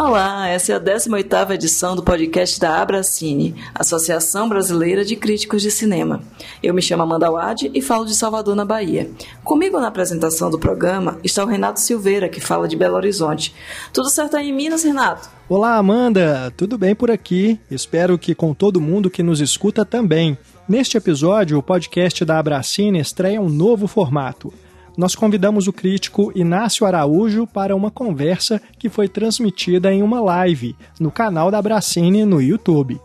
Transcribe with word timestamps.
Olá, 0.00 0.48
essa 0.48 0.72
é 0.72 0.76
a 0.76 0.80
18ª 0.80 1.50
edição 1.50 1.94
do 1.94 2.02
podcast 2.02 2.58
da 2.58 2.80
Abracine, 2.80 3.54
Associação 3.74 4.48
Brasileira 4.48 5.04
de 5.04 5.14
Críticos 5.14 5.60
de 5.60 5.70
Cinema. 5.70 6.22
Eu 6.62 6.72
me 6.72 6.80
chamo 6.80 7.02
Amanda 7.02 7.30
Wade 7.30 7.70
e 7.74 7.82
falo 7.82 8.06
de 8.06 8.14
Salvador, 8.14 8.56
na 8.56 8.64
Bahia. 8.64 9.10
Comigo 9.44 9.78
na 9.78 9.88
apresentação 9.88 10.48
do 10.48 10.58
programa 10.58 11.18
está 11.22 11.44
o 11.44 11.46
Renato 11.46 11.80
Silveira, 11.80 12.30
que 12.30 12.40
fala 12.40 12.66
de 12.66 12.76
Belo 12.76 12.96
Horizonte. 12.96 13.54
Tudo 13.92 14.08
certo 14.08 14.38
aí 14.38 14.48
em 14.48 14.54
Minas, 14.54 14.84
Renato? 14.84 15.28
Olá, 15.46 15.76
Amanda! 15.76 16.50
Tudo 16.56 16.78
bem 16.78 16.94
por 16.94 17.10
aqui? 17.10 17.60
Espero 17.70 18.18
que 18.18 18.34
com 18.34 18.54
todo 18.54 18.80
mundo 18.80 19.10
que 19.10 19.22
nos 19.22 19.38
escuta 19.38 19.84
também. 19.84 20.38
Neste 20.66 20.96
episódio, 20.96 21.58
o 21.58 21.62
podcast 21.62 22.24
da 22.24 22.38
Abracine 22.38 23.00
estreia 23.00 23.38
um 23.38 23.50
novo 23.50 23.86
formato– 23.86 24.50
nós 25.00 25.14
convidamos 25.14 25.66
o 25.66 25.72
crítico 25.72 26.30
Inácio 26.34 26.84
Araújo 26.86 27.46
para 27.46 27.74
uma 27.74 27.90
conversa 27.90 28.60
que 28.78 28.90
foi 28.90 29.08
transmitida 29.08 29.90
em 29.90 30.02
uma 30.02 30.20
live 30.20 30.76
no 31.00 31.10
canal 31.10 31.50
da 31.50 31.62
Bracine 31.62 32.26
no 32.26 32.38
YouTube. 32.38 33.00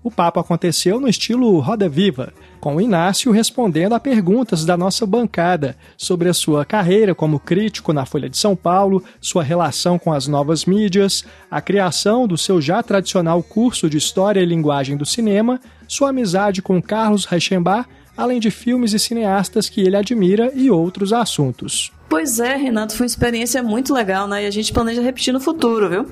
O 0.00 0.12
papo 0.12 0.38
aconteceu 0.38 1.00
no 1.00 1.08
estilo 1.08 1.58
Roda 1.58 1.88
Viva, 1.88 2.32
com 2.60 2.76
o 2.76 2.80
Inácio 2.80 3.32
respondendo 3.32 3.96
a 3.96 4.00
perguntas 4.00 4.64
da 4.64 4.76
nossa 4.76 5.04
bancada 5.04 5.76
sobre 5.96 6.28
a 6.28 6.32
sua 6.34 6.64
carreira 6.64 7.16
como 7.16 7.40
crítico 7.40 7.92
na 7.92 8.06
Folha 8.06 8.30
de 8.30 8.38
São 8.38 8.54
Paulo, 8.54 9.02
sua 9.20 9.42
relação 9.42 9.98
com 9.98 10.12
as 10.12 10.28
novas 10.28 10.64
mídias, 10.64 11.24
a 11.50 11.60
criação 11.60 12.28
do 12.28 12.38
seu 12.38 12.60
já 12.60 12.80
tradicional 12.80 13.42
curso 13.42 13.90
de 13.90 13.98
História 13.98 14.40
e 14.40 14.46
Linguagem 14.46 14.96
do 14.96 15.04
Cinema, 15.04 15.60
sua 15.88 16.10
amizade 16.10 16.62
com 16.62 16.80
Carlos 16.80 17.24
Reichenbach 17.24 17.88
além 18.16 18.40
de 18.40 18.50
filmes 18.50 18.92
e 18.92 18.98
cineastas 18.98 19.68
que 19.68 19.80
ele 19.80 19.96
admira 19.96 20.50
e 20.54 20.70
outros 20.70 21.12
assuntos. 21.12 21.92
Pois 22.10 22.40
é, 22.40 22.56
Renato, 22.56 22.96
foi 22.96 23.04
uma 23.04 23.08
experiência 23.08 23.62
muito 23.62 23.94
legal, 23.94 24.26
né? 24.26 24.42
E 24.42 24.46
a 24.46 24.50
gente 24.50 24.72
planeja 24.72 25.00
repetir 25.00 25.32
no 25.32 25.38
futuro, 25.38 25.88
viu? 25.88 26.06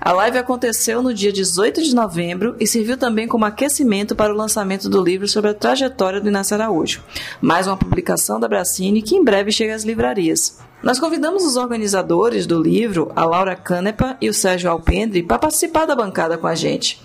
A 0.00 0.12
live 0.12 0.38
aconteceu 0.38 1.00
no 1.00 1.14
dia 1.14 1.32
18 1.32 1.82
de 1.82 1.94
novembro 1.94 2.56
e 2.58 2.66
serviu 2.66 2.96
também 2.96 3.28
como 3.28 3.44
aquecimento 3.44 4.16
para 4.16 4.34
o 4.34 4.36
lançamento 4.36 4.88
do 4.88 5.00
livro 5.00 5.28
sobre 5.28 5.50
a 5.50 5.54
trajetória 5.54 6.20
do 6.20 6.28
Inácio 6.28 6.54
Araújo, 6.54 7.00
mais 7.40 7.68
uma 7.68 7.76
publicação 7.76 8.40
da 8.40 8.48
Bracine 8.48 9.02
que 9.02 9.14
em 9.14 9.22
breve 9.22 9.52
chega 9.52 9.74
às 9.74 9.84
livrarias. 9.84 10.58
Nós 10.82 11.00
convidamos 11.00 11.42
os 11.42 11.56
organizadores 11.56 12.46
do 12.46 12.62
livro, 12.62 13.10
a 13.16 13.24
Laura 13.24 13.56
Canepa 13.56 14.16
e 14.20 14.28
o 14.28 14.34
Sérgio 14.34 14.70
Alpendre, 14.70 15.22
para 15.22 15.38
participar 15.38 15.86
da 15.86 15.96
bancada 15.96 16.36
com 16.36 16.46
a 16.46 16.54
gente. 16.54 17.00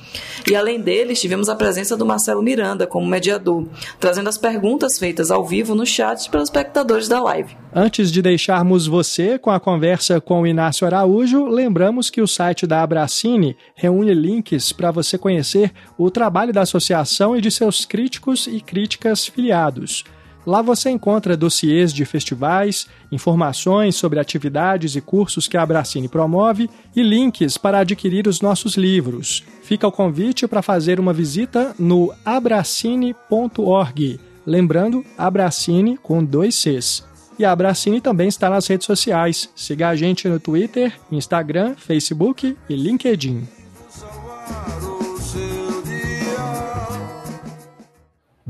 E 0.50 0.56
além 0.56 0.82
deles, 0.82 1.22
tivemos 1.22 1.48
a 1.48 1.56
presença 1.56 1.96
do 1.96 2.06
Marcelo 2.06 2.44
Miranda 2.44 2.86
como 2.86 3.08
mediador, 3.08 3.66
trazendo 3.98 4.28
as 4.28 4.38
perguntas 4.38 5.00
feitas 5.00 5.32
ao 5.32 5.46
vivo 5.46 5.74
no 5.74 5.86
chat 5.86 6.30
pelos 6.30 6.50
espectadores 6.50 7.08
da 7.08 7.22
live. 7.22 7.56
Antes 7.74 8.12
de 8.12 8.22
deixarmos 8.22 8.86
você 8.86 9.40
com 9.40 9.50
a 9.50 9.60
conversa 9.60 10.20
com 10.20 10.42
o 10.42 10.48
Inácio 10.48 10.86
Araújo, 10.86 11.46
lembramos 11.46 12.10
que 12.10 12.22
o 12.22 12.28
site 12.28 12.68
da 12.68 12.84
Abracine 12.84 13.56
reúne 13.74 14.14
links 14.14 14.74
para 14.74 14.92
você 14.92 15.18
conhecer 15.18 15.72
o 15.98 16.12
trabalho 16.12 16.52
da 16.52 16.62
associação 16.62 17.38
e 17.38 17.42
de 17.42 17.50
seus 17.50 17.86
críticos 17.86 18.48
e 18.48 18.60
críticas 18.60 19.26
filiados. 19.26 20.04
Lá 20.46 20.62
você 20.62 20.90
encontra 20.90 21.38
dossiês 21.38 21.94
de 21.94 22.04
festivais, 22.06 22.88
informações 23.12 23.96
sobre 23.96 24.20
atividades 24.20 24.96
e 24.96 25.02
cursos 25.02 25.48
que 25.48 25.56
a 25.56 25.62
Abracine 25.62 26.08
promove 26.08 26.70
e 26.96 27.04
links 27.04 27.58
para 27.58 27.80
adquirir 27.80 28.28
os 28.28 28.42
nossos 28.42 28.76
livros. 28.76 29.44
Fica 29.62 29.88
o 29.88 29.92
convite 29.92 30.48
para 30.48 30.62
fazer 30.62 31.00
uma 31.00 31.14
visita 31.14 31.76
no 31.78 32.14
abracine.org. 32.26 34.20
Lembrando, 34.46 35.06
Abracine 35.18 35.98
com 35.98 36.24
dois 36.24 36.56
Cs. 36.56 37.04
E 37.38 37.46
a 37.46 37.52
Abracine 37.52 38.02
também 38.02 38.28
está 38.28 38.50
nas 38.50 38.68
redes 38.68 38.86
sociais. 38.86 39.50
Siga 39.56 39.90
a 39.90 39.96
gente 39.96 40.28
no 40.28 40.40
Twitter, 40.40 40.94
Instagram, 41.12 41.76
Facebook 41.76 42.58
e 42.70 42.76
LinkedIn. 42.76 43.48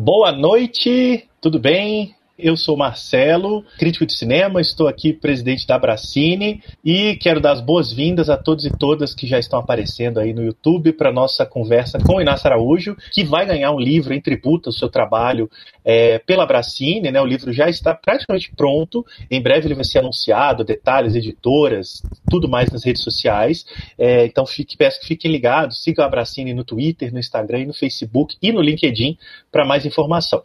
Boa 0.03 0.31
noite, 0.31 1.29
tudo 1.39 1.59
bem? 1.59 2.15
Eu 2.35 2.57
sou 2.57 2.75
Marcelo, 2.75 3.63
crítico 3.77 4.03
de 4.03 4.17
cinema, 4.17 4.59
estou 4.59 4.87
aqui 4.87 5.13
presidente 5.13 5.67
da 5.67 5.77
Bracine 5.77 6.59
e 6.83 7.15
quero 7.17 7.39
dar 7.39 7.51
as 7.51 7.61
boas-vindas 7.61 8.27
a 8.27 8.35
todos 8.35 8.65
e 8.65 8.75
todas 8.75 9.13
que 9.13 9.27
já 9.27 9.37
estão 9.37 9.59
aparecendo 9.59 10.19
aí 10.19 10.33
no 10.33 10.43
YouTube 10.43 10.93
para 10.93 11.11
nossa 11.11 11.45
conversa 11.45 11.99
com 11.99 12.15
o 12.15 12.21
Inácio 12.21 12.47
Araújo, 12.47 12.97
que 13.11 13.23
vai 13.23 13.45
ganhar 13.45 13.71
um 13.71 13.79
livro 13.79 14.11
em 14.11 14.19
tributo 14.19 14.69
ao 14.69 14.73
seu 14.73 14.89
trabalho 14.89 15.47
é, 15.83 16.19
pela 16.19 16.45
Bracine, 16.45 17.11
né? 17.11 17.21
O 17.21 17.25
livro 17.25 17.51
já 17.51 17.69
está 17.69 17.93
praticamente 17.93 18.51
pronto, 18.55 19.05
em 19.29 19.41
breve 19.41 19.67
ele 19.67 19.75
vai 19.75 19.83
ser 19.83 19.99
anunciado, 19.99 20.63
detalhes, 20.63 21.15
editoras, 21.15 22.01
tudo 22.29 22.47
mais 22.47 22.71
nas 22.71 22.83
redes 22.83 23.03
sociais. 23.03 23.65
É, 23.97 24.25
então 24.25 24.45
fique, 24.45 24.77
peço 24.77 24.99
que 24.99 25.07
fiquem 25.07 25.31
ligados, 25.31 25.81
sigam 25.81 26.05
a 26.05 26.09
Bracine 26.09 26.53
no 26.53 26.63
Twitter, 26.63 27.11
no 27.11 27.19
Instagram 27.19 27.61
no 27.65 27.73
Facebook 27.73 28.35
e 28.41 28.51
no 28.51 28.61
LinkedIn 28.61 29.17
para 29.51 29.65
mais 29.65 29.85
informação. 29.85 30.43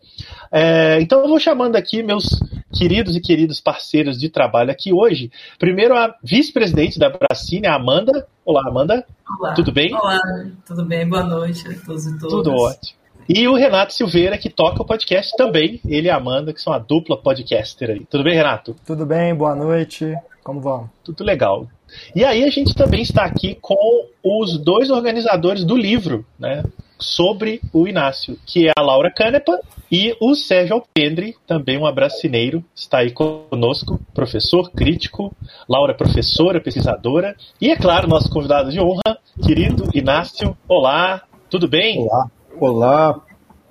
É, 0.53 0.99
então 1.01 1.21
eu 1.21 1.29
vou 1.29 1.39
chamando 1.39 1.77
aqui 1.77 2.03
meus 2.03 2.27
queridos 2.73 3.17
e 3.17 3.21
queridos 3.21 3.61
parceiros 3.61 4.19
de 4.19 4.29
trabalho 4.29 4.71
aqui 4.71 4.93
hoje. 4.93 5.31
Primeiro 5.59 5.97
a 5.97 6.15
vice-presidente 6.23 6.99
da 6.99 7.11
Bracine, 7.11 7.67
a 7.67 7.75
Amanda. 7.75 8.27
Olá, 8.45 8.63
Amanda. 8.69 9.05
Olá. 9.39 9.55
Tudo 9.55 9.73
bem? 9.73 9.93
Olá, 9.95 10.21
tudo 10.67 10.85
bem? 10.85 11.09
Boa 11.09 11.25
noite 11.25 11.67
a 11.69 11.75
todos 11.85 12.07
e 12.07 12.19
todas. 12.19 12.31
Tudo 12.31 12.51
ótimo. 12.53 12.96
E 13.29 13.49
o 13.49 13.55
Renato 13.55 13.93
Silveira, 13.93 14.39
que 14.39 14.49
toca 14.49 14.83
o 14.83 14.87
podcast 14.87 15.37
também, 15.37 15.81
ele 15.85 16.07
e 16.07 16.11
a 16.11 16.17
Amanda, 16.17 16.53
que 16.53 16.61
são 16.61 16.73
a 16.73 16.79
dupla 16.79 17.17
podcaster 17.17 17.91
aí. 17.91 18.07
Tudo 18.09 18.23
bem, 18.23 18.35
Renato? 18.35 18.77
Tudo 18.87 19.05
bem, 19.05 19.35
boa 19.35 19.55
noite. 19.55 20.15
Como 20.45 20.61
vão? 20.61 20.89
Tudo 21.03 21.25
legal. 21.25 21.67
E 22.15 22.25
aí 22.25 22.45
a 22.45 22.51
gente 22.51 22.73
também 22.73 23.03
está 23.03 23.25
aqui 23.25 23.57
com 23.61 24.07
os 24.23 24.59
dois 24.59 24.91
organizadores 24.91 25.65
do 25.65 25.77
livro, 25.77 26.25
né? 26.39 26.63
Sobre 26.99 27.61
o 27.73 27.89
Inácio, 27.89 28.39
que 28.47 28.69
é 28.69 28.73
a 28.77 28.81
Laura 28.81 29.11
Canepa 29.11 29.61
e 29.91 30.17
o 30.21 30.35
Sérgio 30.37 30.77
Alpendre, 30.77 31.35
também 31.47 31.79
um 31.79 31.87
abracineiro, 31.87 32.65
está 32.75 32.99
aí 32.99 33.11
conosco, 33.11 34.01
professor, 34.15 34.71
crítico, 34.71 35.35
Laura 35.69 35.95
professora, 35.95 36.61
pesquisadora, 36.61 37.37
e 37.61 37.71
é 37.71 37.77
claro, 37.77 38.09
nosso 38.09 38.31
convidado 38.31 38.71
de 38.71 38.81
honra, 38.81 39.19
querido 39.45 39.91
Inácio. 39.95 40.57
Olá, 40.69 41.23
tudo 41.51 41.69
bem? 41.69 41.99
Olá, 42.01 42.31
olá, 42.59 43.21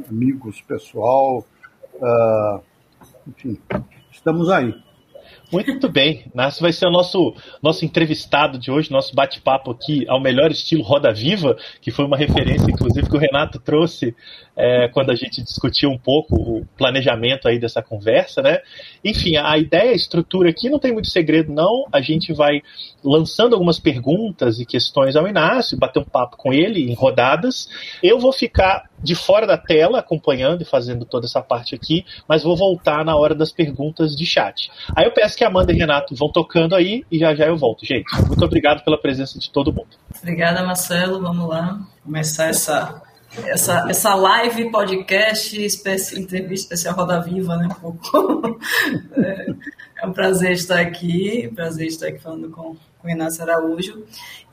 amigos, 0.08 0.62
pessoal. 0.62 1.44
Uh, 1.96 2.62
enfim, 3.28 3.60
estamos 4.12 4.50
aí. 4.50 4.74
Muito 5.52 5.88
bem. 5.88 6.26
Nasce 6.34 6.62
vai 6.62 6.74
ser 6.74 6.88
o 6.88 6.92
nosso, 6.92 7.34
nosso 7.62 7.86
entrevistado 7.86 8.58
de 8.58 8.72
hoje, 8.72 8.92
nosso 8.92 9.16
bate-papo 9.16 9.72
aqui 9.72 10.06
ao 10.08 10.20
melhor 10.20 10.52
estilo 10.52 10.84
Roda 10.84 11.14
Viva, 11.14 11.56
que 11.82 11.92
foi 11.92 12.06
uma 12.06 12.18
referência, 12.18 12.70
inclusive, 12.70 13.08
que 13.10 13.16
o 13.16 13.20
Renato 13.20 13.60
trouxe 13.60 14.16
é, 14.56 14.88
quando 14.88 15.12
a 15.12 15.16
gente 15.16 15.44
discutiu 15.44 15.90
um 15.90 15.98
pouco 15.98 16.36
o 16.36 16.66
planejamento 16.78 17.48
aí 17.48 17.60
dessa 17.60 17.82
conversa, 17.82 18.42
né? 18.42 18.60
Enfim, 19.04 19.38
a 19.38 19.58
ideia, 19.58 19.92
a 19.92 19.96
estrutura 19.96 20.50
aqui 20.50 20.70
não 20.70 20.80
tem 20.80 20.92
muito 20.92 21.10
segredo, 21.10 21.54
não. 21.54 21.86
A 21.92 22.02
gente 22.02 22.34
vai 22.34 22.62
lançando 23.04 23.54
algumas 23.54 23.80
perguntas 23.80 24.60
e 24.60 24.66
questões 24.66 25.16
ao 25.16 25.28
Inácio, 25.28 25.78
bater 25.78 26.00
um 26.00 26.06
papo 26.06 26.38
com 26.38 26.52
ele 26.52 26.90
em 26.90 26.94
rodadas. 26.94 27.70
Eu 28.02 28.20
vou 28.20 28.34
ficar 28.34 28.90
de 29.06 29.16
fora 29.16 29.46
da 29.46 29.58
tela 29.58 30.00
acompanhando 30.00 30.64
e 30.64 30.66
fazendo 30.66 31.06
toda 31.06 31.26
essa 31.26 31.42
parte 31.42 31.76
aqui, 31.76 32.04
mas 32.28 32.44
vou 32.44 32.58
voltar 32.58 33.06
na 33.06 33.16
hora 33.16 33.36
das 33.36 33.52
perguntas 33.52 34.16
de 34.16 34.26
chat. 34.26 34.70
Aí 34.96 35.06
eu 35.06 35.12
peço 35.12 35.38
que 35.38 35.44
a 35.44 35.48
Amanda 35.48 35.72
e 35.72 35.78
Renato 35.78 36.16
vão 36.16 36.32
tocando 36.32 36.76
aí 36.76 37.06
e 37.12 37.20
já 37.20 37.34
já 37.36 37.46
eu 37.46 37.56
volto, 37.56 37.86
gente. 37.86 38.06
Muito 38.28 38.44
obrigado 38.44 38.84
pela 38.84 39.00
presença 39.00 39.40
de 39.40 39.50
todo 39.50 39.72
mundo. 39.72 39.90
Obrigada, 40.22 40.64
Marcelo. 40.64 41.22
Vamos 41.22 41.48
lá 41.48 41.80
começar 42.04 42.48
essa 42.48 43.02
essa, 43.44 43.86
essa 43.90 44.16
live, 44.16 44.72
podcast, 44.72 45.62
espécie, 45.64 46.20
entrevista 46.20 46.74
especial 46.74 46.96
Roda 46.96 47.22
Viva, 47.22 47.58
né? 47.58 47.68
Um 47.68 47.92
pouco. 47.92 48.60
É, 49.18 49.46
é, 50.02 50.08
um 50.08 50.14
prazer 50.14 50.52
estar 50.52 50.80
aqui, 50.80 51.52
prazer 51.54 51.88
estar 51.88 52.08
aqui 52.08 52.20
falando 52.20 52.50
com, 52.50 52.76
com 53.00 53.08
o 53.08 53.10
Inácio 53.10 53.44
Araújo. 53.44 54.06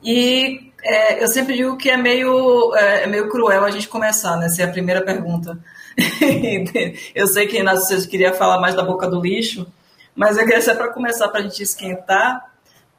E 0.03 0.72
é, 0.83 1.23
eu 1.23 1.27
sempre 1.29 1.55
digo 1.55 1.77
que 1.77 1.89
é 1.89 1.95
meio, 1.95 2.75
é, 2.75 3.03
é, 3.03 3.07
meio 3.07 3.29
cruel 3.29 3.63
a 3.63 3.71
gente 3.71 3.87
começar, 3.87 4.35
né? 4.37 4.49
Ser 4.49 4.63
a 4.63 4.71
primeira 4.71 5.01
pergunta. 5.01 5.57
eu 7.15 7.27
sei 7.27 7.47
que, 7.47 7.57
Inácio, 7.57 7.99
você 7.99 8.07
queria 8.07 8.33
falar 8.33 8.59
mais 8.59 8.75
da 8.75 8.83
boca 8.83 9.07
do 9.07 9.21
lixo, 9.21 9.65
mas 10.13 10.37
eu 10.37 10.45
queria 10.45 10.61
ser 10.61 10.75
para 10.75 10.91
começar, 10.91 11.29
para 11.29 11.39
a 11.39 11.43
gente 11.43 11.63
esquentar, 11.63 12.51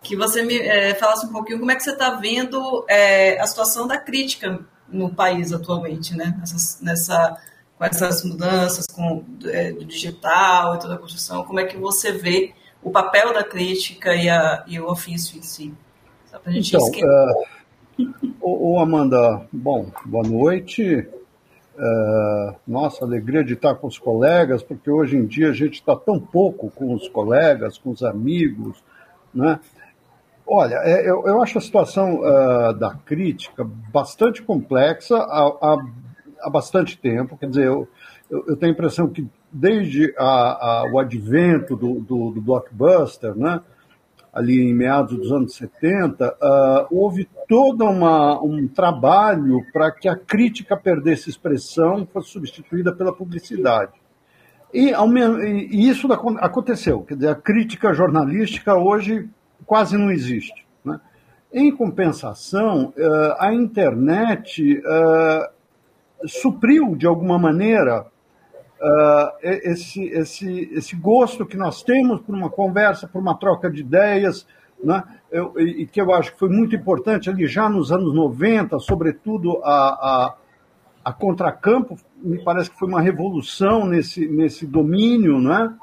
que 0.02 0.16
você 0.16 0.42
me 0.42 0.58
é, 0.58 0.94
falasse 0.94 1.26
um 1.26 1.32
pouquinho 1.32 1.58
como 1.58 1.70
é 1.70 1.76
que 1.76 1.82
você 1.82 1.92
está 1.92 2.10
vendo 2.10 2.84
é, 2.88 3.38
a 3.38 3.46
situação 3.46 3.86
da 3.86 3.98
crítica 3.98 4.60
no 4.88 5.14
país 5.14 5.52
atualmente, 5.52 6.16
né? 6.16 6.34
Nessa, 6.38 6.84
nessa, 6.84 7.36
com 7.76 7.84
essas 7.84 8.24
mudanças 8.24 8.86
com, 8.86 9.24
é, 9.44 9.72
do 9.72 9.84
digital 9.84 10.76
e 10.76 10.78
toda 10.78 10.94
a 10.94 10.98
construção, 10.98 11.44
como 11.44 11.60
é 11.60 11.64
que 11.64 11.76
você 11.76 12.12
vê 12.12 12.54
o 12.82 12.90
papel 12.90 13.32
da 13.34 13.44
crítica 13.44 14.14
e, 14.14 14.28
a, 14.28 14.64
e 14.66 14.80
o 14.80 14.90
ofício 14.90 15.38
em 15.38 15.42
si? 15.42 15.74
Só 16.30 16.38
pra 16.38 16.52
gente 16.52 16.74
então, 16.74 16.86
uh, 16.86 17.53
ô, 18.40 18.78
Amanda, 18.78 19.46
bom, 19.52 19.86
boa 20.04 20.26
noite. 20.26 21.06
Uh, 21.76 22.54
nossa, 22.66 23.04
alegria 23.04 23.42
de 23.42 23.54
estar 23.54 23.74
com 23.74 23.88
os 23.88 23.98
colegas, 23.98 24.62
porque 24.62 24.90
hoje 24.90 25.16
em 25.16 25.26
dia 25.26 25.50
a 25.50 25.52
gente 25.52 25.74
está 25.74 25.96
tão 25.96 26.20
pouco 26.20 26.70
com 26.70 26.94
os 26.94 27.08
colegas, 27.08 27.78
com 27.78 27.90
os 27.90 28.02
amigos, 28.02 28.82
né? 29.34 29.58
Olha, 30.46 30.76
é, 30.84 31.08
eu, 31.08 31.26
eu 31.26 31.42
acho 31.42 31.58
a 31.58 31.60
situação 31.60 32.20
uh, 32.20 32.72
da 32.74 32.94
crítica 32.94 33.64
bastante 33.64 34.42
complexa 34.42 35.16
há, 35.16 35.46
há, 35.60 35.86
há, 36.42 36.50
bastante 36.50 36.98
tempo. 36.98 37.36
Quer 37.36 37.48
dizer, 37.48 37.66
eu, 37.66 37.88
eu 38.30 38.56
tenho 38.56 38.72
a 38.72 38.74
impressão 38.74 39.08
que 39.08 39.26
desde 39.50 40.14
a, 40.18 40.24
a, 40.24 40.92
o 40.92 40.98
advento 40.98 41.74
do, 41.74 42.00
do, 42.00 42.30
do, 42.32 42.40
blockbuster, 42.40 43.34
né, 43.34 43.60
ali 44.34 44.60
em 44.60 44.74
meados 44.74 45.16
dos 45.16 45.30
anos 45.30 45.54
70, 45.54 46.26
uh, 46.26 46.36
ah, 46.42 46.86
houve 46.90 47.28
todo 47.48 47.84
uma, 47.84 48.42
um 48.42 48.66
trabalho 48.66 49.64
para 49.72 49.92
que 49.92 50.08
a 50.08 50.16
crítica 50.16 50.76
perdesse 50.76 51.30
expressão, 51.30 52.06
fosse 52.12 52.30
substituída 52.30 52.92
pela 52.92 53.14
publicidade. 53.14 53.92
E, 54.72 54.90
e, 54.90 55.88
isso 55.88 56.12
aconteceu. 56.12 57.02
Quer 57.02 57.14
dizer, 57.14 57.28
a 57.28 57.34
crítica 57.36 57.94
jornalística 57.94 58.74
hoje 58.74 59.28
quase 59.64 59.96
não 59.96 60.10
existe. 60.10 60.66
Né? 60.84 61.00
Em 61.52 61.70
compensação, 61.70 62.92
uh, 62.96 63.34
a 63.38 63.54
internet 63.54 64.78
uh, 64.78 66.28
supriu, 66.28 66.96
de 66.96 67.06
alguma 67.06 67.38
maneira, 67.38 68.06
uh, 68.84 69.32
esse, 69.42 70.04
esse, 70.08 70.68
esse 70.72 70.96
gosto 70.96 71.46
que 71.46 71.56
nós 71.56 71.82
temos 71.82 72.20
por 72.20 72.34
uma 72.34 72.50
conversa, 72.50 73.08
por 73.08 73.20
uma 73.20 73.36
troca 73.36 73.70
de 73.70 73.80
ideias, 73.80 74.46
né? 74.82 75.02
eu, 75.30 75.58
e 75.58 75.86
que 75.86 76.00
eu 76.00 76.12
acho 76.12 76.32
que 76.32 76.38
foi 76.38 76.50
muito 76.50 76.76
importante 76.76 77.30
ali 77.30 77.46
já 77.46 77.68
nos 77.68 77.90
anos 77.90 78.14
90, 78.14 78.78
sobretudo 78.78 79.60
a, 79.64 79.70
a, 79.72 80.34
a 81.04 81.12
Contracampo, 81.12 81.96
me 82.16 82.42
parece 82.42 82.70
que 82.70 82.78
foi 82.78 82.88
uma 82.88 83.00
revolução 83.00 83.86
nesse, 83.86 84.28
nesse 84.28 84.66
domínio, 84.66 85.40
né? 85.40 85.74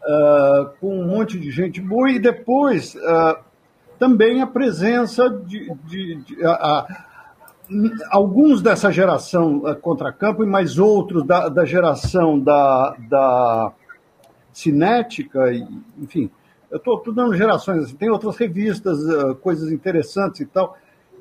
Uh, 0.00 0.70
com 0.80 1.00
um 1.00 1.06
monte 1.06 1.38
de 1.38 1.50
gente 1.50 1.82
boa, 1.82 2.08
e 2.10 2.18
depois 2.18 2.94
uh, 2.94 3.36
também 3.98 4.40
a 4.40 4.46
presença 4.46 5.28
de, 5.28 5.70
de, 5.84 6.14
de 6.22 6.34
uh, 6.36 6.86
alguns 8.10 8.62
dessa 8.62 8.90
geração 8.90 9.58
uh, 9.58 9.76
contracampo 9.76 10.42
e 10.42 10.46
mais 10.46 10.78
outros 10.78 11.24
da, 11.24 11.48
da 11.48 11.64
geração 11.64 12.38
da, 12.38 12.96
da 13.08 13.72
cinética, 14.52 15.52
e, 15.52 15.66
enfim, 15.98 16.30
eu 16.70 16.78
estou 16.78 17.02
dando 17.12 17.34
gerações, 17.34 17.84
assim, 17.84 17.96
tem 17.96 18.10
outras 18.10 18.36
revistas, 18.36 18.98
uh, 18.98 19.34
coisas 19.36 19.70
interessantes 19.70 20.40
e 20.40 20.46
tal, 20.46 20.76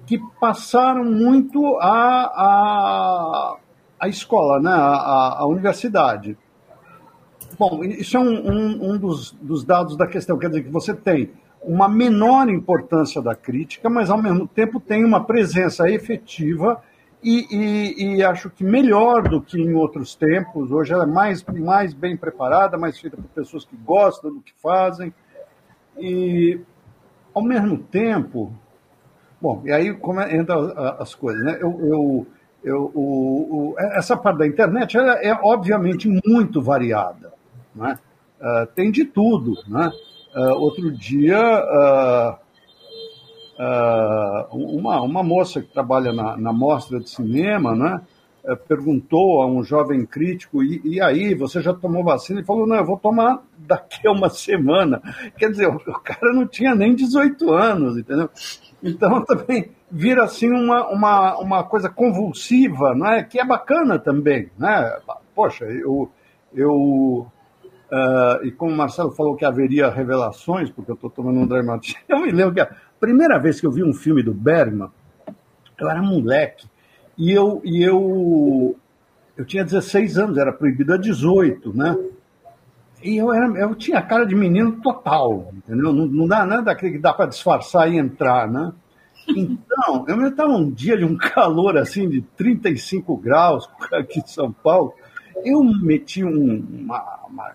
que 0.05 0.19
passaram 0.39 1.03
muito 1.03 1.77
a, 1.77 2.23
a, 2.23 3.57
a 3.99 4.07
escola, 4.07 4.59
né, 4.59 4.71
a, 4.71 5.39
a 5.39 5.45
universidade. 5.45 6.37
Bom, 7.59 7.83
isso 7.83 8.15
é 8.15 8.19
um, 8.19 8.51
um, 8.51 8.91
um 8.91 8.97
dos, 8.97 9.31
dos 9.33 9.63
dados 9.63 9.97
da 9.97 10.07
questão, 10.07 10.37
quer 10.37 10.47
dizer 10.47 10.63
que 10.63 10.71
você 10.71 10.93
tem 10.93 11.31
uma 11.67 11.89
menor 11.89 12.49
importância 12.49 13.21
da 13.21 13.35
crítica, 13.35 13.89
mas 13.89 14.09
ao 14.09 14.21
mesmo 14.21 14.47
tempo 14.47 14.79
tem 14.79 15.03
uma 15.03 15.25
presença 15.25 15.89
efetiva 15.89 16.81
e, 17.21 17.45
e, 17.51 18.15
e, 18.15 18.23
acho 18.23 18.49
que 18.49 18.63
melhor 18.63 19.27
do 19.27 19.41
que 19.41 19.59
em 19.59 19.73
outros 19.73 20.15
tempos. 20.15 20.71
Hoje 20.71 20.93
ela 20.93 21.03
é 21.03 21.07
mais, 21.07 21.43
mais 21.43 21.93
bem 21.93 22.15
preparada, 22.15 22.77
mais 22.77 22.97
feita 22.97 23.17
por 23.17 23.25
pessoas 23.25 23.65
que 23.65 23.75
gostam 23.75 24.33
do 24.33 24.39
que 24.39 24.53
fazem. 24.61 25.13
E, 25.99 26.61
ao 27.33 27.41
mesmo 27.43 27.79
tempo, 27.79 28.53
bom, 29.41 29.61
e 29.65 29.71
aí 29.71 29.93
como 29.93 30.21
é, 30.21 30.37
entra 30.37 30.55
as 30.99 31.13
coisas, 31.13 31.43
né? 31.43 31.57
Eu, 31.59 31.79
eu, 31.81 32.27
eu 32.63 32.91
o, 32.93 33.73
o, 33.73 33.75
essa 33.77 34.15
parte 34.15 34.37
da 34.37 34.47
internet 34.47 34.95
ela 34.95 35.13
é 35.21 35.37
obviamente 35.43 36.07
muito 36.25 36.61
variada, 36.61 37.33
né? 37.75 37.99
Uh, 38.39 38.67
tem 38.75 38.91
de 38.91 39.03
tudo, 39.03 39.53
né? 39.67 39.91
Uh, 40.37 40.53
outro 40.53 40.91
dia, 40.91 41.39
uh, 41.39 42.37
uh, 43.59 44.55
uma, 44.55 45.01
uma 45.01 45.23
moça 45.23 45.63
que 45.63 45.73
trabalha 45.73 46.13
na, 46.13 46.37
na 46.37 46.53
mostra 46.53 46.99
de 46.99 47.09
cinema, 47.09 47.75
né, 47.75 48.01
perguntou 48.67 49.41
a 49.41 49.47
um 49.47 49.63
jovem 49.63 50.05
crítico, 50.05 50.61
e, 50.61 50.79
e, 50.85 51.01
aí, 51.01 51.33
você 51.33 51.59
já 51.59 51.73
tomou 51.73 52.03
vacina? 52.03 52.39
Ele 52.39 52.45
falou, 52.45 52.67
não, 52.67 52.75
eu 52.75 52.85
vou 52.85 52.99
tomar 52.99 53.41
daqui 53.57 54.07
a 54.07 54.11
uma 54.11 54.29
semana. 54.29 55.01
Quer 55.35 55.49
dizer, 55.49 55.69
o, 55.69 55.75
o 55.75 55.99
cara 56.01 56.31
não 56.31 56.45
tinha 56.45 56.75
nem 56.75 56.93
18 56.93 57.51
anos, 57.51 57.97
entendeu? 57.97 58.29
Então, 58.83 59.25
também 59.25 59.71
vira 59.89 60.23
assim 60.23 60.51
uma, 60.51 60.87
uma, 60.87 61.37
uma 61.39 61.63
coisa 61.63 61.89
convulsiva, 61.89 62.93
né, 62.93 63.23
que 63.23 63.39
é 63.39 63.43
bacana 63.43 63.97
também. 63.97 64.51
Né? 64.55 64.99
Poxa, 65.33 65.65
eu, 65.65 66.11
eu 66.53 67.27
Uh, 67.91 68.45
e 68.45 68.51
como 68.51 68.71
o 68.71 68.75
Marcelo 68.75 69.11
falou 69.11 69.35
que 69.35 69.45
haveria 69.45 69.89
revelações, 69.89 70.69
porque 70.69 70.91
eu 70.91 70.95
estou 70.95 71.09
tomando 71.09 71.39
um 71.39 71.47
Dramati, 71.47 71.95
eu 72.07 72.19
me 72.19 72.31
lembro 72.31 72.53
que 72.53 72.59
a 72.59 72.69
primeira 72.99 73.39
vez 73.39 73.61
que 73.61 73.67
eu 73.67 73.71
vi 73.71 73.83
um 73.83 73.93
filme 73.93 74.21
do 74.21 74.33
Bergman, 74.33 74.89
eu 75.79 75.89
era 75.89 76.01
moleque, 76.01 76.67
e 77.17 77.31
eu, 77.31 77.61
e 77.63 77.81
eu, 77.81 78.75
eu 79.37 79.45
tinha 79.45 79.63
16 79.63 80.17
anos, 80.17 80.37
era 80.37 80.51
proibido 80.51 80.93
a 80.93 80.97
18, 80.97 81.73
né? 81.75 81.97
E 83.01 83.17
eu, 83.17 83.33
era, 83.33 83.45
eu 83.57 83.73
tinha 83.75 84.01
cara 84.01 84.25
de 84.25 84.35
menino 84.35 84.81
total, 84.81 85.51
entendeu? 85.53 85.93
Não, 85.93 86.05
não 86.05 86.27
dá 86.27 86.45
nada 86.45 86.63
daquele 86.63 86.93
que 86.93 86.99
dá 86.99 87.13
para 87.13 87.27
disfarçar 87.27 87.91
e 87.91 87.97
entrar, 87.97 88.49
né? 88.49 88.73
Então, 89.29 90.05
eu 90.07 90.27
estava 90.27 90.51
um 90.51 90.69
dia 90.69 90.97
de 90.97 91.05
um 91.05 91.15
calor 91.17 91.77
assim 91.77 92.09
de 92.09 92.21
35 92.35 93.15
graus 93.17 93.69
aqui 93.93 94.19
em 94.19 94.27
São 94.27 94.51
Paulo, 94.51 94.93
eu 95.45 95.63
meti 95.63 96.23
um, 96.23 96.65
uma, 96.69 97.19
uma 97.29 97.51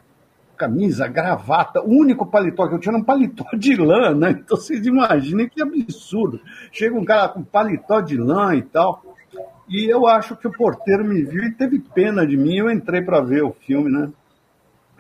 camisa, 0.57 1.09
gravata, 1.09 1.81
o 1.81 1.89
único 1.89 2.27
paletó 2.27 2.69
que 2.69 2.75
eu 2.75 2.79
tinha 2.79 2.93
era 2.93 3.03
um 3.03 3.05
paletó 3.05 3.45
de 3.57 3.77
lã, 3.77 4.15
né? 4.15 4.31
Então 4.31 4.57
vocês 4.57 4.87
imaginem 4.87 5.49
que 5.49 5.63
absurdo. 5.63 6.41
Chega 6.71 6.97
um 6.97 7.05
cara 7.05 7.29
com 7.29 7.43
paletó 7.43 8.01
de 8.01 8.17
lã 8.17 8.55
e 8.55 8.63
tal. 8.63 9.03
E 9.69 9.87
eu 9.87 10.07
acho 10.07 10.37
que 10.37 10.47
o 10.47 10.53
porteiro 10.53 11.05
me 11.05 11.23
viu 11.23 11.45
e 11.45 11.53
teve 11.53 11.79
pena 11.79 12.27
de 12.27 12.37
mim. 12.37 12.57
Eu 12.57 12.71
entrei 12.71 13.03
para 13.03 13.21
ver 13.21 13.43
o 13.43 13.53
filme, 13.53 13.91
né? 13.91 14.11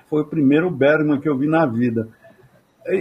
Foi 0.09 0.23
o 0.23 0.27
primeiro 0.27 0.71
Bergman 0.71 1.21
que 1.21 1.29
eu 1.29 1.37
vi 1.37 1.47
na 1.47 1.67
vida. 1.67 2.09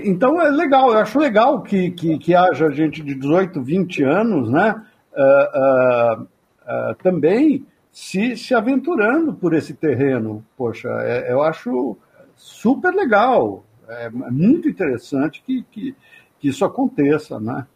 Então 0.03 0.39
é 0.39 0.49
legal, 0.49 0.91
eu 0.91 0.99
acho 0.99 1.17
legal 1.17 1.61
que, 1.61 1.91
que, 1.91 2.17
que 2.19 2.35
haja 2.35 2.69
gente 2.69 3.01
de 3.01 3.15
18, 3.15 3.61
20 3.61 4.03
anos, 4.03 4.51
né? 4.51 4.75
Uh, 5.13 6.19
uh, 6.19 6.21
uh, 6.21 6.95
também 7.01 7.65
se, 7.91 8.37
se 8.37 8.53
aventurando 8.53 9.33
por 9.33 9.53
esse 9.53 9.73
terreno. 9.73 10.45
Poxa, 10.55 10.87
é, 11.01 11.31
eu 11.31 11.41
acho 11.41 11.97
super 12.41 12.93
legal. 12.93 13.63
É 13.87 14.09
muito 14.09 14.67
interessante 14.67 15.43
que, 15.45 15.63
que, 15.71 15.95
que 16.39 16.47
isso 16.47 16.65
aconteça, 16.65 17.39
né? 17.39 17.67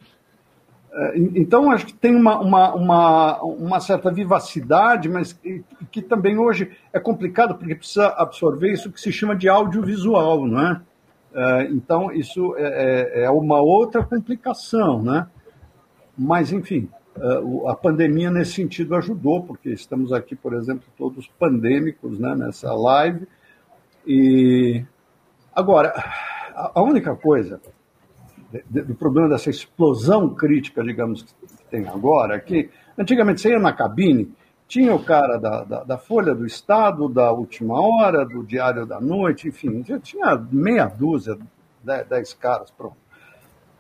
É, 0.92 1.18
então, 1.18 1.72
acho 1.72 1.86
que 1.88 1.94
tem 1.94 2.16
uma, 2.16 2.40
uma, 2.40 2.74
uma, 2.74 3.44
uma 3.44 3.80
certa 3.82 4.10
vivacidade, 4.10 5.10
mas 5.10 5.34
que, 5.92 6.02
também 6.02 6.38
hoje 6.38 6.72
é 6.94 7.00
complicado, 7.00 7.56
porque 7.56 7.76
precisa 7.76 8.08
absorver 8.08 8.72
isso 8.72 8.92
que 8.92 9.00
se 9.00 9.12
chama 9.12 9.36
de 9.36 9.50
audiovisual, 9.50 10.48
não 10.48 10.60
é? 10.60 10.82
é 11.34 11.64
então, 11.66 12.12
isso 12.12 12.56
é, 12.58 13.22
é, 13.22 13.24
é 13.26 13.30
uma 13.30 13.62
outra 13.62 14.04
complicação, 14.04 15.04
né? 15.04 15.28
Mas, 16.18 16.54
enfim, 16.54 16.90
é, 17.18 17.70
a 17.70 17.76
pandemia 17.76 18.32
nesse 18.32 18.54
sentido 18.54 18.96
ajudou, 18.96 19.44
porque 19.44 19.70
estamos 19.70 20.14
aqui, 20.14 20.34
por 20.34 20.54
exemplo, 20.54 20.86
todos 20.98 21.28
pandêmicos 21.38 22.18
né, 22.18 22.34
nessa 22.36 22.74
live, 22.74 23.28
e 24.08 24.84
agora, 25.54 25.94
a 26.54 26.82
única 26.82 27.16
coisa 27.16 27.60
do 28.70 28.96
problema 28.96 29.30
dessa 29.30 29.50
explosão 29.50 30.34
crítica, 30.34 30.84
digamos, 30.84 31.24
que 31.24 31.34
tem 31.70 31.88
agora, 31.88 32.36
é 32.36 32.40
que 32.40 32.70
antigamente 32.98 33.42
você 33.42 33.50
ia 33.50 33.60
na 33.60 33.74
cabine, 33.74 34.34
tinha 34.68 34.94
o 34.96 35.04
cara 35.04 35.38
da, 35.38 35.64
da, 35.64 35.84
da, 35.84 35.98
Folha 35.98 36.34
do 36.34 36.46
Estado, 36.46 37.08
da 37.08 37.32
Última 37.32 37.80
Hora, 37.80 38.26
do 38.26 38.44
Diário 38.44 38.86
da 38.86 39.00
Noite, 39.00 39.48
enfim, 39.48 39.84
já 39.84 40.00
tinha 40.00 40.36
meia 40.52 40.86
dúzia, 40.86 41.38
dez, 41.84 42.08
dez 42.08 42.34
caras, 42.34 42.72
pronto. 42.72 42.98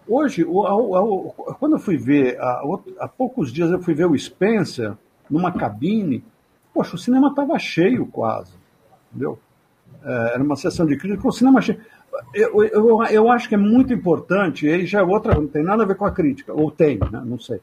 Hoje, 0.07 0.43
o, 0.43 1.33
quando 1.59 1.73
eu 1.73 1.79
fui 1.79 1.97
ver, 1.97 2.37
há 2.39 3.07
poucos 3.07 3.51
dias 3.51 3.71
eu 3.71 3.81
fui 3.81 3.95
ver 3.95 4.05
o 4.05 4.17
Spencer 4.17 4.93
numa 5.27 5.51
cabine, 5.51 6.23
poxa, 6.71 6.95
o 6.95 6.99
cinema 6.99 7.29
estava 7.29 7.57
cheio 7.57 8.05
quase, 8.05 8.53
entendeu? 9.09 9.39
É, 10.05 10.33
era 10.35 10.43
uma 10.43 10.55
sessão 10.55 10.85
de 10.85 10.95
crítica, 10.95 11.27
o 11.27 11.31
cinema 11.31 11.59
eu, 12.33 12.63
eu, 12.63 13.03
eu 13.03 13.31
acho 13.31 13.49
que 13.49 13.55
é 13.55 13.57
muito 13.57 13.93
importante, 13.93 14.67
e 14.67 14.85
já 14.85 14.99
é 14.99 15.03
outra, 15.03 15.33
não 15.35 15.47
tem 15.47 15.63
nada 15.63 15.83
a 15.83 15.85
ver 15.85 15.95
com 15.95 16.05
a 16.05 16.11
crítica, 16.11 16.53
ou 16.53 16.71
tem, 16.71 16.97
né? 16.97 17.21
não 17.25 17.39
sei. 17.39 17.59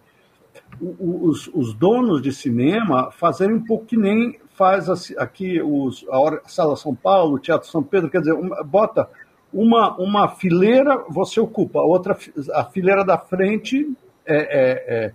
Os, 0.80 1.48
os, 1.54 1.72
donos 1.74 2.20
de 2.20 2.32
cinema 2.32 3.10
fazerem 3.12 3.56
um 3.56 3.64
pouco 3.64 3.86
que 3.86 3.96
nem 3.96 4.38
faz 4.54 4.88
aqui 5.16 5.62
os, 5.62 6.04
a 6.10 6.48
Sala 6.48 6.76
São 6.76 6.94
Paulo, 6.94 7.36
o 7.36 7.38
Teatro 7.38 7.68
São 7.68 7.82
Pedro, 7.82 8.10
quer 8.10 8.18
dizer, 8.18 8.32
uma, 8.32 8.62
bota 8.62 9.08
uma, 9.52 9.94
uma 9.96 10.28
fileira, 10.28 11.04
você 11.08 11.38
ocupa, 11.40 11.78
a 11.78 11.84
outra, 11.84 12.16
a 12.54 12.64
fileira 12.64 13.04
da 13.04 13.18
frente 13.18 13.90
é, 14.26 14.36
é, 14.36 14.70
é, 15.06 15.12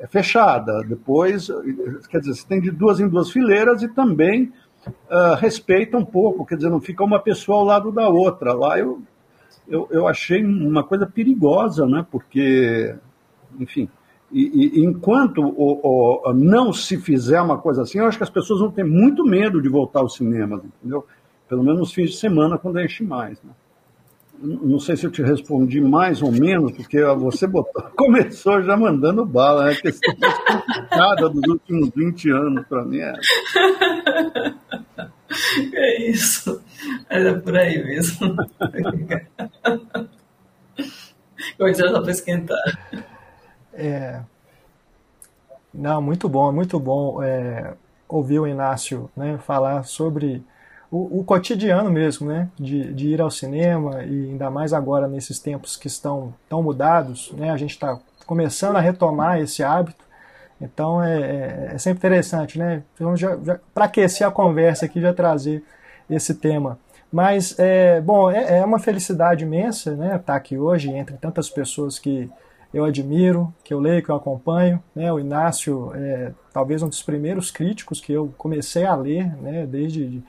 é 0.00 0.06
fechada, 0.06 0.82
depois, 0.82 1.48
quer 2.10 2.18
dizer, 2.18 2.34
você 2.34 2.46
tem 2.46 2.60
de 2.60 2.70
duas 2.70 3.00
em 3.00 3.08
duas 3.08 3.30
fileiras 3.30 3.82
e 3.82 3.88
também 3.88 4.52
uh, 4.86 5.34
respeita 5.38 5.96
um 5.96 6.04
pouco, 6.04 6.46
quer 6.46 6.56
dizer, 6.56 6.70
não 6.70 6.80
fica 6.80 7.04
uma 7.04 7.18
pessoa 7.18 7.58
ao 7.58 7.64
lado 7.64 7.92
da 7.92 8.08
outra. 8.08 8.52
Lá 8.52 8.78
eu 8.78 9.02
eu, 9.68 9.88
eu 9.90 10.06
achei 10.06 10.44
uma 10.44 10.84
coisa 10.84 11.06
perigosa, 11.06 11.86
né? 11.86 12.06
Porque, 12.10 12.94
enfim, 13.58 13.88
e, 14.30 14.80
e, 14.80 14.84
enquanto 14.84 15.42
o, 15.42 16.22
o, 16.28 16.32
não 16.32 16.72
se 16.72 16.96
fizer 16.98 17.40
uma 17.40 17.58
coisa 17.58 17.82
assim, 17.82 17.98
eu 17.98 18.06
acho 18.06 18.18
que 18.18 18.24
as 18.24 18.30
pessoas 18.30 18.60
vão 18.60 18.70
ter 18.70 18.84
muito 18.84 19.24
medo 19.24 19.60
de 19.60 19.68
voltar 19.68 20.00
ao 20.00 20.08
cinema, 20.08 20.62
entendeu? 20.80 21.04
Pelo 21.48 21.62
menos 21.62 21.80
nos 21.80 21.92
fins 21.92 22.10
de 22.10 22.16
semana, 22.16 22.58
quando 22.58 22.80
enche 22.80 23.04
mais. 23.04 23.40
Né? 23.42 23.50
Não 24.40 24.78
sei 24.78 24.96
se 24.96 25.06
eu 25.06 25.10
te 25.10 25.22
respondi 25.22 25.80
mais 25.80 26.22
ou 26.22 26.30
menos, 26.30 26.72
porque 26.72 27.02
você 27.14 27.46
botou, 27.46 27.82
começou 27.96 28.62
já 28.62 28.76
mandando 28.76 29.24
bala, 29.24 29.66
né? 29.66 29.72
A 29.72 29.80
questão 29.80 30.14
mais 30.20 30.38
complicada 30.38 31.28
dos 31.28 31.42
últimos 31.48 31.90
20 31.94 32.30
anos 32.30 32.66
para 32.66 32.84
mim 32.84 32.98
é. 32.98 33.14
É 35.74 36.02
isso. 36.02 36.62
Mas 37.10 37.26
é 37.26 37.34
por 37.34 37.56
aí 37.56 37.84
mesmo. 37.84 38.36
Coisa 41.58 41.88
só 41.88 42.00
para 42.00 42.10
esquentar. 42.10 42.78
É... 43.72 44.20
Não, 45.72 46.00
muito 46.00 46.28
bom, 46.28 46.52
muito 46.52 46.80
bom 46.80 47.22
é, 47.22 47.74
ouvir 48.08 48.38
o 48.38 48.46
Inácio 48.46 49.10
né, 49.14 49.38
falar 49.38 49.84
sobre 49.84 50.42
o, 50.90 51.20
o, 51.20 51.24
cotidiano 51.24 51.90
mesmo, 51.90 52.28
né, 52.28 52.48
de, 52.56 52.92
de, 52.92 53.08
ir 53.08 53.20
ao 53.20 53.30
cinema 53.30 54.02
e 54.04 54.30
ainda 54.30 54.50
mais 54.50 54.72
agora 54.72 55.08
nesses 55.08 55.38
tempos 55.38 55.76
que 55.76 55.86
estão 55.86 56.34
tão 56.48 56.62
mudados, 56.62 57.32
né, 57.32 57.50
a 57.50 57.56
gente 57.56 57.70
está 57.70 57.98
começando 58.24 58.76
a 58.76 58.80
retomar 58.80 59.40
esse 59.40 59.62
hábito, 59.62 60.04
então 60.60 61.02
é, 61.02 61.20
é, 61.20 61.70
é 61.74 61.78
sempre 61.78 61.98
interessante, 61.98 62.58
né, 62.58 62.82
então 62.94 63.14
para 63.74 63.86
aquecer 63.86 64.26
a 64.26 64.30
conversa 64.30 64.86
aqui 64.86 65.00
já 65.00 65.12
trazer 65.12 65.62
esse 66.08 66.34
tema. 66.34 66.78
Mas, 67.12 67.58
é, 67.58 68.00
bom, 68.00 68.30
é, 68.30 68.58
é 68.58 68.64
uma 68.64 68.78
felicidade 68.78 69.44
imensa 69.44 69.94
né, 69.94 70.06
estar 70.06 70.18
tá 70.18 70.34
aqui 70.34 70.58
hoje 70.58 70.90
entre 70.90 71.16
tantas 71.16 71.48
pessoas 71.48 71.98
que 71.98 72.28
eu 72.74 72.84
admiro, 72.84 73.54
que 73.64 73.72
eu 73.72 73.80
leio, 73.80 74.02
que 74.02 74.10
eu 74.10 74.16
acompanho. 74.16 74.82
Né? 74.94 75.12
O 75.12 75.18
Inácio 75.18 75.92
é 75.94 76.32
talvez 76.52 76.82
um 76.82 76.88
dos 76.88 77.02
primeiros 77.02 77.50
críticos 77.50 78.00
que 78.00 78.12
eu 78.12 78.34
comecei 78.36 78.84
a 78.84 78.94
ler, 78.94 79.34
né? 79.40 79.66
desde 79.66 80.22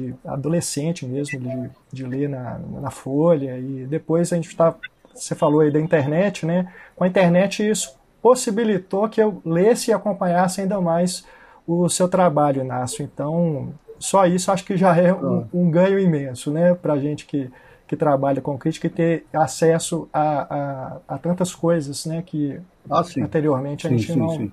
de, 0.00 0.14
adolescente 0.24 1.04
mesmo, 1.04 1.38
de, 1.38 1.70
de, 1.92 2.06
ler 2.06 2.28
na, 2.28 2.58
na 2.58 2.90
Folha. 2.90 3.58
E 3.58 3.86
depois 3.86 4.32
a 4.32 4.36
gente 4.36 4.48
está, 4.48 4.74
você 5.14 5.34
falou 5.34 5.60
aí 5.60 5.70
da 5.70 5.80
internet, 5.80 6.46
né? 6.46 6.72
com 6.96 7.04
a 7.04 7.08
internet 7.08 7.68
isso 7.68 7.96
possibilitou 8.22 9.08
que 9.08 9.20
eu 9.20 9.42
lesse 9.44 9.90
e 9.90 9.94
acompanhasse 9.94 10.60
ainda 10.60 10.80
mais 10.80 11.26
o 11.66 11.88
seu 11.88 12.08
trabalho, 12.08 12.62
Inácio. 12.62 13.02
Então, 13.02 13.74
só 13.98 14.26
isso 14.26 14.50
acho 14.50 14.64
que 14.64 14.76
já 14.76 14.96
é 14.96 15.12
um, 15.12 15.40
ah. 15.40 15.44
um 15.52 15.70
ganho 15.70 15.98
imenso 15.98 16.50
né? 16.50 16.74
para 16.74 16.94
a 16.94 16.98
gente 16.98 17.26
que 17.26 17.50
que 17.92 17.96
trabalha 17.96 18.40
com 18.40 18.56
crítica 18.56 18.86
e 18.86 18.90
ter 18.90 19.26
acesso 19.34 20.08
a, 20.10 20.54
a, 20.54 21.14
a 21.14 21.18
tantas 21.18 21.54
coisas 21.54 22.06
né, 22.06 22.22
que 22.24 22.58
ah, 22.90 23.02
anteriormente 23.18 23.86
a 23.86 23.90
sim, 23.90 23.98
gente 23.98 24.12
sim, 24.14 24.18
não, 24.18 24.30
sim. 24.30 24.52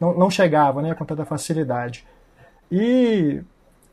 não, 0.00 0.16
Não, 0.16 0.30
chegava 0.30 0.80
né, 0.80 0.94
com 0.94 1.04
tanta 1.04 1.24
facilidade. 1.24 2.06
E 2.70 3.42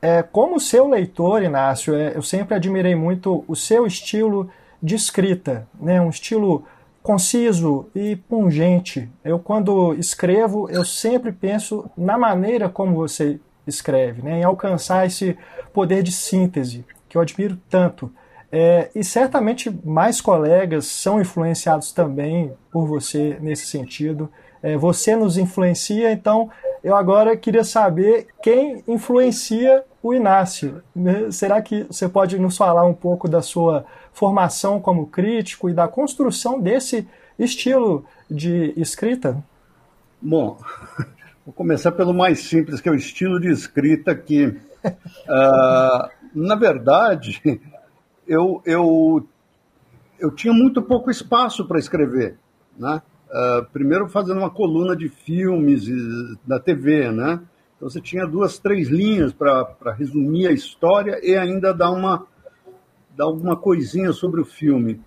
é, 0.00 0.22
como 0.22 0.60
seu 0.60 0.88
leitor, 0.88 1.42
Inácio, 1.42 1.94
é, 1.94 2.16
eu 2.16 2.22
sempre 2.22 2.54
admirei 2.54 2.94
muito 2.94 3.44
o 3.48 3.56
seu 3.56 3.86
estilo 3.86 4.50
de 4.82 4.94
escrita, 4.94 5.66
né, 5.80 6.00
um 6.00 6.10
estilo 6.10 6.64
conciso 7.02 7.88
e 7.94 8.16
pungente. 8.16 9.10
Eu, 9.24 9.38
quando 9.38 9.94
escrevo, 9.94 10.70
eu 10.70 10.84
sempre 10.84 11.32
penso 11.32 11.90
na 11.96 12.16
maneira 12.16 12.68
como 12.68 12.94
você 12.94 13.40
escreve, 13.66 14.22
né, 14.22 14.40
em 14.40 14.44
alcançar 14.44 15.06
esse 15.06 15.36
poder 15.72 16.02
de 16.02 16.12
síntese, 16.12 16.84
que 17.08 17.16
eu 17.16 17.22
admiro 17.22 17.58
tanto. 17.68 18.12
É, 18.50 18.90
e 18.94 19.04
certamente 19.04 19.70
mais 19.84 20.20
colegas 20.20 20.86
são 20.86 21.20
influenciados 21.20 21.92
também 21.92 22.52
por 22.70 22.86
você 22.86 23.36
nesse 23.40 23.66
sentido. 23.66 24.30
É, 24.62 24.76
você 24.76 25.14
nos 25.14 25.36
influencia, 25.36 26.10
então 26.10 26.50
eu 26.82 26.94
agora 26.94 27.36
queria 27.36 27.64
saber 27.64 28.28
quem 28.42 28.82
influencia 28.86 29.84
o 30.02 30.14
Inácio. 30.14 30.82
Né? 30.94 31.30
Será 31.30 31.60
que 31.60 31.84
você 31.84 32.08
pode 32.08 32.38
nos 32.38 32.56
falar 32.56 32.84
um 32.84 32.94
pouco 32.94 33.28
da 33.28 33.42
sua 33.42 33.84
formação 34.12 34.80
como 34.80 35.06
crítico 35.06 35.68
e 35.68 35.74
da 35.74 35.88
construção 35.88 36.60
desse 36.60 37.06
estilo 37.38 38.04
de 38.30 38.72
escrita? 38.76 39.42
Bom, 40.20 40.58
vou 41.44 41.52
começar 41.54 41.92
pelo 41.92 42.12
mais 42.12 42.40
simples, 42.40 42.80
que 42.80 42.88
é 42.88 42.92
o 42.92 42.96
estilo 42.96 43.40
de 43.40 43.50
escrita 43.50 44.14
que, 44.14 44.46
uh, 44.46 46.08
na 46.34 46.54
verdade, 46.54 47.60
eu, 48.26 48.62
eu, 48.64 49.26
eu 50.18 50.30
tinha 50.30 50.52
muito 50.52 50.82
pouco 50.82 51.10
espaço 51.10 51.66
para 51.66 51.78
escrever, 51.78 52.36
né? 52.76 53.02
Uh, 53.28 53.64
primeiro 53.72 54.08
fazendo 54.08 54.38
uma 54.38 54.50
coluna 54.50 54.96
de 54.96 55.08
filmes 55.08 55.86
da 56.46 56.58
TV, 56.58 57.10
né? 57.10 57.40
Então 57.76 57.88
você 57.88 58.00
tinha 58.00 58.26
duas, 58.26 58.58
três 58.58 58.88
linhas 58.88 59.32
para 59.32 59.92
resumir 59.96 60.48
a 60.48 60.52
história 60.52 61.20
e 61.22 61.36
ainda 61.36 61.72
dar 61.72 61.90
uma 61.90 62.26
dar 63.16 63.24
alguma 63.24 63.56
coisinha 63.56 64.12
sobre 64.12 64.40
o 64.40 64.44
filme. 64.44 65.00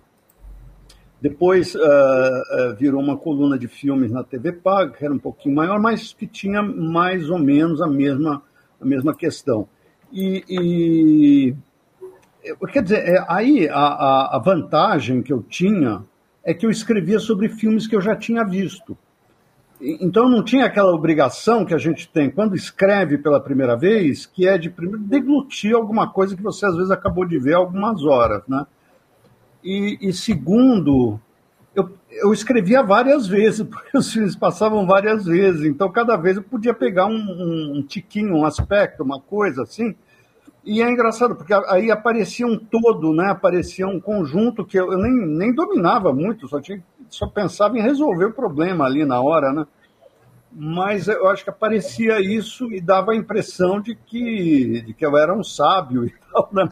Depois 1.20 1.74
uh, 1.74 1.78
uh, 1.78 2.76
virou 2.78 3.00
uma 3.00 3.16
coluna 3.16 3.58
de 3.58 3.68
filmes 3.68 4.10
na 4.10 4.22
TV 4.22 4.52
Paga, 4.52 4.92
que 4.92 5.04
era 5.04 5.14
um 5.14 5.18
pouquinho 5.18 5.54
maior, 5.54 5.80
mas 5.80 6.12
que 6.12 6.26
tinha 6.26 6.62
mais 6.62 7.30
ou 7.30 7.38
menos 7.38 7.80
a 7.80 7.86
mesma, 7.86 8.42
a 8.80 8.84
mesma 8.84 9.14
questão. 9.14 9.68
E, 10.12 10.44
e 10.48 11.56
Quer 12.72 12.82
dizer, 12.82 13.08
é, 13.08 13.24
aí 13.28 13.68
a, 13.68 14.36
a, 14.36 14.38
vantagem 14.40 15.22
que 15.22 15.32
eu 15.32 15.42
tinha 15.44 16.04
é 16.44 16.52
que 16.52 16.66
eu 16.66 16.70
escrevia 16.70 17.18
sobre 17.18 17.48
filmes 17.48 17.86
que 17.86 17.94
eu 17.94 18.00
já 18.00 18.16
tinha 18.16 18.44
visto. 18.44 18.96
Então 19.80 20.28
não 20.28 20.44
tinha 20.44 20.66
aquela 20.66 20.92
obrigação 20.92 21.64
que 21.64 21.74
a 21.74 21.78
gente 21.78 22.08
tem 22.08 22.30
quando 22.30 22.54
escreve 22.54 23.18
pela 23.18 23.40
primeira 23.40 23.76
vez, 23.76 24.26
que 24.26 24.46
é 24.46 24.56
de 24.56 24.70
primeiro 24.70 25.02
deglutir 25.02 25.74
alguma 25.74 26.08
coisa 26.08 26.36
que 26.36 26.42
você 26.42 26.66
às 26.66 26.76
vezes 26.76 26.90
acabou 26.90 27.24
de 27.24 27.36
ver 27.38 27.54
algumas 27.54 28.04
horas, 28.04 28.42
né? 28.46 28.64
E, 29.62 29.98
e 30.00 30.12
segundo, 30.12 31.18
eu, 31.74 31.90
eu 32.10 32.32
escrevia 32.32 32.82
várias 32.82 33.26
vezes, 33.26 33.62
porque 33.66 33.96
os 33.98 34.12
filmes 34.12 34.36
passavam 34.36 34.86
várias 34.86 35.24
vezes, 35.24 35.64
então 35.64 35.90
cada 35.90 36.16
vez 36.16 36.36
eu 36.36 36.44
podia 36.44 36.74
pegar 36.74 37.06
um, 37.06 37.78
um 37.78 37.82
tiquinho, 37.82 38.36
um 38.36 38.44
aspecto, 38.44 39.02
uma 39.02 39.20
coisa 39.20 39.62
assim, 39.62 39.96
e 40.64 40.80
é 40.80 40.88
engraçado, 40.88 41.34
porque 41.34 41.52
aí 41.68 41.90
aparecia 41.90 42.46
um 42.46 42.56
todo, 42.56 43.12
né? 43.12 43.30
aparecia 43.30 43.86
um 43.86 44.00
conjunto 44.00 44.64
que 44.64 44.78
eu, 44.78 44.96
nem, 44.96 45.12
nem 45.12 45.52
dominava 45.54 46.12
muito, 46.12 46.46
só, 46.46 46.60
tinha, 46.60 46.82
só 47.08 47.26
pensava 47.26 47.76
em 47.76 47.82
resolver 47.82 48.26
o 48.26 48.32
problema 48.32 48.84
ali 48.84 49.04
na 49.04 49.20
hora. 49.20 49.52
Né? 49.52 49.66
Mas 50.52 51.08
eu 51.08 51.28
acho 51.28 51.42
que 51.42 51.50
aparecia 51.50 52.20
isso 52.20 52.72
e 52.72 52.80
dava 52.80 53.10
a 53.10 53.16
impressão 53.16 53.80
de 53.80 53.96
que, 53.96 54.82
de 54.82 54.94
que 54.94 55.04
eu 55.04 55.16
era 55.16 55.36
um 55.36 55.42
sábio 55.42 56.04
e 56.04 56.14
tal. 56.32 56.48
Né? 56.52 56.62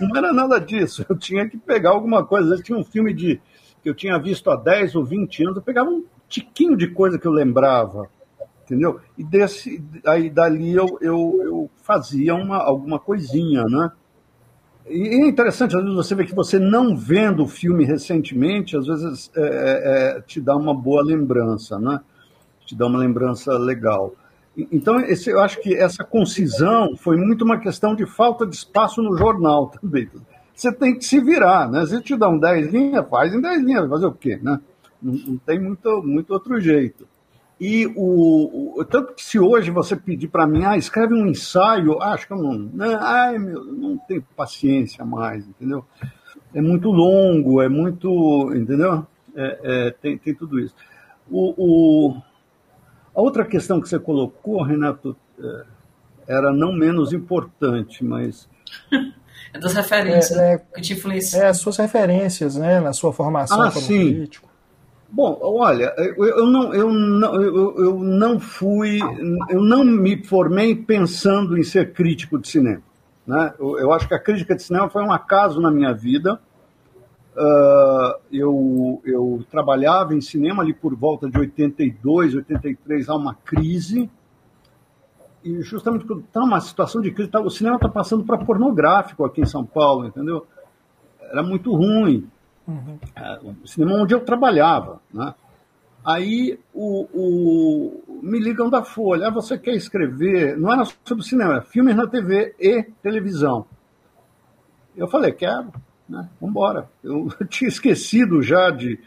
não 0.00 0.16
era 0.16 0.32
nada 0.32 0.58
disso, 0.58 1.06
eu 1.08 1.16
tinha 1.16 1.48
que 1.48 1.56
pegar 1.56 1.90
alguma 1.90 2.24
coisa. 2.24 2.50
Vezes 2.50 2.64
tinha 2.64 2.78
um 2.78 2.84
filme 2.84 3.14
de, 3.14 3.40
que 3.80 3.88
eu 3.88 3.94
tinha 3.94 4.18
visto 4.18 4.50
há 4.50 4.56
10 4.56 4.96
ou 4.96 5.04
20 5.04 5.44
anos, 5.44 5.56
eu 5.56 5.62
pegava 5.62 5.88
um 5.88 6.04
tiquinho 6.28 6.76
de 6.76 6.88
coisa 6.88 7.18
que 7.18 7.26
eu 7.26 7.32
lembrava 7.32 8.10
entendeu? 8.68 9.00
E 9.16 9.24
desse, 9.24 9.82
aí 10.06 10.28
dali 10.28 10.74
eu, 10.74 10.98
eu, 11.00 11.40
eu 11.42 11.70
fazia 11.82 12.34
uma, 12.34 12.58
alguma 12.58 12.98
coisinha, 12.98 13.64
né? 13.64 13.90
E 14.86 15.08
é 15.08 15.26
interessante, 15.26 15.76
às 15.76 15.82
vezes 15.82 15.96
você 15.96 16.14
vê 16.14 16.24
que 16.24 16.34
você 16.34 16.58
não 16.58 16.96
vendo 16.96 17.42
o 17.42 17.48
filme 17.48 17.84
recentemente, 17.84 18.76
às 18.76 18.86
vezes 18.86 19.30
é, 19.34 19.40
é, 19.42 19.46
é, 20.18 20.20
te 20.20 20.40
dá 20.40 20.56
uma 20.56 20.74
boa 20.74 21.02
lembrança, 21.02 21.78
né? 21.78 22.00
Te 22.64 22.76
dá 22.76 22.86
uma 22.86 22.98
lembrança 22.98 23.52
legal. 23.58 24.14
Então, 24.72 24.98
esse, 25.00 25.30
eu 25.30 25.40
acho 25.40 25.60
que 25.60 25.74
essa 25.74 26.02
concisão 26.04 26.96
foi 26.96 27.16
muito 27.16 27.44
uma 27.44 27.58
questão 27.58 27.94
de 27.94 28.06
falta 28.06 28.46
de 28.46 28.56
espaço 28.56 29.02
no 29.02 29.16
jornal 29.16 29.68
também. 29.80 30.08
Você 30.54 30.72
tem 30.72 30.96
que 30.96 31.04
se 31.04 31.20
virar, 31.20 31.70
né? 31.70 31.86
Se 31.86 32.00
te 32.00 32.16
dão 32.16 32.38
10 32.38 32.72
linhas, 32.72 33.08
faz 33.08 33.32
em 33.32 33.40
10 33.40 33.62
linhas, 33.62 33.88
fazer 33.88 34.06
o 34.06 34.12
quê, 34.12 34.38
né? 34.42 34.58
Não, 35.00 35.12
não 35.14 35.38
tem 35.38 35.60
muito, 35.60 36.02
muito 36.02 36.32
outro 36.32 36.58
jeito. 36.60 37.06
E 37.60 37.86
o, 37.96 38.80
o, 38.80 38.84
tanto 38.84 39.14
que 39.14 39.24
se 39.24 39.38
hoje 39.38 39.70
você 39.70 39.96
pedir 39.96 40.28
para 40.28 40.46
mim, 40.46 40.64
ah, 40.64 40.76
escreve 40.76 41.12
um 41.12 41.26
ensaio, 41.26 42.00
acho 42.00 42.26
que 42.26 42.32
eu 42.32 42.36
não, 42.36 42.56
né, 42.56 42.96
ai, 43.00 43.36
meu, 43.36 43.64
não 43.64 43.98
tenho 43.98 44.24
paciência 44.36 45.04
mais, 45.04 45.46
entendeu? 45.46 45.84
É 46.54 46.60
muito 46.60 46.90
longo, 46.90 47.60
é 47.60 47.68
muito, 47.68 48.54
entendeu? 48.54 49.04
É, 49.34 49.58
é, 49.62 49.90
tem, 49.90 50.16
tem 50.16 50.34
tudo 50.34 50.60
isso. 50.60 50.74
O, 51.28 51.54
o, 51.56 52.22
a 53.14 53.20
outra 53.20 53.44
questão 53.44 53.80
que 53.80 53.88
você 53.88 53.98
colocou, 53.98 54.62
Renato, 54.62 55.16
é, 55.38 55.64
era 56.28 56.52
não 56.52 56.72
menos 56.72 57.12
importante, 57.12 58.04
mas 58.04 58.48
é 59.52 59.58
das 59.58 59.74
referências 59.74 60.38
é, 60.38 60.54
é, 60.54 60.58
que 60.58 60.80
te 60.80 60.92
influenciam. 60.92 61.42
É, 61.42 61.48
as 61.48 61.58
suas 61.58 61.76
referências, 61.76 62.54
né, 62.54 62.78
na 62.80 62.92
sua 62.92 63.12
formação 63.12 63.60
ah, 63.62 63.72
como 63.72 63.84
sim. 63.84 64.14
crítico. 64.14 64.47
Bom, 65.10 65.38
olha, 65.40 65.94
eu 65.96 66.46
não, 66.46 66.74
eu, 66.74 66.92
não, 66.92 67.42
eu, 67.42 67.98
não 67.98 68.38
fui, 68.38 68.98
eu 69.48 69.62
não 69.62 69.82
me 69.82 70.22
formei 70.22 70.74
pensando 70.74 71.56
em 71.56 71.62
ser 71.62 71.94
crítico 71.94 72.38
de 72.38 72.46
cinema. 72.46 72.82
Né? 73.26 73.54
Eu, 73.58 73.78
eu, 73.78 73.92
acho 73.92 74.06
que 74.06 74.14
a 74.14 74.18
crítica 74.18 74.54
de 74.54 74.62
cinema 74.62 74.90
foi 74.90 75.02
um 75.02 75.12
acaso 75.12 75.60
na 75.60 75.70
minha 75.70 75.94
vida. 75.94 76.38
Uh, 77.34 78.20
eu, 78.30 79.00
eu 79.04 79.46
trabalhava 79.50 80.14
em 80.14 80.20
cinema 80.20 80.62
ali 80.62 80.74
por 80.74 80.94
volta 80.94 81.30
de 81.30 81.38
82, 81.38 82.34
83, 82.34 83.08
há 83.08 83.14
uma 83.14 83.34
crise. 83.34 84.10
E 85.42 85.62
justamente 85.62 86.04
quando 86.04 86.20
está 86.20 86.42
uma 86.42 86.60
situação 86.60 87.00
de 87.00 87.10
crise, 87.12 87.30
tá, 87.30 87.40
o 87.40 87.50
cinema 87.50 87.76
está 87.76 87.88
passando 87.88 88.24
para 88.24 88.44
pornográfico 88.44 89.24
aqui 89.24 89.40
em 89.40 89.46
São 89.46 89.64
Paulo, 89.64 90.06
entendeu? 90.06 90.46
Era 91.30 91.42
muito 91.42 91.74
ruim. 91.74 92.28
Uhum. 92.68 92.98
Uh, 93.16 93.56
o 93.64 93.66
cinema 93.66 93.94
onde 93.94 94.14
eu 94.14 94.20
trabalhava, 94.20 95.00
né? 95.12 95.34
Aí 96.04 96.60
o, 96.72 97.08
o, 97.12 98.20
me 98.22 98.38
ligam 98.38 98.70
da 98.70 98.84
Folha, 98.84 99.28
ah, 99.28 99.30
você 99.30 99.58
quer 99.58 99.74
escrever, 99.74 100.56
não 100.56 100.72
era 100.72 100.84
sobre 101.04 101.24
cinema, 101.24 101.54
era 101.54 101.62
filmes 101.62 101.96
na 101.96 102.06
TV 102.06 102.54
e 102.60 102.82
televisão. 103.02 103.66
Eu 104.96 105.08
falei, 105.08 105.32
quero, 105.32 105.72
né? 106.08 106.28
embora. 106.40 106.88
Eu, 107.02 107.28
eu 107.40 107.46
tinha 107.48 107.68
esquecido 107.68 108.42
já 108.42 108.70
de 108.70 108.98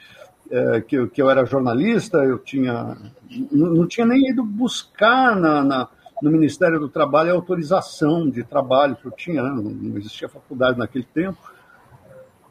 é, 0.50 0.82
que, 0.82 0.96
eu, 0.96 1.10
que 1.10 1.22
eu 1.22 1.30
era 1.30 1.46
jornalista, 1.46 2.18
eu 2.18 2.38
tinha 2.38 2.98
não, 3.52 3.68
não 3.68 3.88
tinha 3.88 4.06
nem 4.06 4.30
ido 4.30 4.44
buscar 4.44 5.36
na, 5.36 5.64
na, 5.64 5.88
no 6.22 6.32
Ministério 6.32 6.80
do 6.80 6.90
Trabalho 6.90 7.32
a 7.32 7.36
autorização 7.36 8.30
de 8.30 8.44
trabalho 8.44 8.96
que 8.96 9.06
eu 9.06 9.12
tinha, 9.12 9.42
né? 9.42 9.50
não, 9.50 9.64
não 9.64 9.98
existia 9.98 10.28
faculdade 10.28 10.78
naquele 10.78 11.06
tempo. 11.06 11.38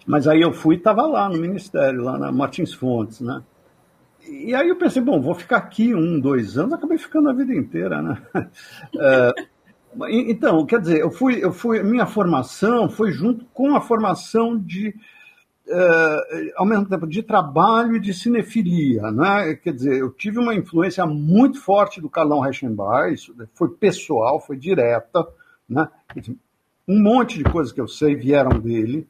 Mas 0.07 0.27
aí 0.27 0.41
eu 0.41 0.53
fui 0.53 0.77
e 0.77 0.79
estava 0.79 1.07
lá 1.07 1.29
no 1.29 1.39
Ministério, 1.39 2.03
lá 2.03 2.19
na 2.19 2.33
Martins 2.33 2.73
Fontes, 2.73 3.21
né? 3.21 3.43
E 4.29 4.55
aí 4.55 4.69
eu 4.69 4.77
pensei, 4.77 5.03
bom, 5.03 5.21
vou 5.21 5.35
ficar 5.35 5.57
aqui 5.57 5.95
um, 5.95 6.21
dois 6.21 6.59
anos, 6.59 6.75
acabei 6.75 6.99
ficando 6.99 7.31
a 7.31 7.33
vida 7.33 7.55
inteira, 7.55 8.03
né? 8.03 8.23
É, 8.99 9.35
então, 10.09 10.65
quer 10.67 10.81
dizer, 10.81 11.01
eu 11.01 11.11
fui, 11.11 11.45
eu 11.45 11.53
fui, 11.53 11.83
minha 11.83 12.07
formação 12.07 12.89
foi 12.89 13.11
junto 13.11 13.45
com 13.47 13.75
a 13.75 13.81
formação 13.81 14.57
de, 14.57 14.95
é, 15.69 16.53
ao 16.57 16.65
mesmo 16.65 16.87
tempo, 16.87 17.09
de 17.09 17.23
trabalho 17.25 17.97
e 17.97 18.01
de 18.01 18.15
cinefilia, 18.15 19.11
né? 19.11 19.55
Quer 19.57 19.73
dizer, 19.73 19.99
eu 19.99 20.11
tive 20.13 20.39
uma 20.39 20.55
influência 20.55 21.05
muito 21.07 21.61
forte 21.61 22.01
do 22.01 22.09
Carlão 22.09 22.39
Reichenbach, 22.39 23.13
isso 23.13 23.35
foi 23.55 23.69
pessoal, 23.71 24.41
foi 24.41 24.57
direta, 24.57 25.27
né? 25.69 25.89
Um 26.87 27.03
monte 27.03 27.39
de 27.39 27.45
coisas 27.45 27.73
que 27.73 27.81
eu 27.81 27.89
sei 27.89 28.15
vieram 28.15 28.61
dele, 28.61 29.09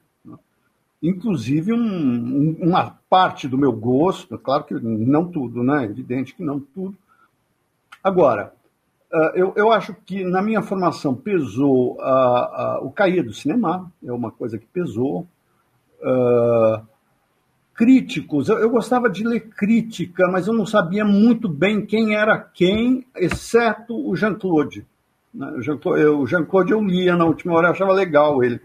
inclusive 1.03 1.73
um, 1.73 2.57
uma 2.61 2.99
parte 3.09 3.49
do 3.49 3.59
meu 3.59 3.73
gosto, 3.73 4.39
claro 4.39 4.65
que 4.65 4.75
não 4.75 5.27
tudo, 5.27 5.63
né? 5.63 5.85
Evidente 5.85 6.35
que 6.35 6.43
não 6.43 6.61
tudo. 6.61 6.97
Agora, 8.03 8.53
ah, 9.13 9.33
eu, 9.35 9.53
eu 9.57 9.73
acho 9.73 9.95
que 10.07 10.25
na 10.25 10.41
minha 10.41 10.63
formação 10.63 11.15
pesou 11.15 11.97
uh, 11.97 12.81
uh, 12.81 12.87
o 12.87 12.93
cair 12.93 13.25
do 13.25 13.33
cinema, 13.33 13.91
é 14.05 14.13
uma 14.13 14.31
coisa 14.31 14.57
que 14.57 14.67
pesou. 14.67 15.27
Uh, 16.01 16.87
críticos, 17.75 18.49
eu, 18.49 18.59
eu, 18.59 18.71
gostava 18.71 19.09
de 19.09 19.27
ler 19.27 19.49
crítica, 19.49 20.29
mas 20.31 20.47
eu 20.47 20.55
não 20.55 20.65
sabia 20.65 21.05
muito 21.05 21.49
bem 21.49 21.85
quem 21.85 22.15
era 22.15 22.39
quem, 22.39 23.07
exceto 23.17 23.97
o 23.97 24.15
Jean-Claude. 24.15 24.87
Né? 25.33 25.51
O 26.15 26.27
Jean-Claude 26.27 26.73
eu 26.73 26.83
lia 26.83 27.17
na 27.17 27.25
última 27.25 27.55
hora, 27.55 27.69
eu 27.69 27.73
achava 27.73 27.93
legal 27.93 28.45
ele 28.45 28.61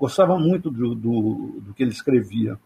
gostava 0.00 0.38
muito 0.38 0.70
do, 0.70 0.94
do, 0.94 1.60
do, 1.60 1.74
que 1.74 1.82
ele 1.82 1.90
escrevia. 1.90 2.58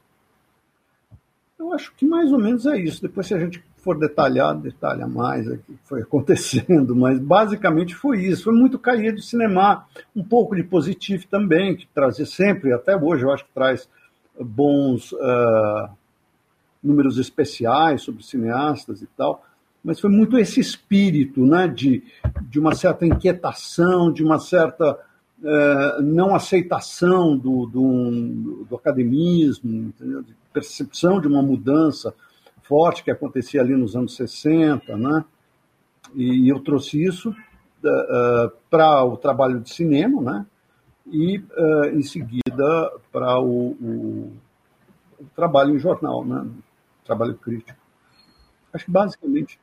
Eu 1.59 1.73
acho 1.73 1.93
que 1.97 2.07
mais 2.07 2.33
ou 2.33 2.39
menos 2.39 2.65
é 2.65 2.79
isso. 2.79 3.03
Depois, 3.03 3.27
se 3.27 3.35
a 3.35 3.41
gente 3.41 3.63
for 3.79 3.99
detalhar, 3.99 4.57
detalha 4.57 5.09
mais 5.09 5.49
o 5.49 5.59
que 5.59 5.77
foi 5.83 6.03
acontecendo, 6.03 6.95
mas 6.97 7.19
basicamente 7.19 7.93
foi 7.93 8.25
isso. 8.25 8.45
Foi 8.45 8.55
muito 8.55 8.79
cair 8.79 9.13
de 9.13 9.21
cinema, 9.21 9.85
um 10.15 10.23
pouco 10.23 10.55
de 10.55 10.63
positivo 10.63 11.27
também, 11.27 11.75
que 11.75 11.89
trazia 11.89 12.25
sempre, 12.25 12.73
até 12.73 12.97
hoje, 12.97 13.25
eu 13.25 13.33
acho 13.33 13.45
que 13.45 13.53
traz 13.53 13.89
bons 14.41 15.11
uh, 15.11 15.91
números 16.81 17.19
especiais 17.19 18.03
sobre 18.03 18.23
cineastas 18.23 19.03
e 19.03 19.07
tal. 19.17 19.45
Mas 19.83 19.99
foi 19.99 20.09
muito 20.09 20.39
esse 20.39 20.61
espírito 20.61 21.45
né, 21.45 21.67
de, 21.67 22.05
de 22.43 22.61
uma 22.61 22.77
certa 22.77 23.05
inquietação, 23.05 24.13
de 24.13 24.23
uma 24.23 24.39
certa 24.39 24.97
é, 25.47 26.01
não 26.01 26.35
aceitação 26.35 27.37
do, 27.37 27.67
do, 27.67 28.65
do 28.65 28.77
academismo, 28.77 29.89
entendeu? 29.89 30.23
de 30.23 30.35
percepção 30.53 31.21
de 31.21 31.29
uma 31.29 31.43
mudança 31.43 32.15
forte 32.63 33.05
que 33.05 33.11
acontecia 33.11 33.61
ali 33.61 33.77
nos 33.77 33.95
anos 33.95 34.17
60, 34.17 34.97
né? 34.97 35.25
E 36.15 36.49
eu 36.49 36.61
trouxe 36.61 37.03
isso 37.03 37.29
uh, 37.31 37.35
é, 37.85 38.53
para 38.71 39.05
o 39.05 39.19
trabalho 39.19 39.61
de 39.61 39.69
cinema, 39.69 40.23
né? 40.23 40.47
E 41.07 41.43
em 41.93 42.03
seguida 42.03 42.93
para 43.13 43.39
o, 43.39 43.73
o, 43.73 44.33
o, 45.21 45.25
trabalho 45.37 45.75
em 45.75 45.79
jornal, 45.79 46.25
né? 46.25 46.47
Trabalho 47.05 47.35
crítico. 47.35 47.79
Acho 48.73 48.87
que 48.87 48.91
basicamente 48.91 49.59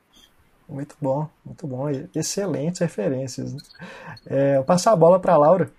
muito 0.68 0.96
bom, 1.00 1.28
muito 1.44 1.66
bom. 1.66 1.88
Excelentes 2.14 2.80
referências. 2.80 3.52
Né? 3.52 3.60
É, 4.26 4.62
passar 4.62 4.92
a 4.92 4.96
bola 4.96 5.18
para 5.20 5.34
a 5.34 5.36
Laura. 5.36 5.70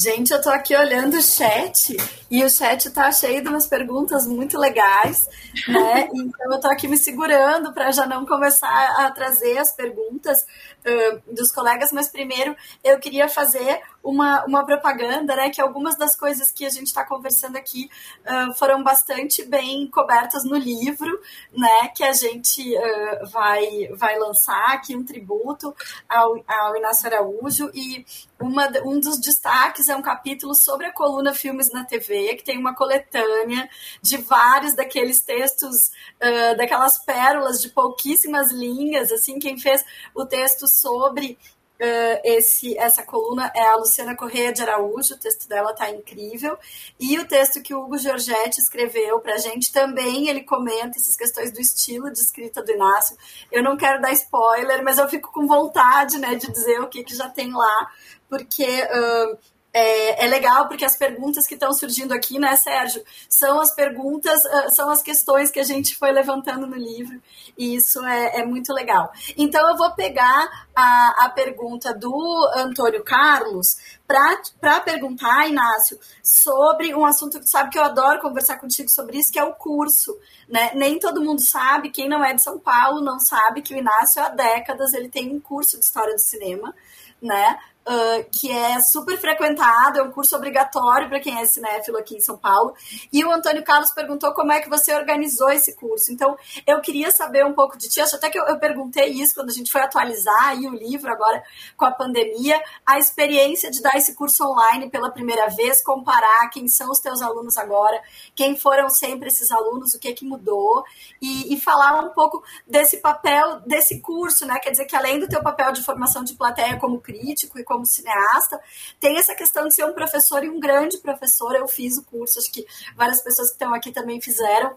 Gente, 0.00 0.32
eu 0.32 0.40
tô 0.40 0.48
aqui 0.48 0.76
olhando 0.76 1.16
o 1.16 1.20
chat 1.20 1.96
e 2.30 2.44
o 2.44 2.48
chat 2.48 2.88
tá 2.90 3.10
cheio 3.10 3.42
de 3.42 3.48
umas 3.48 3.66
perguntas 3.66 4.28
muito 4.28 4.56
legais, 4.56 5.28
né? 5.66 6.08
Então 6.14 6.52
eu 6.52 6.60
tô 6.60 6.68
aqui 6.68 6.86
me 6.86 6.96
segurando 6.96 7.72
para 7.72 7.90
já 7.90 8.06
não 8.06 8.24
começar 8.24 9.04
a 9.04 9.10
trazer 9.10 9.58
as 9.58 9.74
perguntas 9.74 10.38
uh, 10.40 11.34
dos 11.34 11.50
colegas, 11.50 11.90
mas 11.90 12.08
primeiro 12.08 12.54
eu 12.84 13.00
queria 13.00 13.28
fazer 13.28 13.80
uma, 14.02 14.44
uma 14.44 14.64
propaganda, 14.64 15.34
né? 15.34 15.50
Que 15.50 15.60
algumas 15.60 15.96
das 15.96 16.14
coisas 16.14 16.52
que 16.52 16.64
a 16.64 16.70
gente 16.70 16.86
está 16.86 17.04
conversando 17.04 17.56
aqui 17.56 17.90
uh, 18.24 18.54
foram 18.54 18.84
bastante 18.84 19.44
bem 19.44 19.90
cobertas 19.90 20.44
no 20.44 20.56
livro, 20.56 21.20
né? 21.52 21.88
Que 21.94 22.04
a 22.04 22.12
gente 22.12 22.62
uh, 22.76 23.26
vai, 23.30 23.88
vai 23.94 24.16
lançar 24.16 24.74
aqui 24.74 24.94
um 24.94 25.04
tributo 25.04 25.74
ao, 26.08 26.40
ao 26.46 26.76
Inácio 26.76 27.06
Araújo 27.06 27.70
e 27.74 28.06
uma, 28.40 28.68
um 28.84 29.00
dos 29.00 29.20
destaques 29.20 29.87
é 29.88 29.96
um 29.96 30.02
capítulo 30.02 30.54
sobre 30.54 30.86
a 30.86 30.92
coluna 30.92 31.34
Filmes 31.34 31.70
na 31.72 31.84
TV, 31.84 32.34
que 32.36 32.44
tem 32.44 32.58
uma 32.58 32.74
coletânea 32.74 33.68
de 34.02 34.16
vários 34.18 34.74
daqueles 34.74 35.20
textos, 35.20 35.88
uh, 36.22 36.56
daquelas 36.56 36.98
pérolas 36.98 37.60
de 37.60 37.68
pouquíssimas 37.70 38.50
linhas, 38.52 39.10
assim, 39.12 39.38
quem 39.38 39.58
fez 39.58 39.84
o 40.14 40.26
texto 40.26 40.66
sobre 40.66 41.38
Uh, 41.78 42.18
esse, 42.24 42.76
essa 42.76 43.04
coluna 43.04 43.52
é 43.54 43.62
a 43.62 43.76
Luciana 43.76 44.16
Correia 44.16 44.52
de 44.52 44.60
Araújo, 44.60 45.14
o 45.14 45.18
texto 45.18 45.48
dela 45.48 45.70
está 45.70 45.88
incrível. 45.88 46.58
E 46.98 47.16
o 47.20 47.24
texto 47.24 47.62
que 47.62 47.72
o 47.72 47.84
Hugo 47.84 47.96
Giorgetti 47.96 48.60
escreveu 48.60 49.20
para 49.20 49.34
a 49.34 49.38
gente 49.38 49.72
também, 49.72 50.28
ele 50.28 50.42
comenta 50.42 50.98
essas 50.98 51.14
questões 51.14 51.52
do 51.52 51.60
estilo 51.60 52.10
de 52.10 52.18
escrita 52.18 52.64
do 52.64 52.72
Inácio. 52.72 53.16
Eu 53.52 53.62
não 53.62 53.76
quero 53.76 54.02
dar 54.02 54.12
spoiler, 54.12 54.82
mas 54.82 54.98
eu 54.98 55.08
fico 55.08 55.30
com 55.32 55.46
vontade 55.46 56.18
né, 56.18 56.34
de 56.34 56.50
dizer 56.50 56.80
o 56.80 56.88
que, 56.88 57.04
que 57.04 57.14
já 57.14 57.28
tem 57.28 57.52
lá, 57.52 57.92
porque 58.28 58.66
uh, 58.66 59.38
é, 59.78 60.24
é, 60.24 60.28
legal 60.28 60.66
porque 60.66 60.84
as 60.84 60.96
perguntas 60.96 61.46
que 61.46 61.54
estão 61.54 61.72
surgindo 61.72 62.12
aqui, 62.12 62.36
né, 62.38 62.56
Sérgio, 62.56 63.00
são 63.28 63.60
as 63.60 63.72
perguntas, 63.72 64.44
uh, 64.44 64.74
são 64.74 64.90
as 64.90 65.00
questões 65.00 65.52
que 65.52 65.60
a 65.60 65.64
gente 65.64 65.96
foi 65.96 66.10
levantando 66.10 66.66
no 66.66 66.74
livro, 66.74 67.22
e 67.56 67.76
isso 67.76 68.04
é, 68.04 68.40
é 68.40 68.44
muito 68.44 68.72
legal. 68.72 69.12
Então, 69.36 69.70
eu 69.70 69.76
vou 69.76 69.92
pegar 69.92 70.66
a, 70.74 71.26
a 71.26 71.28
pergunta 71.30 71.94
do 71.94 72.50
Antônio 72.56 73.04
Carlos 73.04 73.76
para 74.04 74.80
perguntar, 74.80 75.46
Inácio, 75.48 75.98
sobre 76.24 76.92
um 76.94 77.04
assunto 77.04 77.38
que 77.38 77.44
tu 77.44 77.50
sabe 77.50 77.70
que 77.70 77.78
eu 77.78 77.84
adoro 77.84 78.20
conversar 78.20 78.58
contigo 78.58 78.88
sobre 78.88 79.18
isso, 79.18 79.30
que 79.30 79.38
é 79.38 79.44
o 79.44 79.54
curso. 79.54 80.18
Né? 80.48 80.72
Nem 80.74 80.98
todo 80.98 81.22
mundo 81.22 81.40
sabe, 81.40 81.90
quem 81.90 82.08
não 82.08 82.24
é 82.24 82.34
de 82.34 82.42
São 82.42 82.58
Paulo 82.58 83.00
não 83.00 83.20
sabe 83.20 83.62
que 83.62 83.74
o 83.74 83.78
Inácio, 83.78 84.20
há 84.22 84.28
décadas, 84.28 84.92
ele 84.92 85.08
tem 85.08 85.32
um 85.32 85.38
curso 85.38 85.78
de 85.78 85.84
História 85.84 86.14
do 86.14 86.20
Cinema, 86.20 86.74
né? 87.20 87.58
Uh, 87.88 88.28
que 88.30 88.52
é 88.52 88.80
super 88.80 89.18
frequentado, 89.18 89.98
é 89.98 90.02
um 90.02 90.10
curso 90.10 90.36
obrigatório 90.36 91.08
para 91.08 91.20
quem 91.20 91.38
é 91.38 91.44
cinéfilo 91.46 91.96
aqui 91.96 92.16
em 92.16 92.20
São 92.20 92.36
Paulo. 92.36 92.74
E 93.12 93.24
o 93.24 93.32
Antônio 93.32 93.64
Carlos 93.64 93.90
perguntou 93.92 94.32
como 94.34 94.52
é 94.52 94.60
que 94.60 94.68
você 94.68 94.94
organizou 94.94 95.50
esse 95.50 95.74
curso. 95.74 96.12
Então, 96.12 96.36
eu 96.66 96.80
queria 96.80 97.10
saber 97.10 97.44
um 97.44 97.54
pouco 97.54 97.78
de 97.78 97.88
ti. 97.88 98.00
Acho 98.00 98.16
até 98.16 98.28
que 98.28 98.38
eu, 98.38 98.44
eu 98.44 98.58
perguntei 98.58 99.06
isso 99.08 99.34
quando 99.34 99.50
a 99.50 99.52
gente 99.52 99.72
foi 99.72 99.80
atualizar 99.80 100.48
aí 100.48 100.66
o 100.66 100.74
livro 100.74 101.10
agora 101.10 101.42
com 101.76 101.86
a 101.86 101.90
pandemia, 101.90 102.60
a 102.84 102.98
experiência 102.98 103.70
de 103.70 103.80
dar 103.80 103.96
esse 103.96 104.14
curso 104.14 104.44
online 104.44 104.90
pela 104.90 105.10
primeira 105.10 105.48
vez, 105.48 105.82
comparar 105.82 106.50
quem 106.50 106.68
são 106.68 106.90
os 106.90 106.98
teus 106.98 107.22
alunos 107.22 107.56
agora, 107.56 108.00
quem 108.34 108.56
foram 108.56 108.88
sempre 108.90 109.28
esses 109.28 109.50
alunos, 109.50 109.94
o 109.94 109.98
que 109.98 110.12
que 110.12 110.24
mudou 110.24 110.84
e, 111.20 111.54
e 111.54 111.60
falar 111.60 112.00
um 112.04 112.10
pouco 112.10 112.42
desse 112.66 112.98
papel 112.98 113.60
desse 113.60 114.00
curso, 114.00 114.46
né? 114.46 114.58
Quer 114.58 114.70
dizer 114.70 114.84
que 114.84 114.96
além 114.96 115.18
do 115.18 115.28
teu 115.28 115.42
papel 115.42 115.72
de 115.72 115.82
formação 115.82 116.22
de 116.24 116.34
plateia 116.34 116.78
como 116.78 117.00
crítico 117.00 117.58
e 117.58 117.64
como 117.64 117.77
como 117.78 117.86
cineasta, 117.86 118.58
tem 118.98 119.18
essa 119.18 119.34
questão 119.34 119.68
de 119.68 119.74
ser 119.74 119.84
um 119.84 119.92
professor 119.92 120.44
e 120.44 120.48
um 120.48 120.58
grande 120.58 120.98
professor. 120.98 121.54
Eu 121.54 121.68
fiz 121.68 121.96
o 121.96 122.04
curso, 122.04 122.38
acho 122.38 122.50
que 122.50 122.66
várias 122.96 123.22
pessoas 123.22 123.48
que 123.48 123.54
estão 123.54 123.72
aqui 123.72 123.92
também 123.92 124.20
fizeram. 124.20 124.76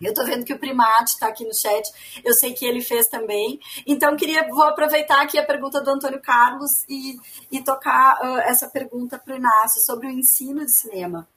Eu 0.00 0.12
tô 0.12 0.24
vendo 0.24 0.44
que 0.44 0.52
o 0.52 0.58
Primate 0.58 1.12
está 1.12 1.28
aqui 1.28 1.44
no 1.44 1.54
chat, 1.54 1.88
eu 2.24 2.34
sei 2.34 2.52
que 2.52 2.66
ele 2.66 2.80
fez 2.80 3.06
também. 3.06 3.60
Então, 3.86 4.16
queria, 4.16 4.48
vou 4.48 4.64
aproveitar 4.64 5.22
aqui 5.22 5.38
a 5.38 5.46
pergunta 5.46 5.80
do 5.80 5.90
Antônio 5.90 6.20
Carlos 6.20 6.84
e, 6.88 7.16
e 7.52 7.62
tocar 7.62 8.16
uh, 8.20 8.38
essa 8.40 8.68
pergunta 8.68 9.16
para 9.16 9.34
o 9.34 9.36
Inácio 9.36 9.80
sobre 9.80 10.08
o 10.08 10.10
ensino 10.10 10.66
de 10.66 10.72
cinema. 10.72 11.28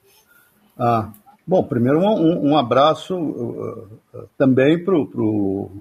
Ah, 0.75 1.11
Bom, 1.47 1.63
primeiro 1.63 1.99
um, 1.99 2.49
um 2.49 2.57
abraço 2.57 3.15
uh, 3.15 3.99
uh, 4.15 4.29
também 4.35 4.83
para 4.83 4.95
o. 4.95 5.71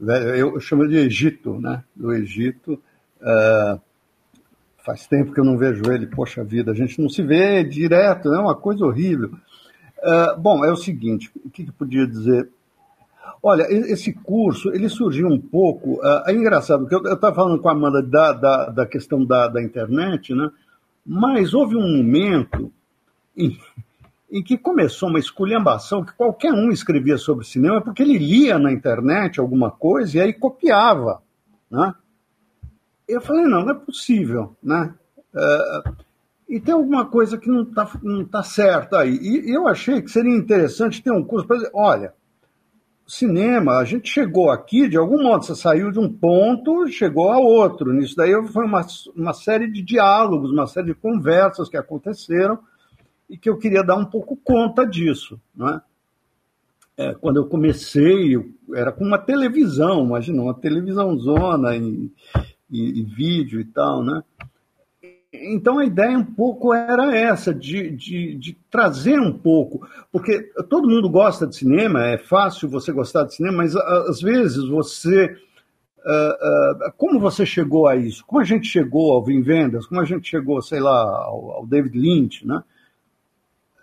Eu 0.00 0.58
chamo 0.58 0.88
de 0.88 0.96
Egito, 0.96 1.60
né? 1.60 1.84
Do 1.94 2.14
Egito. 2.14 2.80
Uh, 3.20 3.80
faz 4.86 5.04
tempo 5.08 5.32
que 5.32 5.40
eu 5.40 5.44
não 5.44 5.58
vejo 5.58 5.82
ele, 5.90 6.06
poxa 6.06 6.44
vida, 6.44 6.70
a 6.70 6.74
gente 6.74 7.02
não 7.02 7.08
se 7.08 7.20
vê 7.20 7.64
direto, 7.64 8.32
é 8.32 8.38
uma 8.38 8.54
coisa 8.54 8.86
horrível. 8.86 9.32
bom, 10.38 10.64
é 10.64 10.70
o 10.70 10.76
seguinte, 10.76 11.28
o 11.44 11.50
que, 11.50 11.64
que 11.64 11.72
podia 11.72 12.06
dizer? 12.06 12.48
Olha, 13.42 13.66
esse 13.68 14.12
curso, 14.12 14.70
ele 14.70 14.88
surgiu 14.88 15.26
um 15.26 15.40
pouco. 15.40 15.94
Uh, 15.94 16.22
é 16.26 16.32
engraçado, 16.32 16.80
porque 16.86 16.94
eu 16.94 17.14
estava 17.14 17.34
falando 17.34 17.60
com 17.60 17.68
a 17.68 17.72
Amanda 17.72 18.02
da, 18.02 18.32
da, 18.32 18.66
da 18.70 18.86
questão 18.86 19.24
da, 19.24 19.48
da 19.48 19.62
internet, 19.62 20.32
né? 20.32 20.50
Mas 21.04 21.52
houve 21.52 21.76
um 21.76 21.96
momento 21.96 22.72
em, 23.36 23.56
em 24.30 24.42
que 24.42 24.56
começou 24.56 25.08
uma 25.08 25.18
esculhambação 25.18 26.04
que 26.04 26.12
qualquer 26.12 26.52
um 26.52 26.70
escrevia 26.70 27.18
sobre 27.18 27.44
cinema 27.44 27.80
porque 27.80 28.02
ele 28.02 28.18
lia 28.18 28.58
na 28.58 28.72
internet 28.72 29.38
alguma 29.38 29.70
coisa 29.70 30.18
e 30.18 30.20
aí 30.20 30.32
copiava, 30.32 31.20
né? 31.70 31.94
Eu 33.08 33.20
falei, 33.20 33.44
não, 33.44 33.64
não 33.64 33.70
é 33.70 33.74
possível, 33.74 34.56
né? 34.62 34.94
Uh, 35.34 35.96
e 36.48 36.60
tem 36.60 36.74
alguma 36.74 37.06
coisa 37.06 37.36
que 37.36 37.48
não 37.48 37.62
está 37.62 37.90
não 38.02 38.24
tá 38.24 38.42
certa 38.42 39.00
aí. 39.00 39.16
E, 39.16 39.50
e 39.50 39.54
eu 39.54 39.66
achei 39.66 40.00
que 40.00 40.10
seria 40.10 40.34
interessante 40.34 41.02
ter 41.02 41.10
um 41.10 41.24
curso 41.24 41.46
para 41.46 41.56
dizer, 41.56 41.70
olha, 41.74 42.14
cinema, 43.06 43.78
a 43.78 43.84
gente 43.84 44.10
chegou 44.10 44.50
aqui, 44.50 44.88
de 44.88 44.96
algum 44.96 45.22
modo, 45.22 45.44
você 45.44 45.54
saiu 45.54 45.92
de 45.92 45.98
um 45.98 46.12
ponto, 46.12 46.88
chegou 46.88 47.30
a 47.32 47.38
outro. 47.38 47.92
Nisso 47.92 48.16
daí 48.16 48.32
foi 48.48 48.64
uma, 48.64 48.84
uma 49.14 49.32
série 49.32 49.70
de 49.70 49.82
diálogos, 49.82 50.50
uma 50.50 50.66
série 50.66 50.88
de 50.88 50.94
conversas 50.94 51.68
que 51.68 51.76
aconteceram 51.76 52.58
e 53.28 53.36
que 53.36 53.48
eu 53.48 53.58
queria 53.58 53.82
dar 53.82 53.96
um 53.96 54.04
pouco 54.04 54.36
conta 54.36 54.84
disso. 54.84 55.40
Né? 55.54 55.80
É, 56.96 57.14
quando 57.14 57.36
eu 57.36 57.46
comecei, 57.46 58.34
eu, 58.34 58.50
era 58.74 58.90
com 58.90 59.04
uma 59.04 59.18
televisão, 59.18 60.04
imagina, 60.04 60.42
uma 60.42 60.54
televisão 60.54 61.16
zona 61.18 61.76
e, 61.76 62.10
e, 62.70 63.00
e 63.00 63.02
vídeo 63.02 63.60
e 63.60 63.64
tal, 63.64 64.02
né? 64.02 64.22
Então 65.32 65.78
a 65.78 65.84
ideia 65.84 66.16
um 66.16 66.24
pouco 66.24 66.72
era 66.72 67.14
essa, 67.14 67.54
de, 67.54 67.90
de, 67.90 68.36
de, 68.36 68.58
trazer 68.70 69.20
um 69.20 69.32
pouco, 69.32 69.86
porque 70.10 70.40
todo 70.68 70.88
mundo 70.88 71.10
gosta 71.10 71.46
de 71.46 71.56
cinema, 71.56 72.06
é 72.06 72.18
fácil 72.18 72.68
você 72.68 72.92
gostar 72.92 73.24
de 73.24 73.34
cinema, 73.34 73.58
mas 73.58 73.76
às 73.76 74.20
vezes 74.20 74.66
você. 74.68 75.36
Uh, 76.06 76.86
uh, 76.86 76.92
como 76.96 77.18
você 77.18 77.44
chegou 77.44 77.88
a 77.88 77.96
isso? 77.96 78.24
Como 78.24 78.40
a 78.40 78.44
gente 78.44 78.68
chegou 78.68 79.12
ao 79.12 79.24
Vim 79.24 79.42
Vendas? 79.42 79.86
Como 79.86 80.00
a 80.00 80.04
gente 80.04 80.28
chegou, 80.28 80.62
sei 80.62 80.78
lá, 80.78 81.02
ao, 81.02 81.50
ao 81.50 81.66
David 81.66 81.98
Lynch, 81.98 82.46
né? 82.46 82.62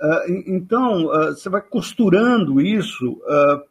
Uh, 0.03 0.43
então, 0.47 1.07
você 1.29 1.47
vai 1.47 1.61
costurando 1.61 2.59
isso, 2.59 3.21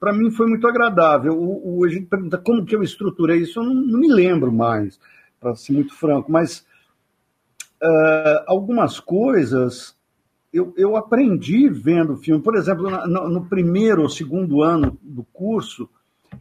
para 0.01 0.15
mim 0.15 0.31
foi 0.31 0.47
muito 0.47 0.67
agradável. 0.67 1.35
O, 1.35 1.83
o, 1.83 2.07
pergunta 2.09 2.39
como 2.39 2.65
que 2.65 2.75
eu 2.75 2.83
estruturei 2.83 3.41
isso, 3.43 3.61
eu 3.61 3.65
não, 3.65 3.75
não 3.75 4.01
me 4.01 4.11
lembro 4.11 4.51
mais, 4.51 4.99
para 5.39 5.55
ser 5.55 5.75
muito 5.75 5.95
franco, 5.95 6.33
mas 6.33 6.65
algumas 8.47 8.99
coisas 8.99 9.95
eu, 10.53 10.75
eu 10.77 10.97
aprendi 10.97 11.69
vendo 11.69 12.13
o 12.13 12.17
filme. 12.17 12.43
Por 12.43 12.57
exemplo, 12.57 12.91
no, 13.07 13.29
no 13.29 13.47
primeiro 13.47 14.03
ou 14.03 14.09
segundo 14.09 14.63
ano 14.63 14.99
do 15.03 15.25
curso, 15.25 15.89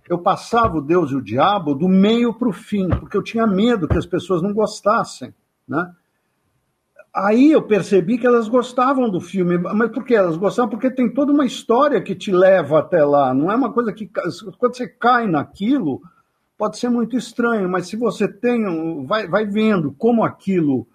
eu 0.09 0.19
passava 0.19 0.77
o 0.77 0.81
Deus 0.81 1.11
e 1.11 1.15
o 1.15 1.21
Diabo 1.21 1.73
do 1.73 1.87
meio 1.87 2.33
para 2.33 2.49
o 2.49 2.53
fim, 2.53 2.89
porque 2.89 3.15
eu 3.15 3.23
tinha 3.23 3.47
medo 3.47 3.87
que 3.87 3.97
as 3.97 4.05
pessoas 4.05 4.41
não 4.41 4.53
gostassem, 4.53 5.33
né? 5.67 5.93
Aí 7.13 7.51
eu 7.51 7.61
percebi 7.61 8.17
que 8.17 8.25
elas 8.25 8.47
gostavam 8.47 9.09
do 9.09 9.19
filme, 9.19 9.57
mas 9.57 9.91
por 9.91 10.05
que 10.05 10.15
elas 10.15 10.37
gostavam? 10.37 10.69
Porque 10.69 10.89
tem 10.89 11.13
toda 11.13 11.33
uma 11.33 11.45
história 11.45 12.01
que 12.01 12.15
te 12.15 12.31
leva 12.31 12.79
até 12.79 13.03
lá. 13.03 13.33
Não 13.33 13.51
é 13.51 13.55
uma 13.55 13.73
coisa 13.73 13.91
que 13.91 14.09
quando 14.57 14.75
você 14.75 14.87
cai 14.87 15.27
naquilo 15.27 16.01
pode 16.57 16.77
ser 16.77 16.89
muito 16.89 17.17
estranho, 17.17 17.67
mas 17.67 17.87
se 17.87 17.97
você 17.97 18.27
tem, 18.27 19.05
vai, 19.05 19.27
vai 19.27 19.45
vendo 19.45 19.91
como 19.93 20.23
aquilo 20.23 20.87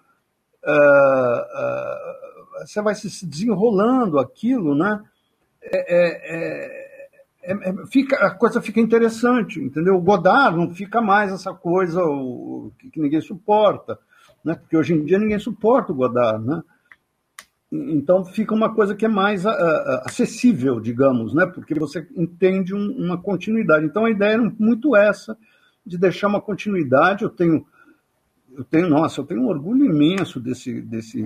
uh, 0.65 0.71
uh, 0.71 2.65
você 2.65 2.81
vai 2.81 2.95
se 2.95 3.25
desenrolando 3.25 4.19
aquilo, 4.19 4.73
né? 4.73 5.03
É, 5.61 5.95
é, 5.95 6.87
é, 7.43 7.69
é, 7.69 7.85
fica, 7.87 8.15
a 8.25 8.31
coisa 8.31 8.61
fica 8.61 8.79
interessante, 8.79 9.59
entendeu? 9.59 9.95
O 9.95 10.01
Godard 10.01 10.57
não 10.57 10.73
fica 10.73 11.01
mais 11.01 11.31
essa 11.31 11.53
coisa 11.53 12.01
o, 12.03 12.71
que, 12.79 12.89
que, 12.89 12.99
ninguém 12.99 13.21
suporta, 13.21 13.99
né? 14.43 14.55
Porque 14.55 14.77
hoje 14.77 14.93
em 14.93 15.03
dia 15.03 15.19
ninguém 15.19 15.39
suporta 15.39 15.91
o 15.91 15.95
Godard, 15.95 16.45
né? 16.45 16.61
Então 17.71 18.23
fica 18.23 18.53
uma 18.53 18.73
coisa 18.73 18.95
que 18.95 19.05
é 19.05 19.09
mais 19.09 19.45
acessível, 19.45 20.79
digamos, 20.79 21.33
né? 21.33 21.45
Porque 21.45 21.75
você 21.75 22.07
entende 22.15 22.73
um, 22.73 22.91
uma 22.91 23.17
continuidade. 23.17 23.85
Então 23.85 24.05
a 24.05 24.09
ideia 24.09 24.33
era 24.33 24.53
muito 24.57 24.95
essa 24.95 25.37
de 25.85 25.97
deixar 25.97 26.27
uma 26.27 26.41
continuidade. 26.41 27.23
Eu 27.23 27.29
tenho 27.29 27.65
eu 28.57 28.63
tenho, 28.63 28.89
nossa, 28.89 29.21
eu 29.21 29.25
tenho 29.25 29.41
um 29.41 29.49
orgulho 29.49 29.85
imenso 29.85 30.39
desse, 30.39 30.81
desse 30.81 31.23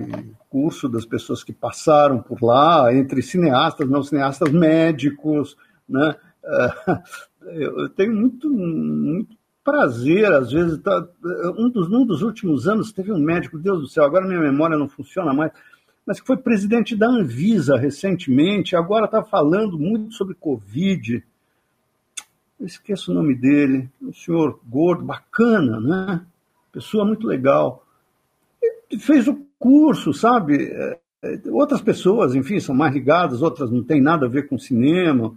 curso, 0.50 0.86
das 0.86 1.06
pessoas 1.06 1.42
que 1.42 1.52
passaram 1.52 2.20
por 2.20 2.42
lá, 2.42 2.94
entre 2.94 3.22
cineastas, 3.22 3.88
não 3.88 4.02
cineastas, 4.02 4.52
médicos, 4.52 5.56
né? 5.88 6.14
Eu 7.44 7.88
tenho 7.88 8.14
muito, 8.14 8.48
muito 8.48 9.36
prazer, 9.64 10.32
às 10.32 10.52
vezes, 10.52 10.78
tá, 10.78 11.06
um, 11.58 11.68
dos, 11.68 11.88
um 11.90 12.04
dos 12.04 12.22
últimos 12.22 12.66
anos 12.66 12.92
teve 12.92 13.12
um 13.12 13.18
médico, 13.18 13.58
Deus 13.58 13.80
do 13.80 13.88
céu, 13.88 14.04
agora 14.04 14.26
minha 14.26 14.40
memória 14.40 14.76
não 14.76 14.88
funciona 14.88 15.32
mais, 15.32 15.52
mas 16.04 16.20
que 16.20 16.26
foi 16.26 16.36
presidente 16.36 16.96
da 16.96 17.06
Anvisa 17.06 17.76
recentemente, 17.76 18.74
agora 18.74 19.04
está 19.04 19.22
falando 19.22 19.78
muito 19.78 20.14
sobre 20.14 20.34
Covid. 20.34 21.24
Eu 22.58 22.66
esqueço 22.66 23.12
o 23.12 23.14
nome 23.14 23.34
dele, 23.34 23.88
um 24.00 24.12
senhor 24.12 24.58
gordo, 24.68 25.04
bacana, 25.04 25.80
né? 25.80 26.26
pessoa 26.72 27.04
muito 27.04 27.26
legal. 27.26 27.86
Fez 28.98 29.28
o 29.28 29.44
curso, 29.58 30.12
sabe? 30.12 30.64
É, 30.64 30.98
é, 31.22 31.40
outras 31.50 31.80
pessoas, 31.80 32.34
enfim, 32.34 32.58
são 32.58 32.74
mais 32.74 32.92
ligadas, 32.94 33.42
outras 33.42 33.70
não 33.70 33.84
têm 33.84 34.00
nada 34.00 34.26
a 34.26 34.28
ver 34.28 34.48
com 34.48 34.58
cinema. 34.58 35.34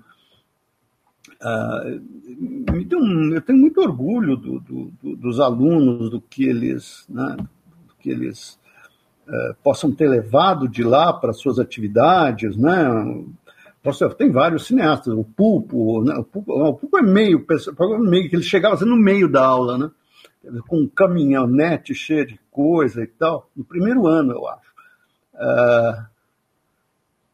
Um, 1.41 3.33
eu 3.33 3.41
tenho 3.41 3.59
muito 3.59 3.81
orgulho 3.81 4.35
do, 4.35 4.59
do, 4.59 4.91
do, 5.01 5.15
dos 5.15 5.39
alunos, 5.39 6.09
do 6.09 6.21
que 6.21 6.45
eles, 6.45 7.05
né, 7.09 7.38
que 7.99 8.09
eles 8.09 8.59
uh, 9.27 9.55
possam 9.63 9.91
ter 9.91 10.07
levado 10.07 10.67
de 10.67 10.83
lá 10.83 11.11
para 11.11 11.33
suas 11.33 11.57
atividades, 11.57 12.55
né? 12.55 12.85
Tem 14.17 14.31
vários 14.31 14.65
cineastas, 14.65 15.13
o 15.13 15.23
Pulpo, 15.23 16.03
né? 16.03 16.15
o, 16.15 16.23
Pulpo 16.23 16.53
o 16.53 16.73
Pulpo 16.73 16.97
é 16.97 17.03
meio, 17.03 17.45
meio 17.99 18.29
que 18.29 18.35
ele 18.35 18.43
chegava 18.43 18.73
assim, 18.73 18.85
no 18.85 18.95
meio 18.95 19.31
da 19.31 19.45
aula, 19.45 19.77
né? 19.77 19.91
com 20.67 20.79
um 20.79 20.88
caminhonete 20.88 21.93
cheio 21.93 22.25
de 22.25 22.39
coisa 22.51 23.03
e 23.03 23.07
tal, 23.07 23.49
no 23.55 23.63
primeiro 23.63 24.07
ano, 24.07 24.33
eu 24.33 24.47
acho. 24.47 24.73
Uh, 25.35 26.14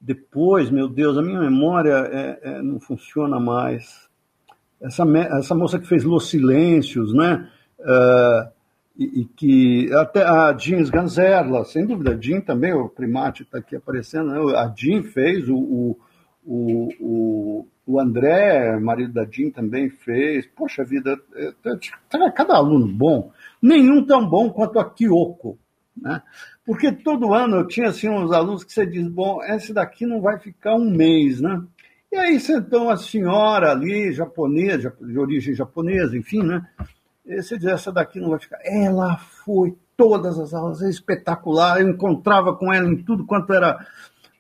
depois, 0.02 0.72
meu 0.72 0.88
Deus, 0.88 1.16
a 1.16 1.22
minha 1.22 1.40
memória 1.40 1.94
é, 2.12 2.40
é, 2.42 2.62
não 2.62 2.80
funciona 2.80 3.40
mais. 3.40 4.10
Essa, 4.82 5.04
essa 5.38 5.54
moça 5.54 5.78
que 5.78 5.88
fez 5.88 6.04
Los 6.04 6.28
Silêncios, 6.28 7.14
né? 7.14 7.48
Uh, 7.80 8.50
e, 8.98 9.22
e, 9.22 9.26
que 9.26 9.94
até 9.94 10.24
a 10.24 10.56
Jean 10.58 10.84
Ganzerla, 10.84 11.64
sem 11.66 11.86
dúvida, 11.86 12.14
a 12.14 12.20
Jean 12.20 12.42
também, 12.42 12.74
o 12.74 12.90
primate 12.90 13.44
está 13.44 13.60
aqui 13.60 13.76
aparecendo, 13.76 14.32
né? 14.32 14.58
a 14.58 14.74
Jean 14.76 15.04
fez 15.04 15.48
o, 15.48 15.56
o, 15.56 15.98
o, 17.00 17.68
o 17.86 18.00
André, 18.00 18.80
marido 18.80 19.14
da 19.14 19.26
Jean, 19.26 19.52
também 19.52 19.90
fez. 19.90 20.48
Poxa 20.48 20.84
vida, 20.84 21.20
é, 21.36 21.54
é, 21.66 22.32
cada 22.32 22.56
aluno 22.56 22.88
bom, 22.88 23.32
nenhum 23.62 24.04
tão 24.04 24.28
bom 24.28 24.50
quanto 24.50 24.80
a 24.80 24.90
Kyoko. 24.90 25.60
Né? 25.96 26.22
Porque 26.66 26.92
todo 26.92 27.34
ano 27.34 27.58
eu 27.58 27.68
tinha 27.68 27.90
assim, 27.90 28.08
uns 28.08 28.32
alunos 28.32 28.64
que 28.64 28.72
você 28.72 28.86
diz, 28.86 29.08
bom, 29.08 29.44
esse 29.44 29.74
daqui 29.74 30.06
não 30.06 30.22
vai 30.22 30.40
ficar 30.40 30.76
um 30.76 30.90
mês, 30.90 31.42
né? 31.42 31.62
E 32.12 32.16
aí 32.18 32.40
sentou 32.40 32.84
uma 32.84 32.98
senhora 32.98 33.72
ali, 33.72 34.12
japonesa, 34.12 34.94
de 35.02 35.18
origem 35.18 35.56
japonesa, 35.56 36.16
enfim, 36.16 36.44
né? 36.44 36.68
E 37.26 37.42
você 37.42 37.58
diz, 37.58 37.68
essa 37.68 37.92
daqui 37.92 38.20
não 38.20 38.30
vai 38.30 38.40
ficar. 38.40 38.60
Ela 38.64 39.18
foi 39.18 39.76
todas 39.96 40.40
as 40.40 40.54
aulas, 40.54 40.82
é 40.82 40.90
espetacular, 40.90 41.80
eu 41.80 41.90
encontrava 41.90 42.56
com 42.56 42.74
ela 42.74 42.88
em 42.88 42.98
tudo 42.98 43.26
quanto 43.26 43.54
era 43.54 43.86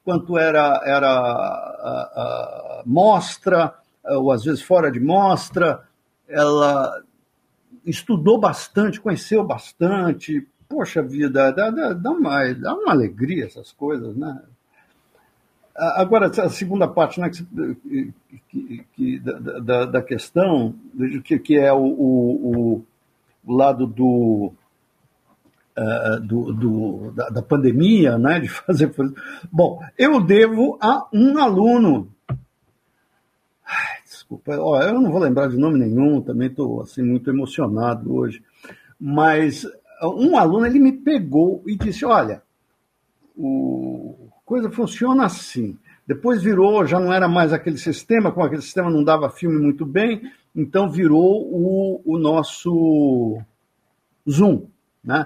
quanto 0.03 0.37
era, 0.37 0.81
era 0.83 1.07
a, 1.07 2.81
a 2.81 2.83
mostra, 2.85 3.73
ou 4.03 4.31
às 4.31 4.43
vezes 4.43 4.61
fora 4.61 4.91
de 4.91 4.99
mostra. 4.99 5.83
Ela 6.27 7.01
estudou 7.85 8.39
bastante, 8.39 8.99
conheceu 8.99 9.43
bastante. 9.43 10.47
Poxa 10.71 11.03
vida, 11.03 11.51
dá, 11.51 11.69
dá, 11.69 11.91
dá, 11.91 12.11
uma, 12.11 12.53
dá 12.53 12.73
uma 12.73 12.93
alegria 12.93 13.45
essas 13.45 13.73
coisas, 13.73 14.15
né? 14.15 14.41
Agora, 15.75 16.27
a 16.27 16.49
segunda 16.49 16.87
parte 16.87 17.19
né, 17.19 17.29
que, 17.29 18.13
que, 18.49 18.85
que, 18.93 19.19
da, 19.19 19.85
da, 19.85 20.01
questão, 20.01 20.75
que, 21.25 21.39
que 21.39 21.57
é 21.57 21.73
o, 21.73 21.83
o, 21.83 22.85
o 23.45 23.53
lado 23.53 23.85
do, 23.85 24.53
uh, 25.77 26.19
do, 26.21 26.53
do 26.53 27.11
da, 27.11 27.29
da, 27.29 27.41
pandemia, 27.41 28.17
né, 28.17 28.39
de 28.39 28.47
fazer. 28.49 28.93
Bom, 29.51 29.81
eu 29.97 30.21
devo 30.21 30.77
a 30.81 31.07
um 31.13 31.37
aluno. 31.37 32.09
Ai, 33.65 34.03
desculpa, 34.05 34.57
ó, 34.57 34.81
eu 34.81 35.01
não 35.01 35.11
vou 35.11 35.19
lembrar 35.19 35.47
de 35.47 35.57
nome 35.57 35.79
nenhum, 35.79 36.21
também 36.21 36.47
estou 36.47 36.81
assim, 36.81 37.01
muito 37.01 37.29
emocionado 37.29 38.13
hoje. 38.13 38.41
Mas 38.99 39.65
um 40.09 40.37
aluno 40.37 40.65
ele 40.65 40.79
me 40.79 40.91
pegou 40.91 41.63
e 41.67 41.75
disse: 41.75 42.05
Olha, 42.05 42.41
o 43.35 44.31
coisa 44.51 44.69
funciona 44.69 45.23
assim. 45.23 45.77
Depois 46.05 46.43
virou, 46.43 46.85
já 46.85 46.99
não 46.99 47.13
era 47.13 47.25
mais 47.25 47.53
aquele 47.53 47.77
sistema, 47.77 48.33
como 48.33 48.45
aquele 48.45 48.61
sistema 48.61 48.89
não 48.89 49.01
dava 49.01 49.29
filme 49.29 49.57
muito 49.57 49.85
bem, 49.85 50.29
então 50.53 50.89
virou 50.89 51.47
o, 51.49 52.01
o 52.03 52.19
nosso 52.19 53.39
Zoom, 54.29 54.65
né? 55.01 55.25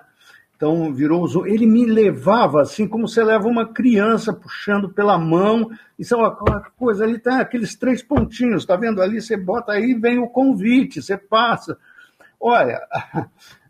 Então 0.55 0.93
virou 0.93 1.23
o 1.23 1.27
Zoom. 1.27 1.47
Ele 1.47 1.65
me 1.65 1.85
levava 1.85 2.61
assim, 2.61 2.87
como 2.87 3.07
você 3.07 3.23
leva 3.23 3.47
uma 3.47 3.73
criança 3.73 4.31
puxando 4.31 4.89
pela 4.89 5.17
mão. 5.17 5.71
Isso 5.97 6.13
é 6.13 6.17
uma 6.17 6.31
coisa 6.77 7.03
ali, 7.03 7.17
tem 7.17 7.33
aqueles 7.33 7.75
três 7.75 8.03
pontinhos, 8.03 8.63
tá 8.63 8.75
vendo 8.75 9.01
ali? 9.01 9.19
Você 9.19 9.35
bota 9.35 9.71
aí, 9.71 9.95
vem 9.95 10.19
o 10.19 10.29
convite, 10.29 11.01
você 11.01 11.17
passa. 11.17 11.79
Olha, 12.39 12.79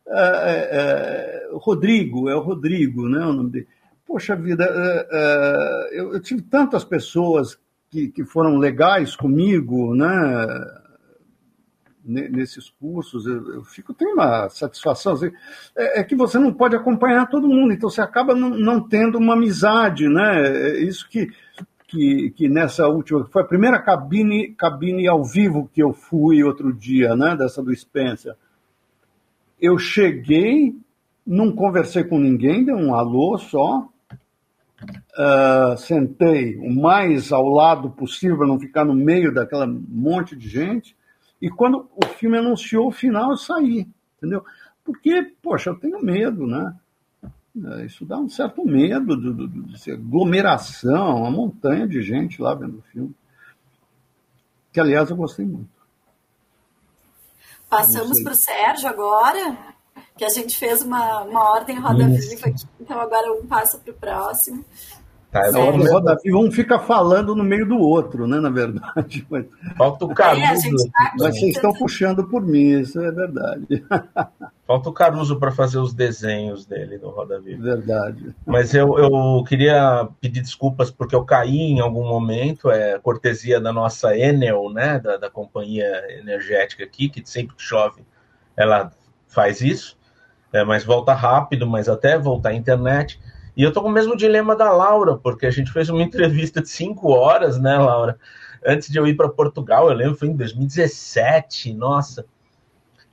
é, 0.08 0.70
é, 0.72 1.50
Rodrigo, 1.54 2.30
é 2.30 2.36
o 2.36 2.42
Rodrigo, 2.42 3.08
né? 3.10 3.26
O 3.26 3.34
nome 3.34 3.50
dele. 3.50 3.68
Poxa 4.06 4.36
vida, 4.36 4.64
é, 4.64 5.08
é, 5.12 6.00
eu, 6.00 6.14
eu, 6.14 6.20
tive 6.20 6.44
tantas 6.44 6.84
pessoas 6.84 7.58
que, 7.90 8.10
que 8.10 8.24
foram 8.24 8.58
legais 8.58 9.16
comigo, 9.16 9.96
né? 9.96 10.06
nesses 12.06 12.70
cursos, 12.70 13.26
eu, 13.26 13.56
eu, 13.56 13.64
fico 13.64 13.92
tenho 13.92 14.14
uma 14.14 14.48
satisfação. 14.50 15.14
Assim, 15.14 15.32
é, 15.76 16.00
é, 16.00 16.04
que 16.04 16.16
você 16.16 16.38
não 16.38 16.54
pode 16.54 16.76
acompanhar 16.76 17.28
todo 17.28 17.48
mundo, 17.48 17.74
então 17.74 17.90
você 17.90 18.02
acaba 18.02 18.36
não, 18.36 18.52
não 18.52 18.80
tendo 18.80 19.18
uma 19.18 19.34
amizade, 19.34 20.08
né? 20.08 20.46
É 20.46 20.84
isso 20.84 21.10
que, 21.10 21.28
que, 21.88 22.30
que 22.36 22.48
nessa 22.48 22.88
última, 22.88 23.26
foi 23.26 23.42
a 23.42 23.48
primeira 23.48 23.82
cabine, 23.82 24.54
cabine 24.54 25.08
ao 25.08 25.24
vivo 25.24 25.68
que 25.74 25.82
eu 25.82 25.94
fui 25.94 26.44
outro 26.44 26.72
dia, 26.72 27.16
né? 27.16 27.36
Dessa 27.36 27.64
do 27.64 27.76
Spencer. 27.76 28.36
Eu 29.60 29.78
cheguei, 29.78 30.76
não 31.26 31.52
conversei 31.52 32.04
com 32.04 32.20
ninguém, 32.20 32.64
dei 32.64 32.76
um 32.76 32.94
alô 32.94 33.38
só, 33.38 33.90
Uh, 35.18 35.78
sentei 35.78 36.58
o 36.58 36.70
mais 36.70 37.32
ao 37.32 37.48
lado 37.48 37.90
possível 37.90 38.38
para 38.38 38.48
não 38.48 38.60
ficar 38.60 38.84
no 38.84 38.94
meio 38.94 39.34
daquela 39.34 39.66
monte 39.66 40.36
de 40.36 40.50
gente. 40.50 40.96
E 41.42 41.50
quando 41.50 41.90
o 41.96 42.06
filme 42.06 42.38
anunciou 42.38 42.88
o 42.88 42.92
final, 42.92 43.32
eu 43.32 43.38
saí, 43.38 43.88
entendeu? 44.18 44.44
Porque, 44.84 45.32
poxa, 45.42 45.70
eu 45.70 45.76
tenho 45.76 46.04
medo, 46.04 46.46
né? 46.46 46.76
É, 47.78 47.86
isso 47.86 48.06
dá 48.06 48.18
um 48.18 48.28
certo 48.28 48.66
medo 48.66 49.16
de, 49.16 49.48
de, 49.48 49.84
de 49.84 49.92
aglomeração, 49.92 51.22
uma 51.22 51.32
montanha 51.32 51.88
de 51.88 52.02
gente 52.02 52.42
lá 52.42 52.54
vendo 52.54 52.80
o 52.80 52.84
filme. 52.92 53.16
Que, 54.74 54.82
aliás, 54.82 55.10
eu 55.10 55.16
gostei 55.16 55.46
muito. 55.46 55.70
Passamos 57.78 58.22
para 58.24 58.32
o 58.32 58.36
Sérgio 58.36 58.88
agora, 58.88 59.58
que 60.18 60.24
a 60.24 60.30
gente 60.30 60.58
fez 60.58 60.82
uma, 60.82 61.22
uma 61.24 61.52
ordem 61.52 61.78
roda 61.78 62.08
viva 62.08 62.48
aqui, 62.48 62.66
então 62.80 63.00
agora 63.00 63.34
um 63.34 63.46
passa 63.46 63.78
para 63.78 63.92
o 63.92 63.96
próximo. 63.96 64.64
Tá, 65.32 65.52
na 65.52 65.60
hora 65.60 65.78
do 65.78 65.84
Roda 65.84 66.18
Viva, 66.24 66.38
um 66.38 66.50
fica 66.50 66.80
falando 66.80 67.36
no 67.36 67.44
meio 67.44 67.68
do 67.68 67.78
outro, 67.78 68.26
né? 68.26 68.40
Na 68.40 68.50
verdade. 68.50 69.26
Mas... 69.30 69.46
Falta 69.78 70.06
o 70.06 70.14
Caruso. 70.14 70.42
É, 70.42 70.72
Mas 71.20 71.38
vocês 71.38 71.56
estão 71.56 71.74
puxando 71.74 72.24
por 72.28 72.42
mim, 72.42 72.80
isso 72.80 73.00
é 73.02 73.12
verdade. 73.12 73.84
Falta 74.66 74.90
o 74.90 74.94
Caruso 74.94 75.38
para 75.38 75.52
fazer 75.52 75.78
os 75.78 75.94
desenhos 75.94 76.66
dele 76.66 76.98
no 76.98 77.10
Roda 77.10 77.40
Viva. 77.40 77.62
Verdade. 77.62 78.34
Mas 78.46 78.74
eu, 78.74 78.98
eu 78.98 79.44
queria 79.44 80.08
pedir 80.20 80.42
desculpas 80.42 80.90
porque 80.90 81.16
eu 81.16 81.24
caí 81.24 81.60
em 81.60 81.80
algum 81.80 82.08
momento, 82.08 82.72
é 82.72 82.98
cortesia 82.98 83.60
da 83.60 83.72
nossa 83.72 84.18
Enel, 84.18 84.70
né? 84.72 85.00
Da, 85.00 85.18
da 85.18 85.30
companhia 85.30 86.02
energética 86.18 86.84
aqui, 86.84 87.10
que 87.10 87.22
sempre 87.30 87.56
que 87.56 87.62
chove 87.62 88.02
ela 88.56 88.92
faz 89.28 89.62
isso. 89.62 89.98
É, 90.54 90.64
mas 90.64 90.86
volta 90.86 91.14
rápido, 91.14 91.68
mas 91.68 91.90
até 91.90 92.18
voltar 92.18 92.50
à 92.50 92.54
internet. 92.54 93.20
E 93.56 93.64
eu 93.64 93.72
tô 93.72 93.82
com 93.82 93.88
o 93.88 93.92
mesmo 93.92 94.18
dilema 94.18 94.56
da 94.56 94.72
Laura, 94.72 95.16
porque 95.18 95.46
a 95.46 95.52
gente 95.52 95.72
fez 95.72 95.90
uma 95.90 96.04
entrevista 96.04 96.62
de 96.62 96.70
cinco 96.70 97.12
horas, 97.12 97.58
né, 97.58 97.78
Laura? 97.78 98.20
Antes 98.66 98.90
de 98.90 98.98
eu 98.98 99.08
ir 99.08 99.16
para 99.16 99.30
Portugal, 99.30 99.90
eu 99.90 99.96
lembro, 99.96 100.16
foi 100.16 100.28
em 100.28 100.36
2017, 100.36 101.74
nossa. 101.74 102.26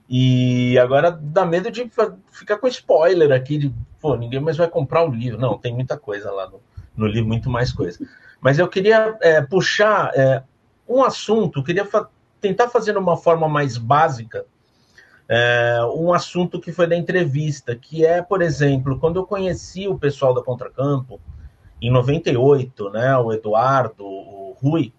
E 0.09 0.77
agora 0.79 1.11
dá 1.11 1.45
medo 1.45 1.71
de 1.71 1.89
ficar 2.31 2.57
com 2.57 2.67
spoiler 2.67 3.31
aqui, 3.31 3.57
de, 3.57 3.73
pô, 4.01 4.15
ninguém 4.15 4.39
mais 4.39 4.57
vai 4.57 4.67
comprar 4.67 5.07
o 5.07 5.11
livro. 5.11 5.39
Não, 5.39 5.57
tem 5.57 5.73
muita 5.73 5.97
coisa 5.97 6.31
lá 6.31 6.49
no, 6.49 6.59
no 6.95 7.07
livro, 7.07 7.27
muito 7.27 7.49
mais 7.49 7.71
coisa. 7.71 8.05
Mas 8.41 8.59
eu 8.59 8.67
queria 8.67 9.17
é, 9.21 9.41
puxar 9.41 10.11
é, 10.13 10.43
um 10.87 11.03
assunto, 11.03 11.63
queria 11.63 11.85
fa 11.85 12.09
tentar 12.41 12.67
fazer 12.67 12.91
de 12.91 12.97
uma 12.97 13.15
forma 13.15 13.47
mais 13.47 13.77
básica, 13.77 14.45
é, 15.27 15.79
um 15.95 16.13
assunto 16.13 16.59
que 16.59 16.71
foi 16.71 16.87
da 16.87 16.95
entrevista, 16.95 17.75
que 17.75 18.05
é, 18.05 18.21
por 18.21 18.41
exemplo, 18.41 18.99
quando 18.99 19.17
eu 19.17 19.25
conheci 19.25 19.87
o 19.87 19.97
pessoal 19.97 20.33
da 20.33 20.43
Contracampo, 20.43 21.19
em 21.81 21.91
98, 21.91 22.89
né, 22.89 23.17
o 23.17 23.31
Eduardo, 23.31 24.05
o 24.05 24.55
Rui, 24.61 24.93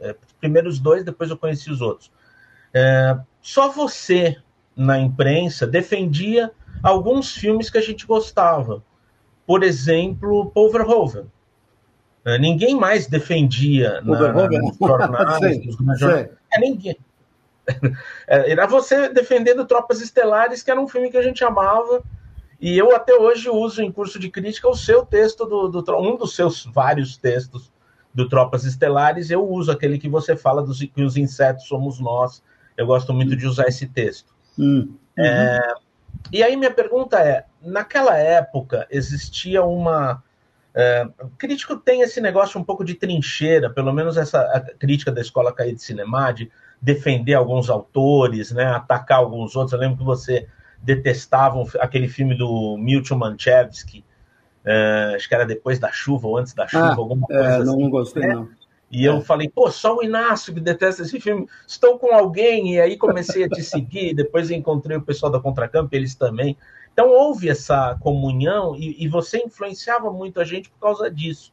é, 0.00 0.14
primeiro 0.40 0.68
os 0.68 0.78
dois, 0.78 1.04
depois 1.04 1.30
eu 1.30 1.36
conheci 1.36 1.70
os 1.70 1.80
outros. 1.80 2.10
É, 2.72 3.18
só 3.40 3.70
você, 3.70 4.36
na 4.76 4.98
imprensa, 4.98 5.66
defendia 5.66 6.52
alguns 6.82 7.34
filmes 7.34 7.70
que 7.70 7.78
a 7.78 7.82
gente 7.82 8.06
gostava. 8.06 8.82
Por 9.46 9.62
exemplo, 9.62 10.50
Paul 10.50 10.70
Verhoeven. 10.70 11.26
É, 12.24 12.38
ninguém 12.38 12.74
mais 12.74 13.06
defendia 13.06 14.00
na, 14.02 14.32
na, 14.32 14.48
nos 14.48 14.76
jornais, 14.76 15.66
nos 15.80 15.98
jornais. 15.98 16.28
É, 16.52 16.60
ninguém. 16.60 16.96
É, 18.26 18.52
era 18.52 18.66
você 18.66 19.08
defendendo 19.08 19.66
Tropas 19.66 20.00
Estelares, 20.00 20.62
que 20.62 20.70
era 20.70 20.80
um 20.80 20.88
filme 20.88 21.10
que 21.10 21.16
a 21.16 21.22
gente 21.22 21.42
amava, 21.42 22.02
e 22.60 22.76
eu 22.76 22.94
até 22.94 23.14
hoje 23.14 23.48
uso 23.48 23.82
em 23.82 23.90
curso 23.90 24.18
de 24.18 24.28
crítica 24.28 24.68
o 24.68 24.74
seu 24.74 25.06
texto, 25.06 25.46
do, 25.46 25.68
do 25.68 25.96
um 25.96 26.16
dos 26.16 26.34
seus 26.34 26.64
vários 26.66 27.16
textos 27.16 27.72
do 28.12 28.28
Tropas 28.28 28.64
Estelares, 28.64 29.30
eu 29.30 29.46
uso 29.46 29.70
aquele 29.70 29.98
que 29.98 30.08
você 30.08 30.36
fala 30.36 30.62
dos, 30.62 30.80
que 30.80 31.02
os 31.02 31.16
insetos 31.16 31.68
somos 31.68 32.00
nós. 32.00 32.42
Eu 32.76 32.86
gosto 32.86 33.12
muito 33.12 33.36
de 33.36 33.46
usar 33.46 33.68
esse 33.68 33.86
texto. 33.86 34.34
Hum, 34.58 34.94
uhum. 35.16 35.24
É, 35.24 35.74
e 36.32 36.42
aí 36.42 36.56
minha 36.56 36.70
pergunta 36.70 37.18
é, 37.20 37.44
naquela 37.62 38.16
época 38.16 38.86
existia 38.90 39.62
uma... 39.62 40.22
É, 40.74 41.08
o 41.22 41.28
crítico 41.30 41.76
tem 41.76 42.02
esse 42.02 42.20
negócio 42.20 42.60
um 42.60 42.64
pouco 42.64 42.84
de 42.84 42.94
trincheira, 42.94 43.70
pelo 43.70 43.92
menos 43.92 44.16
essa 44.16 44.64
crítica 44.78 45.10
da 45.10 45.20
Escola 45.20 45.52
Caí 45.52 45.74
de 45.74 45.82
Cinema, 45.82 46.32
de 46.32 46.50
defender 46.80 47.34
alguns 47.34 47.68
autores, 47.68 48.52
né, 48.52 48.64
atacar 48.64 49.18
alguns 49.18 49.56
outros. 49.56 49.72
Eu 49.72 49.78
lembro 49.78 49.98
que 49.98 50.04
você 50.04 50.46
detestava 50.82 51.64
aquele 51.80 52.08
filme 52.08 52.36
do 52.36 52.76
Milton 52.78 53.16
Manchevsky, 53.16 54.04
uh, 54.64 55.16
acho 55.16 55.28
que 55.28 55.34
era 55.34 55.44
depois 55.44 55.78
da 55.78 55.90
chuva 55.90 56.28
ou 56.28 56.36
antes 56.36 56.54
da 56.54 56.66
chuva, 56.66 56.86
ah, 56.86 56.96
alguma 56.96 57.26
coisa 57.26 57.42
é, 57.42 57.58
não, 57.58 57.72
assim. 57.72 57.82
Não 57.82 57.90
gostei, 57.90 58.22
né? 58.22 58.34
não. 58.34 58.48
E 58.90 59.04
eu 59.04 59.18
é. 59.18 59.20
falei, 59.20 59.48
pô, 59.48 59.70
só 59.70 59.96
o 59.96 60.02
Inácio 60.02 60.54
que 60.54 60.60
detesta 60.60 61.02
esse 61.02 61.20
filme. 61.20 61.46
Estou 61.66 61.98
com 61.98 62.14
alguém, 62.14 62.74
e 62.74 62.80
aí 62.80 62.96
comecei 62.96 63.44
a 63.44 63.48
te 63.48 63.62
seguir. 63.62 64.14
Depois 64.14 64.50
encontrei 64.50 64.96
o 64.96 65.02
pessoal 65.02 65.30
da 65.30 65.40
Contracamp, 65.40 65.92
eles 65.92 66.14
também. 66.14 66.56
Então 66.92 67.10
houve 67.10 67.48
essa 67.48 67.96
comunhão 68.00 68.74
e, 68.74 69.04
e 69.04 69.06
você 69.06 69.38
influenciava 69.38 70.10
muito 70.10 70.40
a 70.40 70.44
gente 70.44 70.70
por 70.70 70.78
causa 70.80 71.10
disso. 71.10 71.52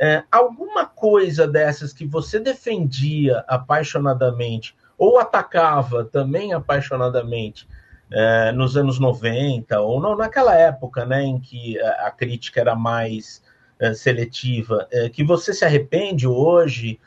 É, 0.00 0.22
alguma 0.30 0.86
coisa 0.86 1.46
dessas 1.46 1.92
que 1.92 2.06
você 2.06 2.38
defendia 2.38 3.44
apaixonadamente 3.48 4.76
ou 4.96 5.18
atacava 5.18 6.04
também 6.04 6.52
apaixonadamente 6.52 7.68
é, 8.10 8.52
nos 8.52 8.76
anos 8.76 8.98
90, 8.98 9.80
ou 9.80 10.00
não, 10.00 10.16
naquela 10.16 10.54
época 10.54 11.04
né, 11.04 11.22
em 11.22 11.38
que 11.38 11.80
a 11.80 12.10
crítica 12.10 12.60
era 12.60 12.74
mais 12.74 13.42
é, 13.78 13.94
seletiva, 13.94 14.86
é, 14.90 15.08
que 15.08 15.22
você 15.22 15.52
se 15.52 15.64
arrepende 15.64 16.26
hoje, 16.26 16.98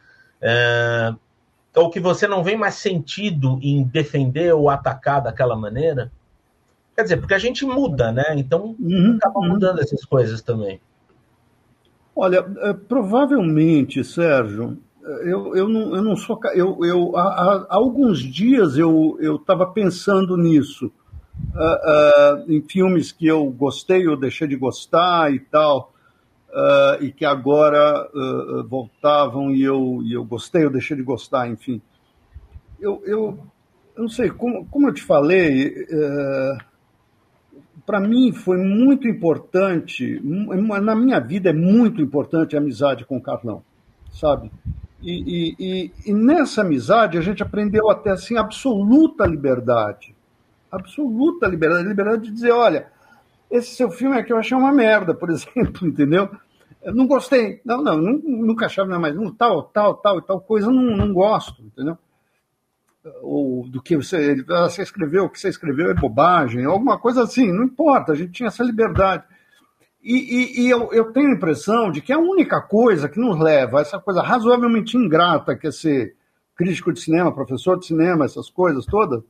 é, 0.41 1.13
ou 1.75 1.89
que 1.89 1.99
você 1.99 2.27
não 2.27 2.43
vê 2.43 2.55
mais 2.55 2.75
sentido 2.75 3.59
em 3.61 3.83
defender 3.83 4.53
ou 4.53 4.69
atacar 4.69 5.21
daquela 5.21 5.55
maneira? 5.55 6.11
Quer 6.95 7.03
dizer, 7.03 7.17
porque 7.17 7.33
a 7.33 7.39
gente 7.39 7.65
muda, 7.65 8.11
né? 8.11 8.25
Então 8.35 8.75
uhum, 8.79 9.17
acaba 9.17 9.39
uhum. 9.39 9.47
mudando 9.49 9.77
uhum. 9.77 9.83
essas 9.83 10.03
coisas 10.03 10.41
também. 10.41 10.79
Olha, 12.15 12.45
é, 12.59 12.73
provavelmente, 12.73 14.03
Sérgio, 14.03 14.77
eu, 15.03 15.55
eu, 15.55 15.67
não, 15.67 15.95
eu 15.95 16.01
não 16.03 16.15
sou. 16.15 16.39
Eu, 16.53 16.85
eu, 16.85 17.17
há, 17.17 17.65
há 17.69 17.75
alguns 17.75 18.19
dias 18.19 18.77
eu 18.77 19.17
estava 19.35 19.65
pensando 19.65 20.37
nisso, 20.37 20.91
uh, 21.55 22.45
uh, 22.45 22.51
em 22.51 22.61
filmes 22.61 23.11
que 23.11 23.25
eu 23.25 23.45
gostei 23.45 24.07
ou 24.07 24.15
deixei 24.15 24.47
de 24.47 24.55
gostar 24.55 25.33
e 25.33 25.39
tal, 25.39 25.93
uh, 26.49 27.03
e 27.03 27.11
que 27.11 27.25
agora 27.25 28.09
voltavam 28.67 29.51
e 29.51 29.63
eu, 29.63 30.01
e 30.03 30.13
eu 30.13 30.23
gostei 30.23 30.65
ou 30.65 30.71
deixei 30.71 30.95
de 30.95 31.03
gostar, 31.03 31.49
enfim. 31.49 31.81
Eu, 32.79 33.01
eu, 33.05 33.39
eu 33.95 34.03
não 34.03 34.09
sei, 34.09 34.29
como, 34.29 34.65
como 34.67 34.89
eu 34.89 34.93
te 34.93 35.03
falei 35.03 35.73
para 37.85 37.99
mim 37.99 38.31
foi 38.31 38.57
muito 38.57 39.07
importante, 39.07 40.21
na 40.23 40.95
minha 40.95 41.19
vida 41.19 41.49
é 41.49 41.53
muito 41.53 42.01
importante 42.01 42.55
a 42.55 42.59
amizade 42.59 43.05
com 43.05 43.17
o 43.17 43.21
Carlão, 43.21 43.63
sabe? 44.11 44.51
E, 45.01 45.55
e, 45.59 45.91
e, 46.05 46.13
nessa 46.13 46.61
amizade 46.61 47.17
a 47.17 47.21
gente 47.21 47.41
aprendeu 47.41 47.89
até 47.89 48.11
assim 48.11 48.37
absoluta 48.37 49.25
liberdade, 49.25 50.15
absoluta 50.71 51.47
liberdade, 51.47 51.87
liberdade 51.87 52.23
de 52.23 52.31
dizer, 52.31 52.51
olha, 52.51 52.87
esse 53.49 53.75
seu 53.75 53.89
filme 53.89 54.15
aqui 54.15 54.31
eu 54.31 54.37
achei 54.37 54.55
uma 54.55 54.71
merda, 54.71 55.13
por 55.13 55.29
exemplo, 55.31 55.87
entendeu? 55.87 56.29
Eu 56.83 56.93
não 56.93 57.07
gostei, 57.07 57.61
não, 57.65 57.81
não, 57.81 57.97
nunca 57.97 58.67
achava 58.67 58.97
mais, 58.99 59.15
tal, 59.37 59.63
tal, 59.63 59.95
tal 59.95 60.19
e 60.19 60.21
tal 60.21 60.39
coisa, 60.39 60.67
não, 60.67 60.95
não 60.95 61.13
gosto, 61.13 61.61
entendeu? 61.63 61.97
Ou 63.21 63.67
do 63.67 63.81
que 63.81 63.95
você, 63.95 64.43
você 64.43 64.81
escreveu, 64.83 65.25
o 65.25 65.29
que 65.29 65.39
você 65.39 65.49
escreveu 65.49 65.89
é 65.89 65.93
bobagem, 65.93 66.65
alguma 66.65 66.99
coisa 66.99 67.23
assim, 67.23 67.51
não 67.51 67.63
importa, 67.63 68.11
a 68.11 68.15
gente 68.15 68.31
tinha 68.31 68.47
essa 68.47 68.63
liberdade. 68.63 69.23
E, 70.03 70.15
e, 70.15 70.61
e 70.61 70.69
eu, 70.69 70.91
eu, 70.91 71.11
tenho 71.11 71.29
a 71.29 71.35
impressão 71.35 71.91
de 71.91 72.01
que 72.01 72.11
a 72.11 72.19
única 72.19 72.59
coisa 72.61 73.07
que 73.07 73.19
nos 73.19 73.39
leva 73.39 73.79
a 73.79 73.81
essa 73.81 73.99
coisa 73.99 74.21
razoavelmente 74.21 74.97
ingrata, 74.97 75.55
que 75.55 75.67
é 75.67 75.71
ser 75.71 76.15
crítico 76.55 76.91
de 76.91 76.99
cinema, 76.99 77.33
professor 77.33 77.77
de 77.77 77.85
cinema, 77.85 78.25
essas 78.25 78.49
coisas 78.49 78.85
todas, 78.85 79.23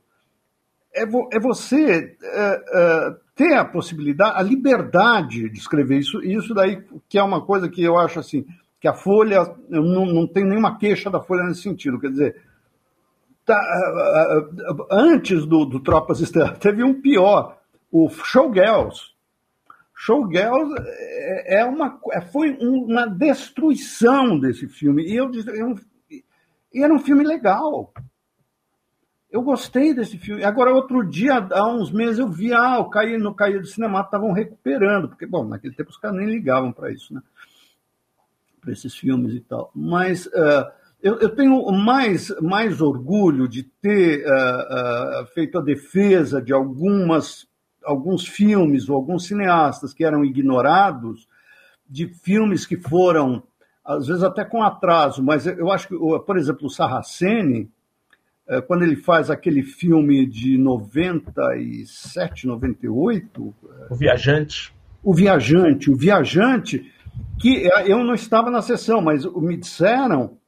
é, 0.93 1.05
vo, 1.05 1.29
é 1.31 1.39
você 1.39 2.15
é, 2.21 2.63
é, 2.73 3.15
ter 3.35 3.53
a 3.53 3.65
possibilidade, 3.65 4.37
a 4.37 4.41
liberdade 4.41 5.49
de 5.49 5.57
escrever 5.57 5.99
isso, 5.99 6.23
e 6.23 6.35
isso 6.35 6.53
daí 6.53 6.83
que 7.07 7.17
é 7.17 7.23
uma 7.23 7.41
coisa 7.41 7.69
que 7.69 7.81
eu 7.81 7.97
acho 7.97 8.19
assim, 8.19 8.45
que 8.79 8.87
a 8.87 8.93
Folha, 8.93 9.55
eu 9.69 9.83
não, 9.83 10.05
não 10.05 10.27
tenho 10.27 10.47
nenhuma 10.47 10.77
queixa 10.77 11.09
da 11.09 11.21
Folha 11.21 11.43
nesse 11.43 11.61
sentido, 11.61 11.99
quer 11.99 12.11
dizer, 12.11 12.35
antes 14.91 15.45
do, 15.45 15.65
do 15.65 15.79
Tropas 15.79 16.19
Estelares, 16.19 16.57
teve 16.59 16.83
um 16.83 17.01
pior, 17.01 17.57
o 17.91 18.09
Showgirls. 18.09 19.11
Showgirls 19.95 20.73
é, 20.79 21.59
é 21.59 21.65
uma, 21.65 21.99
é, 22.11 22.21
foi 22.21 22.57
uma 22.59 23.05
destruição 23.05 24.39
desse 24.39 24.67
filme. 24.67 25.03
E 25.03 25.15
eu, 25.15 25.31
eu, 25.31 25.75
e 26.73 26.83
era 26.83 26.93
um 26.93 26.99
filme 26.99 27.23
legal. 27.23 27.93
Eu 29.29 29.41
gostei 29.41 29.93
desse 29.93 30.17
filme. 30.17 30.43
Agora, 30.43 30.73
outro 30.73 31.07
dia, 31.07 31.35
há 31.51 31.67
uns 31.67 31.91
meses, 31.91 32.19
eu 32.19 32.27
vi, 32.27 32.53
ah, 32.53 32.79
o 32.79 32.89
Caí, 32.89 33.17
no 33.17 33.33
Caí 33.33 33.59
do 33.59 33.65
Cinema 33.65 34.01
estavam 34.01 34.33
recuperando, 34.33 35.07
porque, 35.07 35.25
bom, 35.25 35.45
naquele 35.45 35.73
tempo 35.73 35.89
os 35.89 35.97
caras 35.97 36.17
nem 36.17 36.27
ligavam 36.27 36.73
para 36.73 36.91
isso, 36.91 37.13
né? 37.13 37.21
Para 38.59 38.73
esses 38.73 38.93
filmes 38.95 39.33
e 39.33 39.39
tal. 39.39 39.71
Mas 39.73 40.25
uh, 40.27 40.69
eu, 41.01 41.19
eu, 41.19 41.29
tenho 41.29 41.65
mais, 41.71 42.29
mais 42.41 42.79
orgulho 42.79 43.47
de 43.47 43.63
ter 43.63 44.23
uh, 44.23 45.23
uh, 45.23 45.25
feito 45.33 45.57
a 45.57 45.61
defesa 45.61 46.39
de 46.39 46.53
algumas, 46.53 47.47
alguns 47.83 48.27
filmes 48.27 48.87
ou 48.87 48.95
alguns 48.95 49.25
cineastas 49.25 49.93
que 49.93 50.05
eram 50.05 50.23
ignorados, 50.23 51.27
de 51.89 52.07
filmes 52.07 52.67
que 52.67 52.77
foram, 52.77 53.41
às 53.83 54.05
vezes 54.05 54.23
até 54.23 54.45
com 54.45 54.61
atraso, 54.61 55.23
mas 55.23 55.47
eu 55.47 55.71
acho 55.71 55.87
que, 55.87 55.97
por 55.97 56.37
exemplo, 56.37 56.67
o 56.67 56.69
Sarraceni, 56.69 57.67
uh, 58.47 58.61
quando 58.67 58.83
ele 58.83 58.95
faz 58.95 59.31
aquele 59.31 59.63
filme 59.63 60.27
de 60.27 60.55
97, 60.55 62.45
98. 62.45 63.55
O 63.89 63.95
Viajante. 63.95 64.71
O 65.03 65.15
Viajante, 65.15 65.89
o 65.89 65.95
Viajante, 65.95 66.93
que 67.39 67.67
eu 67.87 68.03
não 68.03 68.13
estava 68.13 68.51
na 68.51 68.61
sessão, 68.61 69.01
mas 69.01 69.25
me 69.25 69.57
disseram 69.57 70.39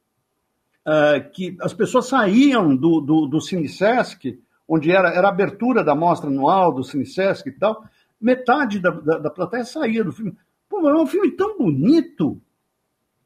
uh, 0.86 1.30
que 1.32 1.56
as 1.60 1.72
pessoas 1.72 2.06
saíam 2.06 2.74
do, 2.76 3.00
do, 3.00 3.26
do 3.26 3.40
Cinesesc, 3.40 4.38
onde 4.68 4.90
era, 4.90 5.10
era 5.10 5.28
a 5.28 5.30
abertura 5.30 5.82
da 5.82 5.94
mostra 5.94 6.28
anual 6.28 6.72
do 6.72 6.84
Cinesesc 6.84 7.48
e 7.48 7.52
tal, 7.52 7.84
metade 8.20 8.78
da, 8.78 8.90
da, 8.90 9.18
da 9.18 9.30
plateia 9.30 9.64
saía 9.64 10.04
do 10.04 10.12
filme. 10.12 10.36
Pô, 10.68 10.88
é 10.88 10.94
um 10.94 11.06
filme 11.06 11.30
tão 11.32 11.58
bonito. 11.58 12.40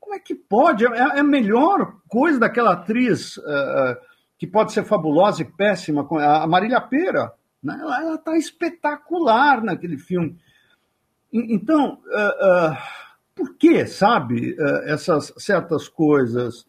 Como 0.01 0.15
é 0.15 0.19
que 0.19 0.35
pode? 0.35 0.85
É, 0.85 0.89
é 0.89 1.21
a 1.21 1.25
melhor 1.25 1.97
coisa 2.09 2.39
daquela 2.39 2.73
atriz 2.73 3.37
uh, 3.37 3.97
que 4.39 4.47
pode 4.47 4.73
ser 4.73 4.85
fabulosa 4.85 5.43
e 5.43 5.45
péssima, 5.45 6.07
a 6.21 6.47
Marília 6.47 6.81
Pera. 6.81 7.33
Né? 7.63 7.79
Ela 7.81 8.15
está 8.15 8.37
espetacular 8.37 9.63
naquele 9.63 9.99
filme. 9.99 10.37
Então, 11.33 12.01
uh, 12.07 12.73
uh, 12.73 12.77
por 13.35 13.55
que, 13.55 13.87
sabe, 13.87 14.57
essas 14.87 15.33
certas 15.37 15.89
coisas 15.89 16.67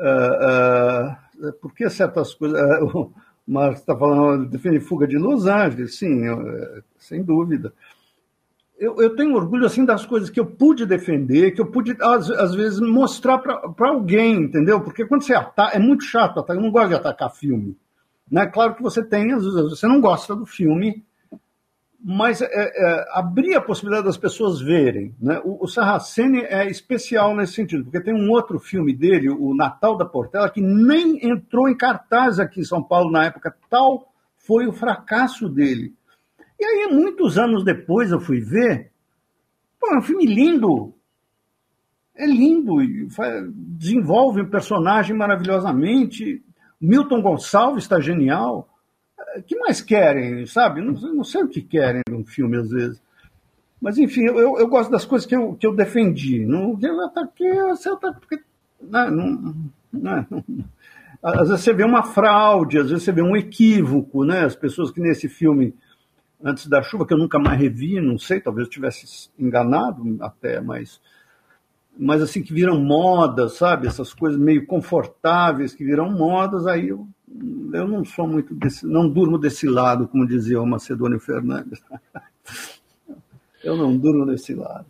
uh, 0.00 1.48
uh, 1.48 1.52
por 1.60 1.74
que 1.74 1.88
certas 1.90 2.34
coisas. 2.34 2.60
Uh, 2.60 3.12
o 3.46 3.52
Marcos 3.52 3.80
está 3.80 3.96
falando, 3.96 4.48
defende 4.48 4.78
fuga 4.78 5.08
de 5.08 5.18
Los 5.18 5.46
Angeles, 5.46 5.98
sim, 5.98 6.24
eu, 6.24 6.82
sem 6.98 7.22
dúvida. 7.22 7.72
Eu, 8.78 8.96
eu, 9.02 9.14
tenho 9.14 9.34
orgulho 9.34 9.66
assim 9.66 9.84
das 9.84 10.06
coisas 10.06 10.30
que 10.30 10.38
eu 10.38 10.46
pude 10.46 10.86
defender, 10.86 11.50
que 11.50 11.60
eu 11.60 11.66
pude, 11.66 11.96
às, 12.00 12.30
às 12.30 12.54
vezes, 12.54 12.80
mostrar 12.80 13.38
para 13.38 13.88
alguém, 13.88 14.44
entendeu? 14.44 14.80
Porque 14.80 15.04
quando 15.04 15.22
você 15.22 15.34
ataca, 15.34 15.76
é 15.76 15.78
muito 15.78 16.04
chato 16.04 16.44
eu 16.48 16.60
não 16.60 16.70
gosto 16.70 16.88
de 16.88 16.94
atacar 16.94 17.34
filme. 17.34 17.76
Né? 18.30 18.46
Claro 18.46 18.76
que 18.76 18.82
você 18.82 19.04
tem, 19.04 19.32
às 19.32 19.44
vezes, 19.44 19.70
você 19.70 19.86
não 19.86 20.00
gosta 20.00 20.34
do 20.34 20.46
filme, 20.46 21.04
mas 22.02 22.40
é, 22.40 22.46
é, 22.46 23.04
abrir 23.12 23.54
a 23.54 23.60
possibilidade 23.60 24.06
das 24.06 24.16
pessoas 24.16 24.60
verem. 24.60 25.14
Né? 25.20 25.40
O, 25.44 25.64
o 25.64 25.68
Sarraceni 25.68 26.40
é 26.40 26.66
especial 26.66 27.36
nesse 27.36 27.52
sentido, 27.52 27.84
porque 27.84 28.00
tem 28.00 28.14
um 28.14 28.30
outro 28.30 28.58
filme 28.58 28.94
dele, 28.94 29.28
o 29.28 29.54
Natal 29.54 29.96
da 29.96 30.06
Portela, 30.06 30.48
que 30.48 30.62
nem 30.62 31.18
entrou 31.28 31.68
em 31.68 31.76
cartaz 31.76 32.40
aqui 32.40 32.60
em 32.60 32.64
São 32.64 32.82
Paulo 32.82 33.10
na 33.10 33.24
época, 33.24 33.54
tal 33.68 34.10
foi 34.38 34.66
o 34.66 34.72
fracasso 34.72 35.48
dele. 35.48 35.94
E 36.58 36.64
aí, 36.64 36.88
muitos 36.90 37.38
anos 37.38 37.64
depois, 37.64 38.10
eu 38.10 38.20
fui 38.20 38.40
ver, 38.40 38.90
pô, 39.78 39.88
é 39.94 39.98
um 39.98 40.02
filme 40.02 40.24
lindo, 40.24 40.94
é 42.16 42.26
lindo, 42.26 42.76
desenvolve 43.46 44.42
um 44.42 44.50
personagem 44.50 45.16
maravilhosamente. 45.16 46.42
Milton 46.80 47.20
Gonçalves 47.20 47.84
está 47.84 48.00
genial 48.00 48.69
que 49.42 49.56
mais 49.56 49.80
querem, 49.80 50.46
sabe? 50.46 50.80
Não, 50.80 50.92
não 50.92 51.24
sei 51.24 51.42
o 51.42 51.48
que 51.48 51.62
querem 51.62 52.02
num 52.08 52.24
filme, 52.24 52.56
às 52.56 52.70
vezes. 52.70 53.02
Mas, 53.80 53.98
enfim, 53.98 54.24
eu, 54.24 54.58
eu 54.58 54.68
gosto 54.68 54.90
das 54.90 55.04
coisas 55.04 55.26
que 55.26 55.34
eu, 55.34 55.54
que 55.54 55.66
eu 55.66 55.74
defendi. 55.74 56.44
Não, 56.44 56.78
eu 56.80 57.04
ataquei, 57.06 57.54
você 57.62 57.88
ataquei. 57.88 58.40
Não, 58.80 59.10
não, 59.10 59.54
não, 59.92 60.26
não, 60.30 60.64
às 61.22 61.48
vezes 61.48 61.64
você 61.64 61.72
vê 61.72 61.84
uma 61.84 62.02
fraude, 62.02 62.78
às 62.78 62.90
vezes 62.90 63.04
você 63.04 63.12
vê 63.12 63.22
um 63.22 63.36
equívoco, 63.36 64.24
né? 64.24 64.44
As 64.44 64.56
pessoas 64.56 64.90
que 64.90 65.00
nesse 65.00 65.28
filme, 65.28 65.74
antes 66.42 66.66
da 66.66 66.82
chuva, 66.82 67.06
que 67.06 67.12
eu 67.12 67.18
nunca 67.18 67.38
mais 67.38 67.60
revi, 67.60 68.00
não 68.00 68.18
sei, 68.18 68.40
talvez 68.40 68.66
eu 68.66 68.72
tivesse 68.72 69.30
enganado 69.38 70.16
até, 70.20 70.60
mas 70.60 71.00
mas 71.98 72.22
assim 72.22 72.42
que 72.42 72.54
viram 72.54 72.80
modas, 72.80 73.54
sabe? 73.54 73.86
Essas 73.86 74.14
coisas 74.14 74.40
meio 74.40 74.64
confortáveis 74.64 75.74
que 75.74 75.84
viram 75.84 76.10
modas, 76.10 76.66
aí 76.66 76.88
eu 76.88 77.06
eu 77.72 77.86
não 77.86 78.04
sou 78.04 78.26
muito 78.26 78.54
desse, 78.54 78.86
não 78.86 79.08
durmo 79.08 79.38
desse 79.38 79.68
lado, 79.68 80.08
como 80.08 80.26
dizia 80.26 80.60
o 80.60 80.66
Macedônio 80.66 81.20
Fernandes. 81.20 81.80
eu 83.62 83.76
não 83.76 83.96
durmo 83.96 84.26
desse 84.26 84.54
lado. 84.54 84.86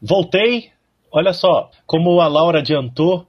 Voltei. 0.00 0.70
Olha 1.12 1.32
só, 1.32 1.70
como 1.86 2.20
a 2.20 2.28
Laura 2.28 2.60
adiantou, 2.60 3.26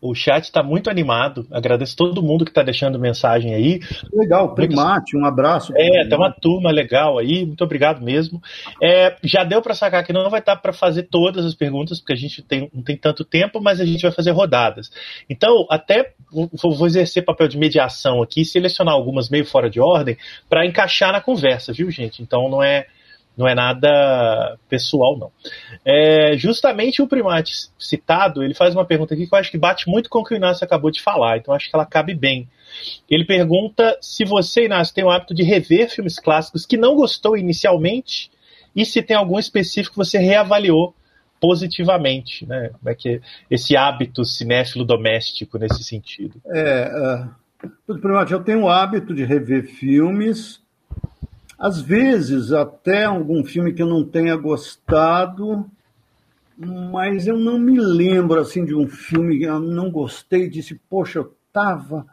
o 0.00 0.14
chat 0.14 0.44
está 0.44 0.62
muito 0.62 0.88
animado. 0.88 1.46
Agradeço 1.50 1.94
todo 1.96 2.22
mundo 2.22 2.44
que 2.44 2.50
está 2.50 2.62
deixando 2.62 2.98
mensagem 2.98 3.54
aí. 3.54 3.80
Legal, 4.12 4.54
Primate, 4.54 5.16
um 5.16 5.26
abraço. 5.26 5.72
É, 5.76 6.06
tem 6.06 6.16
uma 6.16 6.32
turma 6.32 6.70
legal 6.70 7.18
aí. 7.18 7.44
Muito 7.44 7.62
obrigado 7.62 8.02
mesmo. 8.02 8.40
É, 8.82 9.16
já 9.22 9.44
deu 9.44 9.60
para 9.60 9.74
sacar 9.74 10.04
que 10.04 10.12
não 10.12 10.30
vai 10.30 10.40
estar 10.40 10.56
para 10.56 10.72
fazer 10.72 11.04
todas 11.04 11.44
as 11.44 11.54
perguntas, 11.54 11.98
porque 12.00 12.14
a 12.14 12.16
gente 12.16 12.42
tem, 12.42 12.70
não 12.72 12.82
tem 12.82 12.96
tanto 12.96 13.24
tempo, 13.24 13.60
mas 13.60 13.80
a 13.80 13.84
gente 13.84 14.02
vai 14.02 14.12
fazer 14.12 14.30
rodadas. 14.30 14.90
Então, 15.28 15.66
até 15.68 16.14
vou, 16.32 16.74
vou 16.74 16.86
exercer 16.86 17.24
papel 17.24 17.48
de 17.48 17.58
mediação 17.58 18.22
aqui, 18.22 18.44
selecionar 18.44 18.94
algumas 18.94 19.28
meio 19.28 19.44
fora 19.44 19.68
de 19.68 19.80
ordem, 19.80 20.16
para 20.48 20.64
encaixar 20.64 21.12
na 21.12 21.20
conversa, 21.20 21.72
viu, 21.72 21.90
gente? 21.90 22.22
Então, 22.22 22.48
não 22.48 22.62
é 22.62 22.86
não 23.36 23.48
é 23.48 23.54
nada 23.54 24.58
pessoal, 24.68 25.16
não. 25.16 25.32
É, 25.84 26.36
justamente 26.36 27.00
o 27.00 27.08
primate 27.08 27.52
citado, 27.78 28.42
ele 28.42 28.54
faz 28.54 28.74
uma 28.74 28.84
pergunta 28.84 29.14
aqui 29.14 29.26
que 29.26 29.34
eu 29.34 29.38
acho 29.38 29.50
que 29.50 29.58
bate 29.58 29.88
muito 29.88 30.10
com 30.10 30.18
o 30.20 30.24
que 30.24 30.34
o 30.34 30.36
Inácio 30.36 30.64
acabou 30.64 30.90
de 30.90 31.00
falar, 31.00 31.38
então 31.38 31.54
acho 31.54 31.70
que 31.70 31.76
ela 31.76 31.86
cabe 31.86 32.14
bem. 32.14 32.48
Ele 33.08 33.24
pergunta 33.24 33.96
se 34.00 34.24
você, 34.24 34.66
Inácio, 34.66 34.94
tem 34.94 35.04
o 35.04 35.10
hábito 35.10 35.34
de 35.34 35.42
rever 35.42 35.90
filmes 35.90 36.18
clássicos 36.18 36.66
que 36.66 36.76
não 36.76 36.94
gostou 36.94 37.36
inicialmente 37.36 38.30
e 38.74 38.84
se 38.84 39.02
tem 39.02 39.16
algum 39.16 39.38
específico 39.38 39.94
que 39.94 39.98
você 39.98 40.18
reavaliou 40.18 40.94
positivamente, 41.40 42.46
né? 42.46 42.70
Como 42.78 42.90
é 42.90 42.94
que 42.94 43.08
é 43.08 43.20
esse 43.50 43.76
hábito 43.76 44.24
cinéfilo 44.24 44.84
doméstico 44.84 45.58
nesse 45.58 45.82
sentido? 45.82 46.40
É, 46.46 47.26
uh, 47.88 47.98
primate, 47.98 48.32
eu 48.32 48.44
tenho 48.44 48.62
o 48.62 48.68
hábito 48.68 49.14
de 49.14 49.24
rever 49.24 49.64
filmes 49.64 50.60
às 51.60 51.78
vezes, 51.78 52.52
até 52.52 53.04
algum 53.04 53.44
filme 53.44 53.74
que 53.74 53.82
eu 53.82 53.86
não 53.86 54.02
tenha 54.02 54.34
gostado, 54.34 55.66
mas 56.56 57.26
eu 57.26 57.36
não 57.36 57.58
me 57.58 57.78
lembro 57.78 58.40
assim 58.40 58.64
de 58.64 58.74
um 58.74 58.88
filme 58.88 59.38
que 59.38 59.44
eu 59.44 59.60
não 59.60 59.90
gostei, 59.90 60.48
disse, 60.48 60.80
poxa, 60.88 61.18
eu 61.18 61.34
tava. 61.52 62.06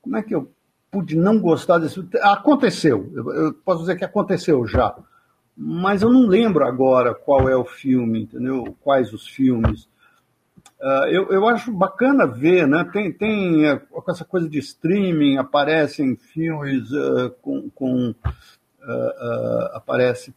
Como 0.00 0.16
é 0.16 0.22
que 0.22 0.32
eu 0.32 0.48
pude 0.88 1.16
não 1.16 1.40
gostar 1.40 1.78
desse 1.78 2.00
Aconteceu, 2.20 3.10
eu, 3.16 3.52
posso 3.52 3.80
dizer 3.80 3.96
que 3.96 4.04
aconteceu 4.04 4.64
já. 4.68 4.94
mas 5.56 6.02
eu 6.02 6.10
não 6.10 6.28
lembro 6.28 6.64
agora 6.64 7.12
qual 7.12 7.48
é 7.48 7.56
o 7.56 7.64
filme, 7.64 8.22
entendeu? 8.22 8.76
Quais 8.82 9.12
os 9.12 9.26
filmes. 9.26 9.88
Uh, 10.80 11.06
eu, 11.10 11.28
eu 11.30 11.48
acho 11.48 11.72
bacana 11.72 12.24
ver, 12.24 12.68
né? 12.68 12.88
Tem, 12.92 13.12
tem 13.12 13.80
com 13.90 14.10
essa 14.10 14.24
coisa 14.24 14.48
de 14.48 14.60
streaming, 14.60 15.38
aparecem 15.38 16.14
filmes 16.14 16.88
uh, 16.92 17.30
com. 17.42 17.68
com 17.70 18.14
aparece. 19.72 20.34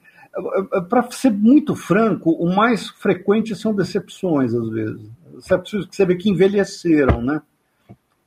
Para 0.90 1.10
ser 1.12 1.32
muito 1.32 1.76
franco, 1.76 2.32
o 2.32 2.54
mais 2.54 2.90
frequente 2.90 3.56
são 3.56 3.74
decepções, 3.74 4.54
às 4.54 4.70
vezes. 4.70 5.10
Decepções 5.34 5.86
que 5.86 5.96
você 5.96 6.06
vê 6.06 6.16
que 6.16 6.30
envelheceram, 6.30 7.22
né? 7.22 7.42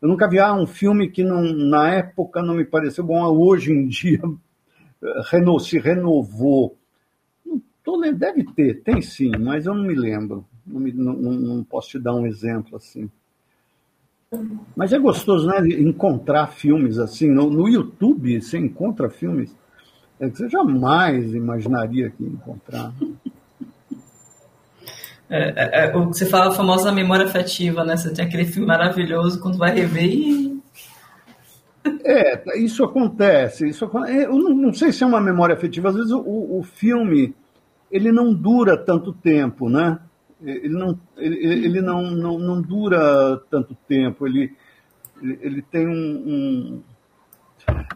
Eu 0.01 0.09
nunca 0.09 0.29
vi 0.29 0.39
ah, 0.39 0.55
um 0.55 0.67
filme 0.67 1.11
que 1.11 1.25
não, 1.25 1.43
na 1.43 1.93
época 1.95 2.41
não 2.41 2.55
me 2.55 2.65
pareceu 2.65 3.05
bom, 3.05 3.21
hoje 3.25 3.73
em 3.73 3.87
dia 3.87 4.21
se 5.61 5.79
renovou. 5.79 6.77
Deve 8.17 8.45
ter, 8.45 8.83
tem 8.83 9.01
sim, 9.01 9.33
mas 9.41 9.65
eu 9.65 9.75
não 9.75 9.85
me 9.85 9.95
lembro. 9.95 10.45
Não, 10.67 10.79
me, 10.79 10.93
não, 10.93 11.15
não 11.15 11.65
posso 11.65 11.89
te 11.89 11.99
dar 11.99 12.15
um 12.15 12.27
exemplo 12.27 12.77
assim. 12.77 13.11
Mas 14.77 14.93
é 14.93 14.99
gostoso, 14.99 15.47
né? 15.47 15.67
Encontrar 15.81 16.49
filmes 16.49 16.99
assim. 16.99 17.31
No, 17.31 17.49
no 17.49 17.67
YouTube 17.67 18.43
você 18.43 18.59
encontra 18.59 19.09
filmes 19.09 19.57
é 20.21 20.29
que 20.29 20.37
você 20.37 20.49
jamais 20.49 21.33
imaginaria 21.35 22.11
que 22.11 22.23
ia 22.23 22.31
encontrar. 22.31 22.93
É, 25.31 25.83
é, 25.83 25.85
é, 25.85 25.95
o 25.95 26.09
que 26.09 26.17
você 26.17 26.25
fala, 26.25 26.49
a 26.49 26.53
famosa 26.53 26.91
memória 26.91 27.27
afetiva, 27.27 27.85
né? 27.85 27.99
Você 27.99 28.11
tem 28.15 28.25
aquele 28.25 28.47
filme 28.47 28.67
maravilhoso, 28.67 29.39
quando 29.41 29.59
vai 29.59 29.75
rever 29.75 30.07
e. 30.07 30.59
É, 32.03 32.59
isso 32.59 32.83
acontece. 32.83 33.69
Isso, 33.69 33.85
eu 33.85 34.33
não, 34.33 34.55
não, 34.55 34.73
sei 34.73 34.91
se 34.91 35.05
é 35.05 35.07
uma 35.07 35.21
memória 35.21 35.55
afetiva. 35.55 35.91
Às 35.91 35.97
vezes 35.97 36.13
o, 36.13 36.59
o 36.59 36.63
filme 36.63 37.35
ele 37.91 38.11
não 38.13 38.33
dura 38.33 38.77
tanto 38.77 39.13
tempo, 39.13 39.69
né? 39.69 39.99
Ele 40.43 40.69
não, 40.69 40.99
ele, 41.17 41.67
ele 41.67 41.81
não, 41.81 42.03
não, 42.11 42.39
não 42.39 42.63
dura 42.63 43.39
tanto 43.51 43.77
tempo. 43.87 44.27
Ele, 44.27 44.55
ele, 45.21 45.39
ele 45.43 45.63
tem 45.63 45.87
um, 45.87 45.93
um... 45.93 46.83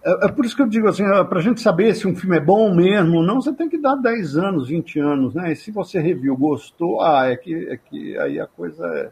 É, 0.04 0.26
é, 0.26 0.28
por 0.28 0.44
isso 0.44 0.56
que 0.56 0.62
eu 0.62 0.68
digo 0.68 0.88
assim, 0.88 1.04
para 1.04 1.38
a 1.38 1.42
gente 1.42 1.60
saber 1.60 1.94
se 1.94 2.06
um 2.06 2.14
filme 2.14 2.36
é 2.36 2.40
bom 2.40 2.74
mesmo 2.74 3.18
ou 3.18 3.22
não, 3.22 3.40
você 3.40 3.52
tem 3.52 3.68
que 3.68 3.78
dar 3.78 3.94
10 3.96 4.36
anos, 4.36 4.68
20 4.68 4.98
anos, 4.98 5.34
né? 5.34 5.52
E 5.52 5.56
se 5.56 5.70
você 5.70 6.00
reviu, 6.00 6.36
gostou, 6.36 7.00
ah, 7.00 7.28
é 7.28 7.36
que, 7.36 7.54
é 7.68 7.76
que 7.76 8.18
aí 8.18 8.40
a 8.40 8.46
coisa 8.46 8.84
é, 8.86 9.10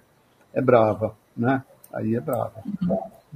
é 0.54 0.62
brava, 0.62 1.14
né? 1.36 1.62
Aí 1.92 2.14
é 2.14 2.20
brava. 2.20 2.54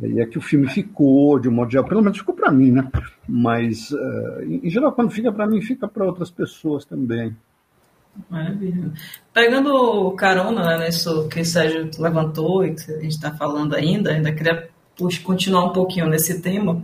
Aí 0.02 0.20
é 0.20 0.26
que 0.26 0.38
o 0.38 0.42
filme 0.42 0.68
ficou, 0.68 1.38
de 1.38 1.48
um 1.48 1.52
modo 1.52 1.70
geral, 1.70 1.86
pelo 1.86 2.02
menos 2.02 2.18
ficou 2.18 2.34
para 2.34 2.50
mim, 2.50 2.72
né? 2.72 2.90
Mas, 3.28 3.92
uh, 3.92 4.42
em 4.42 4.68
geral, 4.68 4.92
quando 4.92 5.10
fica 5.10 5.32
para 5.32 5.46
mim, 5.46 5.60
fica 5.60 5.86
para 5.86 6.04
outras 6.04 6.30
pessoas 6.30 6.84
também. 6.84 7.36
Maravilha. 8.28 8.92
Pegando 9.32 10.12
carona 10.12 10.78
né, 10.78 10.86
nisso 10.86 11.28
que 11.28 11.40
o 11.40 11.44
Sérgio 11.44 11.90
levantou 11.98 12.64
e 12.64 12.74
que 12.74 12.90
a 12.90 13.00
gente 13.00 13.12
está 13.12 13.32
falando 13.32 13.74
ainda, 13.74 14.10
ainda 14.10 14.32
queria 14.32 14.68
continuar 15.24 15.64
um 15.64 15.72
pouquinho 15.72 16.06
nesse 16.06 16.40
tema, 16.40 16.82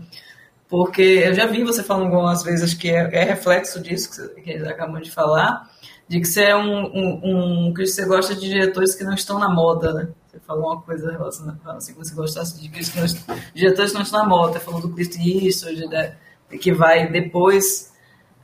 porque 0.71 1.03
eu 1.03 1.35
já 1.35 1.47
vi 1.47 1.64
você 1.64 1.83
falando 1.83 2.14
algumas 2.14 2.45
vezes 2.45 2.73
que 2.73 2.89
é, 2.89 3.11
é 3.12 3.25
reflexo 3.25 3.81
disso 3.81 4.33
que, 4.35 4.41
que 4.41 4.53
acabou 4.53 5.01
de 5.01 5.11
falar, 5.11 5.68
de 6.09 6.21
que 6.21 6.27
você 6.27 6.45
é 6.45 6.57
um, 6.57 6.87
um, 6.87 7.21
um, 7.25 7.75
que 7.75 7.85
você 7.85 8.07
gosta 8.07 8.35
de 8.37 8.49
diretores 8.49 8.95
que 8.95 9.03
não 9.03 9.14
estão 9.14 9.39
na 9.39 9.49
moda, 9.53 9.93
né? 9.93 10.09
Você 10.29 10.39
falou 10.47 10.66
uma 10.66 10.81
coisa 10.81 11.11
relacionada 11.11 11.59
assim, 11.73 11.93
que 11.93 11.99
você 11.99 12.14
gostasse 12.14 12.61
de 12.61 12.68
diretores 12.68 13.91
que 13.91 13.97
não 13.97 14.03
estão 14.05 14.21
na 14.21 14.29
moda, 14.29 14.53
você 14.53 14.61
falou 14.61 14.81
do 14.81 14.95
Clint 14.95 15.16
Eastwood, 15.16 15.89
né, 15.89 16.14
que 16.61 16.73
vai 16.73 17.11
depois 17.11 17.91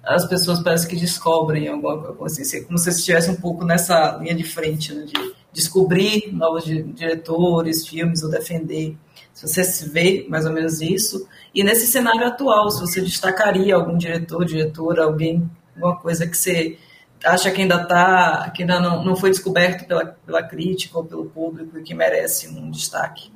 as 0.02 0.26
pessoas 0.26 0.60
parecem 0.60 0.88
que 0.88 0.96
descobrem 0.96 1.68
alguma 1.68 2.12
coisa 2.12 2.42
assim, 2.42 2.64
como 2.64 2.78
se 2.78 2.90
estivesse 2.90 3.30
um 3.30 3.36
pouco 3.36 3.64
nessa 3.64 4.16
linha 4.16 4.34
de 4.34 4.44
frente, 4.44 4.92
né, 4.92 5.04
de 5.04 5.14
descobrir 5.52 6.32
novos 6.32 6.64
diretores, 6.64 7.86
filmes 7.86 8.22
ou 8.22 8.30
defender. 8.30 8.96
Se 9.36 9.46
você 9.46 9.62
se 9.64 9.90
vê 9.90 10.24
mais 10.30 10.46
ou 10.46 10.52
menos 10.52 10.80
isso, 10.80 11.28
e 11.54 11.62
nesse 11.62 11.86
cenário 11.86 12.26
atual, 12.26 12.70
se 12.70 12.80
você 12.80 13.02
destacaria 13.02 13.74
algum 13.74 13.94
diretor, 13.94 14.46
diretora, 14.46 15.04
alguém, 15.04 15.46
alguma 15.74 15.94
coisa 15.98 16.26
que 16.26 16.34
você 16.34 16.78
acha 17.22 17.50
que 17.50 17.60
ainda 17.60 17.84
tá, 17.84 18.50
que 18.54 18.62
ainda 18.62 18.80
não, 18.80 19.04
não 19.04 19.14
foi 19.14 19.28
descoberto 19.28 19.86
pela, 19.86 20.06
pela 20.06 20.42
crítica 20.42 20.96
ou 20.96 21.04
pelo 21.04 21.26
público 21.26 21.78
e 21.78 21.82
que 21.82 21.92
merece 21.92 22.48
um 22.48 22.70
destaque? 22.70 23.30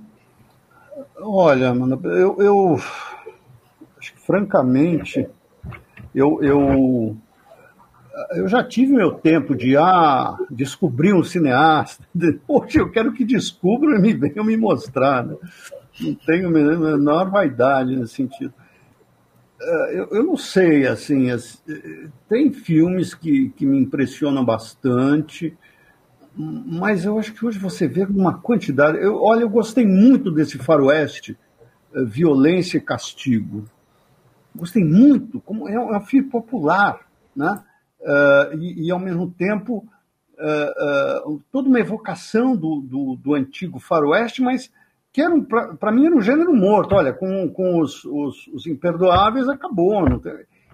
Olha, 1.20 1.74
mano, 1.74 2.00
eu, 2.04 2.34
eu 2.38 2.80
acho 3.98 4.14
que 4.14 4.20
francamente 4.20 5.28
eu, 6.14 6.42
eu, 6.42 7.14
eu 8.36 8.48
já 8.48 8.64
tive 8.64 8.94
meu 8.94 9.12
tempo 9.12 9.54
de 9.54 9.76
ah, 9.76 10.34
descobrir 10.50 11.12
um 11.12 11.22
cineasta. 11.22 12.02
Hoje 12.48 12.78
eu 12.78 12.90
quero 12.90 13.12
que 13.12 13.22
descubram 13.22 13.98
e 13.98 14.00
me 14.00 14.14
venham 14.14 14.46
me 14.46 14.56
mostrar. 14.56 15.26
Né? 15.26 15.36
Não 16.00 16.14
tenho 16.14 16.48
a 16.48 16.50
menor 16.50 17.30
vaidade 17.30 17.96
nesse 17.96 18.14
sentido. 18.14 18.52
Eh, 19.60 19.98
eu, 19.98 20.08
eu 20.10 20.24
não 20.24 20.36
sei, 20.36 20.86
assim, 20.86 21.26
tem 22.28 22.52
filmes 22.52 23.14
que, 23.14 23.50
que 23.50 23.66
me 23.66 23.78
impressionam 23.78 24.44
bastante, 24.44 25.56
mas 26.34 27.04
eu 27.04 27.18
acho 27.18 27.34
que 27.34 27.44
hoje 27.44 27.58
você 27.58 27.86
vê 27.86 28.04
uma 28.04 28.38
quantidade. 28.38 28.98
Eu, 28.98 29.22
olha, 29.22 29.42
eu 29.42 29.50
gostei 29.50 29.86
muito 29.86 30.30
desse 30.30 30.56
faroeste, 30.58 31.36
eh, 31.94 32.04
Violência 32.04 32.78
e 32.78 32.80
Castigo. 32.80 33.64
Gostei 34.54 34.84
muito, 34.84 35.40
como 35.40 35.68
é 35.68 35.78
um, 35.78 35.94
é 35.94 35.98
um 35.98 36.02
filme 36.02 36.28
popular, 36.28 37.00
né? 37.36 37.62
Uh, 38.00 38.56
e, 38.58 38.86
e, 38.86 38.90
ao 38.90 38.98
mesmo 38.98 39.30
tempo, 39.30 39.86
uh, 40.38 41.30
uh, 41.30 41.42
toda 41.52 41.68
uma 41.68 41.78
evocação 41.78 42.56
do, 42.56 42.80
do, 42.80 43.16
do 43.16 43.34
antigo 43.34 43.78
faroeste, 43.78 44.40
mas 44.40 44.72
que 45.12 45.20
era 45.20 45.34
um, 45.34 45.44
para 45.44 45.92
mim 45.92 46.06
era 46.06 46.16
um 46.16 46.20
gênero 46.20 46.54
morto. 46.54 46.94
Olha, 46.94 47.12
com, 47.12 47.48
com 47.50 47.80
os, 47.80 48.04
os, 48.04 48.46
os 48.48 48.66
imperdoáveis 48.66 49.48
acabou. 49.48 50.08
Não 50.08 50.18
tem... 50.18 50.32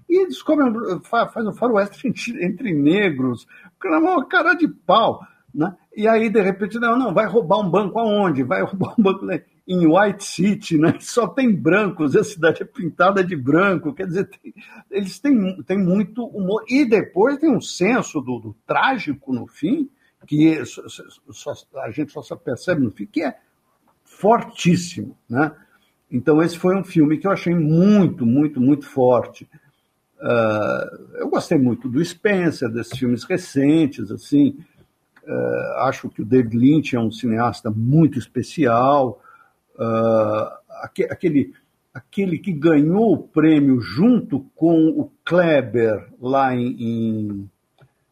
E 0.08 0.26
descobre, 0.26 0.64
faz 1.04 1.46
um 1.46 1.52
faroeste 1.52 2.08
entre 2.40 2.72
negros, 2.72 3.46
uma 3.84 4.24
cara 4.26 4.54
de 4.54 4.68
pau. 4.68 5.20
Né? 5.52 5.74
E 5.96 6.06
aí, 6.06 6.28
de 6.28 6.40
repente, 6.42 6.78
não, 6.78 6.98
não, 6.98 7.14
vai 7.14 7.26
roubar 7.26 7.60
um 7.60 7.70
banco 7.70 7.98
aonde? 7.98 8.42
Vai 8.42 8.60
roubar 8.62 8.94
um 8.98 9.02
banco 9.02 9.24
né? 9.24 9.42
em 9.66 9.86
White 9.86 10.22
City, 10.22 10.78
né? 10.78 10.96
só 11.00 11.26
tem 11.26 11.50
brancos, 11.50 12.14
a 12.14 12.22
cidade 12.22 12.62
é 12.62 12.66
pintada 12.66 13.24
de 13.24 13.34
branco, 13.34 13.94
quer 13.94 14.06
dizer, 14.06 14.28
tem, 14.28 14.54
eles 14.90 15.18
têm, 15.18 15.62
têm 15.62 15.78
muito 15.78 16.24
humor. 16.26 16.62
E 16.68 16.84
depois 16.84 17.38
tem 17.38 17.50
um 17.50 17.60
senso 17.60 18.20
do, 18.20 18.38
do 18.38 18.56
trágico 18.66 19.32
no 19.32 19.46
fim, 19.46 19.90
que 20.26 20.64
só, 20.64 20.82
só, 21.30 21.54
a 21.76 21.90
gente 21.90 22.12
só 22.12 22.36
percebe 22.36 22.82
no 22.82 22.90
fim, 22.90 23.06
que 23.06 23.22
é 23.22 23.36
fortíssimo, 24.18 25.16
né? 25.28 25.52
Então 26.10 26.42
esse 26.42 26.58
foi 26.58 26.76
um 26.76 26.84
filme 26.84 27.18
que 27.18 27.26
eu 27.26 27.32
achei 27.32 27.54
muito, 27.54 28.24
muito, 28.24 28.60
muito 28.60 28.86
forte. 28.86 29.48
Uh, 30.18 31.18
eu 31.18 31.28
gostei 31.28 31.58
muito 31.58 31.88
do 31.88 32.02
Spencer, 32.02 32.70
desses 32.70 32.98
filmes 32.98 33.24
recentes, 33.24 34.10
assim. 34.10 34.56
Uh, 35.26 35.78
acho 35.80 36.08
que 36.08 36.22
o 36.22 36.24
David 36.24 36.56
Lynch 36.56 36.96
é 36.96 37.00
um 37.00 37.10
cineasta 37.10 37.70
muito 37.70 38.18
especial. 38.18 39.20
Uh, 39.74 40.48
aquele, 41.10 41.52
aquele 41.92 42.38
que 42.38 42.52
ganhou 42.52 43.12
o 43.12 43.18
prêmio 43.18 43.80
junto 43.80 44.46
com 44.54 44.88
o 44.88 45.10
Kleber 45.24 46.08
lá 46.20 46.54
em, 46.54 46.76
em 46.78 47.50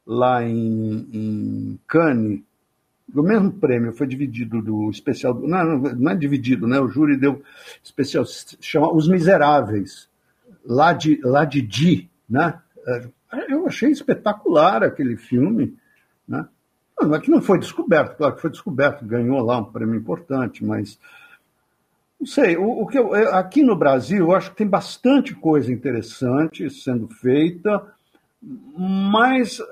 lá 0.06 0.44
em, 0.44 1.08
em 1.12 1.80
Cannes, 1.86 2.42
do 3.14 3.22
mesmo 3.22 3.52
prêmio, 3.52 3.92
foi 3.92 4.08
dividido 4.08 4.60
do 4.60 4.90
especial. 4.90 5.34
Não, 5.34 5.78
não 5.78 6.10
é 6.10 6.16
dividido, 6.16 6.66
né? 6.66 6.80
O 6.80 6.88
júri 6.88 7.16
deu 7.16 7.40
especial, 7.82 8.24
chama 8.60 8.92
Os 8.92 9.08
Miseráveis, 9.08 10.08
lá 10.66 10.92
de, 10.92 11.20
lá 11.22 11.44
de 11.44 11.62
Di, 11.62 12.10
né? 12.28 12.60
É, 12.86 13.08
eu 13.48 13.66
achei 13.68 13.90
espetacular 13.90 14.82
aquele 14.82 15.16
filme, 15.16 15.76
né? 16.26 16.44
Não 17.00 17.14
é 17.14 17.20
que 17.20 17.30
não 17.30 17.40
foi 17.40 17.58
descoberto, 17.58 18.16
claro 18.16 18.34
que 18.34 18.40
foi 18.40 18.50
descoberto, 18.50 19.04
ganhou 19.04 19.40
lá 19.40 19.58
um 19.58 19.64
prêmio 19.64 19.96
importante, 19.96 20.64
mas 20.64 20.98
não 22.18 22.26
sei, 22.26 22.56
o, 22.56 22.82
o 22.82 22.86
que 22.86 22.98
eu, 22.98 23.14
aqui 23.34 23.62
no 23.62 23.76
Brasil 23.76 24.26
eu 24.26 24.34
acho 24.34 24.50
que 24.50 24.56
tem 24.56 24.66
bastante 24.66 25.34
coisa 25.34 25.72
interessante 25.72 26.68
sendo 26.70 27.08
feita, 27.08 27.84
mas 28.40 29.60
é, 29.60 29.64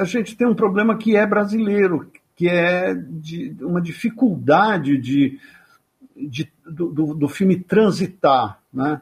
a 0.00 0.04
gente 0.04 0.36
tem 0.36 0.46
um 0.46 0.54
problema 0.54 0.96
que 0.96 1.16
é 1.16 1.26
brasileiro, 1.26 2.10
que 2.36 2.48
é 2.48 2.94
de 2.94 3.56
uma 3.60 3.80
dificuldade 3.80 4.98
de, 4.98 5.38
de 6.16 6.52
do, 6.66 7.14
do, 7.14 7.28
filme 7.28 7.58
transitar, 7.58 8.60
né? 8.72 9.00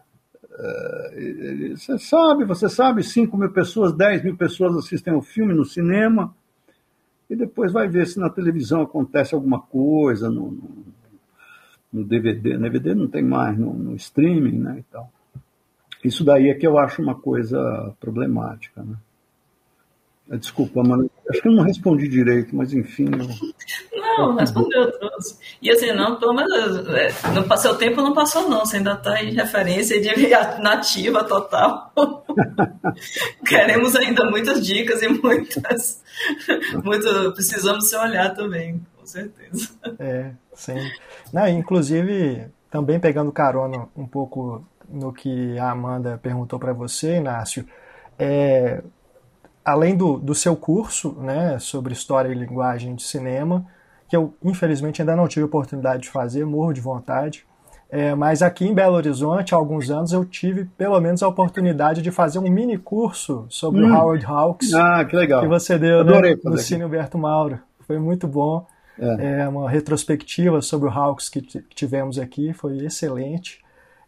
É, 0.62 1.72
você 1.74 1.98
sabe, 1.98 2.44
você 2.44 2.68
sabe, 2.68 3.02
5 3.02 3.36
mil 3.36 3.50
pessoas, 3.50 3.92
10 3.94 4.24
mil 4.24 4.36
pessoas 4.36 4.76
assistem 4.76 5.14
ao 5.14 5.22
filme 5.22 5.54
no 5.54 5.64
cinema, 5.64 6.34
e 7.30 7.36
depois 7.36 7.72
vai 7.72 7.88
ver 7.88 8.06
se 8.06 8.18
na 8.18 8.28
televisão 8.28 8.82
acontece 8.82 9.34
alguma 9.34 9.60
coisa, 9.60 10.28
no, 10.28 10.50
no, 10.50 10.84
no 11.92 12.04
DVD, 12.04 12.54
no 12.54 12.62
DVD 12.62 12.94
não 12.94 13.08
tem 13.08 13.22
mais, 13.22 13.56
no, 13.56 13.72
no 13.72 13.94
streaming, 13.94 14.58
né, 14.58 14.78
e 14.80 14.82
tal. 14.92 15.10
Isso 16.04 16.24
daí 16.24 16.48
é 16.48 16.54
que 16.54 16.66
eu 16.66 16.78
acho 16.78 17.00
uma 17.00 17.14
coisa 17.14 17.94
problemática, 18.00 18.82
né? 18.82 18.96
Desculpa, 20.38 20.82
mano. 20.82 21.10
Acho 21.28 21.42
que 21.42 21.48
eu 21.48 21.52
não 21.52 21.64
respondi 21.64 22.08
direito, 22.08 22.54
mas 22.54 22.72
enfim. 22.72 23.08
Eu... 23.92 24.00
Não, 24.00 24.36
respondeu 24.36 24.90
todos. 24.98 25.38
E 25.60 25.70
assim, 25.70 25.92
não, 25.92 26.20
pelo 26.20 26.34
menos 26.34 26.86
é, 26.88 27.08
não, 27.34 27.56
seu 27.56 27.74
tempo 27.76 28.00
não 28.00 28.14
passou, 28.14 28.48
não. 28.48 28.60
Você 28.60 28.76
ainda 28.76 28.92
está 28.92 29.22
em 29.22 29.34
referência 29.34 30.00
de 30.00 30.08
nativa 30.62 31.24
total. 31.24 31.92
Queremos 33.44 33.96
ainda 33.96 34.24
muitas 34.30 34.64
dicas 34.64 35.02
e 35.02 35.08
muitas. 35.08 36.00
Muito, 36.84 37.32
precisamos 37.32 37.88
se 37.88 37.96
olhar 37.96 38.34
também, 38.34 38.80
com 38.96 39.06
certeza. 39.06 39.70
É, 39.98 40.30
sim. 40.54 40.78
Não, 41.32 41.48
inclusive, 41.48 42.46
também 42.70 43.00
pegando 43.00 43.32
carona 43.32 43.88
um 43.96 44.06
pouco 44.06 44.64
no 44.88 45.12
que 45.12 45.58
a 45.58 45.70
Amanda 45.70 46.18
perguntou 46.22 46.58
para 46.58 46.72
você, 46.72 47.16
Inácio, 47.16 47.66
é, 48.18 48.82
além 49.70 49.96
do, 49.96 50.18
do 50.18 50.34
seu 50.34 50.56
curso 50.56 51.16
né, 51.20 51.58
sobre 51.58 51.92
história 51.92 52.28
e 52.28 52.34
linguagem 52.34 52.94
de 52.94 53.02
cinema, 53.02 53.64
que 54.08 54.16
eu 54.16 54.34
infelizmente 54.42 55.00
ainda 55.00 55.14
não 55.14 55.28
tive 55.28 55.44
oportunidade 55.44 56.02
de 56.02 56.10
fazer, 56.10 56.44
morro 56.44 56.72
de 56.72 56.80
vontade. 56.80 57.46
É, 57.88 58.14
mas 58.14 58.40
aqui 58.40 58.66
em 58.66 58.74
Belo 58.74 58.94
Horizonte, 58.94 59.52
há 59.52 59.58
alguns 59.58 59.90
anos, 59.90 60.12
eu 60.12 60.24
tive 60.24 60.64
pelo 60.64 61.00
menos 61.00 61.22
a 61.22 61.28
oportunidade 61.28 62.02
de 62.02 62.10
fazer 62.10 62.38
um 62.38 62.48
mini 62.48 62.78
curso 62.78 63.46
sobre 63.48 63.82
hum. 63.82 63.92
o 63.92 63.96
Howard 63.96 64.24
Hawks. 64.24 64.72
Ah, 64.74 65.04
que 65.04 65.16
legal. 65.16 65.40
Que 65.42 65.48
você 65.48 65.76
deu 65.76 66.04
né, 66.04 66.36
no 66.44 66.58
Cine 66.58 66.84
Humberto 66.84 67.18
Mauro. 67.18 67.58
Foi 67.80 67.98
muito 67.98 68.28
bom. 68.28 68.64
É. 68.98 69.40
é. 69.40 69.48
uma 69.48 69.68
retrospectiva 69.68 70.60
sobre 70.60 70.88
o 70.88 70.92
Hawks 70.92 71.28
que 71.28 71.40
tivemos 71.74 72.18
aqui, 72.18 72.52
foi 72.52 72.84
excelente. 72.84 73.60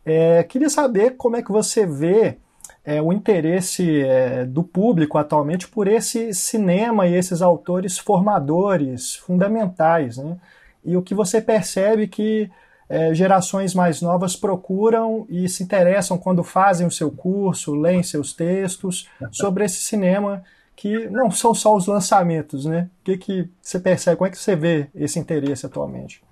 É, 0.04 0.42
queria 0.42 0.68
saber 0.68 1.12
como 1.16 1.36
é 1.36 1.42
que 1.42 1.50
você 1.50 1.86
vê 1.86 2.38
é, 2.84 3.00
o 3.00 3.12
interesse 3.12 4.02
é, 4.02 4.44
do 4.44 4.62
público 4.62 5.18
atualmente 5.18 5.68
por 5.68 5.86
esse 5.86 6.34
cinema 6.34 7.06
e 7.06 7.14
esses 7.14 7.40
autores 7.42 7.98
formadores, 7.98 9.14
fundamentais. 9.16 10.16
Né? 10.16 10.36
E 10.84 10.96
o 10.96 11.02
que 11.02 11.14
você 11.14 11.40
percebe 11.40 12.08
que 12.08 12.50
é, 12.88 13.14
gerações 13.14 13.74
mais 13.74 14.02
novas 14.02 14.36
procuram 14.36 15.26
e 15.28 15.48
se 15.48 15.62
interessam 15.62 16.18
quando 16.18 16.42
fazem 16.42 16.86
o 16.86 16.90
seu 16.90 17.10
curso, 17.10 17.74
leem 17.74 18.02
seus 18.02 18.32
textos 18.32 19.08
sobre 19.30 19.64
esse 19.64 19.80
cinema 19.82 20.42
que 20.74 21.08
não 21.08 21.30
são 21.30 21.54
só 21.54 21.76
os 21.76 21.86
lançamentos, 21.86 22.64
né? 22.64 22.88
O 23.00 23.04
que, 23.04 23.16
que 23.16 23.48
você 23.60 23.78
percebe? 23.78 24.16
Como 24.16 24.26
é 24.26 24.30
que 24.30 24.38
você 24.38 24.56
vê 24.56 24.88
esse 24.94 25.18
interesse 25.18 25.64
atualmente? 25.64 26.22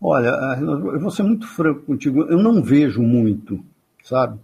Olha, 0.00 0.28
eu 0.60 1.00
vou 1.00 1.10
ser 1.10 1.22
muito 1.22 1.48
franco 1.48 1.82
contigo, 1.82 2.22
eu 2.22 2.38
não 2.38 2.62
vejo 2.62 3.02
muito, 3.02 3.58
sabe? 4.04 4.38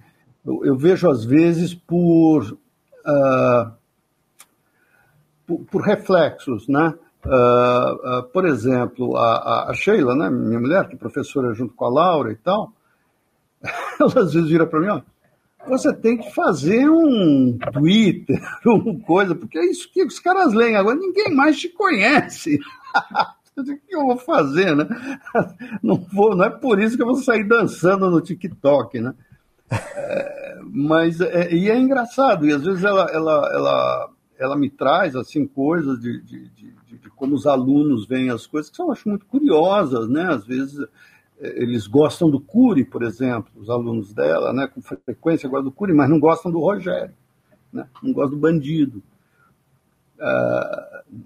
Eu, 0.45 0.65
eu 0.65 0.77
vejo 0.77 1.09
às 1.09 1.25
vezes 1.25 1.75
por, 1.75 2.43
uh, 2.43 3.73
por, 5.47 5.65
por, 5.71 5.83
reflexos, 5.83 6.67
né? 6.69 6.95
Uh, 7.25 8.19
uh, 8.19 8.23
por 8.33 8.45
exemplo, 8.47 9.17
a, 9.17 9.71
a, 9.71 9.75
Sheila, 9.75 10.17
né, 10.17 10.29
minha 10.29 10.59
mulher, 10.59 10.89
que 10.89 10.95
é 10.97 10.99
professora 10.99 11.55
junto 11.55 11.73
com 11.75 11.85
a 11.85 11.89
Laura 11.89 12.33
e 12.33 12.37
tal, 12.37 12.73
ela 14.01 14.23
às 14.23 14.35
vezes 14.35 14.49
vira 14.49 14.67
para 14.67 14.81
mim, 14.81 14.89
ó, 14.89 15.01
você 15.69 15.95
tem 15.95 16.19
que 16.19 16.33
fazer 16.33 16.89
um 16.91 17.57
Twitter, 17.73 18.41
uma 18.67 18.99
coisa, 19.01 19.35
porque 19.35 19.59
é 19.59 19.71
isso 19.71 19.89
que 19.93 20.05
os 20.05 20.19
caras 20.19 20.53
leem 20.53 20.75
agora, 20.75 20.97
ninguém 20.97 21.33
mais 21.33 21.61
te 21.61 21.69
conhece. 21.69 22.59
o 23.57 23.65
que 23.65 23.79
eu 23.95 24.07
vou 24.07 24.17
fazer, 24.17 24.75
né? 24.75 24.89
Não, 25.83 25.97
vou, 26.13 26.35
não 26.35 26.47
é 26.47 26.51
por 26.51 26.81
isso 26.81 26.97
que 26.97 27.03
eu 27.03 27.07
vou 27.07 27.17
sair 27.17 27.45
dançando 27.45 28.11
no 28.11 28.21
TikTok, 28.21 28.99
né? 29.01 29.15
É, 29.73 30.59
mas 30.63 31.21
é, 31.21 31.53
e 31.53 31.71
é 31.71 31.79
engraçado, 31.79 32.47
e 32.47 32.53
às 32.53 32.63
vezes 32.63 32.85
ela, 32.85 33.11
ela, 33.13 33.51
ela, 33.53 34.11
ela 34.39 34.57
me 34.57 34.69
traz 34.71 35.17
assim 35.17 35.47
coisas 35.47 36.01
de, 36.01 36.21
de, 36.23 36.49
de, 36.51 36.75
de 36.99 37.11
como 37.11 37.35
os 37.35 37.47
alunos 37.47 38.07
veem 38.07 38.31
as 38.31 38.47
coisas 38.47 38.71
que 38.71 38.81
eu 38.81 38.91
acho 38.91 39.09
muito 39.09 39.27
curiosas, 39.27 40.09
né? 40.09 40.27
Às 40.29 40.45
vezes 40.45 40.87
é, 41.41 41.63
eles 41.63 41.87
gostam 41.87 42.31
do 42.31 42.41
Cury, 42.41 42.85
por 42.85 43.03
exemplo, 43.03 43.51
os 43.57 43.71
alunos 43.71 44.13
dela, 44.13 44.53
né? 44.53 44.67
Com 44.67 44.83
frequência 44.83 45.49
gostam 45.49 45.71
do 45.71 45.73
Cury, 45.73 45.93
mas 45.93 46.11
não 46.11 46.21
gostam 46.21 46.51
do 46.51 46.61
Rogério, 46.61 47.15
né? 47.73 47.87
Não 48.03 48.13
gostam 48.13 48.37
do 48.37 48.41
bandido. 48.41 49.03
Uh, 50.19 51.23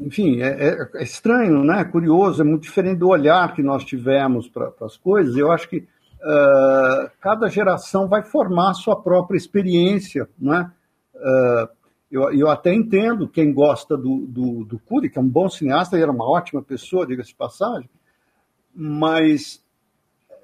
enfim, 0.00 0.40
é, 0.40 0.88
é, 0.94 1.02
estranho, 1.02 1.64
né? 1.64 1.84
Curioso, 1.84 2.40
é 2.40 2.44
muito 2.44 2.62
diferente 2.62 2.98
do 2.98 3.08
olhar 3.08 3.54
que 3.54 3.62
nós 3.62 3.84
tivemos 3.84 4.48
para 4.48 4.72
as 4.82 4.96
coisas. 4.96 5.36
Eu 5.36 5.50
acho 5.50 5.68
que 5.68 5.86
uh, 6.20 7.10
cada 7.20 7.48
geração 7.48 8.08
vai 8.08 8.22
formar 8.22 8.74
sua 8.74 9.00
própria 9.00 9.36
experiência, 9.36 10.28
né? 10.38 10.70
Uh, 11.14 11.78
eu, 12.10 12.32
eu 12.32 12.48
até 12.48 12.72
entendo 12.72 13.28
quem 13.28 13.52
gosta 13.52 13.96
do, 13.96 14.26
do, 14.26 14.64
do 14.64 14.78
que 15.10 15.18
é 15.18 15.20
um 15.20 15.28
bom 15.28 15.48
cineasta 15.48 15.98
e 15.98 16.02
era 16.02 16.10
uma 16.10 16.28
ótima 16.28 16.62
pessoa, 16.62 17.06
diga-se 17.06 17.30
de 17.30 17.34
passagem, 17.34 17.88
mas 18.74 19.62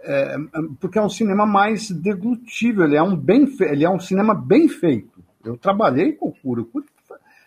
é, 0.02 0.36
porque 0.78 0.98
é 0.98 1.02
um 1.02 1.08
cinema 1.08 1.46
mais 1.46 1.90
deglutível, 1.90 2.84
ele 2.84 2.96
é 2.96 3.02
um, 3.02 3.16
bem, 3.16 3.48
ele 3.60 3.84
é 3.84 3.88
um 3.88 3.98
cinema 3.98 4.34
bem 4.34 4.68
feito. 4.68 5.24
Eu 5.42 5.56
trabalhei 5.56 6.12
com 6.12 6.28
o 6.28 6.32
Cury 6.32 6.66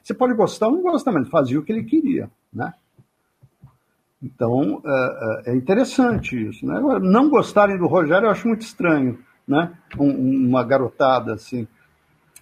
você 0.04 0.14
pode 0.14 0.34
gostar 0.36 0.68
ou 0.68 0.74
não 0.74 0.82
gostar, 0.82 1.12
mas 1.12 1.24
ele 1.24 1.32
fazia 1.32 1.60
o 1.60 1.64
que 1.64 1.72
ele 1.72 1.84
queria, 1.84 2.32
né? 2.52 2.74
Então, 4.22 4.82
é, 4.84 5.50
é, 5.50 5.52
é 5.52 5.56
interessante 5.56 6.50
isso. 6.50 6.66
Né? 6.66 6.76
Agora, 6.76 7.00
não 7.00 7.30
gostarem 7.30 7.78
do 7.78 7.88
Rogério 7.88 8.26
eu 8.28 8.32
acho 8.32 8.48
muito 8.48 8.62
estranho, 8.62 9.20
né? 9.48 9.78
Um, 9.98 10.48
uma 10.48 10.64
garotada 10.64 11.34
assim. 11.34 11.68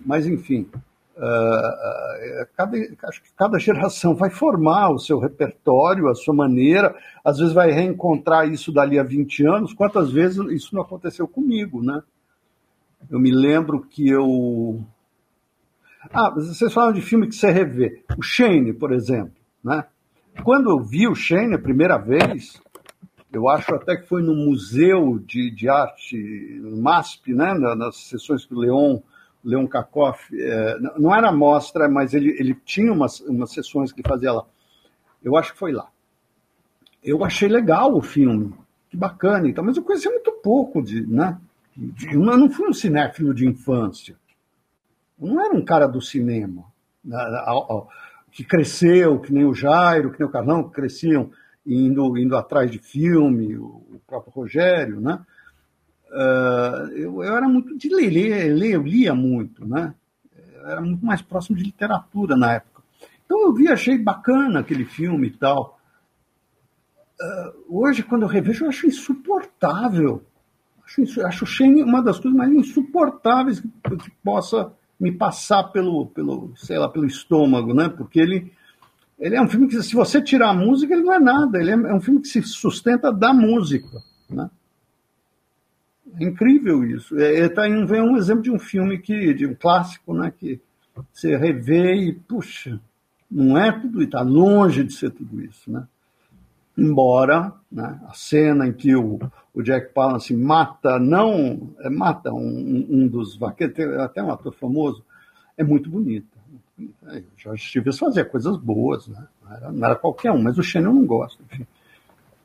Mas, 0.06 0.26
enfim, 0.26 0.70
uh, 1.18 2.48
cada, 2.56 2.78
acho 3.04 3.22
que 3.22 3.34
cada 3.38 3.60
geração 3.60 4.16
vai 4.16 4.30
formar 4.30 4.90
o 4.92 5.00
seu 5.00 5.20
repertório, 5.20 6.10
a 6.10 6.16
sua 6.16 6.34
maneira. 6.34 6.96
Às 7.24 7.40
vezes 7.40 7.54
vai 7.54 7.72
reencontrar 7.72 8.50
isso 8.50 8.72
dali 8.72 8.98
a 8.98 9.04
20 9.04 9.46
anos. 9.46 9.74
Quantas 9.74 10.12
vezes 10.12 10.38
isso 10.52 10.74
não 10.74 10.82
aconteceu 10.82 11.28
comigo, 11.28 11.84
né? 11.84 12.02
Eu 13.10 13.20
me 13.20 13.32
lembro 13.32 13.82
que 13.82 14.08
eu... 14.08 14.82
Ah, 16.14 16.30
vocês 16.30 16.72
falam 16.72 16.94
de 16.94 17.02
filme 17.02 17.28
que 17.28 17.36
você 17.36 17.52
revê. 17.52 18.04
O 18.18 18.22
Shane, 18.22 18.74
por 18.74 18.94
exemplo, 18.94 19.34
né? 19.64 19.86
Quando 20.44 20.70
eu 20.70 20.80
vi 20.80 21.08
o 21.08 21.16
Shane 21.16 21.56
a 21.56 21.60
primeira 21.60 21.98
vez, 21.98 22.62
eu 23.32 23.50
acho 23.50 23.74
até 23.76 23.98
que 23.98 24.08
foi 24.08 24.22
no 24.22 24.36
Museu 24.36 25.20
de, 25.20 25.52
de 25.52 25.68
Arte, 25.68 26.18
no 26.62 26.78
MASP, 26.78 27.34
né, 27.34 27.54
nas 27.54 27.98
sessões 27.98 28.46
que 28.46 28.54
o 28.54 28.60
Leon, 28.60 29.00
Leon 29.44 29.68
Kakoff, 29.68 30.30
é, 30.34 30.80
não 30.98 31.14
era 31.14 31.32
mostra, 31.32 31.90
mas 31.90 32.14
ele, 32.14 32.36
ele 32.40 32.56
tinha 32.66 32.92
umas, 32.92 33.20
umas 33.22 33.52
sessões 33.52 33.92
que 33.92 34.02
fazia 34.08 34.32
lá. 34.32 34.46
Eu 35.24 35.36
acho 35.36 35.54
que 35.54 35.60
foi 35.60 35.72
lá. 35.72 35.88
Eu 37.04 37.24
achei 37.24 37.48
legal 37.48 37.94
o 37.94 38.02
filme, 38.02 38.54
que 38.90 38.98
bacana, 38.98 39.48
então, 39.48 39.64
mas 39.64 39.78
eu 39.78 39.84
conheci 39.84 40.10
muito 40.10 40.32
pouco 40.44 40.82
de, 40.82 41.06
né? 41.06 41.38
De, 41.76 42.14
eu 42.14 42.20
não 42.20 42.50
fui 42.50 42.70
um 42.70 42.74
cinéfilo 42.74 43.34
de 43.34 43.48
infância. 43.48 44.16
Eu 45.20 45.28
não 45.28 45.44
era 45.44 45.54
um 45.54 45.64
cara 45.64 45.88
do 45.88 46.02
cinema. 46.02 46.64
Né, 47.04 47.18
que 48.36 48.44
cresceu, 48.44 49.18
que 49.18 49.32
nem 49.32 49.46
o 49.46 49.54
Jairo, 49.54 50.12
que 50.12 50.20
nem 50.20 50.28
o 50.28 50.32
Carlão, 50.32 50.66
que 50.66 50.76
cresciam 50.76 51.32
indo, 51.66 52.18
indo 52.18 52.36
atrás 52.36 52.70
de 52.70 52.78
filme, 52.78 53.56
o 53.56 54.02
próprio 54.06 54.34
Rogério, 54.34 55.00
né? 55.00 55.22
Uh, 56.12 56.88
eu, 56.92 57.24
eu, 57.24 57.34
era 57.34 57.48
muito 57.48 57.78
de 57.78 57.88
ler, 57.88 58.10
ler, 58.10 58.74
eu 58.74 58.84
lia 58.84 59.16
muito, 59.16 59.66
né? 59.66 59.96
Eu 60.54 60.68
era 60.68 60.82
muito 60.82 61.06
mais 61.06 61.22
próximo 61.22 61.56
de 61.56 61.64
literatura 61.64 62.36
na 62.36 62.56
época. 62.56 62.84
Então 63.26 63.42
eu 63.42 63.54
vi, 63.54 63.70
achei 63.70 63.98
bacana 63.98 64.60
aquele 64.60 64.84
filme 64.84 65.28
e 65.28 65.38
tal. 65.38 65.80
Uh, 67.18 67.80
hoje, 67.84 68.04
quando 68.04 68.24
eu 68.24 68.28
revejo, 68.28 68.66
eu 68.66 68.70
acho 68.70 68.86
insuportável. 68.86 70.22
Acho, 70.86 71.26
acho 71.26 71.46
Shane 71.46 71.84
uma 71.84 72.04
das 72.04 72.20
coisas 72.20 72.38
mais 72.38 72.52
insuportáveis 72.52 73.62
que, 73.62 73.70
que 73.70 74.12
possa 74.22 74.74
me 75.06 75.12
passar 75.12 75.66
pelo, 75.66 76.08
pelo, 76.08 76.52
sei 76.56 76.80
lá, 76.80 76.90
pelo 76.90 77.06
estômago, 77.06 77.76
né? 77.76 77.90
Porque 77.90 78.20
ele, 78.20 78.52
ele 79.20 79.36
é 79.36 79.42
um 79.42 79.48
filme 79.48 79.68
que, 79.68 79.84
se 79.84 79.94
você 79.94 80.20
tirar 80.20 80.50
a 80.50 80.54
música, 80.54 80.96
ele 80.96 81.04
não 81.04 81.14
é 81.14 81.20
nada. 81.20 81.60
Ele 81.60 81.70
é, 81.70 81.74
é 81.74 81.94
um 81.94 82.02
filme 82.02 82.22
que 82.22 82.28
se 82.28 82.42
sustenta 82.42 83.14
da 83.14 83.32
música, 83.32 84.02
né? 84.28 84.50
É 86.20 86.24
incrível 86.24 86.84
isso. 86.84 87.16
É, 87.20 87.48
tá 87.50 87.70
em, 87.70 87.86
vem 87.86 88.02
um 88.02 88.18
exemplo 88.18 88.42
de 88.42 88.50
um 88.50 88.58
filme 88.58 88.98
que, 88.98 89.32
de 89.36 89.46
um 89.46 89.54
clássico, 89.54 90.12
né? 90.12 90.34
Que 90.36 90.60
você 91.14 91.38
revê 91.38 91.94
e, 91.94 92.14
puxa, 92.14 92.82
não 93.30 93.56
é 93.56 93.72
tudo 93.72 94.00
isso, 94.00 94.08
está 94.08 94.22
longe 94.22 94.84
de 94.84 94.94
ser 94.94 95.12
tudo 95.12 95.40
isso, 95.40 95.72
né? 95.72 95.86
Embora 96.76 97.54
né, 97.72 98.00
a 98.08 98.14
cena 98.14 98.68
em 98.68 98.74
que 98.74 98.96
o, 98.96 99.20
o 99.56 99.64
Jack 99.64 99.94
Palance 99.94 100.36
mata, 100.36 101.00
não 101.00 101.74
é, 101.80 101.90
mata 101.90 102.32
um, 102.34 102.86
um 102.90 103.08
dos 103.08 103.38
vaqueiros, 103.38 103.80
até 104.00 104.22
um 104.22 104.32
ator 104.32 104.54
famoso, 104.54 105.04
é 105.58 105.64
muito 105.64 105.90
bonita. 105.90 106.28
É, 107.08 107.24
Jorge 107.38 107.66
Stevens 107.70 107.98
fazia 107.98 108.26
coisas 108.26 108.58
boas, 108.58 109.08
né? 109.08 109.26
não, 109.42 109.56
era, 109.56 109.72
não 109.72 109.86
era 109.88 109.96
qualquer 109.96 110.32
um, 110.32 110.42
mas 110.42 110.58
o 110.58 110.64
Shannon 110.64 110.94
não 110.94 111.06
gosta. 111.06 111.42
Enfim. 111.50 111.66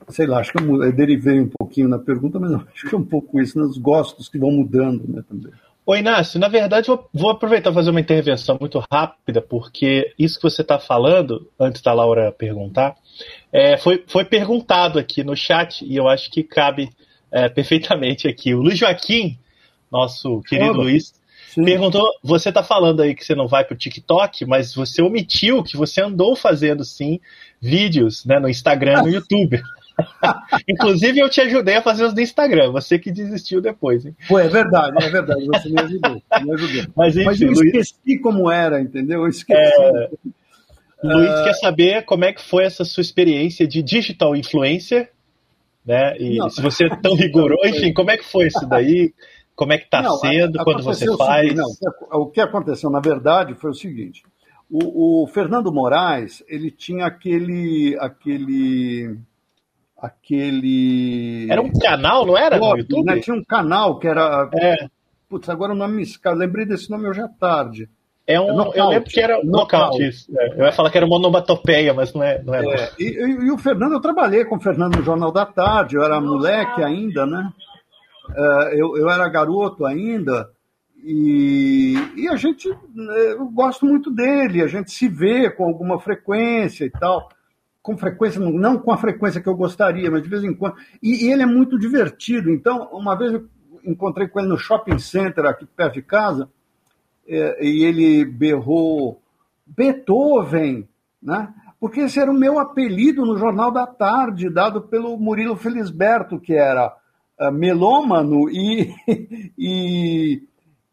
sei 0.08 0.26
lá, 0.26 0.38
acho 0.38 0.52
que 0.52 0.62
eu, 0.62 0.84
eu 0.84 0.92
derivei 0.92 1.40
um 1.40 1.48
pouquinho 1.48 1.88
na 1.88 1.98
pergunta, 1.98 2.38
mas 2.38 2.52
acho 2.52 2.88
que 2.88 2.94
é 2.94 2.98
um 2.98 3.04
pouco 3.04 3.40
isso, 3.40 3.58
nos 3.58 3.76
gostos 3.76 4.28
que 4.28 4.38
vão 4.38 4.52
mudando 4.52 5.04
né, 5.08 5.24
também. 5.28 5.52
Ô 5.85 5.97
Inácio, 5.97 6.39
na 6.39 6.49
verdade 6.49 6.89
vou, 6.89 7.09
vou 7.12 7.31
aproveitar 7.31 7.72
fazer 7.72 7.91
uma 7.91 8.01
intervenção 8.01 8.57
muito 8.61 8.83
rápida, 8.91 9.41
porque 9.41 10.12
isso 10.18 10.37
que 10.37 10.43
você 10.43 10.62
está 10.62 10.78
falando, 10.78 11.51
antes 11.59 11.83
da 11.83 11.93
Laura 11.93 12.31
perguntar, 12.31 12.95
é, 13.53 13.76
foi, 13.76 14.05
foi 14.07 14.24
perguntado 14.24 14.99
aqui 14.99 15.24
no 15.24 15.35
chat 15.35 15.85
e 15.85 15.97
eu 15.97 16.09
acho 16.09 16.31
que 16.31 16.43
cabe 16.43 16.91
é, 17.33 17.49
perfeitamente 17.49 18.28
aqui. 18.28 18.55
O 18.55 18.61
Luiz 18.61 18.78
Joaquim, 18.78 19.39
nosso 19.91 20.41
querido 20.43 20.72
Olá. 20.72 20.85
Luiz, 20.85 21.14
Sim. 21.49 21.64
perguntou: 21.64 22.09
você 22.22 22.51
está 22.51 22.62
falando 22.62 23.03
aí 23.03 23.14
que 23.14 23.24
você 23.24 23.35
não 23.35 23.49
vai 23.49 23.64
para 23.64 23.74
o 23.74 23.78
TikTok, 23.78 24.45
mas 24.47 24.74
você 24.74 25.03
omitiu 25.03 25.62
que 25.62 25.76
você 25.76 26.01
andou 26.01 26.37
fazendo 26.37 26.85
sim 26.85 27.20
vídeos 27.61 28.24
né, 28.24 28.39
no 28.39 28.49
Instagram 28.49 29.01
e 29.01 29.03
no 29.03 29.11
YouTube. 29.14 29.61
Inclusive, 30.68 31.18
eu 31.18 31.28
te 31.28 31.40
ajudei 31.40 31.76
a 31.76 31.82
fazer 31.82 32.05
os 32.05 32.14
do 32.14 32.20
Instagram, 32.20 32.70
você 32.70 32.98
que 32.98 33.11
desistiu 33.11 33.61
depois. 33.61 34.05
Hein? 34.05 34.14
Pô, 34.28 34.38
é 34.38 34.48
verdade, 34.48 35.05
é 35.05 35.09
verdade, 35.09 35.46
você 35.46 35.68
me 35.68 35.80
ajudou. 35.80 36.22
Me 36.42 36.55
ajudou. 36.55 36.92
Mas, 36.96 37.16
enfim, 37.16 37.24
Mas 37.24 37.40
eu 37.40 37.53
Luiz... 37.53 37.74
esqueci 37.74 38.18
como 38.18 38.51
era, 38.51 38.80
entendeu? 38.80 39.20
Eu 39.20 39.28
esqueci. 39.28 39.61
É... 39.61 40.11
Luiz 41.03 41.30
uh... 41.30 41.44
quer 41.44 41.55
saber 41.55 42.05
como 42.05 42.24
é 42.24 42.32
que 42.32 42.42
foi 42.42 42.64
essa 42.64 42.84
sua 42.84 43.01
experiência 43.01 43.66
de 43.66 43.82
digital 43.82 44.36
influencer, 44.36 45.11
né? 45.84 46.16
E 46.18 46.38
não. 46.38 46.51
se 46.51 46.61
você 46.61 46.86
é 46.86 46.96
tão 46.96 47.14
rigoroso, 47.14 47.66
enfim, 47.66 47.92
como 47.92 48.11
é 48.11 48.16
que 48.16 48.24
foi 48.24 48.46
isso 48.46 48.66
daí? 48.66 49.12
Como 49.55 49.72
é 49.72 49.78
que 49.78 49.84
está 49.84 50.03
sendo 50.18 50.62
quando 50.64 50.82
você 50.82 51.05
faz? 51.16 51.48
Seguinte, 51.48 51.57
não, 51.57 52.20
o 52.20 52.26
que 52.26 52.40
aconteceu, 52.40 52.88
na 52.88 53.01
verdade, 53.01 53.55
foi 53.55 53.70
o 53.70 53.74
seguinte. 53.74 54.22
O, 54.70 55.24
o, 55.24 55.26
Fernando 55.26 55.72
Moraes, 55.72 56.44
ele 56.48 56.70
tinha 56.70 57.05
aquele, 57.05 57.96
aquele 57.98 59.18
aquele. 60.01 61.46
Era 61.51 61.61
um 61.61 61.70
canal, 61.72 62.26
não 62.26 62.36
era? 62.36 62.59
Blog, 62.59 62.72
no 62.72 62.78
YouTube? 62.78 63.07
Né? 63.07 63.20
Tinha 63.20 63.36
um 63.36 63.44
canal 63.44 63.98
que 63.98 64.09
era. 64.09 64.48
É. 64.55 64.88
Putz, 65.28 65.48
agora 65.48 65.72
o 65.72 65.76
nome 65.76 65.96
me 65.96 66.03
escapa. 66.03 66.36
Lembrei 66.36 66.66
desse 66.66 66.90
nome 66.90 67.09
hoje 67.09 67.20
à 67.20 67.28
tarde. 67.28 67.88
É 68.26 68.40
um, 68.40 68.62
é 68.72 68.78
eu 68.78 68.88
lembro 68.88 69.11
que 69.11 69.20
era 69.20 69.42
nocaute. 69.44 70.09
isso. 70.09 70.32
É, 70.38 70.61
eu 70.61 70.64
ia 70.64 70.72
falar 70.72 70.90
que 70.90 70.98
era 70.98 71.07
monomatopeia, 71.07 71.92
mas 71.92 72.12
não 72.14 72.22
é. 72.22 72.42
Não 72.42 72.55
é, 72.55 72.64
é 72.64 72.90
e, 72.98 73.05
e, 73.05 73.46
e, 73.46 73.51
o 73.51 73.59
Fernando, 73.59 73.92
eu 73.92 74.01
trabalhei 74.01 74.44
com 74.44 74.57
o 74.57 74.61
Fernando 74.61 74.96
no 74.96 75.03
Jornal 75.03 75.32
da 75.32 75.46
Tarde, 75.46 75.96
eu 75.96 76.03
era 76.03 76.20
moleque 76.20 76.82
ainda, 76.82 77.26
né? 77.26 77.51
É, 78.34 78.80
eu, 78.80 78.96
eu 78.96 79.11
era 79.11 79.28
garoto 79.28 79.84
ainda. 79.84 80.48
E, 81.03 81.94
e 82.16 82.28
a 82.28 82.36
gente, 82.36 82.68
né, 82.68 83.32
eu 83.32 83.48
gosto 83.51 83.86
muito 83.86 84.11
dele, 84.11 84.62
a 84.62 84.66
gente 84.66 84.90
se 84.90 85.09
vê 85.09 85.51
com 85.51 85.64
alguma 85.64 85.98
frequência 85.98 86.84
e 86.84 86.90
tal 86.90 87.28
com 87.83 87.97
frequência, 87.97 88.41
não 88.41 88.78
com 88.78 88.93
a 88.93 88.97
frequência 88.97 89.41
que 89.41 89.49
eu 89.49 89.57
gostaria, 89.57 90.11
mas 90.11 90.22
de 90.22 90.28
vez 90.28 90.45
em 90.45 90.55
quando. 90.55 90.76
E, 91.03 91.31
ele 91.31 91.43
é 91.43 91.47
muito 91.47 91.78
divertido. 91.78 92.51
Então, 92.51 92.89
uma 92.93 93.16
vez 93.16 93.33
eu 93.33 93.49
encontrei 93.85 94.28
com 94.28 94.39
ele 94.39 94.49
no 94.49 94.59
shopping 94.59 94.99
center 94.99 95.47
aqui 95.47 95.64
perto 95.64 95.95
de 95.95 96.03
casa, 96.03 96.49
é, 97.26 97.64
e 97.64 97.85
ele 97.85 98.24
berrou 98.24 99.22
Beethoven, 99.66 100.89
né? 101.22 101.53
porque 101.81 102.01
esse 102.01 102.20
era 102.20 102.31
o 102.31 102.35
meu 102.35 102.59
apelido 102.59 103.24
no 103.24 103.39
Jornal 103.39 103.70
da 103.70 103.87
Tarde, 103.87 104.51
dado 104.51 104.83
pelo 104.83 105.16
Murilo 105.16 105.57
Felisberto, 105.57 106.39
que 106.39 106.53
era 106.53 106.95
uh, 107.41 107.51
melômano 107.51 108.51
e, 108.51 108.95
e, 109.57 110.43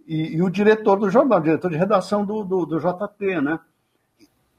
e, 0.08 0.36
e, 0.38 0.42
o 0.42 0.50
diretor 0.50 0.98
do 0.98 1.10
jornal, 1.10 1.42
diretor 1.42 1.70
de 1.70 1.78
redação 1.78 2.26
do, 2.26 2.44
do, 2.46 2.66
do 2.66 2.80
JT, 2.80 3.42
né? 3.42 3.60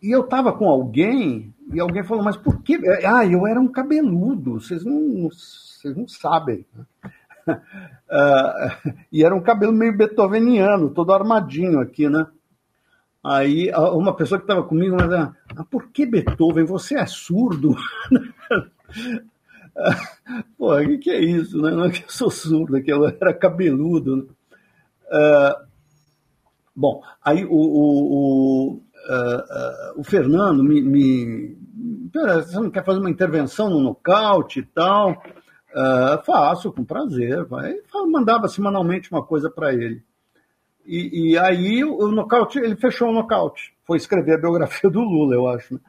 E 0.00 0.10
eu 0.10 0.22
estava 0.22 0.52
com 0.52 0.68
alguém, 0.68 1.52
e 1.72 1.80
alguém 1.80 2.04
falou, 2.04 2.22
mas 2.22 2.36
por 2.36 2.62
que? 2.62 2.78
Ah, 3.04 3.26
eu 3.26 3.46
era 3.46 3.60
um 3.60 3.68
cabeludo, 3.68 4.60
vocês 4.60 4.84
não, 4.84 5.28
vocês 5.28 5.96
não 5.96 6.06
sabem. 6.06 6.64
Uh, 7.48 7.48
e 9.10 9.24
era 9.24 9.34
um 9.34 9.40
cabelo 9.40 9.72
meio 9.72 9.96
beethoveniano, 9.96 10.90
todo 10.90 11.12
armadinho 11.12 11.80
aqui, 11.80 12.08
né? 12.08 12.26
Aí 13.24 13.70
uma 13.92 14.14
pessoa 14.14 14.38
que 14.38 14.44
estava 14.44 14.62
comigo, 14.62 14.96
mas, 14.98 15.12
ah, 15.12 15.34
por 15.70 15.90
que 15.90 16.06
Beethoven? 16.06 16.64
Você 16.64 16.96
é 16.96 17.04
surdo? 17.04 17.74
Pô, 20.56 20.74
o 20.74 20.86
que, 20.86 20.96
que, 20.98 21.10
é 21.10 21.20
isso? 21.20 21.60
Né? 21.60 21.70
Não 21.70 21.84
é 21.84 21.90
que 21.90 22.04
eu 22.04 22.08
sou 22.08 22.30
surdo, 22.30 22.76
é 22.76 22.80
que 22.80 22.92
eu 22.92 23.06
era 23.06 23.34
cabeludo. 23.34 24.16
Né? 24.16 24.22
Uh, 25.10 25.66
bom, 26.74 27.02
aí 27.22 27.44
o, 27.44 27.50
o, 27.50 28.74
o 28.74 28.82
uh, 29.08 29.96
uh, 29.96 30.00
o 30.00 30.04
Fernando 30.04 30.62
me, 30.62 30.80
me, 30.80 31.56
Você 32.12 32.58
não 32.58 32.70
quer 32.70 32.84
fazer 32.84 33.00
uma 33.00 33.10
intervenção 33.10 33.70
no 33.70 33.80
nocaute 33.80 34.60
e 34.60 34.62
tal? 34.64 35.10
Uh, 35.10 36.24
faço, 36.24 36.72
com 36.72 36.84
prazer. 36.84 37.44
Vai. 37.44 37.76
Mandava 38.10 38.48
semanalmente 38.48 39.10
uma 39.10 39.24
coisa 39.24 39.50
para 39.50 39.72
ele. 39.72 40.02
E, 40.86 41.32
e, 41.32 41.38
aí 41.38 41.84
o 41.84 42.08
nocaute, 42.08 42.58
ele 42.58 42.74
fechou 42.74 43.10
o 43.10 43.12
nocaute. 43.12 43.74
Foi 43.86 43.98
escrever 43.98 44.34
a 44.34 44.40
biografia 44.40 44.88
do 44.88 45.00
Lula, 45.00 45.34
eu 45.34 45.46
acho. 45.46 45.74
Né? 45.74 45.80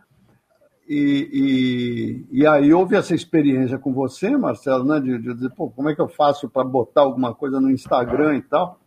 E, 0.89 2.25
e, 2.31 2.39
e, 2.41 2.47
aí 2.47 2.73
houve 2.73 2.95
essa 2.95 3.15
experiência 3.15 3.77
com 3.77 3.93
você, 3.93 4.35
Marcelo, 4.35 4.83
né? 4.83 4.99
De, 4.99 5.17
de 5.17 5.33
dizer, 5.33 5.51
pô, 5.51 5.69
como 5.69 5.89
é 5.89 5.95
que 5.95 6.01
eu 6.01 6.09
faço 6.09 6.49
para 6.49 6.65
botar 6.65 7.01
alguma 7.01 7.33
coisa 7.33 7.61
no 7.61 7.71
Instagram 7.71 8.37
e 8.37 8.41
tal? 8.41 8.79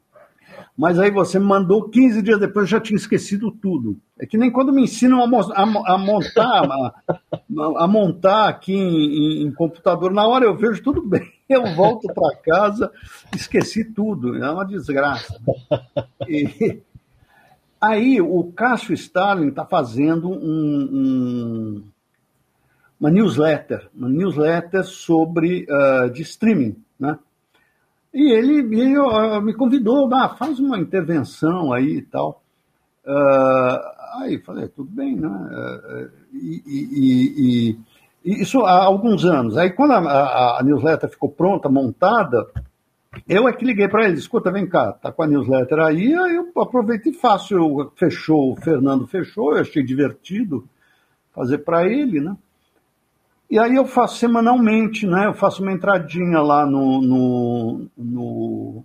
Mas 0.77 0.99
aí 0.99 1.11
você 1.11 1.39
mandou 1.39 1.89
15 1.89 2.23
dias 2.23 2.41
depois, 2.41 2.65
eu 2.65 2.79
já 2.79 2.81
tinha 2.81 2.97
esquecido 2.97 3.51
tudo. 3.51 3.99
É 4.19 4.27
que 4.27 4.39
nem 4.39 4.51
quando 4.51 4.73
me 4.73 4.83
ensinam 4.83 5.21
a, 5.21 5.41
a, 5.55 5.95
a 5.95 5.99
montar, 5.99 6.65
a, 6.65 7.85
a, 7.85 7.87
montar 7.87 8.49
aqui 8.49 8.75
em, 8.75 9.43
em, 9.43 9.53
computador, 9.53 10.13
na 10.13 10.27
hora 10.27 10.45
eu 10.45 10.57
vejo 10.57 10.83
tudo 10.83 11.03
bem. 11.03 11.23
Eu 11.49 11.67
volto 11.75 12.07
para 12.15 12.35
casa, 12.37 12.91
esqueci 13.37 13.85
tudo. 13.85 14.43
É 14.43 14.51
uma 14.51 14.65
desgraça. 14.65 15.39
E, 16.27 16.81
aí 17.79 18.23
o 18.23 18.45
Cássio 18.53 18.95
Stalin 18.95 19.49
está 19.49 19.67
fazendo 19.67 20.31
um, 20.31 20.89
um, 20.91 21.85
uma 22.99 23.11
newsletter, 23.11 23.91
uma 23.95 24.09
newsletter 24.09 24.83
sobre 24.85 25.67
uh, 25.69 26.09
de 26.09 26.23
streaming, 26.23 26.77
né? 26.99 27.19
E 28.13 28.31
ele, 28.33 28.59
ele 28.59 28.99
uh, 28.99 29.41
me 29.41 29.55
convidou, 29.55 30.09
ah, 30.15 30.29
faz 30.29 30.59
uma 30.61 30.79
intervenção 30.79 31.73
aí 31.73 31.99
e 31.99 32.03
tal. 32.03 32.43
Uh, 33.07 34.23
aí 34.23 34.39
falei, 34.39 34.69
tudo 34.69 34.91
bem, 34.91 35.17
né? 35.17 35.29
Uh, 35.29 36.11
e, 36.33 36.63
e, 36.67 37.79
e, 38.25 38.43
isso 38.43 38.61
há 38.61 38.85
alguns 38.85 39.25
anos. 39.25 39.57
Aí 39.57 39.71
quando 39.71 39.93
a, 39.93 39.99
a, 39.99 40.61
a, 40.61 40.63
newsletter 40.63 41.09
ficou 41.09 41.31
pronta, 41.31 41.69
montada, 41.69 42.47
eu 43.29 43.49
é 43.49 43.53
que 43.53 43.65
liguei 43.65 43.89
para 43.89 44.07
ele, 44.07 44.19
escuta, 44.19 44.53
vem 44.53 44.69
cá, 44.69 44.93
tá 44.93 45.11
com 45.11 45.23
a 45.23 45.27
newsletter 45.27 45.79
aí, 45.81 46.15
aí 46.15 46.37
eu 46.37 46.63
aproveitei 46.63 47.13
faço, 47.13 47.55
eu, 47.55 47.93
fechou, 47.97 48.53
o 48.53 48.57
Fernando 48.57 49.07
fechou, 49.07 49.55
eu 49.55 49.63
achei 49.63 49.83
divertido 49.83 50.69
fazer 51.35 51.59
para 51.59 51.87
ele, 51.87 52.21
né? 52.21 52.37
E 53.53 53.59
aí 53.59 53.75
eu 53.75 53.85
faço 53.85 54.17
semanalmente, 54.17 55.07
né? 55.07 55.27
Eu 55.27 55.35
faço 55.35 55.63
uma 55.63 55.71
entradinha 55.71 56.41
lá 56.41 56.65
no, 56.65 57.03
no, 57.03 57.87
no, 57.99 58.85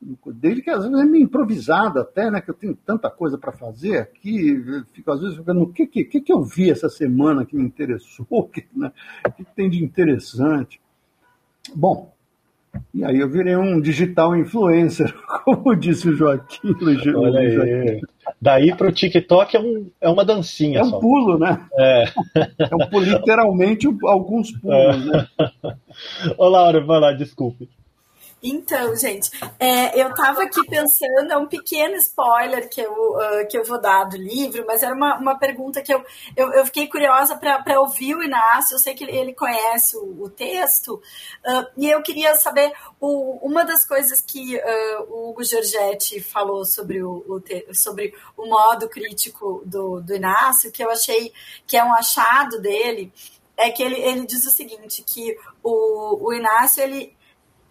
no 0.00 0.32
dele, 0.32 0.62
que 0.62 0.70
às 0.70 0.84
vezes 0.84 0.98
é 0.98 1.04
meio 1.04 1.24
improvisada 1.24 2.00
até, 2.00 2.30
né? 2.30 2.40
Que 2.40 2.50
eu 2.50 2.54
tenho 2.54 2.74
tanta 2.74 3.10
coisa 3.10 3.36
para 3.36 3.52
fazer 3.52 3.98
aqui, 3.98 4.56
fico 4.94 5.12
às 5.12 5.20
vezes 5.20 5.36
ficando, 5.36 5.64
o 5.64 5.70
que, 5.70 5.86
que, 5.86 6.22
que 6.22 6.32
eu 6.32 6.42
vi 6.42 6.70
essa 6.70 6.88
semana 6.88 7.44
que 7.44 7.54
me 7.54 7.62
interessou, 7.62 8.26
que, 8.48 8.64
né? 8.74 8.90
o 9.28 9.32
que 9.32 9.44
tem 9.54 9.68
de 9.68 9.84
interessante? 9.84 10.80
Bom, 11.74 12.10
e 12.94 13.04
aí 13.04 13.20
eu 13.20 13.28
virei 13.28 13.54
um 13.54 13.78
digital 13.78 14.34
influencer, 14.34 15.14
como 15.44 15.76
disse 15.76 16.08
o 16.08 16.16
Joaquim. 16.16 16.74
Olha 17.14 17.40
aí. 17.40 18.00
Daí 18.40 18.74
para 18.74 18.88
o 18.88 18.92
TikTok 18.92 19.56
é, 19.56 19.60
um, 19.60 19.90
é 20.00 20.08
uma 20.08 20.24
dancinha. 20.24 20.80
É 20.80 20.82
um 20.82 20.90
só. 20.90 20.98
pulo, 20.98 21.38
né? 21.38 21.66
É. 21.78 22.04
é 22.58 22.96
um, 22.96 23.00
literalmente 23.00 23.86
alguns 24.04 24.52
pulos, 24.52 24.76
é. 24.76 24.96
né? 24.96 25.28
Ô, 26.36 26.48
Laura, 26.48 26.84
vai 26.84 27.00
lá, 27.00 27.12
desculpe. 27.12 27.68
Então, 28.42 28.94
gente, 28.94 29.30
é, 29.58 30.00
eu 30.00 30.10
estava 30.10 30.42
aqui 30.42 30.60
pensando, 30.68 31.32
é 31.32 31.36
um 31.36 31.46
pequeno 31.46 31.94
spoiler 31.96 32.68
que 32.68 32.82
eu, 32.82 32.92
uh, 32.92 33.48
que 33.48 33.56
eu 33.56 33.64
vou 33.64 33.80
dar 33.80 34.04
do 34.04 34.16
livro, 34.16 34.64
mas 34.66 34.82
era 34.82 34.94
uma, 34.94 35.18
uma 35.18 35.38
pergunta 35.38 35.80
que 35.80 35.92
eu, 35.92 36.04
eu, 36.36 36.52
eu 36.52 36.66
fiquei 36.66 36.86
curiosa 36.86 37.34
para 37.36 37.80
ouvir 37.80 38.14
o 38.14 38.22
Inácio, 38.22 38.74
eu 38.74 38.78
sei 38.78 38.94
que 38.94 39.04
ele, 39.04 39.32
conhece 39.32 39.96
o, 39.96 40.24
o 40.24 40.28
texto, 40.28 40.94
uh, 40.96 41.66
e 41.78 41.90
eu 41.90 42.02
queria 42.02 42.34
saber 42.36 42.72
o, 43.00 43.38
uma 43.42 43.64
das 43.64 43.86
coisas 43.86 44.20
que 44.20 44.56
uh, 44.56 45.02
o 45.08 45.30
Hugo 45.30 45.42
Giorgetti 45.42 46.20
falou 46.20 46.64
sobre 46.66 47.02
o, 47.02 47.24
o 47.26 47.40
te, 47.40 47.66
sobre 47.72 48.14
o 48.36 48.46
modo 48.46 48.86
crítico 48.86 49.62
do, 49.64 50.02
do 50.02 50.14
Inácio, 50.14 50.70
que 50.70 50.84
eu 50.84 50.90
achei 50.90 51.32
que 51.66 51.76
é 51.76 51.82
um 51.82 51.94
achado 51.94 52.60
dele, 52.60 53.10
é 53.56 53.70
que 53.70 53.82
ele, 53.82 53.96
ele 53.96 54.26
diz 54.26 54.44
o 54.44 54.50
seguinte, 54.50 55.02
que 55.02 55.36
o, 55.62 56.26
o 56.26 56.32
Inácio, 56.34 56.82
ele, 56.82 57.15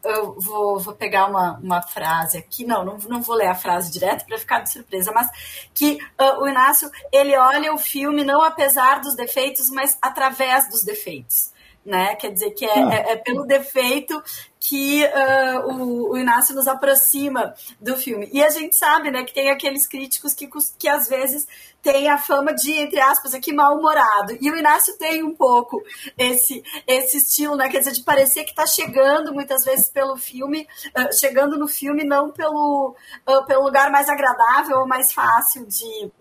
eu 0.05 0.39
vou, 0.39 0.79
vou 0.79 0.93
pegar 0.93 1.25
uma, 1.27 1.59
uma 1.59 1.81
frase 1.81 2.37
aqui, 2.37 2.65
não, 2.65 2.83
não, 2.85 2.97
não 3.07 3.21
vou 3.21 3.35
ler 3.35 3.47
a 3.47 3.55
frase 3.55 3.91
direto 3.91 4.25
para 4.25 4.37
ficar 4.37 4.59
de 4.59 4.71
surpresa, 4.71 5.11
mas 5.13 5.27
que 5.73 5.97
uh, 6.19 6.41
o 6.41 6.47
Inácio, 6.47 6.89
ele 7.11 7.35
olha 7.35 7.73
o 7.73 7.77
filme 7.77 8.23
não 8.23 8.41
apesar 8.41 9.01
dos 9.01 9.15
defeitos, 9.15 9.69
mas 9.69 9.97
através 10.01 10.69
dos 10.69 10.83
defeitos. 10.83 11.51
né? 11.85 12.15
Quer 12.15 12.31
dizer 12.31 12.51
que 12.51 12.65
é, 12.65 12.83
ah. 12.83 12.93
é, 12.93 13.11
é 13.11 13.15
pelo 13.15 13.45
defeito 13.45 14.21
que 14.67 15.03
uh, 15.03 15.67
o, 15.67 16.13
o, 16.13 16.17
Inácio 16.17 16.55
nos 16.55 16.67
aproxima 16.67 17.53
do 17.79 17.95
filme. 17.95 18.27
E 18.33 18.43
a 18.43 18.49
gente 18.49 18.75
sabe, 18.75 19.11
né, 19.11 19.23
que 19.23 19.33
tem 19.33 19.51
aqueles 19.51 19.85
críticos 19.85 20.33
que, 20.33 20.49
que 20.79 20.89
às 20.89 21.07
vezes 21.07 21.47
têm 21.83 22.09
a 22.09 22.17
fama 22.17 22.51
de, 22.51 22.71
entre 22.71 22.99
aspas, 22.99 23.35
aqui 23.35 23.53
mal-humorado. 23.53 24.35
E 24.41 24.49
o 24.49 24.57
Inácio 24.57 24.97
tem 24.97 25.23
um 25.23 25.35
pouco 25.35 25.83
esse, 26.17 26.63
esse 26.87 27.17
estilo, 27.17 27.55
né, 27.55 27.69
quer 27.69 27.77
dizer, 27.77 27.91
de 27.91 28.01
parecer 28.01 28.43
que 28.43 28.49
está 28.49 28.65
chegando 28.65 29.31
muitas 29.31 29.63
vezes 29.63 29.87
pelo 29.87 30.17
filme, 30.17 30.67
uh, 30.97 31.15
chegando 31.15 31.59
no 31.59 31.67
filme 31.67 32.03
não 32.03 32.31
pelo, 32.31 32.95
uh, 33.29 33.45
pelo 33.45 33.65
lugar 33.65 33.91
mais 33.91 34.09
agradável 34.09 34.79
ou 34.79 34.87
mais 34.87 35.13
fácil 35.13 35.63
de, 35.67 36.11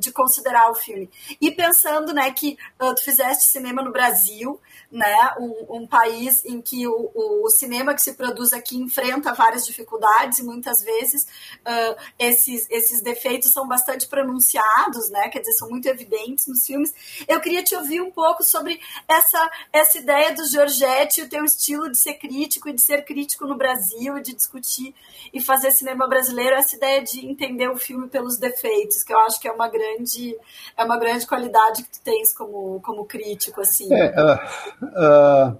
de 0.00 0.12
considerar 0.12 0.70
o 0.70 0.74
filme. 0.74 1.10
E 1.40 1.50
pensando, 1.50 2.14
né, 2.14 2.30
que 2.30 2.56
tu 2.78 3.02
fizeste 3.02 3.44
cinema 3.44 3.82
no 3.82 3.92
Brasil, 3.92 4.60
né, 4.90 5.34
um, 5.38 5.82
um 5.82 5.86
país 5.86 6.44
em 6.44 6.60
que 6.60 6.86
o, 6.86 7.10
o, 7.14 7.46
o, 7.46 7.50
cinema 7.50 7.65
que 7.94 8.02
se 8.02 8.14
produz 8.14 8.52
aqui 8.52 8.76
enfrenta 8.76 9.32
várias 9.32 9.66
dificuldades 9.66 10.38
e 10.38 10.44
muitas 10.44 10.82
vezes 10.82 11.24
uh, 11.24 11.96
esses, 12.18 12.66
esses 12.70 13.00
defeitos 13.00 13.50
são 13.50 13.66
bastante 13.66 14.06
pronunciados, 14.06 15.10
né, 15.10 15.28
quer 15.28 15.40
dizer, 15.40 15.52
são 15.52 15.68
muito 15.68 15.86
evidentes 15.86 16.46
nos 16.46 16.64
filmes. 16.66 16.92
Eu 17.28 17.40
queria 17.40 17.62
te 17.62 17.74
ouvir 17.74 18.00
um 18.00 18.10
pouco 18.10 18.42
sobre 18.42 18.80
essa, 19.08 19.50
essa 19.72 19.98
ideia 19.98 20.34
do 20.34 20.46
Giorgetti, 20.46 21.22
o 21.22 21.28
teu 21.28 21.44
estilo 21.44 21.90
de 21.90 21.98
ser 21.98 22.14
crítico 22.14 22.68
e 22.68 22.72
de 22.72 22.82
ser 22.82 23.04
crítico 23.04 23.46
no 23.46 23.56
Brasil, 23.56 24.20
de 24.20 24.34
discutir 24.34 24.94
e 25.32 25.40
fazer 25.40 25.70
cinema 25.72 26.08
brasileiro, 26.08 26.56
essa 26.56 26.76
ideia 26.76 27.02
de 27.02 27.26
entender 27.26 27.68
o 27.68 27.76
filme 27.76 28.08
pelos 28.08 28.38
defeitos, 28.38 29.02
que 29.02 29.12
eu 29.12 29.18
acho 29.20 29.40
que 29.40 29.48
é 29.48 29.52
uma 29.52 29.68
grande, 29.68 30.36
é 30.76 30.84
uma 30.84 30.98
grande 30.98 31.26
qualidade 31.26 31.82
que 31.82 31.90
tu 31.90 32.00
tens 32.02 32.32
como, 32.32 32.80
como 32.80 33.04
crítico, 33.04 33.60
assim. 33.60 33.88
É, 33.92 34.14
uh 34.20 34.76
Uh, 34.82 35.56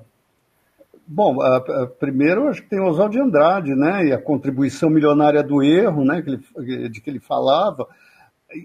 bom, 1.06 1.36
uh, 1.36 1.86
primeiro 1.98 2.48
acho 2.48 2.62
que 2.62 2.68
tem 2.68 2.80
Oswald 2.80 3.12
de 3.12 3.22
Andrade, 3.22 3.74
né, 3.74 4.06
e 4.06 4.12
a 4.12 4.20
contribuição 4.20 4.90
milionária 4.90 5.42
do 5.42 5.62
erro, 5.62 6.04
né, 6.04 6.20
que 6.20 6.30
ele, 6.30 6.88
de 6.88 7.00
que 7.00 7.08
ele 7.08 7.20
falava. 7.20 7.86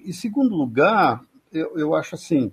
E 0.05 0.11
segundo 0.11 0.55
lugar, 0.55 1.21
eu, 1.53 1.77
eu 1.77 1.95
acho 1.95 2.15
assim, 2.15 2.51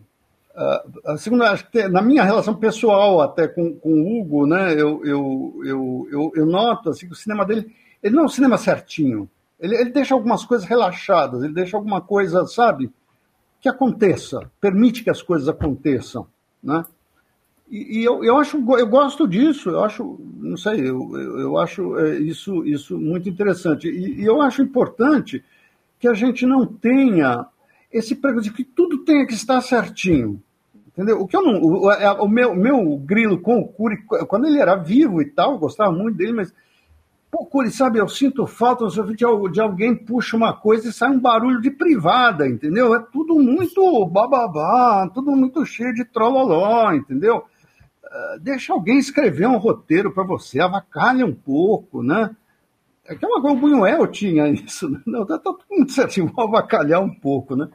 uh, 0.55 1.16
segundo, 1.16 1.45
acho 1.45 1.64
que 1.66 1.72
tem, 1.72 1.89
na 1.89 2.03
minha 2.03 2.22
relação 2.22 2.55
pessoal 2.55 3.20
até 3.20 3.49
com, 3.49 3.74
com 3.74 3.91
o 3.91 4.20
Hugo, 4.20 4.47
né, 4.47 4.72
eu, 4.74 5.05
eu, 5.05 5.61
eu, 5.64 6.09
eu, 6.11 6.32
eu 6.34 6.47
noto 6.47 6.91
assim, 6.91 7.07
que 7.07 7.12
o 7.12 7.16
cinema 7.16 7.47
dele, 7.47 7.66
ele 8.03 8.14
não 8.14 8.24
é 8.24 8.26
um 8.26 8.30
cinema 8.30 8.59
certinho. 8.59 9.28
Ele, 9.59 9.74
ele 9.74 9.91
deixa 9.91 10.14
algumas 10.14 10.45
coisas 10.45 10.68
relaxadas, 10.68 11.43
ele 11.43 11.53
deixa 11.53 11.76
alguma 11.76 12.01
coisa, 12.01 12.47
sabe, 12.47 12.93
que 13.61 13.68
aconteça, 13.68 14.51
permite 14.61 15.03
que 15.03 15.11
as 15.11 15.20
coisas 15.20 15.49
aconteçam, 15.49 16.26
né? 16.62 16.84
E, 17.70 18.00
e 18.00 18.04
eu, 18.04 18.24
eu 18.24 18.36
acho, 18.38 18.56
eu 18.56 18.86
gosto 18.86 19.28
disso, 19.28 19.70
eu 19.70 19.84
acho, 19.84 20.18
não 20.38 20.56
sei, 20.56 20.80
eu, 20.80 21.16
eu, 21.16 21.58
acho 21.58 21.98
é, 21.98 22.18
isso, 22.18 22.64
isso 22.64 22.98
muito 22.98 23.28
interessante. 23.28 23.88
E, 23.88 24.22
e, 24.22 24.24
eu 24.24 24.40
acho 24.40 24.62
importante 24.62 25.44
que 25.98 26.08
a 26.08 26.14
gente 26.14 26.46
não 26.46 26.64
tenha 26.64 27.46
esse 27.92 28.14
preconceito 28.14 28.54
de 28.54 28.56
que 28.56 28.64
tudo 28.64 29.04
tenha 29.04 29.26
que 29.26 29.34
estar 29.34 29.60
certinho. 29.60 30.42
Entendeu? 30.86 31.20
O 31.20 31.28
que 31.28 31.36
eu 31.36 31.42
não. 31.42 31.62
O, 31.62 31.92
é, 31.92 32.10
o 32.12 32.26
meu, 32.26 32.54
meu 32.56 32.96
grilo 32.96 33.38
com 33.40 33.60
o 33.60 33.68
Cury, 33.68 34.02
quando 34.26 34.46
ele 34.46 34.58
era 34.58 34.74
vivo 34.74 35.22
e 35.22 35.26
tal, 35.26 35.52
eu 35.52 35.58
gostava 35.58 35.92
muito 35.92 36.16
dele, 36.16 36.32
mas. 36.32 36.52
Pô, 37.30 37.44
Cury, 37.44 37.70
sabe, 37.70 37.98
eu 37.98 38.08
sinto 38.08 38.46
falta 38.46 38.86
de, 38.88 39.14
de 39.52 39.60
alguém 39.60 39.94
puxa 39.94 40.34
uma 40.34 40.54
coisa 40.54 40.88
e 40.88 40.92
sai 40.92 41.10
um 41.10 41.20
barulho 41.20 41.60
de 41.60 41.70
privada, 41.70 42.48
entendeu? 42.48 42.94
É 42.94 43.00
tudo 43.12 43.34
muito 43.34 44.06
bababá, 44.06 45.06
tudo 45.12 45.32
muito 45.32 45.64
cheio 45.66 45.92
de 45.92 46.06
trololó, 46.06 46.90
entendeu? 46.94 47.44
Ah, 48.11 48.38
deixa 48.40 48.72
alguém 48.72 48.98
escrever 48.98 49.46
um 49.46 49.59
roteiro 49.59 50.11
para 50.11 50.24
você, 50.24 50.61
avacalha 50.61 51.26
um 51.26 51.34
pouco, 51.34 52.02
né? 52.02 52.34
Aquela 53.06 53.40
coisa, 53.40 53.56
o 53.56 53.61
Buñuel 53.61 54.06
tinha 54.06 54.48
isso, 54.48 54.88
né? 54.88 55.00
Não, 55.06 55.26
tá, 55.26 55.38
tá 55.38 55.44
todo 55.44 55.64
mundo 55.70 55.90
certinho, 55.90 56.32
vou 56.34 56.46
avacalhar 56.46 57.02
um 57.02 57.12
pouco, 57.12 57.54
né? 57.54 57.68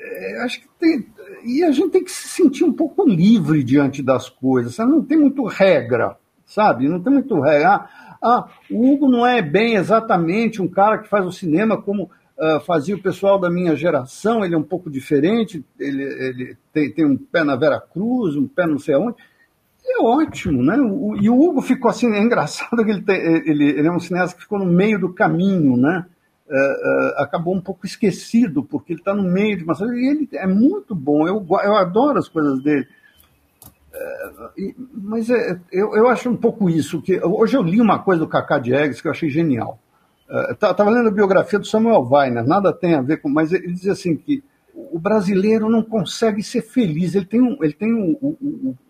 É, 0.00 0.44
acho 0.44 0.60
que 0.60 0.68
tem, 0.78 1.06
e 1.44 1.62
a 1.62 1.70
gente 1.70 1.90
tem 1.90 2.04
que 2.04 2.12
se 2.12 2.28
sentir 2.28 2.64
um 2.64 2.72
pouco 2.72 3.08
livre 3.08 3.62
diante 3.62 4.02
das 4.02 4.28
coisas, 4.28 4.76
não 4.78 5.02
tem 5.02 5.18
muito 5.18 5.44
regra, 5.44 6.16
sabe? 6.46 6.88
Não 6.88 7.00
tem 7.00 7.12
muito 7.12 7.38
regra. 7.40 7.68
Ah, 7.68 8.16
ah, 8.22 8.48
o 8.70 8.92
Hugo 8.92 9.08
não 9.08 9.26
é 9.26 9.42
bem 9.42 9.74
exatamente 9.74 10.62
um 10.62 10.68
cara 10.68 10.98
que 10.98 11.08
faz 11.08 11.26
o 11.26 11.32
cinema 11.32 11.80
como 11.80 12.04
uh, 12.04 12.60
fazia 12.60 12.94
o 12.94 13.02
pessoal 13.02 13.38
da 13.38 13.50
minha 13.50 13.76
geração, 13.76 14.42
ele 14.42 14.54
é 14.54 14.58
um 14.58 14.62
pouco 14.62 14.90
diferente, 14.90 15.62
ele, 15.78 16.02
ele 16.02 16.56
tem, 16.72 16.90
tem 16.90 17.04
um 17.04 17.16
pé 17.16 17.44
na 17.44 17.56
Vera 17.56 17.80
Cruz, 17.80 18.36
um 18.36 18.48
pé 18.48 18.66
não 18.66 18.78
sei 18.78 18.94
aonde 18.94 19.16
é 19.86 20.02
ótimo, 20.02 20.62
né? 20.62 20.76
O, 20.78 21.16
e 21.16 21.28
o 21.28 21.40
Hugo 21.40 21.60
ficou 21.60 21.90
assim, 21.90 22.12
é 22.12 22.20
engraçado 22.20 22.84
que 22.84 22.90
ele, 22.90 23.02
tem, 23.02 23.16
ele, 23.16 23.64
ele, 23.70 23.86
é 23.86 23.92
um 23.92 24.00
cineasta 24.00 24.36
que 24.36 24.42
ficou 24.42 24.58
no 24.58 24.66
meio 24.66 24.98
do 24.98 25.12
caminho, 25.12 25.76
né? 25.76 26.06
É, 26.48 26.56
é, 26.56 27.22
acabou 27.22 27.54
um 27.54 27.60
pouco 27.60 27.86
esquecido, 27.86 28.62
porque 28.62 28.92
ele 28.92 29.00
está 29.00 29.14
no 29.14 29.22
meio 29.22 29.56
de 29.56 29.64
uma 29.64 29.74
e 29.96 30.10
ele 30.10 30.28
é 30.34 30.46
muito 30.46 30.94
bom, 30.94 31.26
eu, 31.26 31.44
eu 31.64 31.76
adoro 31.76 32.18
as 32.18 32.28
coisas 32.28 32.62
dele. 32.62 32.86
É, 33.92 34.30
mas 34.92 35.30
é, 35.30 35.58
eu, 35.72 35.94
eu 35.96 36.08
acho 36.08 36.28
um 36.28 36.36
pouco 36.36 36.68
isso, 36.68 37.00
que 37.00 37.18
hoje 37.24 37.56
eu 37.56 37.62
li 37.62 37.80
uma 37.80 37.98
coisa 37.98 38.20
do 38.20 38.28
Cacá 38.28 38.58
Diegues 38.58 39.00
que 39.00 39.08
eu 39.08 39.12
achei 39.12 39.30
genial. 39.30 39.78
Estava 40.50 40.90
lendo 40.90 41.08
a 41.08 41.12
biografia 41.12 41.58
do 41.58 41.66
Samuel 41.66 42.06
Weiner, 42.10 42.46
nada 42.46 42.72
tem 42.72 42.94
a 42.94 43.02
ver 43.02 43.18
com, 43.18 43.28
mas 43.28 43.52
ele 43.52 43.72
diz 43.72 43.86
assim 43.86 44.16
que 44.16 44.42
o 44.74 44.98
brasileiro 44.98 45.68
não 45.68 45.82
consegue 45.82 46.42
ser 46.42 46.62
feliz, 46.62 47.14
ele 47.14 47.26
tem, 47.26 47.40
um, 47.40 47.56
ele 47.62 47.72
tem 47.72 47.94
um, 47.94 48.36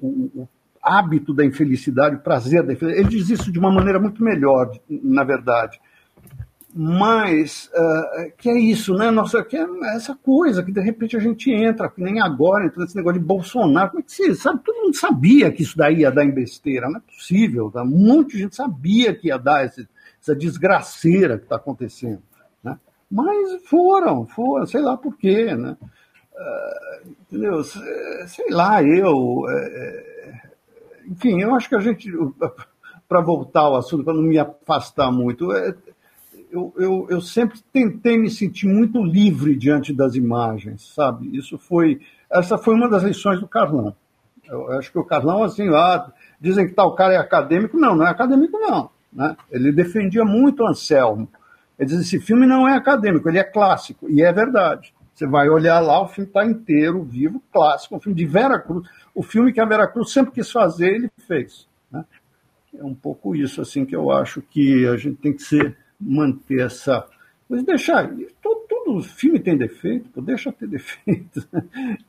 um, 0.03 0.47
hábito 0.85 1.33
da 1.33 1.45
infelicidade, 1.45 2.17
o 2.17 2.21
prazer 2.21 2.63
da 2.63 2.73
infelicidade. 2.73 3.01
Ele 3.01 3.17
diz 3.17 3.31
isso 3.31 3.51
de 3.51 3.59
uma 3.59 3.73
maneira 3.73 3.99
muito 3.99 4.23
melhor, 4.23 4.71
na 4.89 5.25
verdade. 5.25 5.81
Mas 6.77 7.71
uh, 7.73 8.33
que 8.37 8.51
é 8.51 8.59
isso, 8.59 8.95
né? 8.95 9.09
Nossa, 9.09 9.45
que 9.45 9.57
é 9.57 9.65
essa 9.95 10.13
coisa 10.17 10.61
que 10.61 10.73
de 10.73 10.81
repente 10.81 11.17
a 11.17 11.21
gente 11.21 11.49
entra, 11.49 11.89
que 11.89 12.03
nem 12.03 12.21
agora, 12.21 12.67
entra 12.67 12.83
nesse 12.83 12.97
negócio 12.97 13.21
de 13.21 13.25
Bolsonaro. 13.25 13.91
Como 13.91 14.01
é 14.01 14.03
que 14.03 14.13
você 14.13 14.35
sabe? 14.35 14.61
Todo 14.65 14.83
mundo 14.83 14.97
sabia 14.97 15.53
que 15.53 15.63
isso 15.63 15.77
daí 15.77 16.01
ia 16.01 16.11
dar 16.11 16.25
em 16.25 16.33
besteira, 16.33 16.91
não 16.91 16.97
é 16.97 17.01
possível. 17.01 17.71
Tá? 17.71 17.85
Um 17.85 17.87
monte 17.87 18.33
de 18.33 18.43
gente 18.43 18.57
sabia 18.57 19.15
que 19.15 19.29
ia 19.29 19.39
dar 19.39 19.65
esse, 19.65 19.89
essa 20.21 20.35
desgraceira 20.35 21.39
que 21.39 21.45
está 21.45 21.55
acontecendo. 21.55 22.21
Né? 22.61 22.77
Mas 23.09 23.63
foram, 23.67 24.27
foram, 24.27 24.67
sei 24.67 24.81
lá 24.81 24.97
por 24.97 25.17
quê, 25.17 25.55
né? 25.55 25.77
Uh, 26.35 27.09
entendeu? 27.31 27.63
Sei 27.63 28.51
lá, 28.51 28.83
eu. 28.83 29.45
É, 29.49 30.14
enfim, 31.07 31.41
eu 31.41 31.55
acho 31.55 31.69
que 31.69 31.77
a 31.77 31.81
gente, 31.81 32.11
para 33.09 33.21
voltar 33.21 33.61
ao 33.61 33.77
assunto, 33.77 34.05
para 34.05 34.15
não 34.15 34.23
me 34.23 34.39
afastar 34.39 35.11
muito, 35.11 35.53
é, 35.53 35.75
eu, 36.51 36.73
eu, 36.77 37.07
eu, 37.11 37.21
sempre 37.21 37.61
tentei 37.73 38.17
me 38.17 38.31
sentir 38.31 38.67
muito 38.67 39.03
livre 39.03 39.57
diante 39.57 39.93
das 39.93 40.15
imagens, 40.15 40.95
sabe? 40.95 41.37
Isso 41.37 41.59
foi, 41.59 42.01
essa 42.31 42.57
foi 42.57 42.75
uma 42.75 42.89
das 42.89 43.03
lições 43.03 43.41
do 43.41 43.49
Carlão. 43.49 43.95
Eu 44.49 44.73
acho 44.73 44.93
que 44.93 44.99
o 44.99 45.05
Carlão, 45.05 45.43
assim, 45.43 45.69
ah, 45.75 46.13
dizem 46.41 46.67
que 46.67 46.75
tal 46.75 46.95
cara 46.95 47.15
é 47.15 47.17
acadêmico. 47.17 47.79
Não, 47.79 47.97
não 47.97 48.07
é 48.07 48.11
acadêmico, 48.11 48.59
não. 48.59 48.91
Né? 49.13 49.37
Ele 49.51 49.73
defendia 49.73 50.25
muito 50.25 50.63
o 50.63 50.69
Anselmo. 50.69 51.29
Ele 51.79 51.89
diz: 51.89 52.01
esse 52.01 52.21
filme 52.21 52.47
não 52.47 52.69
é 52.69 52.77
acadêmico, 52.77 53.29
ele 53.29 53.39
é 53.39 53.45
clássico. 53.45 54.09
E 54.11 54.23
é 54.23 54.33
verdade. 54.33 54.95
Você 55.15 55.27
vai 55.27 55.49
olhar 55.49 55.81
lá, 55.81 56.03
o 56.03 56.09
filme 56.09 56.29
está 56.29 56.45
inteiro, 56.45 57.03
vivo, 57.03 57.43
clássico, 57.53 57.97
um 57.97 58.01
filme 58.01 58.17
de 58.17 58.27
Vera 58.27 58.59
Cruz 58.59 58.89
o 59.15 59.23
filme 59.23 59.53
que 59.53 59.61
a 59.61 59.65
Veracruz 59.65 60.11
sempre 60.11 60.33
quis 60.33 60.51
fazer, 60.51 60.97
ele 60.97 61.11
fez. 61.27 61.69
Né? 61.91 62.05
É 62.77 62.83
um 62.83 62.95
pouco 62.95 63.37
isso 63.37 63.63
assim 63.63 63.87
que 63.87 63.95
eu 63.95 64.11
acho 64.11 64.43
que 64.43 64.87
a 64.89 64.97
gente 64.97 65.17
tem 65.19 65.33
que 65.33 65.43
ser, 65.43 65.77
manter 66.01 66.67
essa. 66.67 67.07
Mas 67.49 67.63
deixar. 67.63 68.11
Todo, 68.43 68.67
todo 68.69 69.03
filme 69.03 69.39
tem 69.39 69.57
defeito, 69.57 70.21
deixa 70.21 70.51
ter 70.51 70.67
defeitos. 70.67 71.47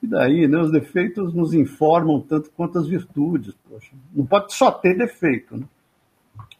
E 0.01 0.07
daí, 0.07 0.47
né? 0.47 0.57
Os 0.57 0.71
defeitos 0.71 1.33
nos 1.35 1.53
informam 1.53 2.19
tanto 2.21 2.49
quanto 2.51 2.79
as 2.79 2.87
virtudes. 2.87 3.53
Poxa. 3.69 3.91
Não 4.13 4.25
pode 4.25 4.53
só 4.53 4.71
ter 4.71 4.97
defeito. 4.97 5.55
Né? 5.55 5.65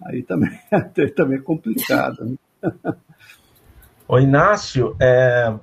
Aí 0.03 0.21
também, 0.21 0.51
também 1.15 1.39
é 1.39 1.41
complicado. 1.41 2.23
Né? 2.23 2.37
Inácio, 4.21 4.95
é, 4.99 5.57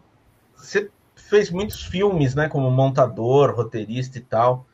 você 0.62 0.90
fez 1.14 1.50
muitos 1.50 1.82
filmes, 1.82 2.34
né, 2.34 2.48
como 2.48 2.70
montador, 2.70 3.54
roteirista 3.54 4.18
e 4.18 4.20
tal. 4.20 4.66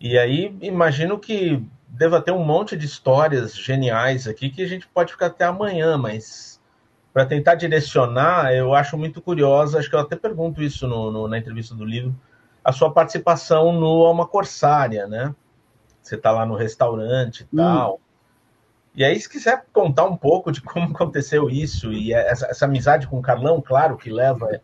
E 0.00 0.18
aí 0.18 0.56
imagino 0.60 1.18
que 1.18 1.62
deva 1.88 2.20
ter 2.20 2.32
um 2.32 2.44
monte 2.44 2.76
de 2.76 2.86
histórias 2.86 3.56
geniais 3.56 4.28
aqui 4.28 4.50
que 4.50 4.62
a 4.62 4.68
gente 4.68 4.86
pode 4.86 5.12
ficar 5.12 5.26
até 5.26 5.44
amanhã, 5.44 5.96
mas 5.96 6.60
para 7.12 7.24
tentar 7.24 7.54
direcionar, 7.54 8.52
eu 8.52 8.74
acho 8.74 8.96
muito 8.98 9.22
curiosa, 9.22 9.78
acho 9.78 9.88
que 9.88 9.96
eu 9.96 10.00
até 10.00 10.16
pergunto 10.16 10.62
isso 10.62 10.86
no, 10.86 11.10
no, 11.10 11.26
na 11.26 11.38
entrevista 11.38 11.74
do 11.74 11.84
livro, 11.84 12.14
a 12.62 12.72
sua 12.72 12.92
participação 12.92 13.72
no 13.72 14.04
Alma 14.04 14.26
Corsária, 14.26 15.06
né? 15.06 15.34
Você 16.02 16.16
está 16.16 16.30
lá 16.30 16.44
no 16.44 16.54
restaurante 16.54 17.40
e 17.40 17.44
hum. 17.54 17.56
tal. 17.56 18.00
E 18.94 19.04
aí, 19.04 19.18
se 19.18 19.28
quiser 19.28 19.64
contar 19.72 20.04
um 20.04 20.16
pouco 20.16 20.52
de 20.52 20.60
como 20.60 20.88
aconteceu 20.94 21.48
isso 21.48 21.92
e 21.92 22.12
essa, 22.12 22.46
essa 22.46 22.66
amizade 22.66 23.06
com 23.06 23.18
o 23.18 23.22
Carlão, 23.22 23.62
claro, 23.62 23.96
que 23.96 24.10
leva 24.10 24.60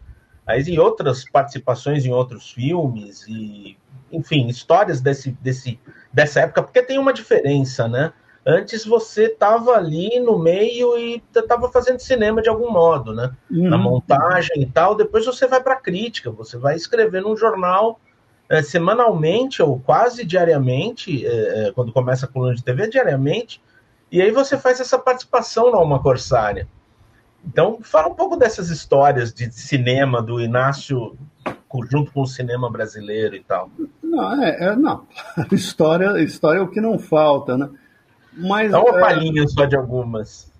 a 0.46 0.58
e 0.58 0.78
outras 0.78 1.24
participações 1.28 2.04
em 2.04 2.12
outros 2.12 2.50
filmes 2.50 3.26
e 3.28 3.76
enfim, 4.10 4.46
histórias 4.46 5.00
desse, 5.00 5.30
desse, 5.40 5.80
dessa 6.12 6.40
época, 6.40 6.62
porque 6.62 6.82
tem 6.82 6.98
uma 6.98 7.12
diferença, 7.12 7.88
né? 7.88 8.12
Antes 8.44 8.84
você 8.84 9.26
estava 9.26 9.72
ali 9.72 10.18
no 10.20 10.38
meio 10.38 10.98
e 10.98 11.22
estava 11.34 11.70
fazendo 11.70 12.00
cinema 12.00 12.42
de 12.42 12.48
algum 12.48 12.70
modo, 12.70 13.14
né? 13.14 13.32
Uhum. 13.50 13.68
Na 13.68 13.78
montagem 13.78 14.60
e 14.60 14.66
tal. 14.66 14.96
Depois 14.96 15.24
você 15.24 15.46
vai 15.46 15.62
para 15.62 15.74
a 15.74 15.80
crítica, 15.80 16.30
você 16.30 16.58
vai 16.58 16.74
escrever 16.74 17.22
num 17.22 17.36
jornal 17.36 18.00
é, 18.48 18.60
semanalmente 18.60 19.62
ou 19.62 19.78
quase 19.78 20.24
diariamente, 20.24 21.24
é 21.24 21.72
quando 21.72 21.92
começa 21.92 22.26
a 22.26 22.28
coluna 22.28 22.54
de 22.54 22.64
TV, 22.64 22.88
diariamente. 22.88 23.62
E 24.10 24.20
aí 24.20 24.30
você 24.30 24.58
faz 24.58 24.80
essa 24.80 24.98
participação 24.98 25.70
na 25.70 25.78
Uma 25.78 26.02
Corsária. 26.02 26.68
Então, 27.46 27.80
fala 27.82 28.08
um 28.08 28.14
pouco 28.14 28.36
dessas 28.36 28.70
histórias 28.70 29.32
de 29.32 29.52
cinema 29.52 30.22
do 30.22 30.40
Inácio 30.40 31.16
junto 31.90 32.12
com 32.12 32.22
o 32.22 32.26
cinema 32.26 32.70
brasileiro 32.70 33.34
e 33.34 33.42
tal. 33.42 33.70
Não, 34.02 34.42
é, 34.42 34.64
é 34.66 34.76
não. 34.76 35.06
história, 35.52 36.22
história 36.22 36.58
é 36.58 36.62
o 36.62 36.68
que 36.68 36.80
não 36.80 36.98
falta, 36.98 37.56
né? 37.56 37.68
Mas, 38.32 38.70
Dá 38.70 38.80
uma 38.80 38.98
é, 38.98 39.00
palhinha 39.00 39.46
só 39.48 39.64
de 39.64 39.76
algumas. 39.76 40.50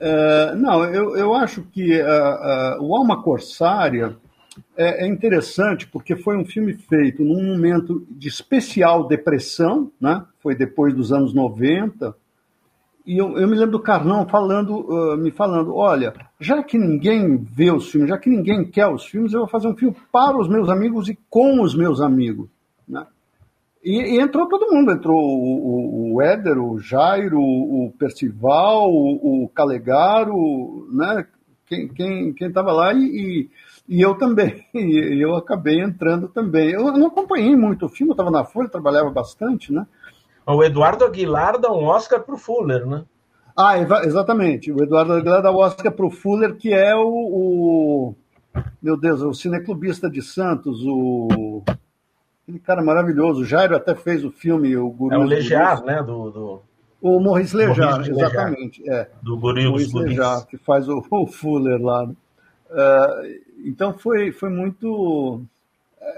É, 0.00 0.54
não, 0.54 0.84
eu, 0.84 1.16
eu 1.16 1.34
acho 1.34 1.62
que 1.62 2.00
uh, 2.00 2.04
uh, 2.04 2.84
o 2.84 2.96
Alma 2.96 3.22
Corsária 3.22 4.16
é, 4.76 5.04
é, 5.04 5.06
interessante 5.06 5.86
porque 5.86 6.16
foi 6.16 6.36
um 6.36 6.44
filme 6.44 6.74
feito 6.74 7.22
num 7.22 7.42
momento 7.42 8.06
de 8.10 8.28
especial 8.28 9.06
depressão, 9.06 9.90
né? 10.00 10.24
foi 10.40 10.54
depois 10.54 10.94
dos 10.94 11.12
anos 11.12 11.34
90, 11.34 12.14
e 13.08 13.16
eu, 13.16 13.38
eu 13.38 13.48
me 13.48 13.56
lembro 13.56 13.78
do 13.78 13.82
Carlão 13.82 14.28
falando, 14.28 14.80
uh, 14.80 15.16
me 15.16 15.30
falando, 15.30 15.74
olha, 15.74 16.12
já 16.38 16.62
que 16.62 16.76
ninguém 16.76 17.38
vê 17.38 17.72
os 17.72 17.90
filmes, 17.90 18.10
já 18.10 18.18
que 18.18 18.28
ninguém 18.28 18.70
quer 18.70 18.86
os 18.86 19.06
filmes, 19.06 19.32
eu 19.32 19.40
vou 19.40 19.48
fazer 19.48 19.66
um 19.66 19.74
filme 19.74 19.96
para 20.12 20.36
os 20.36 20.46
meus 20.46 20.68
amigos 20.68 21.08
e 21.08 21.18
com 21.30 21.62
os 21.62 21.74
meus 21.74 22.02
amigos. 22.02 22.50
Né? 22.86 23.06
E, 23.82 24.16
e, 24.16 24.20
entrou 24.20 24.46
todo 24.46 24.70
mundo, 24.70 24.92
entrou 24.92 25.16
o, 25.16 26.10
o, 26.10 26.14
o 26.16 26.22
Éder, 26.22 26.58
o 26.58 26.78
Jairo, 26.78 27.40
o 27.40 27.94
Percival, 27.98 28.90
o, 28.90 29.44
o 29.44 29.48
Calegaro, 29.48 30.86
né? 30.92 31.26
quem 31.66 32.34
estava 32.38 32.72
lá 32.72 32.92
e, 32.92 32.98
e, 32.98 33.50
e, 33.88 34.02
eu 34.02 34.16
também, 34.16 34.66
e 34.74 35.18
eu 35.18 35.34
acabei 35.34 35.80
entrando 35.80 36.28
também. 36.28 36.72
Eu 36.72 36.92
não 36.92 37.06
acompanhei 37.06 37.56
muito 37.56 37.86
o 37.86 37.88
filme, 37.88 38.10
eu 38.10 38.14
estava 38.14 38.30
na 38.30 38.44
Folha, 38.44 38.68
trabalhava 38.68 39.08
bastante, 39.08 39.72
né? 39.72 39.86
O 40.54 40.64
Eduardo 40.64 41.04
Aguilar 41.04 41.58
dá 41.58 41.70
um 41.70 41.84
Oscar 41.84 42.20
para 42.20 42.34
o 42.34 42.38
Fuller, 42.38 42.86
né? 42.86 43.04
Ah, 43.56 43.78
exatamente. 43.78 44.72
O 44.72 44.82
Eduardo 44.82 45.12
Aguilar 45.12 45.42
dá 45.42 45.50
o 45.50 45.58
Oscar 45.58 45.92
para 45.92 46.06
o 46.06 46.10
Fuller, 46.10 46.56
que 46.56 46.72
é 46.72 46.94
o, 46.94 47.06
o, 47.06 48.14
Meu 48.80 48.96
Deus, 48.96 49.20
o 49.20 49.34
cineclubista 49.34 50.08
de 50.08 50.22
Santos, 50.22 50.80
o 50.84 51.62
Aquele 52.48 52.60
cara 52.60 52.82
maravilhoso. 52.82 53.42
O 53.42 53.44
Jairo 53.44 53.76
até 53.76 53.94
fez 53.94 54.24
o 54.24 54.30
filme 54.30 54.74
O 54.74 54.88
Guru. 54.88 55.14
É 55.14 55.18
o 55.18 55.22
Lejar, 55.22 55.84
né? 55.84 56.02
Do, 56.02 56.30
do... 56.30 56.62
O 57.00 57.20
Maurice 57.20 57.54
Lejar, 57.54 58.00
exatamente. 58.08 58.82
Lejar. 58.82 59.02
É. 59.02 59.10
Do 59.22 59.36
Guru 59.36 59.62
Maurice 59.64 59.94
Lejar, 59.94 60.46
que 60.46 60.56
faz 60.56 60.88
o, 60.88 61.04
o 61.12 61.26
Fuller 61.26 61.78
lá. 61.78 62.04
Uh, 62.04 62.14
então 63.66 63.92
foi, 63.98 64.32
foi 64.32 64.48
muito. 64.48 65.42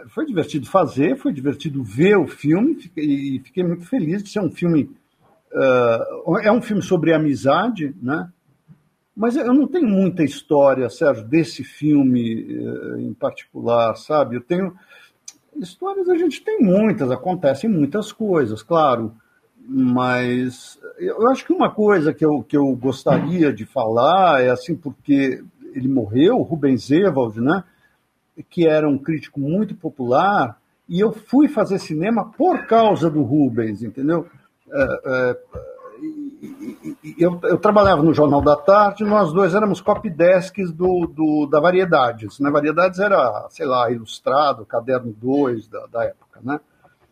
Foi 0.09 0.27
divertido 0.27 0.67
fazer, 0.67 1.17
foi 1.17 1.33
divertido 1.33 1.83
ver 1.83 2.17
o 2.17 2.27
filme 2.27 2.91
e 2.97 3.41
fiquei 3.45 3.63
muito 3.63 3.87
feliz 3.87 4.23
de 4.23 4.31
ser 4.31 4.41
um 4.41 4.51
filme. 4.51 4.91
Uh, 5.53 6.39
é 6.43 6.51
um 6.51 6.63
filme 6.63 6.83
sobre 6.83 7.13
amizade, 7.13 7.95
né? 8.01 8.31
Mas 9.17 9.37
eu 9.37 9.53
não 9.53 9.67
tenho 9.67 9.89
muita 9.89 10.23
história, 10.23 10.89
Sérgio, 10.89 11.27
desse 11.27 11.65
filme 11.65 12.45
uh, 12.45 13.01
em 13.01 13.13
particular, 13.13 13.97
sabe? 13.97 14.37
Eu 14.37 14.41
tenho 14.41 14.75
Histórias 15.57 16.09
a 16.09 16.17
gente 16.17 16.43
tem 16.43 16.61
muitas, 16.61 17.11
acontecem 17.11 17.69
muitas 17.69 18.13
coisas, 18.13 18.63
claro, 18.63 19.13
mas 19.69 20.79
eu 20.99 21.29
acho 21.31 21.45
que 21.45 21.53
uma 21.53 21.71
coisa 21.71 22.15
que 22.15 22.25
eu, 22.25 22.43
que 22.43 22.57
eu 22.57 22.75
gostaria 22.77 23.53
de 23.53 23.67
falar 23.67 24.43
é 24.43 24.51
assim, 24.51 24.77
porque 24.77 25.43
ele 25.75 25.89
morreu, 25.89 26.41
Rubens 26.43 26.91
Evald, 26.91 27.41
né? 27.41 27.65
Que 28.49 28.67
era 28.67 28.89
um 28.89 28.99
crítico 28.99 29.39
muito 29.41 29.75
popular, 29.75 30.59
e 30.89 30.99
eu 30.99 31.13
fui 31.13 31.49
fazer 31.49 31.79
cinema 31.79 32.33
por 32.37 32.67
causa 32.67 33.09
do 33.09 33.23
Rubens, 33.23 33.83
entendeu? 33.83 34.27
É, 34.73 35.01
é, 35.07 35.37
eu, 37.19 37.39
eu, 37.43 37.59
trabalhava 37.59 38.03
no 38.03 38.15
Jornal 38.15 38.41
da 38.41 38.57
Tarde, 38.57 39.05
nós 39.05 39.33
dois 39.33 39.55
éramos 39.55 39.81
copydesks 39.81 40.73
do, 40.73 41.07
do, 41.07 41.47
da 41.47 41.61
Variedades. 41.61 42.39
Né? 42.41 42.51
Variedades 42.51 42.99
era, 42.99 43.47
sei 43.51 43.67
lá, 43.67 43.91
ilustrado, 43.91 44.65
caderno 44.65 45.13
2 45.13 45.69
da, 45.69 45.87
da 45.87 46.05
época. 46.05 46.41
Né? 46.43 46.59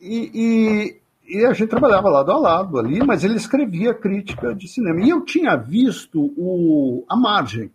E, 0.00 0.98
e, 1.28 1.38
e, 1.38 1.44
a 1.44 1.52
gente 1.52 1.68
trabalhava 1.68 2.08
lado 2.08 2.32
a 2.32 2.38
lado 2.38 2.78
ali, 2.78 3.04
mas 3.04 3.24
ele 3.24 3.36
escrevia 3.36 3.92
crítica 3.92 4.54
de 4.54 4.66
cinema. 4.66 5.00
E 5.00 5.10
eu 5.10 5.24
tinha 5.24 5.56
visto 5.56 6.32
o, 6.36 7.04
A 7.08 7.16
Margem. 7.16 7.70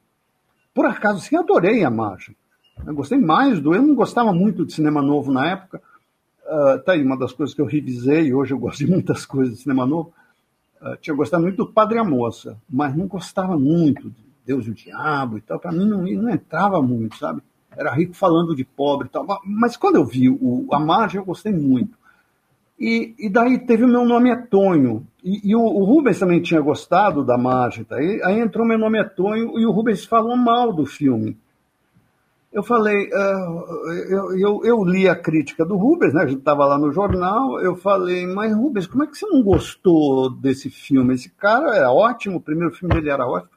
Por 0.74 0.86
acaso, 0.86 1.20
sim, 1.20 1.38
adorei 1.38 1.84
A 1.84 1.90
Margem. 1.90 2.36
Eu 2.86 2.94
gostei 2.94 3.18
mais 3.18 3.60
do. 3.60 3.74
Eu 3.74 3.82
não 3.82 3.96
gostava 3.96 4.34
muito 4.34 4.66
de 4.66 4.74
cinema 4.74 5.02
novo 5.02 5.32
na 5.32 5.52
época. 5.52 5.82
Uh, 6.46 6.80
tá 6.84 6.94
aí 6.94 7.04
uma 7.04 7.18
das 7.18 7.32
coisas 7.32 7.56
que 7.56 7.62
eu 7.62 7.66
revisei. 7.66 8.34
Hoje 8.34 8.54
eu 8.54 8.60
gosto 8.60 8.80
de 8.80 8.92
muitas 8.92 9.26
coisas 9.28 9.56
de 9.56 9.64
cinema 9.64 9.86
novo 9.86 10.14
Uh, 10.84 10.98
tinha 11.00 11.16
gostado 11.16 11.44
muito 11.44 11.56
do 11.56 11.72
Padre 11.72 11.98
a 11.98 12.04
Moça, 12.04 12.58
mas 12.70 12.94
não 12.94 13.08
gostava 13.08 13.58
muito 13.58 14.10
de 14.10 14.22
Deus 14.46 14.68
e 14.68 14.72
o 14.72 14.74
Diabo 14.74 15.38
e 15.38 15.42
tal. 15.42 15.58
Para 15.58 15.72
mim 15.72 15.88
não, 15.88 16.02
não 16.02 16.30
entrava 16.30 16.82
muito, 16.82 17.16
sabe? 17.18 17.42
Era 17.72 17.94
rico 17.94 18.14
falando 18.14 18.54
de 18.54 18.66
pobre 18.66 19.08
e 19.08 19.10
tal. 19.10 19.26
Mas 19.46 19.78
quando 19.78 19.96
eu 19.96 20.06
vi 20.06 20.30
o, 20.30 20.68
a 20.74 20.80
margem, 20.80 21.22
eu 21.22 21.26
gostei 21.26 21.54
muito. 21.54 21.98
E, 22.78 23.16
e 23.18 23.30
daí 23.30 23.60
teve 23.60 23.86
o 23.86 23.88
meu 23.88 24.04
nome 24.04 24.30
é 24.30 24.36
Tonho. 24.36 25.08
E, 25.24 25.52
e 25.52 25.56
o, 25.56 25.62
o, 25.62 25.86
Rubens 25.86 26.20
também 26.20 26.42
tinha 26.42 26.60
gostado 26.60 27.24
da 27.24 27.38
margem. 27.38 27.86
Tá? 27.86 27.96
aí, 27.96 28.22
aí 28.22 28.40
entrou 28.42 28.68
meu 28.68 28.78
nome 28.78 29.00
é 29.00 29.06
Tonho 29.06 29.58
e 29.58 29.66
o 29.66 29.72
Rubens 29.72 30.04
falou 30.04 30.36
mal 30.36 30.74
do 30.74 30.86
filme 30.86 31.38
eu 32.54 32.62
falei, 32.62 33.10
uh, 33.10 33.92
eu, 34.08 34.38
eu, 34.38 34.62
eu, 34.64 34.84
li 34.84 35.10
a 35.10 35.16
crítica 35.16 35.66
do 35.66 35.76
Rubens, 35.76 36.14
né? 36.14 36.22
A 36.22 36.28
gente 36.28 36.40
estava 36.40 36.66
lá 36.66 36.78
no 36.78 36.92
jornal, 36.92 37.60
eu 37.60 37.76
falei, 37.76 38.28
mas 38.28 38.56
Rubens, 38.56 38.86
como 38.86 39.04
é 39.04 39.08
que 39.08 39.18
você 39.18 39.26
não 39.26 39.42
gostou 39.42 40.30
desse 40.30 40.70
filme? 40.70 41.16
Esse 41.16 41.30
cara 41.32 41.76
é 41.76 41.88
ótimo, 41.88 42.38
o 42.38 42.42
primeiro 42.42 42.72
filme 42.72 42.94
dele 42.94 43.10
era 43.10 43.26
ótimo. 43.26 43.50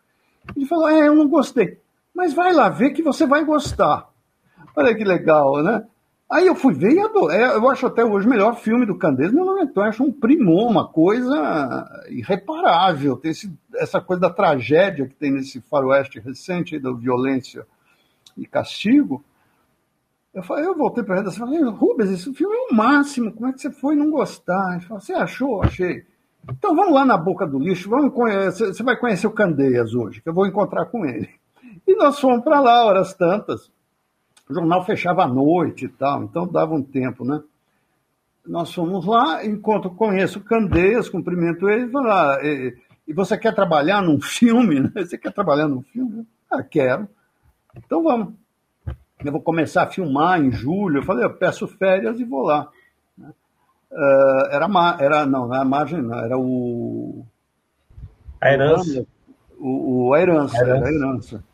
Ele 0.57 0.65
falou, 0.65 0.89
é, 0.89 1.09
eu 1.09 1.15
não 1.15 1.29
gostei. 1.29 1.79
Mas 2.15 2.33
vai 2.33 2.55
lá 2.55 2.71
ver 2.71 2.91
que 2.91 3.03
você 3.03 3.27
vai 3.27 3.45
gostar. 3.45 4.09
Olha 4.75 4.95
que 4.95 5.05
legal, 5.05 5.63
né? 5.63 5.85
Aí 6.31 6.47
eu 6.47 6.55
fui 6.55 6.73
ver 6.73 6.93
e 6.93 6.99
adorei. 6.99 7.37
É, 7.37 7.55
eu 7.55 7.69
acho 7.69 7.87
até 7.87 8.03
hoje 8.03 8.27
o 8.27 8.31
melhor 8.31 8.57
filme 8.57 8.87
do 8.87 8.97
Candeias, 8.97 9.31
meu 9.31 9.45
nome 9.45 9.63
então, 9.63 9.83
eu 9.83 9.91
acho 9.91 10.03
um 10.03 10.11
primor, 10.11 10.71
uma 10.71 10.89
coisa 10.89 11.87
irreparável. 12.09 13.15
Tem 13.19 13.31
esse, 13.31 13.53
essa 13.75 14.01
coisa 14.01 14.23
da 14.23 14.31
tragédia 14.31 15.07
que 15.07 15.15
tem 15.15 15.31
nesse 15.31 15.61
faroeste 15.61 16.19
recente, 16.19 16.79
da 16.79 16.91
violência 16.93 17.67
e 18.37 18.47
castigo, 18.47 19.25
eu, 20.35 20.43
falei, 20.43 20.67
eu 20.67 20.77
voltei 20.77 21.03
para 21.03 21.19
ele 21.19 21.29
e 21.29 21.33
falei, 21.33 21.63
Rubens, 21.63 22.11
esse 22.11 22.33
filme 22.35 22.55
é 22.55 22.73
o 22.73 22.75
máximo, 22.75 23.33
como 23.33 23.49
é 23.49 23.53
que 23.53 23.61
você 23.61 23.71
foi 23.71 23.95
não 23.95 24.11
gostar? 24.11 24.73
Ele 24.73 24.85
falou, 24.85 25.01
você 25.01 25.15
achou? 25.15 25.63
Achei. 25.63 26.05
Então 26.49 26.77
vamos 26.77 26.95
lá 26.95 27.05
na 27.05 27.17
boca 27.17 27.47
do 27.47 27.59
lixo, 27.59 27.89
vamos 27.89 28.13
conhecer, 28.13 28.67
você 28.67 28.83
vai 28.83 28.97
conhecer 28.97 29.27
o 29.27 29.33
Candeias 29.33 29.95
hoje, 29.95 30.21
que 30.21 30.29
eu 30.29 30.35
vou 30.35 30.47
encontrar 30.47 30.87
com 30.87 31.05
ele. 31.05 31.31
E 31.87 31.97
nós 31.97 32.21
fomos 32.21 32.45
para 32.45 32.61
lá, 32.61 32.85
horas 32.85 33.15
tantas. 33.15 33.71
O 34.49 34.55
jornal 34.55 34.85
fechava 34.85 35.25
à 35.25 35.27
noite 35.27 35.87
e 35.87 35.89
tal, 35.89 36.23
então 36.23 36.47
dava 36.47 36.75
um 36.75 36.83
tempo, 36.83 37.25
né? 37.25 37.43
Nós 38.47 38.73
fomos 38.73 39.05
lá, 39.05 39.45
encontro, 39.45 39.91
conheço 39.91 40.39
o 40.39 40.45
Candeias, 40.45 41.09
cumprimento 41.09 41.69
ele, 41.69 41.91
e 41.91 41.97
ah, 41.97 42.39
e, 42.43 42.77
e 43.09 43.13
você 43.13 43.37
quer 43.37 43.55
trabalhar 43.55 44.01
num 44.03 44.21
filme? 44.21 44.81
Né? 44.81 44.93
Você 45.03 45.19
quer 45.19 45.33
trabalhar 45.33 45.67
num 45.67 45.83
filme? 45.83 46.27
Ah, 46.51 46.63
quero. 46.63 47.09
Então 47.77 48.03
vamos. 48.03 48.35
Eu 49.25 49.33
vou 49.33 49.41
começar 49.41 49.85
a 49.85 49.91
filmar 49.91 50.41
em 50.41 50.51
julho. 50.51 50.99
Eu 50.99 51.03
falei, 51.03 51.25
eu 51.25 51.35
peço 51.35 51.67
férias 51.67 52.21
e 52.21 52.25
vou 52.25 52.43
lá. 52.43 52.69
Uh, 53.19 54.47
era, 54.51 54.69
era, 55.01 55.27
não, 55.27 55.47
não 55.47 55.55
era 55.55 55.63
a 55.63 55.65
margem, 55.65 56.03
não, 56.03 56.19
era 56.19 56.39
o. 56.39 57.25
A 58.41 58.53
herança. 58.53 59.07
O, 59.59 60.09
o 60.09 60.15
a 60.15 60.21
herança, 60.21 60.59
a 60.59 60.61
herança. 60.61 60.87
a 60.87 60.93
herança. 60.93 61.45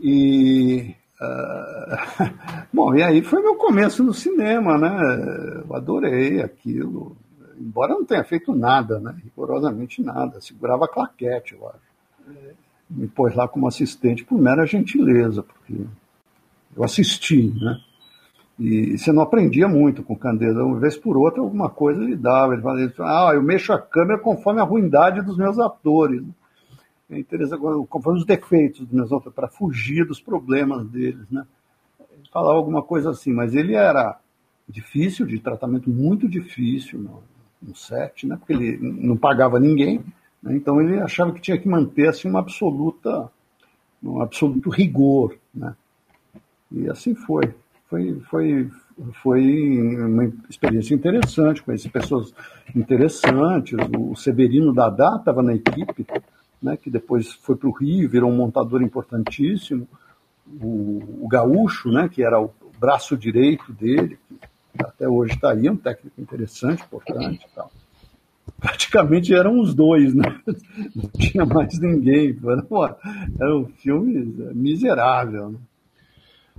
E. 0.00 0.94
Uh, 1.20 2.32
bom, 2.72 2.94
e 2.94 3.02
aí 3.02 3.22
foi 3.22 3.42
meu 3.42 3.56
começo 3.56 4.02
no 4.02 4.14
cinema, 4.14 4.78
né? 4.78 5.64
Eu 5.68 5.76
adorei 5.76 6.40
aquilo. 6.40 7.16
Embora 7.58 7.92
não 7.92 8.04
tenha 8.04 8.24
feito 8.24 8.54
nada, 8.54 9.00
né? 9.00 9.14
Rigorosamente 9.22 10.00
nada. 10.00 10.40
Segurava 10.40 10.88
claquete, 10.88 11.54
eu 11.54 11.68
acho 11.68 11.88
me 12.90 13.06
pôs 13.06 13.34
lá 13.34 13.46
como 13.46 13.66
assistente 13.66 14.24
por 14.24 14.38
mera 14.40 14.66
gentileza, 14.66 15.42
porque 15.42 15.84
eu 16.76 16.84
assisti, 16.84 17.52
né? 17.60 17.80
E 18.58 18.98
você 18.98 19.12
não 19.12 19.22
aprendia 19.22 19.68
muito 19.68 20.02
com 20.02 20.14
o 20.14 20.18
Candeias, 20.18 20.56
uma 20.56 20.80
vez 20.80 20.96
por 20.96 21.16
outra 21.16 21.40
alguma 21.40 21.70
coisa 21.70 22.02
ele 22.02 22.16
dava, 22.16 22.54
ele 22.54 22.62
falava, 22.62 22.92
ah, 23.00 23.30
eu 23.34 23.42
mexo 23.42 23.72
a 23.72 23.80
câmera 23.80 24.18
conforme 24.18 24.60
a 24.60 24.64
ruindade 24.64 25.22
dos 25.22 25.36
meus 25.36 25.58
atores, 25.60 26.22
é 27.10 27.18
interessante, 27.18 27.60
conforme 27.88 28.18
os 28.18 28.26
defeitos 28.26 28.80
dos 28.80 28.92
meus 28.92 29.12
atores, 29.12 29.34
para 29.34 29.48
fugir 29.48 30.04
dos 30.04 30.20
problemas 30.20 30.86
deles, 30.88 31.24
né? 31.30 31.46
Ele 32.12 32.28
falava 32.32 32.56
alguma 32.56 32.82
coisa 32.82 33.10
assim, 33.10 33.32
mas 33.32 33.54
ele 33.54 33.74
era 33.74 34.18
difícil, 34.68 35.24
de 35.24 35.38
tratamento 35.38 35.88
muito 35.88 36.28
difícil, 36.28 37.08
um 37.66 37.74
set, 37.74 38.26
né? 38.26 38.36
porque 38.36 38.52
ele 38.52 38.78
não 38.78 39.16
pagava 39.16 39.58
ninguém? 39.58 40.04
Então 40.46 40.80
ele 40.80 41.00
achava 41.00 41.32
que 41.32 41.40
tinha 41.40 41.58
que 41.58 41.68
manter 41.68 42.08
assim, 42.08 42.28
uma 42.28 42.38
absoluta, 42.38 43.30
um 44.02 44.20
absoluto 44.20 44.70
rigor. 44.70 45.36
Né? 45.54 45.74
E 46.70 46.88
assim 46.88 47.14
foi. 47.14 47.54
Foi, 47.88 48.20
foi, 48.28 48.70
foi 49.22 49.96
uma 49.96 50.30
experiência 50.50 50.94
interessante, 50.94 51.62
conheci 51.62 51.88
pessoas 51.88 52.34
interessantes. 52.76 53.78
O 53.98 54.14
Severino 54.14 54.74
Dadá 54.74 55.16
estava 55.18 55.42
na 55.42 55.54
equipe, 55.54 56.06
né, 56.62 56.76
que 56.76 56.90
depois 56.90 57.32
foi 57.32 57.56
para 57.56 57.68
o 57.68 57.72
Rio, 57.72 58.08
virou 58.08 58.30
um 58.30 58.36
montador 58.36 58.82
importantíssimo. 58.82 59.88
O, 60.60 61.22
o 61.22 61.28
Gaúcho, 61.28 61.90
né, 61.90 62.10
que 62.12 62.22
era 62.22 62.38
o 62.38 62.52
braço 62.78 63.16
direito 63.16 63.72
dele, 63.72 64.18
que 64.28 64.84
até 64.84 65.08
hoje 65.08 65.34
está 65.34 65.52
aí, 65.52 65.66
é 65.66 65.72
um 65.72 65.76
técnico 65.76 66.20
interessante, 66.20 66.82
importante 66.82 67.46
e 67.50 67.54
tal. 67.54 67.70
Praticamente 68.60 69.34
eram 69.34 69.60
os 69.60 69.74
dois, 69.74 70.14
né? 70.14 70.40
não 70.94 71.10
tinha 71.18 71.44
mais 71.44 71.78
ninguém. 71.78 72.36
Era 73.40 73.56
um 73.56 73.66
filme 73.66 74.52
miserável. 74.54 75.50
Né? 75.50 75.58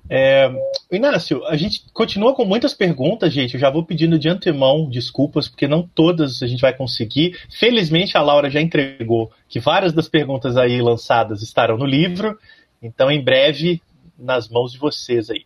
É, 0.09 0.51
Inácio, 0.91 1.45
a 1.45 1.55
gente 1.55 1.83
continua 1.93 2.33
com 2.33 2.43
muitas 2.43 2.73
perguntas, 2.73 3.31
gente. 3.31 3.53
Eu 3.53 3.59
já 3.59 3.69
vou 3.69 3.85
pedindo 3.85 4.17
de 4.17 4.27
antemão 4.27 4.89
desculpas, 4.89 5.47
porque 5.47 5.67
não 5.67 5.87
todas 5.87 6.41
a 6.41 6.47
gente 6.47 6.61
vai 6.61 6.73
conseguir. 6.73 7.37
Felizmente, 7.49 8.17
a 8.17 8.21
Laura 8.21 8.49
já 8.49 8.59
entregou 8.59 9.31
que 9.47 9.59
várias 9.59 9.93
das 9.93 10.07
perguntas 10.09 10.57
aí 10.57 10.81
lançadas 10.81 11.43
estarão 11.43 11.77
no 11.77 11.85
livro. 11.85 12.37
Então, 12.81 13.11
em 13.11 13.23
breve, 13.23 13.81
nas 14.17 14.49
mãos 14.49 14.71
de 14.71 14.79
vocês 14.79 15.29
aí. 15.29 15.45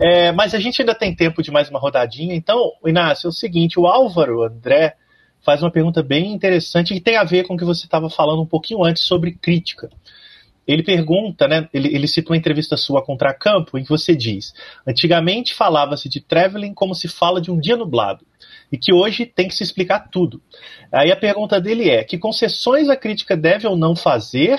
É, 0.00 0.30
mas 0.30 0.54
a 0.54 0.60
gente 0.60 0.80
ainda 0.80 0.94
tem 0.94 1.14
tempo 1.14 1.42
de 1.42 1.50
mais 1.50 1.68
uma 1.68 1.80
rodadinha. 1.80 2.34
Então, 2.34 2.72
Inácio, 2.86 3.26
é 3.26 3.30
o 3.30 3.32
seguinte: 3.32 3.80
o 3.80 3.86
Álvaro 3.86 4.44
André 4.44 4.94
faz 5.44 5.62
uma 5.62 5.70
pergunta 5.70 6.02
bem 6.02 6.32
interessante 6.32 6.94
que 6.94 7.00
tem 7.00 7.16
a 7.16 7.24
ver 7.24 7.46
com 7.46 7.54
o 7.54 7.56
que 7.56 7.64
você 7.64 7.84
estava 7.84 8.08
falando 8.08 8.42
um 8.42 8.46
pouquinho 8.46 8.84
antes 8.84 9.04
sobre 9.04 9.32
crítica 9.32 9.90
ele 10.66 10.82
pergunta, 10.82 11.46
né? 11.46 11.68
Ele, 11.72 11.94
ele 11.94 12.08
cita 12.08 12.30
uma 12.30 12.36
entrevista 12.36 12.76
sua 12.76 13.04
contra 13.04 13.34
Campo, 13.34 13.78
em 13.78 13.82
que 13.82 13.88
você 13.88 14.16
diz: 14.16 14.54
antigamente 14.86 15.54
falava-se 15.54 16.08
de 16.08 16.20
traveling 16.20 16.72
como 16.72 16.94
se 16.94 17.06
fala 17.06 17.40
de 17.40 17.50
um 17.50 17.60
dia 17.60 17.76
nublado, 17.76 18.24
e 18.72 18.78
que 18.78 18.92
hoje 18.92 19.26
tem 19.26 19.46
que 19.46 19.54
se 19.54 19.62
explicar 19.62 20.08
tudo. 20.10 20.40
Aí 20.90 21.12
a 21.12 21.16
pergunta 21.16 21.60
dele 21.60 21.90
é: 21.90 22.02
que 22.02 22.18
concessões 22.18 22.88
a 22.88 22.96
crítica 22.96 23.36
deve 23.36 23.66
ou 23.66 23.76
não 23.76 23.94
fazer 23.94 24.58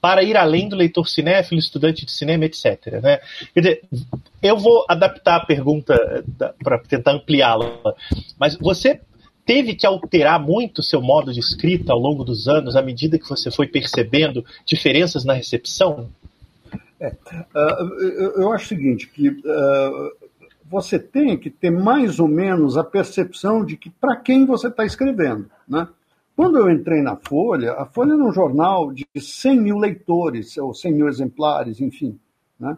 para 0.00 0.22
ir 0.22 0.36
além 0.36 0.68
do 0.68 0.76
leitor 0.76 1.08
cinéfilo, 1.08 1.58
estudante 1.58 2.04
de 2.04 2.12
cinema, 2.12 2.44
etc. 2.44 3.00
Né? 3.02 3.20
Quer 3.54 3.60
dizer, 3.60 3.82
eu 4.42 4.58
vou 4.58 4.84
adaptar 4.86 5.36
a 5.36 5.46
pergunta 5.46 5.94
eh, 5.94 6.52
para 6.62 6.78
tentar 6.80 7.12
ampliá-la, 7.12 7.80
mas 8.38 8.54
você 8.58 9.00
teve 9.44 9.74
que 9.74 9.86
alterar 9.86 10.40
muito 10.40 10.82
seu 10.82 11.00
modo 11.00 11.32
de 11.32 11.40
escrita 11.40 11.92
ao 11.92 11.98
longo 11.98 12.24
dos 12.24 12.48
anos, 12.48 12.76
à 12.76 12.82
medida 12.82 13.18
que 13.18 13.28
você 13.28 13.50
foi 13.50 13.66
percebendo 13.66 14.44
diferenças 14.64 15.24
na 15.24 15.34
recepção? 15.34 16.08
É, 16.98 17.08
uh, 17.08 18.40
eu 18.40 18.52
acho 18.52 18.64
o 18.64 18.68
seguinte, 18.68 19.08
que 19.08 19.28
uh, 19.28 20.12
você 20.64 20.98
tem 20.98 21.36
que 21.36 21.50
ter 21.50 21.70
mais 21.70 22.18
ou 22.18 22.28
menos 22.28 22.76
a 22.76 22.84
percepção 22.84 23.64
de 23.64 23.76
que 23.76 23.90
para 23.90 24.16
quem 24.16 24.46
você 24.46 24.68
está 24.68 24.84
escrevendo. 24.84 25.50
Né? 25.68 25.86
Quando 26.34 26.58
eu 26.58 26.70
entrei 26.70 27.02
na 27.02 27.16
Folha, 27.16 27.74
a 27.74 27.84
Folha 27.84 28.14
era 28.14 28.24
um 28.24 28.32
jornal 28.32 28.92
de 28.92 29.06
100 29.16 29.60
mil 29.60 29.78
leitores, 29.78 30.56
ou 30.56 30.72
100 30.72 30.92
mil 30.92 31.08
exemplares, 31.08 31.80
enfim. 31.80 32.18
Né? 32.58 32.76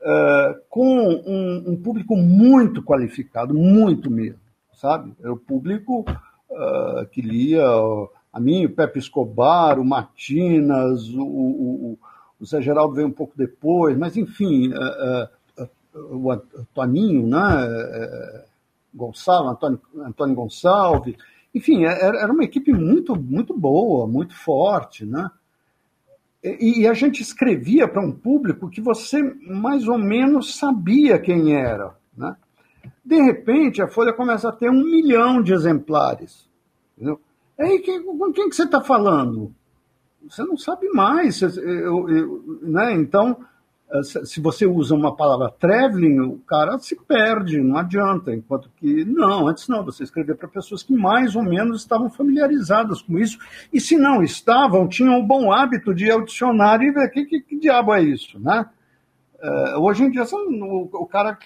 Uh, 0.00 0.60
com 0.68 0.98
um, 0.98 1.70
um, 1.70 1.76
público 1.76 2.16
muito 2.16 2.82
qualificado, 2.82 3.54
muito 3.54 4.10
mesmo 4.10 4.41
sabe? 4.82 5.14
Era 5.20 5.32
o 5.32 5.36
público 5.36 6.04
uh, 6.50 7.06
que 7.12 7.22
lia 7.22 7.64
a 8.32 8.40
mim, 8.40 8.66
o 8.66 8.74
Pepe 8.74 8.98
Escobar, 8.98 9.78
o 9.78 9.84
Matinas, 9.84 11.08
o, 11.10 11.22
o, 11.22 11.98
o 12.40 12.44
Zé 12.44 12.60
Geraldo 12.60 12.94
veio 12.94 13.06
um 13.06 13.12
pouco 13.12 13.32
depois, 13.36 13.96
mas 13.96 14.16
enfim, 14.16 14.72
uh, 14.74 15.62
uh, 15.62 16.28
o 16.28 16.66
Toninho, 16.74 17.26
né? 17.28 18.48
Gonçalves, 18.94 19.52
Antônio, 19.52 19.80
Antônio 20.04 20.34
Gonçalves, 20.34 21.14
enfim, 21.54 21.84
era, 21.84 22.20
era 22.20 22.32
uma 22.32 22.44
equipe 22.44 22.72
muito, 22.72 23.14
muito 23.14 23.56
boa, 23.56 24.06
muito 24.06 24.34
forte, 24.34 25.06
né? 25.06 25.30
E, 26.42 26.80
e 26.80 26.88
a 26.88 26.92
gente 26.92 27.22
escrevia 27.22 27.86
para 27.86 28.04
um 28.04 28.12
público 28.12 28.68
que 28.68 28.80
você 28.80 29.22
mais 29.46 29.86
ou 29.86 29.96
menos 29.96 30.56
sabia 30.56 31.18
quem 31.18 31.54
era, 31.54 31.94
né? 32.16 32.36
De 33.04 33.20
repente, 33.20 33.82
a 33.82 33.88
Folha 33.88 34.12
começa 34.12 34.48
a 34.48 34.52
ter 34.52 34.70
um 34.70 34.84
milhão 34.84 35.42
de 35.42 35.52
exemplares. 35.52 36.48
Entendeu? 36.96 37.20
Aí, 37.58 37.78
quem, 37.80 38.02
com 38.02 38.32
quem 38.32 38.48
que 38.48 38.56
você 38.56 38.64
está 38.64 38.80
falando? 38.80 39.52
Você 40.28 40.42
não 40.44 40.56
sabe 40.56 40.88
mais. 40.90 41.42
Eu, 41.42 42.08
eu, 42.08 42.60
né? 42.62 42.92
Então, 42.94 43.36
eh, 43.90 44.02
se 44.02 44.40
você 44.40 44.64
usa 44.66 44.94
uma 44.94 45.14
palavra 45.14 45.50
traveling, 45.50 46.20
o 46.20 46.38
cara 46.46 46.78
se 46.78 46.96
perde, 46.96 47.60
não 47.60 47.76
adianta. 47.76 48.32
Enquanto 48.32 48.70
que, 48.76 49.04
não, 49.04 49.48
antes 49.48 49.68
não, 49.68 49.84
você 49.84 50.04
escrevia 50.04 50.34
para 50.34 50.48
pessoas 50.48 50.82
que 50.82 50.94
mais 50.94 51.34
ou 51.34 51.42
menos 51.42 51.80
estavam 51.80 52.08
familiarizadas 52.08 53.02
com 53.02 53.18
isso. 53.18 53.38
E 53.72 53.80
se 53.80 53.96
não 53.96 54.22
estavam, 54.22 54.88
tinham 54.88 55.18
o 55.18 55.26
bom 55.26 55.52
hábito 55.52 55.94
de 55.94 56.06
ir 56.06 56.12
ao 56.12 56.24
dicionário 56.24 56.88
e 56.88 56.92
ver 56.92 57.10
que, 57.10 57.24
que, 57.24 57.40
que 57.40 57.58
diabo 57.58 57.92
é 57.92 58.02
isso, 58.02 58.38
né? 58.38 58.66
Uh, 59.42 59.80
hoje 59.80 60.04
em 60.04 60.10
dia, 60.10 60.22
o, 60.22 60.88
o 60.92 61.06
cara 61.06 61.36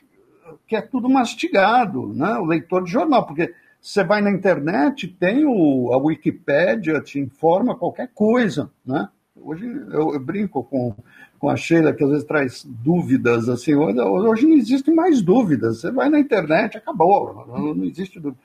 que 0.66 0.76
é 0.76 0.80
tudo 0.80 1.09
mastigado, 1.09 2.12
né? 2.12 2.34
o 2.38 2.44
leitor 2.44 2.84
de 2.84 2.90
jornal, 2.90 3.26
porque 3.26 3.53
você 3.80 4.03
vai 4.03 4.20
na 4.20 4.30
internet, 4.30 5.07
tem 5.09 5.44
o, 5.47 5.92
a 5.92 5.97
Wikipédia, 5.99 7.01
te 7.01 7.18
informa 7.18 7.76
qualquer 7.76 8.11
coisa. 8.14 8.70
Né? 8.84 9.09
Hoje 9.36 9.64
eu, 9.92 10.14
eu 10.14 10.20
brinco 10.20 10.64
com, 10.64 10.94
com 11.38 11.49
a 11.49 11.57
Sheila, 11.57 11.92
que 11.92 12.03
às 12.03 12.11
vezes 12.11 12.24
traz 12.24 12.64
dúvidas, 12.64 13.49
assim, 13.49 13.74
hoje, 13.74 14.01
hoje 14.01 14.47
não 14.47 14.57
existem 14.57 14.94
mais 14.94 15.22
dúvidas, 15.22 15.80
você 15.80 15.90
vai 15.90 16.09
na 16.09 16.18
internet, 16.18 16.76
acabou, 16.76 17.47
não, 17.47 17.84
existe 17.84 18.18
dúvida. 18.18 18.40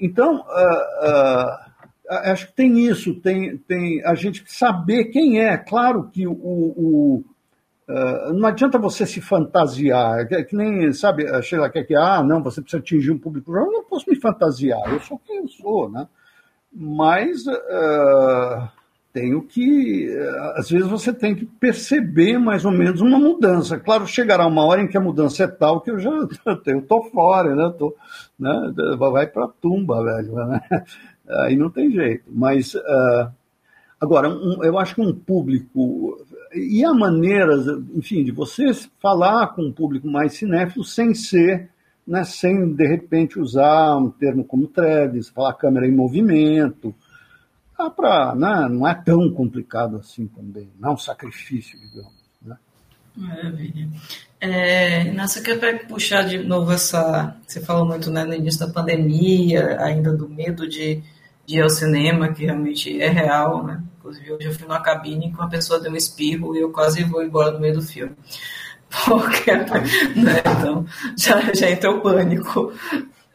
Então, 0.00 0.36
uh, 0.36 1.06
uh, 1.06 2.30
acho 2.30 2.48
que 2.48 2.52
tem 2.52 2.78
isso, 2.78 3.14
tem, 3.14 3.56
tem 3.56 4.04
a 4.04 4.14
gente 4.14 4.44
saber 4.46 5.06
quem 5.06 5.40
é. 5.40 5.56
Claro 5.56 6.10
que 6.12 6.26
o, 6.26 6.32
o 6.32 7.24
Uh, 7.88 8.34
não 8.34 8.46
adianta 8.46 8.78
você 8.78 9.06
se 9.06 9.18
fantasiar, 9.18 10.26
é 10.30 10.44
que 10.44 10.54
nem, 10.54 10.92
sabe, 10.92 11.26
a 11.26 11.40
Sheila 11.40 11.70
quer 11.70 11.84
que, 11.84 11.96
ah, 11.96 12.22
não, 12.22 12.42
você 12.42 12.60
precisa 12.60 12.82
atingir 12.82 13.10
um 13.10 13.18
público. 13.18 13.56
Eu 13.56 13.72
não 13.72 13.82
posso 13.82 14.10
me 14.10 14.20
fantasiar, 14.20 14.92
eu 14.92 15.00
sou 15.00 15.18
quem 15.18 15.38
eu 15.38 15.48
sou, 15.48 15.90
né? 15.90 16.06
Mas 16.70 17.46
uh, 17.46 18.68
tenho 19.10 19.40
que, 19.40 20.06
uh, 20.06 20.58
às 20.58 20.68
vezes 20.68 20.86
você 20.86 21.14
tem 21.14 21.34
que 21.34 21.46
perceber 21.46 22.38
mais 22.38 22.66
ou 22.66 22.72
menos 22.72 23.00
uma 23.00 23.18
mudança. 23.18 23.78
Claro, 23.78 24.06
chegará 24.06 24.46
uma 24.46 24.66
hora 24.66 24.82
em 24.82 24.86
que 24.86 24.98
a 24.98 25.00
mudança 25.00 25.44
é 25.44 25.48
tal 25.48 25.80
que 25.80 25.90
eu 25.90 25.98
já 25.98 26.10
eu 26.66 26.82
tô 26.82 27.04
fora, 27.04 27.56
né? 27.56 27.72
Tô, 27.78 27.96
né? 28.38 28.70
Vai 28.98 29.26
para 29.26 29.46
a 29.46 29.52
tumba, 29.62 30.04
velho. 30.04 30.34
Né? 30.34 30.60
Aí 31.40 31.56
não 31.56 31.70
tem 31.70 31.90
jeito. 31.90 32.24
Mas, 32.28 32.76
agora, 33.98 34.28
um, 34.28 34.62
eu 34.62 34.78
acho 34.78 34.94
que 34.94 35.00
um 35.00 35.14
público 35.14 36.18
e 36.58 36.84
há 36.84 36.92
maneiras, 36.92 37.66
enfim, 37.94 38.24
de 38.24 38.32
você 38.32 38.72
falar 39.00 39.48
com 39.48 39.62
um 39.62 39.72
público 39.72 40.08
mais 40.08 40.34
cinéfilo 40.34 40.84
sem 40.84 41.14
ser, 41.14 41.70
né, 42.06 42.24
sem 42.24 42.74
de 42.74 42.86
repente 42.86 43.38
usar 43.38 43.96
um 43.96 44.10
termo 44.10 44.44
como 44.44 44.66
threads, 44.66 45.28
falar 45.28 45.54
câmera 45.54 45.86
em 45.86 45.94
movimento. 45.94 46.94
Dá 47.76 47.90
pra, 47.90 48.34
né, 48.34 48.68
não 48.70 48.86
é 48.86 48.94
tão 48.94 49.30
complicado 49.30 49.96
assim 49.96 50.26
também, 50.26 50.68
não 50.78 50.90
é 50.90 50.92
um 50.94 50.98
sacrifício, 50.98 51.78
digamos. 51.78 52.12
Né? 52.42 52.56
Maravilha. 53.16 53.88
É, 54.40 55.08
Inácio, 55.08 55.40
eu 55.40 55.58
quero 55.58 55.86
puxar 55.86 56.22
de 56.22 56.38
novo 56.38 56.72
essa. 56.72 57.36
Você 57.46 57.60
falou 57.60 57.84
muito 57.84 58.10
né, 58.10 58.24
no 58.24 58.34
início 58.34 58.60
da 58.64 58.72
pandemia, 58.72 59.76
ainda 59.80 60.12
do 60.16 60.28
medo 60.28 60.68
de, 60.68 61.02
de 61.48 61.56
ir 61.56 61.62
ao 61.62 61.70
cinema, 61.70 62.30
que 62.30 62.44
realmente 62.44 63.00
é 63.00 63.08
real, 63.08 63.64
né? 63.64 63.82
Inclusive, 63.96 64.32
hoje 64.32 64.48
eu 64.48 64.52
fui 64.52 64.68
numa 64.68 64.82
cabine 64.82 65.32
com 65.32 65.38
uma 65.40 65.48
pessoa 65.48 65.80
deu 65.80 65.90
um 65.90 65.96
espirro 65.96 66.54
e 66.54 66.60
eu 66.60 66.70
quase 66.70 67.02
vou 67.04 67.22
embora 67.22 67.52
no 67.52 67.58
meio 67.58 67.72
do 67.72 67.80
filme. 67.80 68.14
Porque, 69.06 69.50
né, 69.54 70.42
então, 70.58 70.84
já, 71.16 71.40
já 71.54 71.70
entrou 71.70 72.02
pânico. 72.02 72.70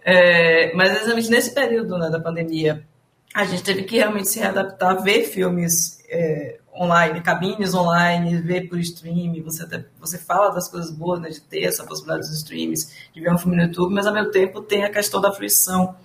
É, 0.06 0.76
mas 0.76 0.92
exatamente 0.92 1.32
nesse 1.32 1.56
período 1.56 1.98
né, 1.98 2.12
da 2.12 2.20
pandemia, 2.20 2.86
a 3.34 3.46
gente 3.46 3.64
teve 3.64 3.82
que 3.82 3.98
realmente 3.98 4.30
se 4.30 4.40
readaptar, 4.40 5.02
ver 5.02 5.24
filmes 5.24 5.98
é, 6.08 6.60
online, 6.80 7.20
cabines 7.20 7.74
online, 7.74 8.42
ver 8.42 8.70
por 8.70 8.78
streaming. 8.78 9.42
Você, 9.42 9.64
até, 9.64 9.86
você 10.00 10.20
fala 10.20 10.54
das 10.54 10.70
coisas 10.70 10.92
boas, 10.92 11.20
né, 11.20 11.30
de 11.30 11.42
ter 11.42 11.64
essa 11.64 11.84
possibilidade 11.84 12.28
dos 12.28 12.38
streams, 12.38 13.10
de 13.12 13.22
ver 13.22 13.34
um 13.34 13.40
filme 13.40 13.58
no 13.58 13.64
YouTube, 13.64 13.92
mas 13.92 14.06
ao 14.06 14.14
mesmo 14.14 14.30
tempo 14.30 14.62
tem 14.62 14.84
a 14.84 14.92
questão 14.92 15.20
da 15.20 15.34
fruição 15.34 15.96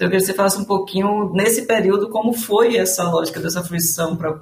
então, 0.00 0.06
eu 0.06 0.12
queria 0.12 0.20
que 0.20 0.32
você 0.32 0.34
falasse 0.34 0.58
um 0.58 0.64
pouquinho, 0.64 1.30
nesse 1.34 1.66
período, 1.66 2.08
como 2.08 2.32
foi 2.32 2.74
essa 2.78 3.04
lógica 3.04 3.38
dessa 3.38 3.62
fruição 3.62 4.16
para 4.16 4.40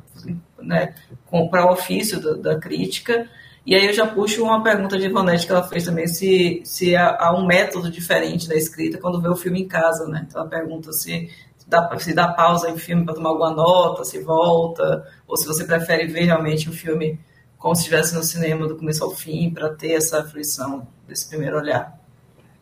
né, 0.63 0.95
o 1.33 1.73
ofício 1.73 2.21
da, 2.21 2.53
da, 2.53 2.61
crítica 2.61 3.29
E 3.67 3.75
aí 3.75 3.87
eu 3.87 3.93
já 3.93 4.07
puxo 4.07 4.45
uma 4.45 4.63
pergunta 4.63 4.97
de 4.97 5.07
Ivonete 5.07 5.47
que 5.47 5.51
ela 5.51 5.67
fez 5.67 5.85
também, 5.85 6.07
se, 6.07 6.63
se 6.65 6.95
há, 6.95 7.17
há 7.19 7.37
um 7.37 7.45
método 7.45 7.91
diferente 7.91 8.49
da 8.49 8.55
escrita 8.55 8.99
quando 8.99 9.21
vê 9.21 9.29
o 9.29 9.35
filme 9.35 9.63
em 9.63 9.67
casa, 9.67 10.07
né? 10.07 10.25
Então 10.29 10.41
ela 10.41 10.49
pergunta 10.49 10.93
se 10.93 11.29
dá, 11.67 11.99
se 11.99 12.15
dá 12.15 12.29
pausa 12.29 12.71
em 12.71 12.79
filme 12.79 13.05
para 13.05 13.15
tomar 13.15 13.31
alguma 13.31 13.51
nota, 13.51 14.05
se 14.05 14.21
volta, 14.23 15.05
ou 15.27 15.37
se 15.37 15.45
você 15.45 15.65
prefere 15.65 16.07
ver 16.07 16.27
realmente 16.27 16.71
o 16.71 16.73
filme 16.73 17.19
como 17.57 17.75
se 17.75 17.81
estivesse 17.81 18.15
no 18.15 18.23
cinema 18.23 18.69
do 18.69 18.77
começo 18.77 19.03
ao 19.03 19.11
fim, 19.11 19.51
para 19.51 19.71
ter 19.71 19.95
essa 19.95 20.23
fruição 20.23 20.87
desse 21.09 21.29
primeiro 21.29 21.59
olhar. 21.59 21.99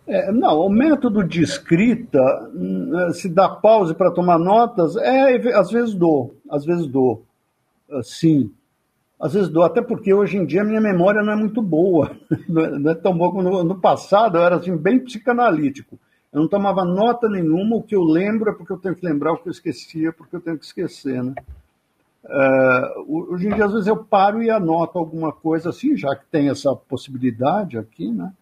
É, 0.06 0.30
não, 0.30 0.60
o 0.60 0.68
método 0.68 1.24
de 1.24 1.42
escrita, 1.42 2.20
hum, 2.54 3.12
se 3.12 3.28
dá 3.28 3.48
pausa 3.48 3.92
para 3.92 4.12
tomar 4.12 4.38
notas, 4.38 4.96
é, 4.96 5.36
às 5.58 5.70
vezes 5.70 5.94
dou, 5.94 6.36
às 6.48 6.64
vezes 6.64 6.86
dou, 6.86 7.24
ah, 7.90 8.02
sim. 8.02 8.52
Às 9.18 9.32
vezes 9.32 9.48
dou, 9.48 9.64
até 9.64 9.82
porque 9.82 10.12
hoje 10.14 10.36
em 10.36 10.44
dia 10.44 10.62
minha 10.62 10.80
memória 10.80 11.22
não 11.22 11.32
é 11.32 11.36
muito 11.36 11.60
boa, 11.60 12.16
não 12.48 12.90
é 12.90 12.94
tão 12.94 13.16
boa 13.16 13.32
como 13.32 13.42
no, 13.42 13.64
no 13.64 13.80
passado, 13.80 14.36
eu 14.36 14.42
era 14.42 14.56
assim, 14.56 14.76
bem 14.76 15.00
psicanalítico. 15.00 15.98
Eu 16.32 16.42
não 16.42 16.48
tomava 16.48 16.84
nota 16.84 17.28
nenhuma, 17.28 17.76
o 17.76 17.82
que 17.82 17.96
eu 17.96 18.04
lembro 18.04 18.50
é 18.50 18.52
porque 18.52 18.72
eu 18.72 18.78
tenho 18.78 18.94
que 18.94 19.04
lembrar, 19.04 19.32
o 19.32 19.38
que 19.38 19.48
eu 19.48 19.52
esquecia, 19.52 20.12
porque 20.12 20.36
eu 20.36 20.40
tenho 20.40 20.58
que 20.58 20.66
esquecer, 20.66 21.22
né? 21.22 21.34
Uh, 22.24 23.32
hoje 23.32 23.46
em 23.46 23.54
dia, 23.54 23.64
às 23.64 23.72
vezes, 23.72 23.86
eu 23.86 23.96
paro 23.96 24.42
e 24.42 24.50
anoto 24.50 24.98
alguma 24.98 25.32
coisa 25.32 25.70
assim, 25.70 25.96
já 25.96 26.14
que 26.14 26.26
tem 26.30 26.48
essa 26.48 26.74
possibilidade 26.74 27.78
aqui, 27.78 28.10
né? 28.10 28.32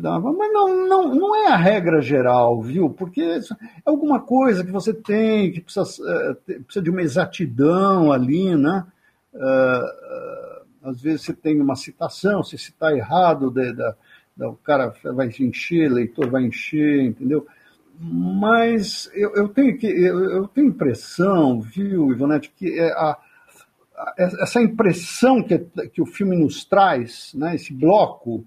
Dá 0.00 0.18
uma... 0.18 0.32
Mas 0.32 0.52
não, 0.52 0.88
não, 0.88 1.14
não 1.14 1.36
é 1.36 1.48
a 1.48 1.56
regra 1.56 2.00
geral, 2.00 2.62
viu? 2.62 2.88
Porque 2.90 3.20
é 3.20 3.40
alguma 3.84 4.20
coisa 4.20 4.64
que 4.64 4.72
você 4.72 4.94
tem, 4.94 5.52
que 5.52 5.60
precisa, 5.60 5.84
uh, 5.84 6.34
precisa 6.62 6.82
de 6.82 6.90
uma 6.90 7.02
exatidão 7.02 8.10
ali, 8.10 8.56
né? 8.56 8.86
Uh, 9.34 10.88
às 10.88 11.00
vezes 11.00 11.22
você 11.22 11.32
tem 11.32 11.60
uma 11.60 11.76
citação, 11.76 12.42
se 12.42 12.56
citar 12.58 12.94
errado, 12.94 13.50
de, 13.50 13.74
o 14.38 14.54
cara 14.56 14.92
vai 15.14 15.28
encher, 15.40 15.90
leitor 15.90 16.28
vai 16.28 16.44
encher, 16.44 17.02
entendeu? 17.02 17.46
Mas 17.98 19.10
eu, 19.14 19.34
eu 19.36 19.48
tenho 19.48 19.78
que 19.78 19.86
eu, 19.86 20.24
eu, 20.30 20.48
tenho 20.48 20.68
impressão, 20.68 21.60
viu, 21.60 22.10
Ivonete, 22.10 22.52
que 22.56 22.78
é 22.78 22.90
a, 22.92 23.16
a, 23.96 24.14
essa 24.18 24.60
impressão 24.60 25.42
que, 25.42 25.58
que 25.92 26.02
o 26.02 26.06
filme 26.06 26.36
nos 26.36 26.64
traz, 26.64 27.32
né, 27.34 27.54
esse 27.54 27.72
bloco, 27.72 28.44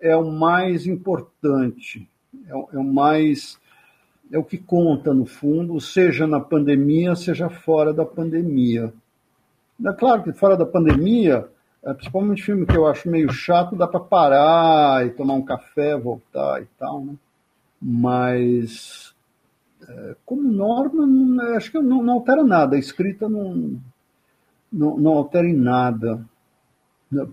é 0.00 0.16
o 0.16 0.30
mais 0.30 0.86
importante, 0.86 2.08
é, 2.46 2.50
é 2.50 2.78
o 2.78 2.84
mais 2.84 3.58
é 4.30 4.38
o 4.38 4.44
que 4.44 4.58
conta 4.58 5.14
no 5.14 5.24
fundo, 5.24 5.80
seja 5.80 6.26
na 6.26 6.38
pandemia, 6.38 7.16
seja 7.16 7.48
fora 7.48 7.94
da 7.94 8.04
pandemia. 8.04 8.92
É 9.82 9.92
claro 9.92 10.22
que 10.22 10.32
fora 10.32 10.54
da 10.54 10.66
pandemia 10.66 11.48
é, 11.84 11.94
principalmente 11.94 12.42
filme 12.42 12.66
que 12.66 12.76
eu 12.76 12.86
acho 12.86 13.08
meio 13.08 13.32
chato, 13.32 13.76
dá 13.76 13.86
para 13.86 14.00
parar 14.00 15.06
e 15.06 15.10
tomar 15.10 15.34
um 15.34 15.44
café, 15.44 15.96
voltar 15.96 16.62
e 16.62 16.66
tal, 16.78 17.04
né? 17.04 17.14
Mas, 17.80 19.14
é, 19.88 20.16
como 20.26 20.42
norma, 20.42 21.06
não, 21.06 21.56
acho 21.56 21.70
que 21.70 21.78
não, 21.78 22.02
não, 22.02 22.14
altera 22.14 22.42
nada. 22.42 22.74
A 22.74 22.78
escrita 22.78 23.28
não, 23.28 23.80
não, 24.72 24.98
não 24.98 25.12
altera 25.12 25.46
em 25.46 25.54
nada. 25.54 26.24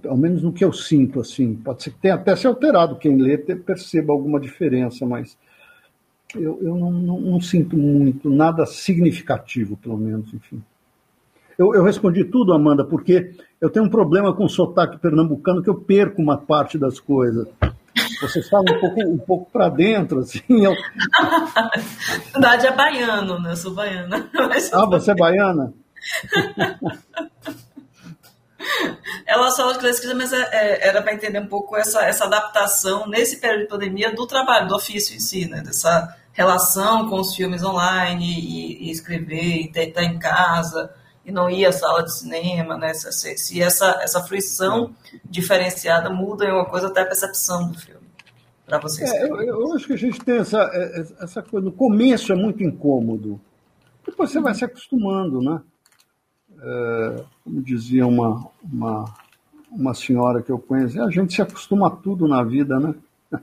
Ao 0.07 0.15
menos 0.15 0.41
no 0.41 0.53
que 0.53 0.63
eu 0.63 0.71
sinto, 0.71 1.19
assim. 1.19 1.55
Pode 1.55 1.84
ser 1.84 1.91
que 1.91 1.99
tenha 1.99 2.15
até 2.15 2.36
se 2.36 2.47
alterado. 2.47 2.97
Quem 2.97 3.17
lê 3.17 3.38
perceba 3.38 4.13
alguma 4.13 4.39
diferença, 4.39 5.05
mas 5.05 5.38
eu, 6.34 6.59
eu 6.61 6.76
não, 6.76 6.91
não, 6.91 7.19
não 7.19 7.41
sinto 7.41 7.78
muito, 7.78 8.30
nada 8.30 8.65
significativo, 8.65 9.78
pelo 9.78 9.97
menos, 9.97 10.34
enfim. 10.34 10.61
Eu, 11.57 11.73
eu, 11.73 11.84
respondi 11.84 12.26
tudo, 12.26 12.53
Amanda, 12.53 12.84
porque 12.84 13.34
eu 13.61 13.69
tenho 13.69 13.86
um 13.86 13.89
problema 13.89 14.34
com 14.36 14.43
o 14.43 14.49
sotaque 14.49 14.97
pernambucano 14.97 15.63
que 15.63 15.69
eu 15.69 15.76
perco 15.76 16.21
uma 16.21 16.38
parte 16.38 16.78
das 16.78 16.99
coisas. 16.99 17.47
Vocês 18.21 18.49
falam 18.49 18.76
um 18.76 18.80
pouco, 18.80 19.01
um 19.01 19.17
pouco 19.17 19.51
para 19.51 19.69
dentro, 19.69 20.19
assim. 20.19 20.41
Eu... 20.49 20.73
Na 22.34 22.49
verdade 22.49 22.67
é 22.67 22.76
baiano, 22.76 23.39
né? 23.39 23.51
Eu 23.51 23.55
sou 23.55 23.73
baiana. 23.73 24.30
Ah, 24.73 24.86
você 24.86 25.11
é 25.11 25.15
baiana? 25.15 25.73
Ela 29.26 29.51
só 29.51 29.71
escrita, 29.71 30.15
mas 30.15 30.34
é, 30.34 30.41
é, 30.51 30.88
era 30.88 31.01
para 31.01 31.13
entender 31.13 31.39
um 31.39 31.47
pouco 31.47 31.76
essa, 31.76 32.03
essa 32.05 32.26
adaptação 32.26 33.07
nesse 33.07 33.38
período 33.38 33.61
de 33.61 33.67
pandemia 33.67 34.13
do 34.13 34.28
trabalho, 34.28 34.67
do 34.67 34.76
ofício 34.76 35.15
em 35.15 35.19
si, 35.19 35.47
né? 35.47 35.61
Dessa 35.61 36.15
relação 36.34 37.09
com 37.09 37.19
os 37.19 37.36
filmes 37.36 37.63
online 37.63 38.26
e, 38.26 38.88
e 38.88 38.91
escrever, 38.91 39.71
e 39.76 39.80
estar 39.80 40.03
em 40.03 40.19
casa 40.19 40.93
e 41.26 41.32
não 41.32 41.49
ir 41.49 41.65
à 41.65 41.71
sala 41.71 42.03
de 42.03 42.13
cinema, 42.13 42.78
né? 42.78 42.93
Se, 42.93 43.38
se 43.38 43.61
essa, 43.61 43.99
essa 44.01 44.21
fruição 44.23 44.95
diferenciada 45.23 46.09
muda 46.09 46.45
em 46.45 46.51
uma 46.51 46.65
coisa 46.65 46.88
até 46.88 47.01
a 47.01 47.05
percepção 47.05 47.71
do 47.71 47.80
filme 47.80 48.05
para 48.65 48.80
vocês. 48.80 49.11
É, 49.11 49.23
eu, 49.23 49.41
eu, 49.41 49.73
acho 49.73 49.88
que 49.88 49.93
a 49.93 49.97
gente 49.97 50.19
tem 50.19 50.38
essa, 50.38 50.69
é, 50.73 51.23
essa 51.23 51.41
coisa. 51.41 51.65
No 51.65 51.71
começo 51.71 52.32
é 52.32 52.36
muito 52.36 52.63
incômodo, 52.63 53.39
depois 54.05 54.32
você 54.32 54.39
vai 54.39 54.53
se 54.53 54.65
acostumando, 54.65 55.41
né? 55.41 55.61
Como 57.45 57.61
dizia 57.61 58.05
uma, 58.05 58.45
uma, 58.61 59.05
uma 59.71 59.93
senhora 59.93 60.41
que 60.41 60.51
eu 60.51 60.59
conheço, 60.59 61.01
a 61.01 61.09
gente 61.09 61.33
se 61.33 61.41
acostuma 61.41 61.87
a 61.87 61.91
tudo 61.91 62.27
na 62.27 62.43
vida, 62.43 62.79
né? 62.79 62.95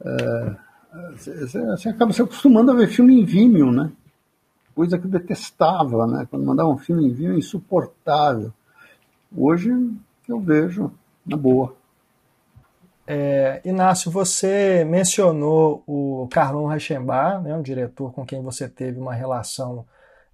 É, 0.00 0.56
você, 1.16 1.88
acaba 1.88 2.12
se 2.12 2.22
acostumando 2.22 2.70
a 2.70 2.74
ver 2.74 2.86
filme 2.86 3.20
em 3.20 3.24
Vimeo, 3.24 3.72
né? 3.72 3.90
coisa 4.78 4.96
que 4.96 5.06
eu 5.06 5.10
detestava, 5.10 6.06
né? 6.06 6.24
Quando 6.30 6.46
mandava 6.46 6.68
um 6.68 6.78
filme 6.78 7.04
em 7.04 7.12
vídeo, 7.12 7.36
insuportável. 7.36 8.52
Hoje 9.36 9.72
eu 10.28 10.38
vejo 10.38 10.92
na 11.26 11.36
boa. 11.36 11.74
É, 13.04 13.60
Inácio, 13.64 14.08
você 14.08 14.84
mencionou 14.84 15.82
o 15.84 16.28
Carlon 16.30 16.66
Reichenbach, 16.66 17.42
né, 17.42 17.56
um 17.56 17.62
diretor 17.62 18.12
com 18.12 18.24
quem 18.24 18.40
você 18.40 18.68
teve 18.68 19.00
uma 19.00 19.14
relação 19.14 19.84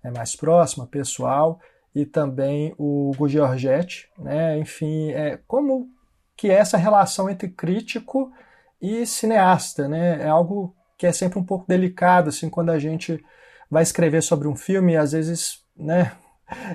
é, 0.03 0.11
mais 0.11 0.36
próxima, 0.36 0.86
pessoal, 0.86 1.59
e 1.95 2.05
também 2.05 2.74
o 2.76 3.11
Hugo 3.11 3.28
Giorgetti, 3.28 4.09
né, 4.18 4.59
enfim, 4.59 5.11
é, 5.12 5.38
como 5.47 5.88
que 6.36 6.51
é 6.51 6.55
essa 6.55 6.76
relação 6.76 7.30
entre 7.30 7.49
crítico 7.49 8.32
e 8.80 9.07
cineasta, 9.07 9.88
né, 9.88 10.22
é 10.22 10.28
algo 10.28 10.74
que 10.99 11.07
é 11.07 11.12
sempre 11.12 11.38
um 11.38 11.45
pouco 11.45 11.66
delicado, 11.68 12.28
assim, 12.28 12.49
quando 12.49 12.70
a 12.70 12.78
gente 12.78 13.22
vai 13.70 13.82
escrever 13.82 14.22
sobre 14.22 14.49
um 14.49 14.57
filme, 14.57 14.97
às 14.97 15.12
vezes, 15.12 15.64
né? 15.76 16.12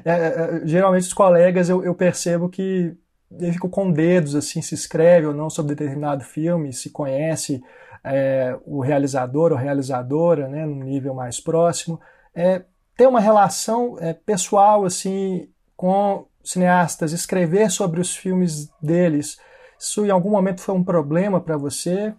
É, 0.03 0.11
é, 0.11 0.61
geralmente 0.65 1.03
os 1.03 1.13
colegas 1.13 1.69
eu, 1.69 1.83
eu 1.83 1.93
percebo 1.93 2.49
que 2.49 2.91
eu 3.39 3.53
fico 3.53 3.69
com 3.69 3.91
dedos 3.91 4.33
assim, 4.33 4.63
se 4.63 4.73
escreve 4.73 5.27
ou 5.27 5.33
não 5.33 5.47
sobre 5.47 5.75
determinado 5.75 6.23
filme, 6.23 6.73
se 6.73 6.89
conhece 6.89 7.61
é, 8.03 8.57
o 8.65 8.81
realizador 8.81 9.51
ou 9.51 9.57
realizadora, 9.57 10.47
né, 10.47 10.65
num 10.65 10.83
nível 10.83 11.13
mais 11.13 11.39
próximo, 11.39 12.01
é, 12.33 12.63
ter 12.99 13.07
uma 13.07 13.21
relação 13.21 13.95
é, 14.01 14.11
pessoal 14.11 14.83
assim 14.83 15.47
com 15.77 16.25
cineastas, 16.43 17.13
escrever 17.13 17.71
sobre 17.71 18.01
os 18.01 18.13
filmes 18.13 18.69
deles, 18.81 19.39
isso 19.79 20.05
em 20.05 20.09
algum 20.09 20.31
momento 20.31 20.59
foi 20.59 20.75
um 20.75 20.83
problema 20.83 21.39
para 21.39 21.55
você? 21.55 22.13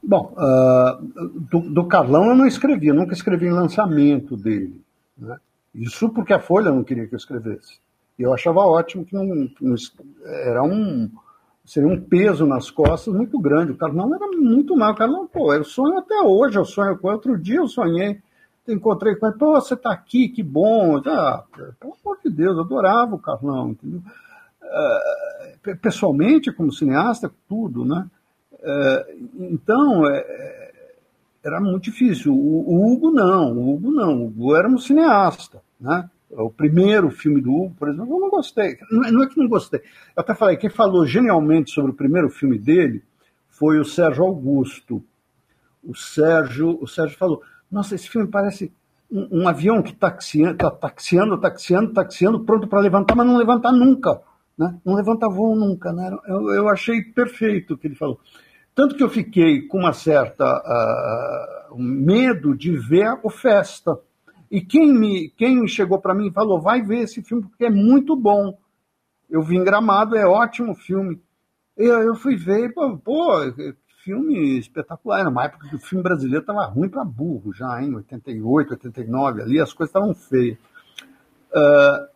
Bom, 0.00 0.32
uh, 0.36 1.02
do, 1.50 1.58
do, 1.70 1.86
Carlão 1.86 2.26
eu 2.26 2.36
não 2.36 2.46
escrevi, 2.46 2.86
eu 2.86 2.94
nunca 2.94 3.14
escrevi 3.14 3.46
em 3.46 3.52
lançamento 3.52 4.36
dele. 4.36 4.80
Né? 5.16 5.36
Isso 5.74 6.08
porque 6.08 6.32
a 6.32 6.38
Folha 6.38 6.70
não 6.70 6.84
queria 6.84 7.08
que 7.08 7.14
eu 7.16 7.18
escrevesse. 7.18 7.80
Eu 8.16 8.32
achava 8.32 8.60
ótimo 8.60 9.04
que 9.04 9.12
não, 9.12 9.50
era 10.24 10.62
um 10.62 11.10
seria 11.64 11.88
um 11.88 12.00
peso 12.00 12.46
nas 12.46 12.70
costas 12.70 13.12
muito 13.12 13.40
grande. 13.40 13.72
O 13.72 13.76
Carlão 13.76 14.14
era 14.14 14.28
muito 14.28 14.76
mal. 14.76 14.92
O 14.92 14.96
Carlão, 14.96 15.26
pô, 15.26 15.52
eu 15.52 15.64
sonho 15.64 15.98
até 15.98 16.20
hoje, 16.22 16.56
eu 16.56 16.64
sonho 16.64 16.96
com 16.96 17.08
outro 17.08 17.36
dia 17.36 17.56
eu 17.56 17.66
sonhei, 17.66 18.22
encontrei 18.72 19.16
com 19.16 19.26
ele, 19.26 19.38
pô, 19.38 19.60
você 19.60 19.74
está 19.74 19.92
aqui, 19.92 20.28
que 20.28 20.42
bom. 20.42 20.98
Ah, 21.06 21.44
pelo 21.78 21.96
amor 22.04 22.18
de 22.24 22.30
Deus, 22.30 22.56
eu 22.56 22.62
adorava 22.62 23.14
o 23.14 23.18
Carlão, 23.18 23.70
entendeu? 23.70 24.02
Uh, 24.62 25.76
pessoalmente, 25.80 26.52
como 26.52 26.72
cineasta, 26.72 27.32
tudo, 27.48 27.84
né? 27.84 28.08
É, 28.60 29.16
então, 29.38 30.08
é, 30.08 30.18
é, 30.18 30.94
era 31.44 31.60
muito 31.60 31.84
difícil. 31.84 32.34
O, 32.34 32.68
o, 32.68 32.92
Hugo 32.92 33.10
não, 33.10 33.52
o 33.52 33.74
Hugo 33.74 33.90
não. 33.90 34.22
O 34.22 34.26
Hugo 34.26 34.56
era 34.56 34.68
um 34.68 34.78
cineasta, 34.78 35.62
né? 35.80 36.08
O 36.30 36.50
primeiro 36.50 37.10
filme 37.10 37.40
do 37.40 37.50
Hugo, 37.50 37.74
por 37.78 37.88
exemplo, 37.88 38.14
eu 38.14 38.20
não 38.20 38.30
gostei. 38.30 38.76
Não 38.90 39.22
é 39.22 39.26
que 39.26 39.38
não 39.38 39.48
gostei. 39.48 39.80
Eu 39.80 40.20
até 40.20 40.34
falei, 40.34 40.56
quem 40.56 40.68
falou 40.68 41.06
genialmente 41.06 41.70
sobre 41.70 41.92
o 41.92 41.94
primeiro 41.94 42.28
filme 42.28 42.58
dele 42.58 43.02
foi 43.48 43.78
o 43.78 43.84
Sérgio 43.84 44.24
Augusto. 44.24 45.02
O 45.82 45.94
Sérgio, 45.94 46.78
o 46.82 46.86
Sérgio 46.86 47.16
falou, 47.16 47.42
nossa, 47.70 47.94
esse 47.94 48.08
filme 48.08 48.28
parece 48.28 48.72
um, 49.10 49.42
um 49.42 49.48
avião 49.48 49.82
que 49.82 49.90
está 49.90 50.10
taxiando, 50.10 50.56
taxiando, 50.70 51.38
taxiando, 51.38 51.92
taxiando, 51.92 52.44
pronto 52.44 52.66
para 52.66 52.80
levantar, 52.80 53.14
mas 53.14 53.26
não 53.26 53.36
levantar 53.36 53.72
nunca. 53.72 54.20
Né? 54.56 54.78
Não 54.84 54.94
levanta 54.94 55.28
voo 55.28 55.54
nunca. 55.54 55.92
Né? 55.92 56.16
Eu, 56.26 56.52
eu 56.52 56.68
achei 56.68 57.02
perfeito 57.02 57.74
o 57.74 57.78
que 57.78 57.86
ele 57.86 57.94
falou. 57.94 58.20
Tanto 58.74 58.94
que 58.94 59.02
eu 59.02 59.08
fiquei 59.08 59.62
com 59.62 59.78
uma 59.78 59.92
certa 59.92 60.44
uh, 61.72 61.78
medo 61.78 62.56
de 62.56 62.76
ver 62.76 63.18
o 63.22 63.30
Festa. 63.30 63.98
E 64.50 64.60
quem 64.60 64.92
me, 64.92 65.30
quem 65.30 65.66
chegou 65.66 65.98
para 66.00 66.14
mim 66.14 66.28
e 66.28 66.32
falou, 66.32 66.60
vai 66.60 66.80
ver 66.80 67.00
esse 67.00 67.22
filme 67.22 67.44
porque 67.44 67.64
é 67.64 67.70
muito 67.70 68.16
bom. 68.16 68.56
Eu 69.28 69.42
vi 69.42 69.56
em 69.56 69.64
Gramado, 69.64 70.16
é 70.16 70.26
ótimo 70.26 70.74
filme. 70.74 71.20
Eu, 71.76 72.00
eu 72.00 72.14
fui 72.14 72.36
ver, 72.36 72.72
pô, 72.72 72.96
pô, 72.96 73.32
filme 74.08 74.58
espetacular. 74.58 75.20
Era 75.20 75.28
uma 75.28 75.44
época 75.44 75.68
que 75.68 75.76
o 75.76 75.78
filme 75.78 76.02
brasileiro 76.02 76.40
estava 76.40 76.64
ruim 76.64 76.88
para 76.88 77.04
burro 77.04 77.52
já, 77.52 77.82
em 77.82 77.94
88, 77.94 78.72
89, 78.72 79.42
ali 79.42 79.60
as 79.60 79.72
coisas 79.72 79.90
estavam 79.90 80.14
feias. 80.14 80.56
Uh, 81.52 82.08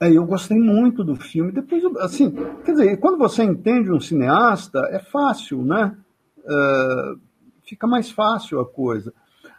eu 0.00 0.24
gostei 0.26 0.58
muito 0.58 1.04
do 1.04 1.14
filme. 1.14 1.52
Depois, 1.52 1.84
assim, 1.98 2.34
quer 2.64 2.72
dizer, 2.72 2.96
quando 2.96 3.18
você 3.18 3.44
entende 3.44 3.92
um 3.92 4.00
cineasta, 4.00 4.80
é 4.90 4.98
fácil, 4.98 5.62
né? 5.62 5.96
Uh, 6.38 7.20
fica 7.62 7.86
mais 7.86 8.10
fácil 8.10 8.58
a 8.60 8.66
coisa. 8.66 9.12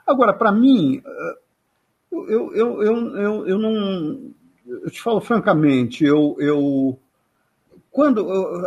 Agora, 0.05 0.33
para 0.33 0.51
mim, 0.51 0.97
uh, 0.97 2.25
eu, 2.27 2.53
eu, 2.53 2.83
eu, 2.83 3.15
eu, 3.15 3.47
eu 3.47 3.59
não. 3.59 4.33
Eu 4.65 4.89
te 4.89 5.01
falo 5.01 5.21
francamente, 5.21 6.03
eu, 6.03 6.35
eu 6.39 6.99
quando 7.91 8.25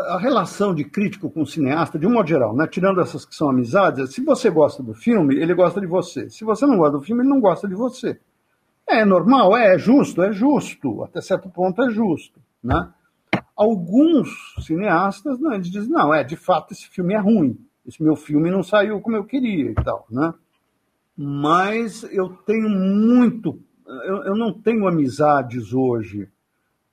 a 0.09 0.18
relação 0.18 0.74
de 0.74 0.84
crítico 0.84 1.30
com 1.30 1.46
cineasta, 1.46 1.98
de 1.98 2.06
um 2.06 2.12
modo 2.12 2.28
geral, 2.28 2.55
né, 2.55 2.66
tirando 2.66 3.01
essas 3.01 3.24
que 3.24 3.34
são 3.34 3.48
amizades, 3.48 4.12
se 4.12 4.22
você 4.22 4.51
gosta 4.51 4.82
do 4.82 4.92
filme, 4.92 5.34
ele 5.36 5.55
gosta 5.55 5.80
de 5.80 5.86
você. 5.86 6.28
Se 6.28 6.44
você 6.44 6.66
não 6.66 6.76
gosta 6.76 6.98
do 6.98 7.02
filme, 7.02 7.22
ele 7.22 7.30
não 7.30 7.40
gosta 7.40 7.66
de 7.66 7.74
você. 7.74 8.20
É 8.86 9.02
normal, 9.02 9.56
é, 9.56 9.74
é 9.74 9.78
justo, 9.78 10.22
é 10.22 10.30
justo, 10.30 11.02
até 11.02 11.22
certo 11.22 11.48
ponto 11.48 11.82
é 11.82 11.90
justo, 11.90 12.38
né? 12.62 12.92
Alguns 13.56 14.28
cineastas, 14.60 15.40
né, 15.40 15.55
eles 15.55 15.70
dizem, 15.70 15.90
não, 15.90 16.12
é, 16.12 16.22
de 16.22 16.36
fato 16.36 16.74
esse 16.74 16.86
filme 16.88 17.14
é 17.14 17.18
ruim, 17.18 17.59
esse 17.86 18.02
meu 18.02 18.16
filme 18.16 18.51
não 18.51 18.62
saiu 18.62 19.01
como 19.01 19.16
eu 19.16 19.24
queria 19.24 19.70
e 19.70 19.74
tal, 19.74 20.06
né? 20.10 20.34
Mas 21.16 22.02
eu 22.12 22.28
tenho 22.28 22.68
muito, 22.68 23.59
eu, 23.86 24.24
eu 24.24 24.36
não 24.36 24.52
tenho 24.52 24.86
amizades 24.86 25.72
hoje 25.72 26.28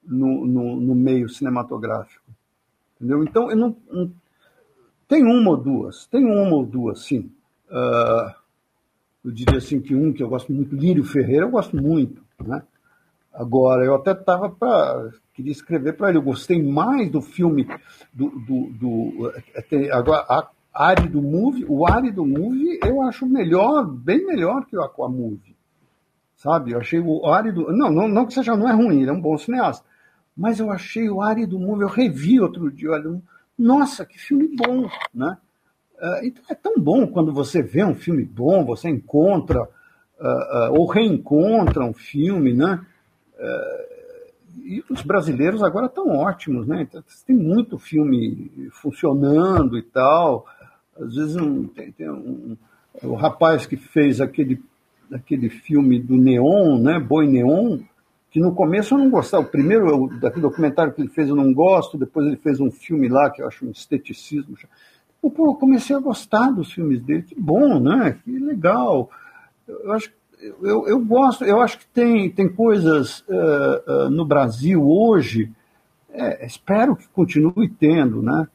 no, 0.04 0.46
no, 0.46 0.82
no, 0.82 0.96
meio 0.96 1.30
cinematográfico, 1.30 2.21
entendeu? 3.02 3.24
Então, 3.24 3.50
eu 3.50 3.58
não, 3.58 3.76
não, 3.92 4.12
tem 5.08 5.24
uma 5.24 5.50
ou 5.50 5.58
duas, 5.58 6.06
tem 6.06 6.24
uma 6.24 6.56
ou 6.56 6.66
duas, 6.66 7.04
sim. 7.06 7.32
Uh, 7.70 8.32
eu 9.26 9.32
diria 9.32 9.58
assim 9.58 9.82
que 9.82 9.96
um 9.96 10.14
que 10.14 10.22
eu 10.22 10.30
gosto 10.30 10.54
muito, 10.54 10.76
Lírio 10.76 11.04
Ferreira, 11.04 11.46
eu 11.46 11.52
gosto 11.52 11.76
muito, 11.76 12.22
né? 12.40 12.62
Agora, 13.34 13.84
eu 13.84 13.96
até 13.96 14.12
estava 14.12 14.50
para. 14.50 15.12
Queria 15.34 15.52
escrever 15.52 15.94
para 15.94 16.10
ele, 16.10 16.18
eu 16.18 16.22
gostei 16.22 16.62
mais 16.62 17.10
do 17.10 17.22
filme 17.22 17.66
do. 18.14 18.30
do, 18.30 18.70
do 18.72 19.34
é, 19.56 19.92
agora, 19.92 20.26
a 20.30 20.50
Ari 20.74 21.08
do 21.08 21.22
Movie, 21.22 21.66
o 21.68 21.88
Ari 21.88 22.12
do 22.12 22.26
Movie 22.26 22.80
eu 22.84 23.02
acho 23.02 23.26
melhor, 23.26 23.86
bem 23.86 24.26
melhor 24.26 24.66
que 24.66 24.76
o 24.76 24.82
Aquamovie. 24.82 25.56
Sabe? 26.36 26.72
Eu 26.72 26.80
achei 26.80 27.00
o 27.00 27.26
Ari 27.26 27.52
do. 27.52 27.72
Não, 27.72 27.90
não, 27.90 28.08
não 28.08 28.26
que 28.26 28.34
seja, 28.34 28.56
não 28.56 28.68
é 28.68 28.74
ruim, 28.74 29.02
ele 29.02 29.10
é 29.10 29.14
um 29.14 29.22
bom 29.22 29.38
cineasta. 29.38 29.86
Mas 30.36 30.60
eu 30.60 30.72
achei 30.72 31.10
o 31.10 31.22
Ari 31.22 31.46
do 31.46 31.60
Movie, 31.60 31.84
eu 31.84 31.90
revi 31.90 32.40
outro 32.40 32.72
dia, 32.72 32.92
olha, 32.92 33.22
nossa, 33.58 34.06
que 34.06 34.18
filme 34.18 34.50
bom, 34.56 34.90
né? 35.14 35.38
Uh, 36.02 36.26
então 36.26 36.44
é 36.50 36.56
tão 36.56 36.80
bom 36.80 37.06
quando 37.06 37.32
você 37.32 37.62
vê 37.62 37.84
um 37.84 37.94
filme 37.94 38.24
bom, 38.24 38.66
você 38.66 38.90
encontra 38.90 39.62
uh, 39.62 40.72
uh, 40.72 40.80
ou 40.80 40.88
reencontra 40.88 41.86
um 41.86 41.94
filme, 41.94 42.54
né? 42.54 42.86
e 44.64 44.84
os 44.90 45.02
brasileiros 45.02 45.64
agora 45.64 45.88
estão 45.88 46.08
ótimos, 46.10 46.68
né? 46.68 46.84
Então, 46.84 47.04
tem 47.26 47.36
muito 47.36 47.80
filme 47.80 48.70
funcionando 48.72 49.78
e 49.78 49.82
tal. 49.82 50.46
Às 51.00 51.16
vezes 51.16 51.36
um, 51.36 51.66
tem, 51.68 51.92
tem 51.92 52.10
um, 52.10 52.56
o 53.04 53.14
rapaz 53.16 53.66
que 53.66 53.76
fez 53.76 54.22
aquele, 54.22 54.62
aquele 55.12 55.50
filme 55.50 56.00
do 56.00 56.16
Neon, 56.16 56.80
né? 56.80 57.00
Boi 57.00 57.28
Neon, 57.28 57.80
que 58.32 58.40
no 58.40 58.56
começo 58.56 58.96
eu 58.96 58.98
não 58.98 59.10
gostava. 59.10 59.44
O 59.44 59.48
primeiro, 59.48 60.08
daquele 60.20 60.42
documentário 60.42 60.94
que 60.94 61.02
ele 61.02 61.10
fez 61.10 61.30
eu 61.30 61.36
não 61.36 61.54
gosto, 61.54 61.98
depois 61.98 62.26
ele 62.26 62.38
fez 62.38 62.60
um 62.60 62.72
filme 62.72 63.08
lá 63.08 63.30
que 63.30 63.42
eu 63.42 63.48
acho 63.48 63.66
um 63.66 63.72
esteticismo 63.72 64.58
pô, 65.30 65.52
eu 65.52 65.54
comecei 65.54 65.96
a 65.96 66.00
gostar 66.00 66.50
dos 66.50 66.72
filmes 66.72 67.00
dele. 67.04 67.22
Que 67.22 67.40
bom, 67.40 67.80
né? 67.80 68.18
Que 68.24 68.40
legal. 68.40 69.10
Eu 69.68 69.92
acho 69.92 70.12
eu, 70.62 70.88
eu 70.88 71.00
gosto, 71.00 71.44
eu 71.44 71.62
acho 71.62 71.78
que 71.78 71.88
tem, 71.88 72.30
tem 72.30 72.50
coisas 72.50 73.20
uh, 73.28 74.08
uh, 74.08 74.10
no 74.10 74.26
Brasil 74.26 74.84
hoje, 74.84 75.52
é, 76.12 76.46
espero 76.46 76.96
que 76.96 77.08
continue 77.10 77.70
tendo, 77.70 78.22
né? 78.22 78.48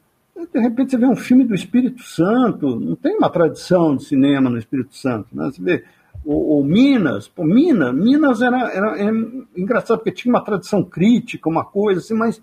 De 0.53 0.59
repente 0.59 0.91
você 0.91 0.97
vê 0.97 1.05
um 1.05 1.15
filme 1.15 1.45
do 1.45 1.55
Espírito 1.55 2.03
Santo, 2.03 2.79
não 2.79 2.95
tem 2.95 3.17
uma 3.17 3.29
tradição 3.29 3.95
de 3.95 4.03
cinema 4.03 4.49
no 4.49 4.57
Espírito 4.57 4.95
Santo, 4.95 5.29
né? 5.31 5.45
Você 5.45 5.61
vê 5.61 5.83
o, 6.27 6.59
o 6.59 6.63
Minas, 6.63 7.27
pô, 7.27 7.43
Minas, 7.43 7.93
Minas 7.95 8.41
era, 8.41 8.69
era, 8.71 8.99
era, 8.99 9.11
engraçado 9.55 9.97
porque 9.97 10.11
tinha 10.11 10.33
uma 10.33 10.43
tradição 10.43 10.83
crítica, 10.83 11.49
uma 11.49 11.63
coisa 11.63 12.01
assim, 12.01 12.13
mas 12.13 12.41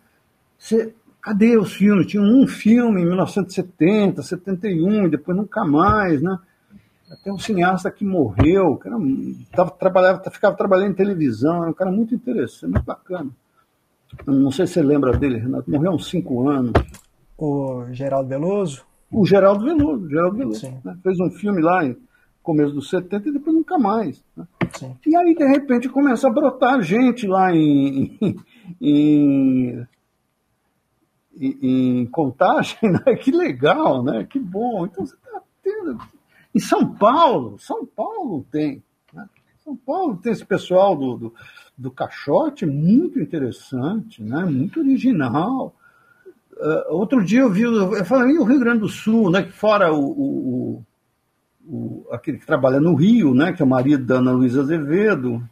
você, 0.59 0.95
Cadê 1.25 1.57
os 1.57 1.73
filmes? 1.73 2.07
Tinha 2.07 2.23
um 2.23 2.47
filme 2.47 3.01
em 3.01 3.07
1970, 3.07 4.23
71, 4.23 5.07
e 5.07 5.09
depois 5.09 5.35
nunca 5.35 5.65
mais, 5.65 6.21
né? 6.21 6.39
Até 7.11 7.33
um 7.33 7.39
cineasta 7.39 7.91
que 7.91 8.05
morreu, 8.05 8.77
que 8.77 8.87
era, 8.87 8.99
tava, 9.51 9.71
trabalhava, 9.71 10.31
ficava 10.31 10.55
trabalhando 10.55 10.91
em 10.91 10.95
televisão, 10.95 11.63
era 11.63 11.71
um 11.71 11.75
cara 11.75 11.91
muito 11.91 12.15
interessante, 12.15 12.73
muito 12.73 12.85
bacana. 12.85 13.31
Não 14.27 14.51
sei 14.51 14.67
se 14.67 14.75
você 14.75 14.83
lembra 14.83 15.17
dele, 15.17 15.39
Renato, 15.39 15.71
morreu 15.71 15.93
há 15.93 15.95
uns 15.95 16.11
cinco 16.11 16.47
anos. 16.47 16.73
O 17.39 17.87
Geraldo 17.91 18.29
Veloso? 18.29 18.85
O 19.11 19.25
Geraldo 19.25 19.65
Veloso, 19.65 20.07
Geraldo 20.11 20.37
Veloso. 20.37 20.81
Né? 20.85 20.95
Fez 21.03 21.19
um 21.21 21.31
filme 21.31 21.63
lá 21.63 21.87
em 21.87 21.97
começo 22.45 22.75
dos 22.75 22.91
70 22.91 23.29
e 23.29 23.33
depois 23.33 23.57
nunca 23.57 23.77
mais. 23.79 24.23
Né? 24.37 24.47
E 25.05 25.17
aí, 25.17 25.35
de 25.35 25.45
repente, 25.45 25.89
começa 25.89 26.29
a 26.29 26.33
brotar 26.33 26.81
gente 26.83 27.27
lá 27.27 27.53
em, 27.53 28.17
em 28.81 29.87
em, 31.37 32.07
contagem, 32.07 32.79
né? 32.83 33.17
que 33.17 33.31
legal, 33.31 34.03
né? 34.03 34.25
que 34.25 34.39
bom. 34.39 34.87
Então 34.87 35.05
você 35.05 35.15
está 35.17 35.43
tendo. 35.63 35.99
Em 36.55 36.61
São 36.61 36.95
Paulo, 36.95 37.59
São 37.59 37.85
Paulo 37.85 38.47
tem. 38.51 38.83
Né? 39.13 39.29
São 39.65 39.77
Paulo 39.77 40.17
tem 40.17 40.33
esse 40.33 40.45
pessoal 40.45 40.95
do, 40.95 41.17
do, 41.17 41.35
do 41.77 41.91
caixote 41.91 42.65
muito 42.65 43.19
interessante, 43.19 44.23
né? 44.23 44.45
muito 44.45 44.81
original. 44.81 45.75
Uh, 46.53 46.95
outro 46.95 47.25
dia 47.25 47.41
eu 47.41 47.51
vi, 47.51 47.63
eu 47.63 48.05
falei, 48.05 48.39
o 48.39 48.45
Rio 48.45 48.61
Grande 48.61 48.81
do 48.81 48.89
Sul, 48.89 49.31
né? 49.31 49.43
que 49.43 49.51
fora 49.51 49.93
o, 49.93 50.05
o, 50.05 50.85
o, 51.67 52.07
aquele 52.11 52.39
que 52.39 52.47
trabalha 52.47 52.81
no 52.81 52.95
Rio, 52.95 53.35
né? 53.35 53.53
que 53.53 53.63
é 53.63 53.65
o 53.65 53.69
marido 53.69 54.05
da 54.05 54.17
Ana 54.17 54.33
Luísa 54.33 54.63
Azevedo, 54.63 55.43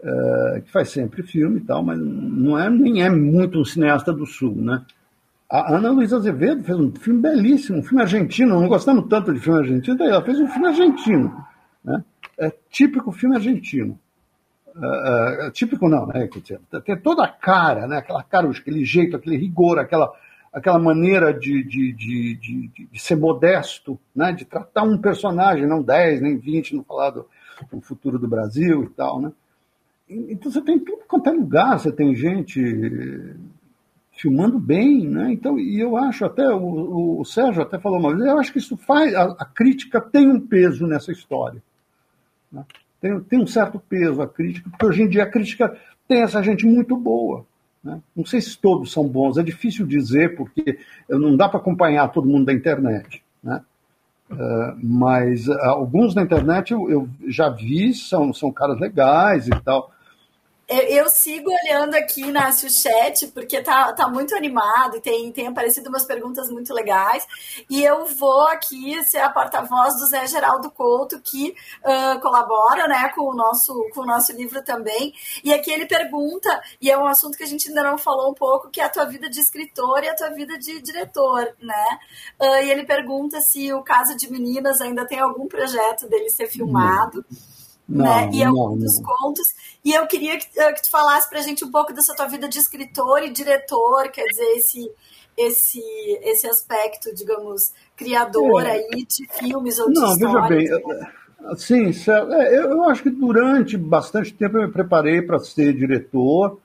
uh, 0.00 0.62
que 0.62 0.70
faz 0.70 0.90
sempre 0.90 1.22
filme 1.22 1.58
e 1.58 1.64
tal, 1.64 1.82
mas 1.82 1.98
não 1.98 2.58
é, 2.58 2.68
nem 2.70 3.02
é 3.02 3.10
muito 3.10 3.60
um 3.60 3.64
cineasta 3.64 4.12
do 4.12 4.26
Sul, 4.26 4.54
né? 4.56 4.84
A 5.50 5.74
Ana 5.74 5.90
Luísa 5.90 6.16
Azevedo 6.16 6.62
fez 6.62 6.78
um 6.78 6.92
filme 6.92 7.20
belíssimo, 7.20 7.78
um 7.78 7.82
filme 7.82 8.02
argentino, 8.02 8.60
não 8.60 8.68
gostamos 8.68 9.08
tanto 9.08 9.34
de 9.34 9.40
filme 9.40 9.58
argentino, 9.58 10.00
ela 10.04 10.22
fez 10.22 10.38
um 10.38 10.46
filme 10.46 10.68
argentino. 10.68 11.44
Né? 11.84 12.04
É 12.38 12.54
típico 12.70 13.10
filme 13.10 13.34
argentino. 13.34 13.98
É, 14.80 15.46
é, 15.46 15.50
típico 15.50 15.88
não, 15.88 16.06
né? 16.06 16.28
Tem 16.84 16.96
toda 16.98 17.24
a 17.24 17.28
cara, 17.28 17.88
né? 17.88 17.96
aquela 17.96 18.22
cara, 18.22 18.48
aquele 18.48 18.84
jeito, 18.84 19.16
aquele 19.16 19.36
rigor, 19.36 19.80
aquela, 19.80 20.12
aquela 20.52 20.78
maneira 20.78 21.32
de, 21.32 21.62
de, 21.62 21.92
de, 21.92 22.36
de, 22.36 22.88
de 22.90 22.98
ser 22.98 23.16
modesto, 23.16 23.98
né? 24.14 24.32
de 24.32 24.44
tratar 24.44 24.82
um 24.82 24.98
personagem, 24.98 25.66
não 25.66 25.82
10, 25.82 26.20
nem 26.20 26.36
20, 26.36 26.76
não 26.76 26.84
falar 26.84 27.10
do, 27.10 27.26
do 27.70 27.80
futuro 27.80 28.18
do 28.18 28.28
Brasil 28.28 28.84
e 28.84 28.88
tal. 28.90 29.20
Né? 29.20 29.32
Então 30.08 30.50
você 30.50 30.60
tem 30.60 30.78
tudo 30.78 31.02
quanto 31.06 31.28
é 31.28 31.32
lugar, 31.32 31.78
você 31.78 31.92
tem 31.92 32.14
gente 32.16 32.60
filmando 34.20 34.58
bem, 34.58 35.08
né? 35.08 35.32
Então, 35.32 35.58
e 35.58 35.80
eu 35.80 35.96
acho 35.96 36.26
até, 36.26 36.46
o, 36.46 37.20
o 37.20 37.24
Sérgio 37.24 37.62
até 37.62 37.78
falou 37.78 37.98
uma 37.98 38.14
vez, 38.14 38.28
eu 38.28 38.38
acho 38.38 38.52
que 38.52 38.58
isso 38.58 38.76
faz, 38.76 39.14
a, 39.14 39.24
a 39.38 39.44
crítica 39.46 39.98
tem 39.98 40.28
um 40.28 40.38
peso 40.38 40.86
nessa 40.86 41.10
história. 41.10 41.62
Né? 42.52 42.62
Tem, 43.00 43.18
tem 43.20 43.40
um 43.40 43.46
certo 43.46 43.80
peso 43.80 44.20
a 44.20 44.28
crítica, 44.28 44.68
porque 44.68 44.84
hoje 44.84 45.02
em 45.02 45.08
dia 45.08 45.22
a 45.22 45.30
crítica 45.30 45.74
tem 46.06 46.20
essa 46.20 46.42
gente 46.42 46.66
muito 46.66 46.96
boa. 46.98 47.46
Né? 47.82 48.00
Não 48.14 48.24
sei 48.24 48.40
se 48.40 48.58
todos 48.58 48.92
são 48.92 49.06
bons, 49.06 49.38
é 49.38 49.42
difícil 49.42 49.86
dizer, 49.86 50.36
porque 50.36 50.78
não 51.08 51.36
dá 51.36 51.48
para 51.48 51.58
acompanhar 51.58 52.08
todo 52.08 52.28
mundo 52.28 52.46
da 52.46 52.52
internet. 52.52 53.22
Né? 53.42 53.62
Uh, 54.30 54.78
mas 54.82 55.48
uh, 55.48 55.58
alguns 55.62 56.14
da 56.14 56.22
internet 56.22 56.72
eu, 56.72 56.88
eu, 56.88 57.08
já 57.26 57.48
vi, 57.48 57.92
são, 57.94 58.32
são 58.32 58.52
caras 58.52 58.78
legais 58.78 59.48
e 59.48 59.50
tal. 59.62 59.90
Eu 60.70 61.08
sigo 61.08 61.50
olhando 61.50 61.96
aqui, 61.96 62.22
Inácio, 62.22 62.68
o 62.68 62.70
chat, 62.70 63.26
porque 63.32 63.60
tá, 63.60 63.92
tá 63.92 64.08
muito 64.08 64.36
animado 64.36 64.98
e 64.98 65.00
tem, 65.00 65.32
tem 65.32 65.48
aparecido 65.48 65.88
umas 65.88 66.04
perguntas 66.04 66.48
muito 66.48 66.72
legais. 66.72 67.26
E 67.68 67.82
eu 67.82 68.06
vou 68.06 68.46
aqui 68.46 69.02
ser 69.02 69.18
a 69.18 69.28
porta-voz 69.28 69.94
do 69.98 70.06
Zé 70.06 70.28
Geraldo 70.28 70.70
Couto, 70.70 71.20
que 71.20 71.56
uh, 71.84 72.20
colabora 72.20 72.86
né, 72.86 73.08
com, 73.16 73.22
o 73.22 73.34
nosso, 73.34 73.74
com 73.92 74.02
o 74.02 74.06
nosso 74.06 74.30
livro 74.30 74.62
também. 74.62 75.12
E 75.42 75.52
aqui 75.52 75.72
ele 75.72 75.86
pergunta, 75.86 76.62
e 76.80 76.88
é 76.88 76.96
um 76.96 77.06
assunto 77.06 77.36
que 77.36 77.42
a 77.42 77.48
gente 77.48 77.68
ainda 77.68 77.82
não 77.82 77.98
falou 77.98 78.30
um 78.30 78.34
pouco, 78.34 78.70
que 78.70 78.80
é 78.80 78.84
a 78.84 78.88
tua 78.88 79.06
vida 79.06 79.28
de 79.28 79.40
escritor 79.40 80.04
e 80.04 80.08
a 80.08 80.14
tua 80.14 80.30
vida 80.30 80.56
de 80.56 80.80
diretor, 80.80 81.52
né? 81.60 81.98
Uh, 82.40 82.62
e 82.62 82.70
ele 82.70 82.84
pergunta 82.84 83.40
se 83.40 83.72
o 83.72 83.82
caso 83.82 84.16
de 84.16 84.30
meninas 84.30 84.80
ainda 84.80 85.04
tem 85.04 85.18
algum 85.18 85.48
projeto 85.48 86.08
dele 86.08 86.30
ser 86.30 86.46
filmado. 86.46 87.24
Não, 87.90 88.04
né? 88.04 88.30
E 88.32 88.42
é 88.42 88.48
um 88.48 88.76
dos 88.78 89.00
contos. 89.00 89.52
E 89.84 89.92
eu 89.92 90.06
queria 90.06 90.38
que, 90.38 90.46
eh, 90.56 90.72
que 90.72 90.82
tu 90.82 90.90
falasse 90.90 91.28
pra 91.28 91.40
gente 91.40 91.64
um 91.64 91.70
pouco 91.70 91.92
dessa 91.92 92.14
tua 92.14 92.26
vida 92.26 92.48
de 92.48 92.58
escritor 92.58 93.22
e 93.24 93.30
diretor, 93.30 94.08
quer 94.10 94.24
dizer, 94.26 94.44
esse, 94.56 94.90
esse, 95.36 95.82
esse 96.22 96.46
aspecto, 96.46 97.12
digamos, 97.12 97.72
criador 97.96 98.64
é. 98.64 98.72
aí 98.72 99.04
de 99.04 99.26
filmes 99.32 99.78
ou 99.80 99.88
de 99.88 99.98
Não, 99.98 100.16
veja 100.16 100.40
bem, 100.42 100.68
Sim, 101.56 101.90
é, 102.32 102.58
eu 102.58 102.84
acho 102.84 103.02
que 103.02 103.10
durante 103.10 103.76
bastante 103.76 104.32
tempo 104.32 104.58
eu 104.58 104.66
me 104.66 104.72
preparei 104.72 105.22
para 105.22 105.38
ser 105.38 105.72
diretor. 105.72 106.60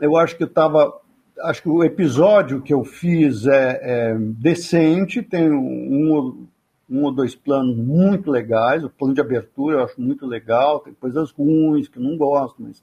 Eu 0.00 0.16
acho 0.16 0.36
que 0.36 0.44
eu 0.44 0.46
estava. 0.46 0.98
Acho 1.42 1.62
que 1.62 1.68
o 1.68 1.82
episódio 1.82 2.62
que 2.62 2.72
eu 2.72 2.84
fiz 2.84 3.46
é, 3.46 3.80
é 3.82 4.14
decente, 4.18 5.22
tem 5.22 5.50
um, 5.50 6.46
um, 6.90 7.04
ou 7.04 7.12
dois 7.12 7.34
planos 7.34 7.76
muito 7.76 8.30
legais. 8.30 8.82
O 8.82 8.90
plano 8.90 9.14
de 9.14 9.20
abertura 9.20 9.76
eu 9.76 9.84
acho 9.84 10.00
muito 10.00 10.26
legal, 10.26 10.80
tem 10.80 10.92
coisas 10.94 11.30
ruins 11.30 11.88
que 11.88 11.98
eu 11.98 12.02
não 12.02 12.16
gosto, 12.16 12.56
mas 12.62 12.82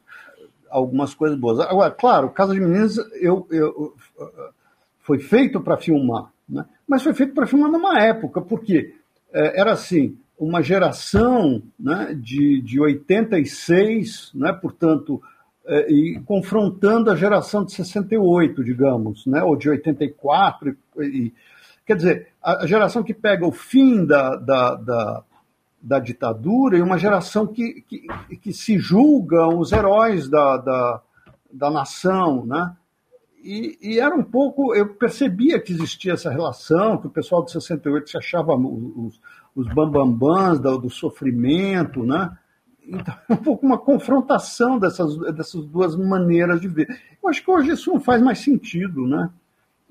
algumas 0.70 1.14
coisas 1.14 1.38
boas. 1.38 1.60
Agora, 1.60 1.92
claro, 1.92 2.30
Casa 2.30 2.54
de 2.54 2.60
Meninas 2.60 2.98
eu, 3.22 3.48
eu, 3.52 3.94
foi 5.00 5.20
feito 5.20 5.62
para 5.62 5.78
filmar, 5.78 6.32
né? 6.48 6.66
mas 6.88 7.04
foi 7.04 7.14
feito 7.14 7.34
para 7.34 7.48
filmar 7.48 7.72
numa 7.72 8.00
época, 8.00 8.42
porque 8.42 8.94
é, 9.34 9.60
era 9.60 9.74
assim 9.74 10.18
uma 10.40 10.62
geração 10.62 11.64
né, 11.80 12.16
de, 12.16 12.62
de 12.62 12.80
86, 12.80 14.32
né, 14.36 14.54
portanto, 14.54 15.22
é, 15.66 15.92
e 15.92 16.22
confrontando 16.26 17.10
a 17.10 17.16
geração 17.16 17.66
de 17.66 17.74
68, 17.74 18.64
digamos, 18.64 19.26
né, 19.26 19.44
ou 19.44 19.56
de 19.56 19.70
84. 19.70 20.78
E, 21.00 21.04
e, 21.04 21.34
quer 21.88 21.96
dizer, 21.96 22.28
a, 22.44 22.68
geração 22.68 23.02
que 23.02 23.14
pega 23.14 23.48
o 23.48 23.52
fim 23.52 24.06
da, 24.06 24.36
da, 24.36 24.76
da, 24.76 25.24
da 25.82 26.00
ditadura 26.00 26.78
e 26.78 26.82
uma 26.82 26.98
geração 26.98 27.48
que, 27.48 27.82
que, 27.88 28.06
que 28.42 28.52
se 28.52 28.78
julgam 28.78 29.58
os 29.58 29.72
heróis 29.72 30.28
da, 30.28 30.58
da, 30.58 31.02
da 31.52 31.72
nação, 31.72 32.46
né? 32.46 32.76
E, 33.42 33.78
e, 33.82 34.00
era 34.00 34.14
um 34.14 34.24
pouco, 34.24 34.76
eu 34.76 34.96
percebia 34.96 35.62
que 35.62 35.72
existia 35.72 36.14
essa 36.14 36.30
relação, 36.30 36.98
que 36.98 37.08
o 37.08 37.10
pessoal 37.12 37.46
de 37.46 37.52
68 37.54 38.10
se 38.10 38.18
achava 38.18 38.54
os, 38.54 39.22
os 39.56 39.74
bambambãs 39.74 40.60
do, 40.60 40.78
do 40.78 40.90
sofrimento, 40.90 42.04
né? 42.04 42.38
Então, 42.86 43.16
um 43.30 43.38
pouco 43.38 43.66
uma 43.66 43.78
confrontação 43.78 44.78
dessas, 44.78 45.18
dessas 45.34 45.66
duas 45.66 45.96
maneiras 45.96 46.60
de 46.60 46.68
ver. 46.68 46.90
Eu 47.24 47.30
acho 47.30 47.42
que 47.42 47.50
hoje 47.50 47.72
isso 47.72 47.94
não 47.94 48.02
faz 48.02 48.22
mais 48.22 48.40
sentido, 48.40 49.08
né? 49.08 49.30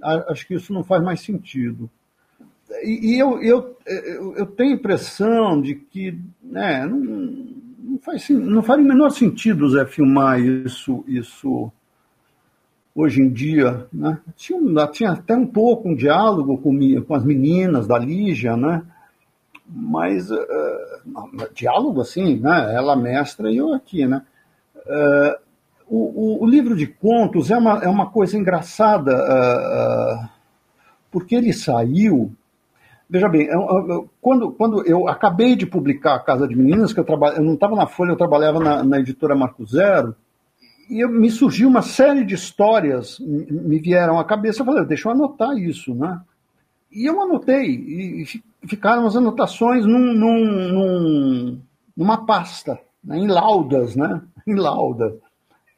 Acho 0.03 0.47
que 0.47 0.55
isso 0.55 0.73
não 0.73 0.85
faz 0.85 1.03
mais 1.03 1.21
sentido. 1.21 1.91
E, 2.83 3.15
e 3.15 3.19
eu, 3.19 3.43
eu, 3.43 3.77
eu, 4.37 4.47
tenho 4.47 4.73
a 4.73 4.75
impressão 4.75 5.61
de 5.61 5.75
que 5.75 6.19
né, 6.43 6.85
não, 6.87 6.99
não, 6.99 7.99
faz, 7.99 8.29
não 8.29 8.63
faz 8.63 8.81
o 8.81 8.85
menor 8.85 9.11
sentido, 9.11 9.69
Zé, 9.71 9.87
filmar 9.87 10.41
isso, 10.41 11.05
isso 11.07 11.71
hoje 12.95 13.23
em 13.23 13.31
dia. 13.31 13.87
Né? 13.93 14.19
Tinha, 14.37 14.87
tinha 14.89 15.11
até 15.13 15.37
um 15.37 15.47
pouco 15.47 15.89
um 15.89 15.95
diálogo 15.95 16.59
com, 16.59 16.79
com 17.03 17.15
as 17.15 17.25
meninas 17.25 17.87
da 17.87 17.99
Lígia, 17.99 18.57
né? 18.57 18.83
mas 19.69 20.31
uh, 20.31 20.37
diálogo 21.53 22.01
assim, 22.01 22.39
né? 22.39 22.75
Ela 22.75 22.95
mestra 22.95 23.51
e 23.51 23.57
eu 23.57 23.73
aqui, 23.73 24.07
né? 24.07 24.23
Uh, 24.77 25.46
o, 25.89 26.45
o, 26.45 26.47
livro 26.47 26.77
de 26.77 26.87
contos 26.87 27.51
é 27.51 27.57
uma, 27.57 27.85
é 27.85 27.89
uma 27.89 28.11
coisa 28.11 28.37
engraçada, 28.37 29.15
uh, 29.15 30.29
porque 31.11 31.35
ele 31.35 31.53
saiu. 31.53 32.33
Veja 33.09 33.29
bem, 33.29 33.47
eu, 33.47 34.11
quando, 34.21 34.51
quando 34.51 34.85
eu 34.85 35.09
acabei 35.09 35.55
de 35.55 35.65
publicar 35.65 36.17
A 36.17 36.21
Casa 36.21 36.49
de 36.49 36.57
Meninas, 36.57 36.93
que 36.93 36.99
eu, 36.99 37.05
trabalho, 37.05 37.37
eu 37.37 37.45
não 37.45 37.55
estava 37.55 37.77
na 37.77 37.87
Folha, 37.87 38.11
eu 38.11 38.17
trabalhava 38.17 38.59
na, 38.59 38.83
na 38.83 38.99
editora 38.99 39.37
Marco 39.37 39.65
Zero, 39.65 40.17
e 40.91 41.01
eu, 41.01 41.09
me 41.09 41.31
surgiu 41.31 41.69
uma 41.69 41.83
série 41.83 42.25
de 42.25 42.35
histórias, 42.35 43.19
me 43.21 43.79
vieram 43.79 44.19
à 44.19 44.25
cabeça, 44.25 44.63
eu 44.63 44.67
falei, 44.67 44.85
deixa 44.85 45.09
eu 45.09 45.13
anotar 45.13 45.57
isso, 45.57 45.95
né? 45.95 46.21
E 46.91 47.09
eu 47.09 47.21
anotei, 47.21 47.67
e 47.67 48.25
ficaram 48.67 49.07
as 49.07 49.15
anotações 49.15 49.85
num, 49.85 50.15
num, 50.15 50.73
num, 50.73 51.61
numa 51.97 52.25
pasta, 52.25 52.81
né, 53.05 53.19
em 53.19 53.29
laudas, 53.29 53.95
né? 53.95 54.21
Em 54.47 54.55
laudas. 54.55 55.13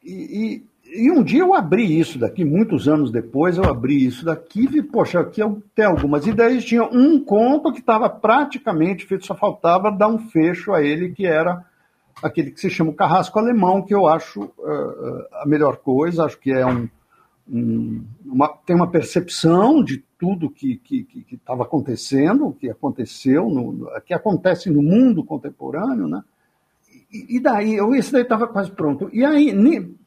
E, 0.09 0.63
e, 0.85 1.11
um 1.11 1.23
dia 1.23 1.41
eu 1.41 1.53
abri 1.53 1.99
isso 1.99 2.17
daqui, 2.17 2.43
muitos 2.43 2.87
anos 2.87 3.11
depois, 3.11 3.57
eu 3.57 3.65
abri 3.65 4.05
isso 4.05 4.25
daqui 4.25 4.63
e 4.63 4.67
vi, 4.67 4.81
poxa, 4.81 5.19
aqui 5.19 5.41
tem 5.75 5.85
algumas 5.85 6.25
ideias. 6.25 6.65
Tinha 6.65 6.83
um 6.83 7.19
conto 7.23 7.71
que 7.71 7.79
estava 7.79 8.09
praticamente 8.09 9.05
feito, 9.05 9.25
só 9.25 9.35
faltava 9.35 9.91
dar 9.91 10.07
um 10.07 10.17
fecho 10.17 10.73
a 10.73 10.81
ele, 10.81 11.11
que 11.11 11.25
era 11.25 11.63
aquele 12.23 12.51
que 12.51 12.59
se 12.59 12.69
chama 12.69 12.91
o 12.91 12.95
Carrasco 12.95 13.37
Alemão, 13.37 13.81
que 13.81 13.93
eu 13.93 14.07
acho 14.07 14.43
uh, 14.43 15.25
a 15.41 15.43
melhor 15.45 15.77
coisa, 15.77 16.25
acho 16.25 16.39
que 16.39 16.51
é 16.51 16.65
um, 16.65 16.89
um 17.47 18.03
uma, 18.25 18.47
tem 18.47 18.75
uma 18.75 18.89
percepção 18.89 19.83
de 19.83 20.03
tudo 20.19 20.49
que 20.49 20.81
estava 21.31 21.63
acontecendo, 21.63 22.55
que 22.59 22.69
aconteceu, 22.69 23.49
no, 23.49 23.89
que 24.05 24.13
acontece 24.13 24.69
no 24.69 24.81
mundo 24.81 25.23
contemporâneo, 25.23 26.07
né? 26.07 26.23
E, 27.11 27.39
daí, 27.39 27.75
eu, 27.75 27.95
esse 27.95 28.11
daí 28.11 28.21
estava 28.21 28.47
quase 28.47 28.69
pronto. 28.69 29.09
E 29.11 29.25
aí, 29.25 29.51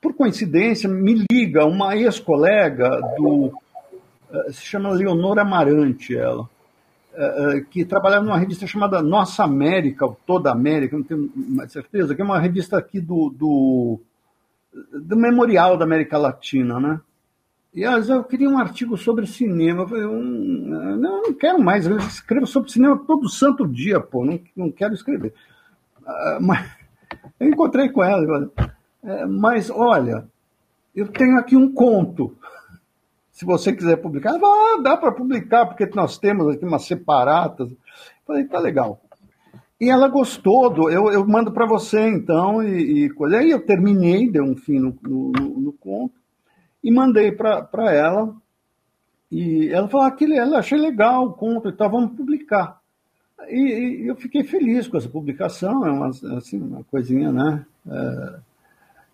por 0.00 0.14
coincidência, 0.14 0.88
me 0.88 1.26
liga 1.30 1.66
uma 1.66 1.96
ex-colega 1.96 2.88
do. 3.16 3.46
Uh, 4.30 4.52
se 4.52 4.62
chama 4.62 4.90
Leonora 4.90 5.42
Amarante, 5.42 6.16
ela. 6.16 6.48
Uh, 7.12 7.64
que 7.70 7.84
trabalhava 7.84 8.24
numa 8.24 8.38
revista 8.38 8.66
chamada 8.68 9.02
Nossa 9.02 9.42
América, 9.42 10.08
Toda 10.24 10.52
América, 10.52 10.96
não 10.96 11.04
tenho 11.04 11.30
mais 11.34 11.72
certeza, 11.72 12.14
que 12.14 12.22
é 12.22 12.24
uma 12.24 12.38
revista 12.38 12.78
aqui 12.78 13.00
do, 13.00 13.28
do, 13.30 14.00
do 14.92 15.16
Memorial 15.16 15.76
da 15.76 15.84
América 15.84 16.16
Latina, 16.16 16.78
né? 16.78 17.00
E 17.74 17.84
vezes 17.84 18.10
eu 18.10 18.22
queria 18.22 18.48
um 18.48 18.58
artigo 18.58 18.96
sobre 18.96 19.26
cinema. 19.26 19.82
Eu 19.82 19.88
falei, 19.88 20.04
um, 20.04 20.96
não, 20.98 21.22
não 21.22 21.34
quero 21.34 21.60
mais, 21.60 21.86
eu 21.86 21.96
escrevo 21.96 22.46
sobre 22.46 22.70
cinema 22.70 23.02
todo 23.06 23.28
santo 23.28 23.66
dia, 23.66 23.98
pô, 23.98 24.24
não, 24.24 24.38
não 24.54 24.70
quero 24.70 24.94
escrever. 24.94 25.34
Uh, 26.00 26.40
mas 26.40 26.81
eu 27.38 27.48
encontrei 27.48 27.88
com 27.88 28.02
ela, 28.02 28.50
é, 29.02 29.26
mas 29.26 29.70
olha, 29.70 30.26
eu 30.94 31.08
tenho 31.08 31.38
aqui 31.38 31.56
um 31.56 31.72
conto. 31.72 32.36
Se 33.30 33.44
você 33.44 33.72
quiser 33.72 33.96
publicar, 33.96 34.34
ah, 34.34 34.80
dá 34.82 34.96
para 34.96 35.12
publicar, 35.12 35.66
porque 35.66 35.88
nós 35.94 36.18
temos 36.18 36.54
aqui 36.54 36.64
umas 36.64 36.84
separatas. 36.84 37.70
Eu 37.70 37.76
falei, 38.26 38.44
tá 38.44 38.58
legal. 38.58 39.00
E 39.80 39.90
ela 39.90 40.06
gostou, 40.06 40.70
do, 40.70 40.90
eu, 40.90 41.10
eu 41.10 41.26
mando 41.26 41.50
para 41.50 41.66
você 41.66 42.08
então, 42.08 42.62
e, 42.62 43.06
e 43.06 43.34
Aí 43.34 43.50
eu 43.50 43.64
terminei, 43.64 44.30
dei 44.30 44.40
um 44.40 44.54
fim 44.54 44.78
no, 44.78 44.96
no, 45.02 45.32
no 45.32 45.72
conto 45.72 46.14
e 46.84 46.90
mandei 46.90 47.32
para 47.32 47.92
ela. 47.92 48.34
E 49.30 49.70
ela 49.70 49.88
falou: 49.88 50.06
aquele, 50.06 50.36
ela 50.36 50.58
achei 50.58 50.78
legal 50.78 51.24
o 51.24 51.32
conto 51.32 51.68
e 51.68 51.72
tal, 51.72 51.90
vamos 51.90 52.16
publicar. 52.16 52.81
E, 53.48 54.02
e, 54.04 54.06
eu 54.06 54.16
fiquei 54.16 54.44
feliz 54.44 54.88
com 54.88 54.96
essa 54.96 55.08
publicação, 55.08 55.86
é 55.86 55.90
uma, 55.90 56.08
assim, 56.08 56.60
uma 56.60 56.84
coisinha, 56.84 57.32
né? 57.32 57.64
É, 57.86 58.38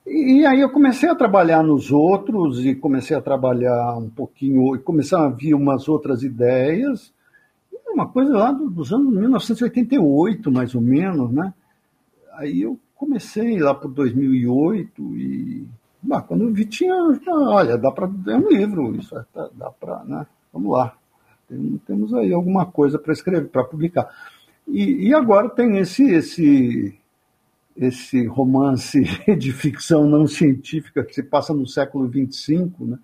e, 0.07 0.47
aí 0.47 0.61
eu 0.61 0.71
comecei 0.71 1.09
a 1.09 1.15
trabalhar 1.15 1.63
nos 1.63 1.91
outros 1.91 2.65
e 2.65 2.75
comecei 2.75 3.17
a 3.17 3.21
trabalhar 3.21 3.97
um 3.97 4.09
pouquinho, 4.09 4.75
e 4.75 4.79
começaram 4.79 5.27
a 5.27 5.31
vir 5.31 5.55
umas 5.55 5.89
outras 5.89 6.23
ideias, 6.23 7.13
uma 7.89 8.07
coisa 8.07 8.33
lá 8.33 8.53
dos 8.53 8.93
anos 8.93 9.13
1988, 9.13 10.51
mais 10.53 10.75
ou 10.75 10.81
menos, 10.81 11.33
né? 11.33 11.53
Aí 12.35 12.63
eu 12.63 12.79
comecei 12.95 13.59
lá 13.59 13.75
por 13.75 13.91
2008 13.91 15.03
e 15.17 15.67
Bah, 16.03 16.23
quando 16.23 16.45
eu 16.45 16.53
vi, 16.53 16.65
tinha. 16.65 16.95
Olha, 17.29 17.77
dá 17.77 17.91
para. 17.91 18.09
É 18.29 18.37
um 18.37 18.49
livro, 18.49 18.95
isso 18.97 19.17
é, 19.19 19.25
tá, 19.33 19.51
dá 19.53 19.71
para. 19.71 20.05
Né? 20.05 20.27
Vamos 20.53 20.73
lá. 20.73 20.95
Tem, 21.49 21.81
temos 21.87 22.12
aí 22.15 22.33
alguma 22.33 22.66
coisa 22.66 22.99
para 22.99 23.12
escrever, 23.12 23.49
para 23.49 23.65
publicar. 23.65 24.09
E, 24.66 25.09
e 25.09 25.15
agora 25.15 25.49
tem 25.49 25.79
esse, 25.79 26.05
esse, 26.11 26.95
esse 27.77 28.27
romance 28.27 29.01
de 29.39 29.53
ficção 29.53 30.07
não 30.07 30.27
científica 30.27 31.03
que 31.03 31.15
se 31.15 31.23
passa 31.23 31.55
no 31.55 31.66
século 31.66 32.07
XXV, 32.07 32.70
né? 32.81 32.99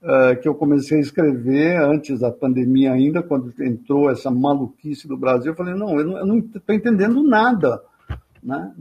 Uh, 0.00 0.40
que 0.40 0.48
eu 0.48 0.54
comecei 0.54 0.98
a 0.98 1.00
escrever 1.00 1.76
antes 1.82 2.20
da 2.20 2.30
pandemia 2.30 2.92
ainda, 2.92 3.20
quando 3.20 3.52
entrou 3.60 4.08
essa 4.08 4.30
maluquice 4.30 5.08
do 5.08 5.16
Brasil. 5.16 5.50
Eu 5.50 5.56
falei, 5.56 5.74
não, 5.74 5.98
eu 5.98 6.24
não 6.24 6.38
estou 6.38 6.72
entendendo 6.72 7.20
nada. 7.24 7.82
Né? 8.40 8.72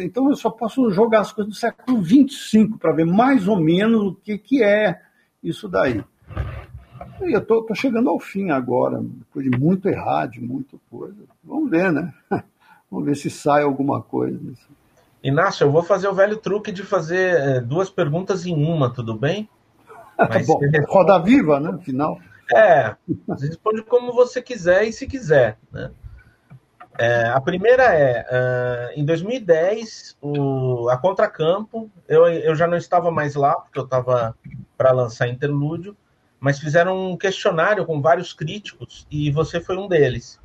Então 0.00 0.30
eu 0.30 0.34
só 0.34 0.50
posso 0.50 0.90
jogar 0.90 1.20
as 1.20 1.32
coisas 1.32 1.52
do 1.52 1.58
século 1.58 2.02
XXV 2.02 2.78
para 2.78 2.92
ver 2.92 3.04
mais 3.04 3.46
ou 3.46 3.60
menos 3.60 4.00
o 4.02 4.14
que, 4.14 4.38
que 4.38 4.62
é 4.62 4.98
isso 5.42 5.68
daí. 5.68 6.02
E 7.24 7.32
eu 7.32 7.40
estou 7.40 7.66
chegando 7.74 8.10
ao 8.10 8.18
fim 8.18 8.50
agora, 8.50 9.00
depois 9.00 9.48
de 9.48 9.56
muito 9.56 9.88
errar, 9.88 10.26
de 10.26 10.40
muita 10.40 10.76
coisa. 10.90 11.16
Vamos 11.42 11.70
ver, 11.70 11.92
né? 11.92 12.12
Vamos 12.90 13.06
ver 13.06 13.16
se 13.16 13.30
sai 13.30 13.62
alguma 13.62 14.02
coisa. 14.02 14.38
Inácio, 15.22 15.64
eu 15.64 15.70
vou 15.70 15.82
fazer 15.82 16.08
o 16.08 16.14
velho 16.14 16.36
truque 16.36 16.72
de 16.72 16.82
fazer 16.82 17.34
é, 17.38 17.60
duas 17.60 17.88
perguntas 17.88 18.44
em 18.44 18.54
uma, 18.54 18.92
tudo 18.92 19.14
bem? 19.14 19.48
Mas 20.18 20.46
Bom, 20.46 20.60
roda 20.88 21.18
viva, 21.18 21.60
né? 21.60 21.70
No 21.70 21.80
final. 21.80 22.18
É, 22.52 22.94
responde 23.40 23.82
como 23.82 24.12
você 24.12 24.42
quiser 24.42 24.84
e 24.84 24.92
se 24.92 25.06
quiser, 25.06 25.58
né? 25.70 25.90
É, 26.98 27.24
a 27.28 27.40
primeira 27.40 27.84
é, 27.84 28.20
uh, 28.20 29.00
em 29.00 29.04
2010, 29.04 30.18
o, 30.20 30.90
a 30.90 30.98
Contracampo, 30.98 31.90
eu, 32.06 32.26
eu 32.26 32.54
já 32.54 32.66
não 32.66 32.76
estava 32.76 33.10
mais 33.10 33.34
lá, 33.34 33.54
porque 33.54 33.78
eu 33.78 33.84
estava 33.84 34.36
para 34.76 34.92
lançar 34.92 35.28
Interlúdio, 35.28 35.96
mas 36.42 36.58
fizeram 36.58 37.12
um 37.12 37.16
questionário 37.16 37.86
com 37.86 38.02
vários 38.02 38.32
críticos 38.32 39.06
e 39.08 39.30
você 39.30 39.60
foi 39.60 39.76
um 39.76 39.86
deles. 39.86 40.40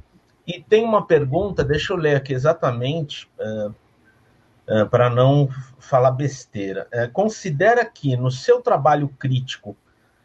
E 0.45 0.61
tem 0.61 0.83
uma 0.83 1.07
pergunta, 1.07 1.63
deixa 1.63 1.91
eu 1.91 1.97
ler 1.97 2.15
aqui 2.15 2.33
exatamente, 2.33 3.27
uh, 3.39 3.73
uh, 4.67 4.87
para 4.91 5.09
não 5.09 5.49
falar 5.79 6.11
besteira. 6.11 6.87
considera 7.11 7.83
que 7.83 8.15
no 8.15 8.29
seu 8.29 8.61
trabalho 8.61 9.09
crítico 9.17 9.75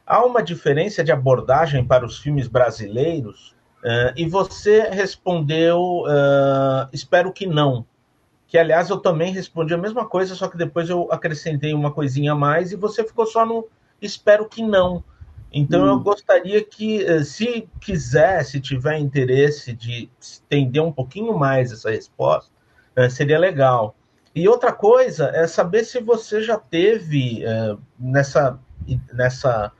há 0.07 0.23
uma 0.23 0.43
diferença 0.43 1.03
de 1.03 1.11
abordagem 1.11 1.83
para 1.83 2.05
os 2.05 2.19
filmes 2.19 2.49
brasileiros? 2.49 3.57
Uh, 3.79 4.13
e 4.15 4.29
você 4.29 4.83
respondeu, 4.91 6.03
uh, 6.03 6.87
espero 6.93 7.33
que 7.33 7.47
não. 7.47 7.87
Que, 8.47 8.59
aliás, 8.59 8.91
eu 8.91 8.99
também 8.99 9.33
respondi 9.33 9.73
a 9.73 9.79
mesma 9.79 10.07
coisa, 10.07 10.35
só 10.35 10.49
que 10.49 10.59
depois 10.59 10.91
eu 10.91 11.09
acrescentei 11.11 11.73
uma 11.73 11.91
coisinha 11.91 12.33
a 12.33 12.37
mais 12.37 12.73
e 12.73 12.77
você 12.77 13.03
ficou 13.03 13.25
só 13.25 13.47
no 13.47 13.67
espero 14.03 14.47
que 14.47 14.63
não. 14.63 15.03
Então, 15.53 15.85
hum. 15.85 15.89
eu 15.89 16.01
gostaria 16.01 16.63
que, 16.65 17.05
uh, 17.05 17.25
se 17.25 17.69
quiser, 17.81 18.45
se 18.45 18.61
tiver 18.61 18.99
interesse 18.99 19.73
de 19.73 20.11
estender 20.21 20.83
um 20.83 20.93
pouquinho 20.93 21.37
mais 21.37 21.73
essa 21.73 21.91
resposta, 21.91 22.51
seria 23.11 23.39
legal. 23.39 23.97
E 24.35 24.47
outra 24.47 24.71
coisa 24.71 25.31
é 25.35 25.47
saber 25.47 25.85
se 25.85 25.99
você 25.99 26.43
já 26.43 26.59
teve 26.59 27.43
nessa, 27.99 28.59
nessa 29.15 29.73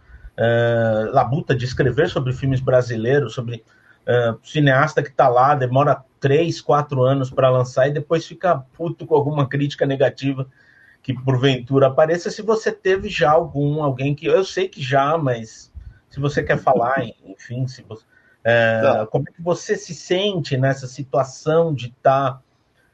labuta 1.13 1.55
de 1.55 1.67
escrever 1.67 2.09
sobre 2.09 2.33
filmes 2.33 2.61
brasileiros, 2.61 3.35
sobre 3.35 3.63
Uh, 4.03 4.35
cineasta 4.43 5.01
que 5.01 5.11
está 5.11 5.29
lá, 5.29 5.55
demora 5.55 6.03
três, 6.19 6.61
quatro 6.61 7.05
anos 7.05 7.31
para 7.31 7.49
lançar 7.49 7.87
e 7.87 7.93
depois 7.93 8.27
fica 8.27 8.59
puto 8.77 9.07
com 9.07 9.15
alguma 9.15 9.49
crítica 9.49 9.87
negativa 9.87 10.49
que 11.03 11.13
porventura 11.13 11.89
apareça. 11.89 12.31
Se 12.31 12.43
você 12.43 12.71
teve 12.71 13.09
já 13.09 13.31
algum, 13.31 13.83
alguém 13.83 14.15
que. 14.15 14.27
Eu 14.27 14.45
sei 14.45 14.69
que 14.69 14.81
já, 14.81 15.19
mas 15.19 15.73
se 16.09 16.21
você 16.21 16.43
quer 16.43 16.59
falar, 16.59 17.03
enfim, 17.25 17.67
se 17.67 17.83
você, 17.83 18.05
uh, 18.05 19.07
como 19.09 19.25
é 19.29 19.33
que 19.33 19.43
você 19.43 19.77
se 19.77 19.95
sente 19.95 20.57
nessa 20.57 20.87
situação 20.87 21.75
de 21.75 21.89
estar 21.89 22.35
tá 22.35 22.43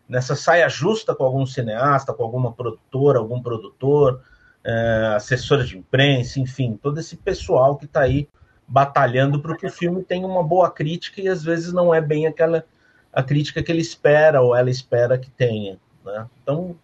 nessa 0.08 0.34
saia 0.34 0.68
justa 0.68 1.14
com 1.14 1.24
algum 1.24 1.44
cineasta, 1.44 2.14
com 2.14 2.22
alguma 2.22 2.52
produtora, 2.52 3.18
algum 3.18 3.42
produtor, 3.42 4.22
uh, 4.64 5.16
assessora 5.16 5.64
de 5.64 5.76
imprensa, 5.76 6.40
enfim, 6.40 6.78
todo 6.82 6.98
esse 6.98 7.16
pessoal 7.16 7.76
que 7.76 7.84
está 7.84 8.00
aí 8.00 8.26
batalhando 8.66 9.40
para 9.40 9.56
que 9.56 9.66
o 9.66 9.70
filme 9.70 10.02
tenha 10.02 10.26
uma 10.26 10.42
boa 10.42 10.70
crítica 10.70 11.20
e 11.20 11.28
às 11.28 11.42
vezes 11.42 11.72
não 11.72 11.94
é 11.94 12.00
bem 12.00 12.26
aquela 12.26 12.64
a 13.10 13.22
crítica 13.22 13.62
que 13.62 13.72
ele 13.72 13.80
espera 13.80 14.42
ou 14.42 14.54
ela 14.54 14.70
espera 14.70 15.18
que 15.18 15.30
tenha. 15.30 15.78
Né? 16.04 16.26
Então, 16.42 16.76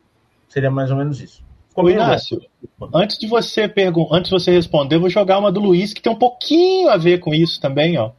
seria 0.55 0.71
mais 0.71 0.91
ou 0.91 0.97
menos 0.97 1.21
isso. 1.21 1.43
Ô, 1.75 1.91
Inácio, 1.91 2.41
antes 2.95 3.19
de 3.19 3.27
você 3.27 3.67
perguntar, 3.67 4.17
antes 4.17 4.31
de 4.31 4.39
você 4.39 4.53
responder, 4.53 4.95
eu 4.95 5.01
vou 5.01 5.11
jogar 5.11 5.41
uma 5.41 5.51
do 5.51 5.59
Luiz 5.59 5.93
que 5.93 6.01
tem 6.01 6.13
um 6.13 6.19
pouquinho 6.19 6.89
a 6.89 6.97
ver 6.97 7.19
com 7.19 7.35
isso 7.35 7.61
também, 7.61 7.99
ó. 7.99 8.13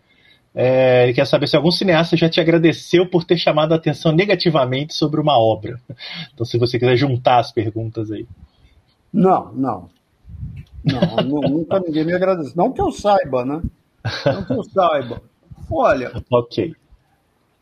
É, 0.54 1.04
ele 1.04 1.14
quer 1.14 1.26
saber 1.26 1.48
se 1.48 1.56
algum 1.56 1.72
cineasta 1.72 2.16
já 2.16 2.30
te 2.30 2.40
agradeceu 2.40 3.10
por 3.10 3.24
ter 3.24 3.38
chamado 3.38 3.74
a 3.74 3.76
atenção 3.76 4.12
negativamente 4.12 4.94
sobre 4.94 5.20
uma 5.22 5.38
obra. 5.38 5.80
Então, 6.34 6.46
se 6.46 6.58
você 6.58 6.78
quiser 6.78 6.98
juntar 6.98 7.40
as 7.40 7.52
perguntas 7.52 8.12
aí. 8.12 8.28
Não, 9.12 9.54
não. 9.54 9.90
Não, 10.84 11.24
nunca 11.50 11.80
ninguém 11.80 12.04
me 12.04 12.14
agradeceu. 12.14 12.54
Não 12.56 12.74
que 12.74 12.82
eu 12.82 12.92
saiba, 12.92 13.46
né? 13.46 13.62
Não 14.26 14.44
que 14.44 14.54
eu 14.54 14.64
saiba. 14.64 15.22
Olha. 15.72 16.12
Ok. 16.30 16.74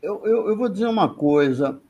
Eu, 0.02 0.20
eu, 0.26 0.48
eu 0.48 0.56
vou 0.56 0.68
dizer 0.68 0.86
uma 0.86 1.08
coisa. 1.08 1.80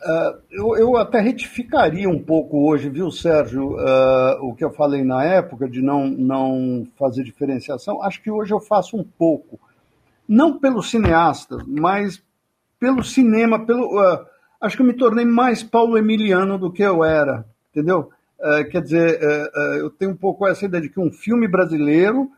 Uh, 0.00 0.38
eu, 0.50 0.76
eu 0.76 0.96
até 0.96 1.20
retificaria 1.20 2.08
um 2.08 2.22
pouco 2.22 2.68
hoje, 2.68 2.88
viu, 2.88 3.10
Sérgio, 3.10 3.72
uh, 3.72 4.44
o 4.44 4.54
que 4.54 4.64
eu 4.64 4.70
falei 4.70 5.02
na 5.02 5.24
época 5.24 5.68
de 5.68 5.82
não, 5.82 6.06
não 6.06 6.86
fazer 6.96 7.24
diferenciação. 7.24 8.02
Acho 8.02 8.22
que 8.22 8.30
hoje 8.30 8.54
eu 8.54 8.60
faço 8.60 8.96
um 8.96 9.02
pouco. 9.02 9.58
Não 10.28 10.58
pelo 10.58 10.82
cineasta, 10.82 11.58
mas 11.66 12.22
pelo 12.78 13.02
cinema, 13.02 13.66
pelo. 13.66 14.00
Uh, 14.00 14.24
acho 14.60 14.76
que 14.76 14.82
eu 14.82 14.86
me 14.86 14.94
tornei 14.94 15.24
mais 15.24 15.62
Paulo 15.62 15.98
Emiliano 15.98 16.58
do 16.58 16.72
que 16.72 16.82
eu 16.82 17.02
era, 17.02 17.44
entendeu? 17.70 18.10
Quer 18.70 18.82
dizer, 18.82 19.20
uh, 19.20 19.60
uh, 19.60 19.74
eu 19.78 19.90
tenho 19.90 20.12
um 20.12 20.16
pouco 20.16 20.46
essa 20.46 20.64
ideia 20.64 20.80
de 20.80 20.88
que 20.88 21.00
um 21.00 21.10
filme 21.10 21.48
brasileiro 21.48 22.30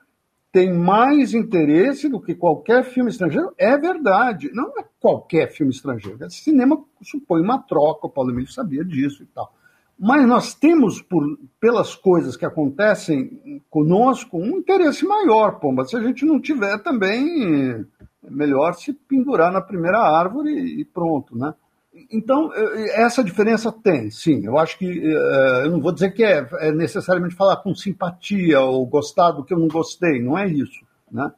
tem 0.52 0.72
mais 0.72 1.32
interesse 1.32 2.08
do 2.08 2.20
que 2.20 2.34
qualquer 2.34 2.84
filme 2.84 3.10
estrangeiro. 3.10 3.52
É 3.56 3.76
verdade, 3.76 4.50
não 4.52 4.68
é 4.78 4.84
qualquer 4.98 5.52
filme 5.52 5.72
estrangeiro. 5.72 6.24
Esse 6.24 6.42
cinema 6.42 6.82
supõe 7.02 7.40
uma 7.40 7.58
troca, 7.58 8.06
o 8.06 8.10
Paulo 8.10 8.30
Emílio 8.30 8.50
sabia 8.50 8.84
disso 8.84 9.22
e 9.22 9.26
tal. 9.26 9.52
Mas 9.98 10.26
nós 10.26 10.54
temos, 10.54 11.02
por, 11.02 11.38
pelas 11.60 11.94
coisas 11.94 12.36
que 12.36 12.46
acontecem 12.46 13.62
conosco, 13.68 14.38
um 14.38 14.56
interesse 14.56 15.04
maior, 15.04 15.60
Pomba. 15.60 15.84
Se 15.84 15.94
a 15.94 16.00
gente 16.00 16.24
não 16.24 16.40
tiver 16.40 16.78
também, 16.78 17.86
é 18.24 18.30
melhor 18.30 18.74
se 18.74 18.94
pendurar 18.94 19.52
na 19.52 19.60
primeira 19.60 19.98
árvore 19.98 20.52
e 20.52 20.84
pronto, 20.86 21.36
né? 21.36 21.52
Então, 22.10 22.50
essa 22.94 23.22
diferença 23.22 23.72
tem, 23.72 24.10
sim. 24.10 24.44
Eu 24.44 24.58
acho 24.58 24.78
que, 24.78 24.86
eh, 24.86 25.62
eu 25.64 25.70
não 25.70 25.80
vou 25.80 25.92
dizer 25.92 26.10
que 26.12 26.22
é, 26.22 26.46
é 26.60 26.72
necessariamente 26.72 27.34
falar 27.34 27.56
com 27.56 27.74
simpatia 27.74 28.60
ou 28.60 28.86
gostar 28.86 29.32
do 29.32 29.44
que 29.44 29.52
eu 29.52 29.58
não 29.58 29.68
gostei, 29.68 30.22
não 30.22 30.38
é 30.38 30.46
isso. 30.46 30.84
Né? 31.10 31.30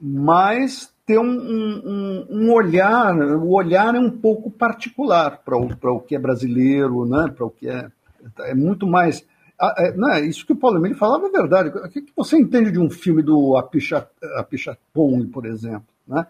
Mas 0.00 0.92
ter 1.06 1.18
um, 1.18 1.24
um, 1.24 2.26
um 2.30 2.52
olhar, 2.52 3.14
o 3.16 3.50
olhar 3.52 3.94
é 3.94 3.98
um 3.98 4.10
pouco 4.10 4.50
particular 4.50 5.42
para 5.44 5.56
o, 5.56 5.68
o 5.96 6.00
que 6.00 6.16
é 6.16 6.18
brasileiro, 6.18 7.06
né? 7.06 7.32
para 7.34 7.46
o 7.46 7.50
que 7.50 7.68
é. 7.68 7.88
É 8.40 8.54
muito 8.54 8.86
mais. 8.86 9.26
É, 9.60 9.92
né? 9.92 10.20
Isso 10.22 10.46
que 10.46 10.52
o 10.52 10.56
Paulo 10.56 10.78
Emílio 10.78 10.96
falava 10.96 11.26
é 11.26 11.30
verdade. 11.30 11.68
O 11.68 11.88
que 11.90 12.06
você 12.16 12.38
entende 12.38 12.72
de 12.72 12.78
um 12.78 12.88
filme 12.88 13.22
do 13.22 13.54
Apichatpong, 13.56 15.26
por 15.26 15.44
exemplo? 15.44 15.84
Né? 16.08 16.26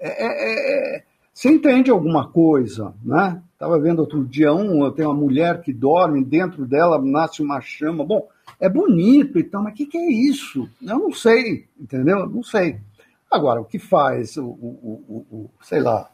é, 0.00 0.26
é, 0.26 0.98
é 0.98 1.04
você 1.36 1.50
entende 1.50 1.90
alguma 1.90 2.26
coisa, 2.26 2.94
né? 3.04 3.42
Estava 3.52 3.78
vendo 3.78 3.98
outro 3.98 4.24
dia 4.24 4.54
um, 4.54 4.90
tem 4.90 5.04
uma 5.04 5.14
mulher 5.14 5.60
que 5.60 5.70
dorme, 5.70 6.24
dentro 6.24 6.64
dela 6.64 6.98
nasce 6.98 7.42
uma 7.42 7.60
chama. 7.60 8.02
Bom, 8.06 8.26
é 8.58 8.70
bonito 8.70 9.38
então, 9.38 9.62
mas 9.62 9.74
o 9.74 9.76
que, 9.76 9.84
que, 9.84 9.98
é 9.98 10.10
isso? 10.10 10.66
Eu 10.80 10.98
não 10.98 11.12
sei, 11.12 11.66
entendeu? 11.78 12.26
Não 12.26 12.42
sei. 12.42 12.80
Agora, 13.30 13.60
o 13.60 13.66
que 13.66 13.78
faz 13.78 14.38
o, 14.38 14.46
o, 14.46 15.04
o, 15.06 15.26
o 15.30 15.50
sei 15.60 15.80
lá, 15.80 16.08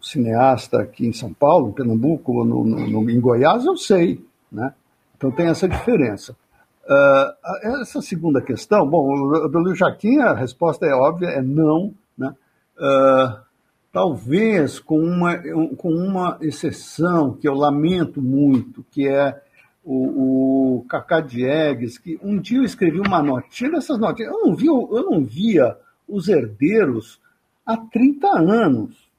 o 0.00 0.06
cineasta 0.06 0.80
aqui 0.80 1.08
em 1.08 1.12
São 1.12 1.32
Paulo, 1.32 1.70
em 1.70 1.72
Pernambuco, 1.72 2.44
no, 2.44 2.62
no, 2.64 2.86
no, 2.88 3.10
em 3.10 3.20
Goiás, 3.20 3.64
eu 3.64 3.76
sei, 3.76 4.24
né? 4.50 4.72
Então 5.16 5.32
tem 5.32 5.48
essa 5.48 5.68
diferença. 5.68 6.36
Uh, 6.84 7.80
essa 7.80 8.00
segunda 8.00 8.40
questão, 8.40 8.88
bom, 8.88 9.48
do 9.48 9.74
Jaquim 9.74 10.18
a 10.18 10.34
resposta 10.34 10.86
é 10.86 10.94
óbvia, 10.94 11.30
é 11.30 11.42
não, 11.42 11.92
né? 12.16 12.32
Uh, 12.78 13.51
talvez 13.92 14.80
com 14.80 14.98
uma, 14.98 15.36
com 15.76 15.90
uma 15.90 16.38
exceção 16.40 17.34
que 17.34 17.46
eu 17.46 17.54
lamento 17.54 18.22
muito, 18.22 18.84
que 18.90 19.06
é 19.06 19.40
o, 19.84 20.78
o 20.78 20.84
Cacá 20.88 21.20
Diegues, 21.20 21.98
que 21.98 22.18
um 22.22 22.40
dia 22.40 22.58
eu 22.58 22.64
escrevi 22.64 22.98
uma 22.98 23.22
notinha 23.22 23.72
dessas 23.72 23.98
notinhas. 23.98 24.32
Eu 24.32 24.46
não, 24.46 24.56
via, 24.56 24.70
eu 24.70 25.10
não 25.10 25.22
via 25.22 25.76
os 26.08 26.26
herdeiros 26.28 27.20
há 27.66 27.76
30 27.76 28.26
anos. 28.28 29.10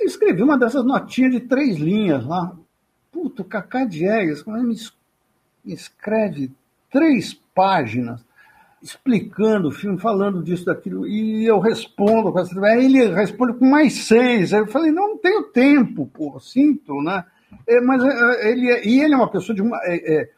Eu 0.00 0.06
escrevi 0.06 0.42
uma 0.42 0.58
dessas 0.58 0.84
notinhas 0.84 1.32
de 1.32 1.40
três 1.40 1.76
linhas 1.76 2.24
lá. 2.24 2.56
Puta, 3.12 3.42
o 3.42 3.44
Cacá 3.44 3.84
Diegues, 3.84 4.42
como 4.42 4.56
ele 4.56 4.68
me 4.68 5.74
escreve 5.74 6.50
três 6.90 7.34
páginas 7.54 8.24
explicando 8.82 9.68
o 9.68 9.72
filme, 9.72 9.98
falando 9.98 10.42
disso, 10.42 10.64
daquilo, 10.64 11.06
e 11.06 11.44
eu 11.44 11.58
respondo. 11.58 12.32
Aí 12.64 12.84
ele 12.84 13.14
responde 13.14 13.54
com 13.54 13.66
mais 13.66 14.04
seis. 14.06 14.52
Aí 14.52 14.60
eu 14.60 14.66
falei, 14.66 14.90
não, 14.90 15.10
não 15.10 15.18
tenho 15.18 15.44
tempo, 15.44 16.06
pô, 16.06 16.38
sinto, 16.38 17.02
né? 17.02 17.24
É, 17.66 17.80
mas 17.80 18.02
é, 18.04 18.08
é 18.08 18.50
ele 18.52 18.70
é, 18.70 18.86
e 18.86 19.00
ele 19.00 19.14
é 19.14 19.16
uma 19.16 19.30
pessoa 19.30 19.54
de 19.54 19.62
uma. 19.62 19.78
É, 19.84 20.22
é, 20.22 20.28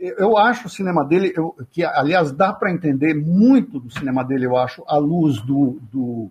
eu 0.00 0.38
acho 0.38 0.66
o 0.66 0.70
cinema 0.70 1.04
dele, 1.04 1.32
eu, 1.36 1.56
que 1.72 1.84
aliás 1.84 2.30
dá 2.30 2.52
para 2.52 2.72
entender 2.72 3.14
muito 3.14 3.80
do 3.80 3.90
cinema 3.90 4.24
dele, 4.24 4.46
eu 4.46 4.56
acho, 4.56 4.84
à 4.86 4.96
luz 4.96 5.40
do, 5.40 5.80
do, 5.90 6.30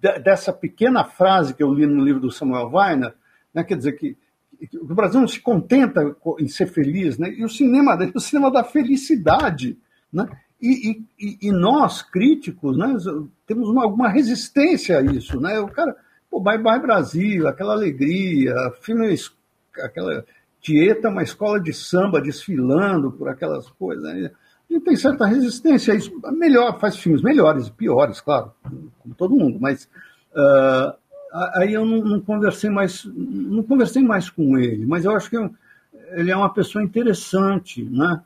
dessa 0.00 0.50
pequena 0.50 1.04
frase 1.04 1.52
que 1.52 1.62
eu 1.62 1.72
li 1.74 1.84
no 1.84 2.02
livro 2.02 2.22
do 2.22 2.30
Samuel 2.30 2.70
Weiner, 2.72 3.14
né, 3.52 3.62
quer 3.62 3.76
dizer 3.76 3.92
que, 3.92 4.16
o 4.80 4.94
Brasil 4.94 5.20
não 5.20 5.28
se 5.28 5.40
contenta 5.40 6.16
em 6.38 6.48
ser 6.48 6.66
feliz, 6.66 7.18
né, 7.18 7.30
e 7.30 7.44
o 7.44 7.50
cinema 7.50 8.02
é 8.02 8.10
o 8.14 8.20
cinema 8.20 8.50
da 8.50 8.64
felicidade. 8.64 9.76
Né? 10.10 10.26
E, 10.66 11.04
e, 11.20 11.38
e, 11.42 11.52
nós, 11.52 12.00
críticos, 12.00 12.78
né, 12.78 12.96
temos 13.46 13.68
uma, 13.68 13.84
alguma 13.84 14.08
resistência 14.08 14.98
a 14.98 15.02
isso. 15.02 15.38
Né? 15.38 15.60
O 15.60 15.68
cara, 15.68 15.94
pô, 16.30 16.40
Bye 16.40 16.56
Bye 16.56 16.80
Brasil, 16.80 17.46
aquela 17.46 17.74
alegria, 17.74 18.54
filme, 18.80 19.14
aquela 19.82 20.24
Tieta, 20.62 21.10
uma 21.10 21.22
escola 21.22 21.60
de 21.60 21.74
samba 21.74 22.18
desfilando 22.18 23.12
por 23.12 23.28
aquelas 23.28 23.68
coisas. 23.68 24.02
Né? 24.02 24.30
Tem 24.82 24.96
certa 24.96 25.26
resistência 25.26 25.92
a 25.92 25.98
isso. 25.98 26.10
Melhor, 26.32 26.80
faz 26.80 26.96
filmes 26.96 27.20
melhores 27.20 27.66
e 27.66 27.72
piores, 27.72 28.22
claro, 28.22 28.50
como 28.62 29.14
todo 29.14 29.36
mundo, 29.36 29.58
mas 29.60 29.86
uh, 30.32 30.94
aí 31.56 31.74
eu 31.74 31.84
não, 31.84 31.98
não, 31.98 32.20
conversei 32.22 32.70
mais, 32.70 33.04
não 33.04 33.62
conversei 33.62 34.02
mais 34.02 34.30
com 34.30 34.56
ele, 34.56 34.86
mas 34.86 35.04
eu 35.04 35.14
acho 35.14 35.28
que 35.28 35.36
ele 36.12 36.30
é 36.30 36.36
uma 36.36 36.54
pessoa 36.54 36.82
interessante, 36.82 37.84
né? 37.84 38.22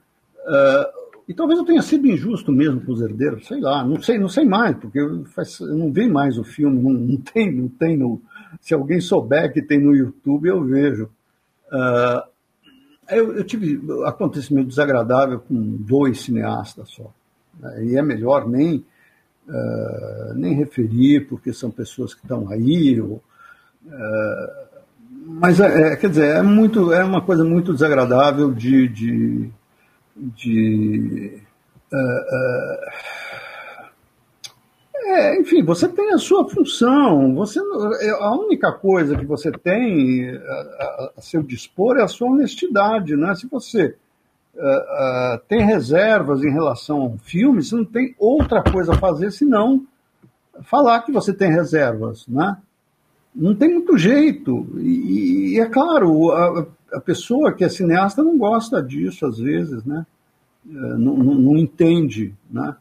Uh, 0.47 0.98
e 1.29 1.35
talvez 1.35 1.59
eu 1.59 1.65
tenha 1.67 1.83
sido 1.83 2.09
injusto 2.09 2.51
mesmo 2.51 2.81
com 2.81 2.93
os 2.93 3.03
herdeiros, 3.03 3.47
sei 3.47 3.61
lá, 3.61 3.85
não 3.85 4.01
sei, 4.01 4.19
não 4.19 4.31
sei 4.31 4.47
mais, 4.47 4.75
porque 4.79 4.99
eu, 4.99 5.27
faz, 5.27 5.61
eu 5.61 5.77
não 5.77 5.93
vi 5.93 6.09
mais 6.09 6.39
o 6.39 6.43
filme, 6.43 6.81
não, 6.81 6.91
não, 6.91 7.17
tem, 7.19 7.55
não 7.55 7.69
tem 7.69 7.99
no. 7.99 8.23
Se 8.63 8.73
alguém 8.73 8.99
souber 8.99 9.53
que 9.53 9.61
tem 9.61 9.79
no 9.79 9.95
YouTube, 9.95 10.49
eu 10.49 10.65
vejo. 10.65 11.11
Uh, 11.71 12.27
eu, 13.11 13.37
eu, 13.37 13.45
tive 13.45 13.79
acontecimento 14.07 14.69
desagradável 14.69 15.41
com 15.41 15.55
dois 15.55 16.23
cineastas 16.23 16.91
só. 16.91 17.13
Né? 17.61 17.85
E 17.85 17.97
é 17.97 18.03
melhor 18.03 18.49
nem, 18.49 18.85
uh, 19.47 20.35
nem 20.35 20.55
referir, 20.55 21.29
porque 21.29 21.53
são 21.53 21.71
pessoas 21.71 22.15
que 22.15 22.23
estão 22.23 22.49
aí. 22.49 22.99
Ou, 23.01 23.23
uh, 23.87 24.69
mas, 25.27 25.61
é, 25.61 25.93
é, 25.93 25.97
quer 25.97 26.09
dizer, 26.09 26.37
é, 26.37 26.43
muito, 26.43 26.91
é 26.91 27.05
uma 27.05 27.21
coisa 27.21 27.45
muito 27.45 27.75
desagradável 27.75 28.51
de. 28.51 28.89
de, 28.89 29.51
de 30.19 31.43
é, 35.09 35.41
enfim, 35.41 35.63
você 35.63 35.89
tem 35.89 36.13
a 36.13 36.19
sua 36.19 36.49
função. 36.49 37.35
Você, 37.35 37.61
é, 38.01 38.11
a 38.11 38.31
única 38.33 38.73
coisa 38.73 39.17
que 39.17 39.25
você 39.25 39.51
tem 39.51 40.31
a, 40.37 41.13
a 41.17 41.21
seu 41.21 41.43
dispor 41.43 41.97
é 41.97 42.03
a 42.03 42.09
sua 42.09 42.29
honestidade. 42.29 43.17
Né? 43.17 43.35
Se 43.35 43.47
você 43.47 43.97
uh, 44.55 44.61
uh, 44.61 45.39
tem 45.49 45.65
reservas 45.65 46.45
em 46.45 46.51
relação 46.51 47.01
ao 47.01 47.19
filme, 47.19 47.63
você 47.63 47.75
não 47.75 47.87
tem 47.87 48.15
outra 48.19 48.63
coisa 48.63 48.93
a 48.93 48.99
fazer 48.99 49.31
senão 49.31 49.87
falar 50.63 51.01
que 51.03 51.13
você 51.13 51.33
tem 51.33 51.51
reservas. 51.51 52.27
Né? 52.29 52.59
Não 53.35 53.55
tem 53.55 53.73
muito 53.73 53.97
jeito. 53.97 54.69
E, 54.77 55.55
e 55.55 55.61
é 55.61 55.67
claro, 55.67 56.69
a, 56.93 57.01
pessoa 57.01 57.53
que 57.53 57.65
é 57.65 57.69
cineasta 57.69 58.23
não 58.23 58.37
gosta 58.37 58.83
disso 58.83 59.27
às 59.27 59.39
vezes, 59.39 59.85
né? 59.85 60.07
Uh, 60.67 60.99
não, 60.99 61.17
não, 61.17 61.35
não 61.35 61.57
entende. 61.57 62.35
Né? 62.51 62.77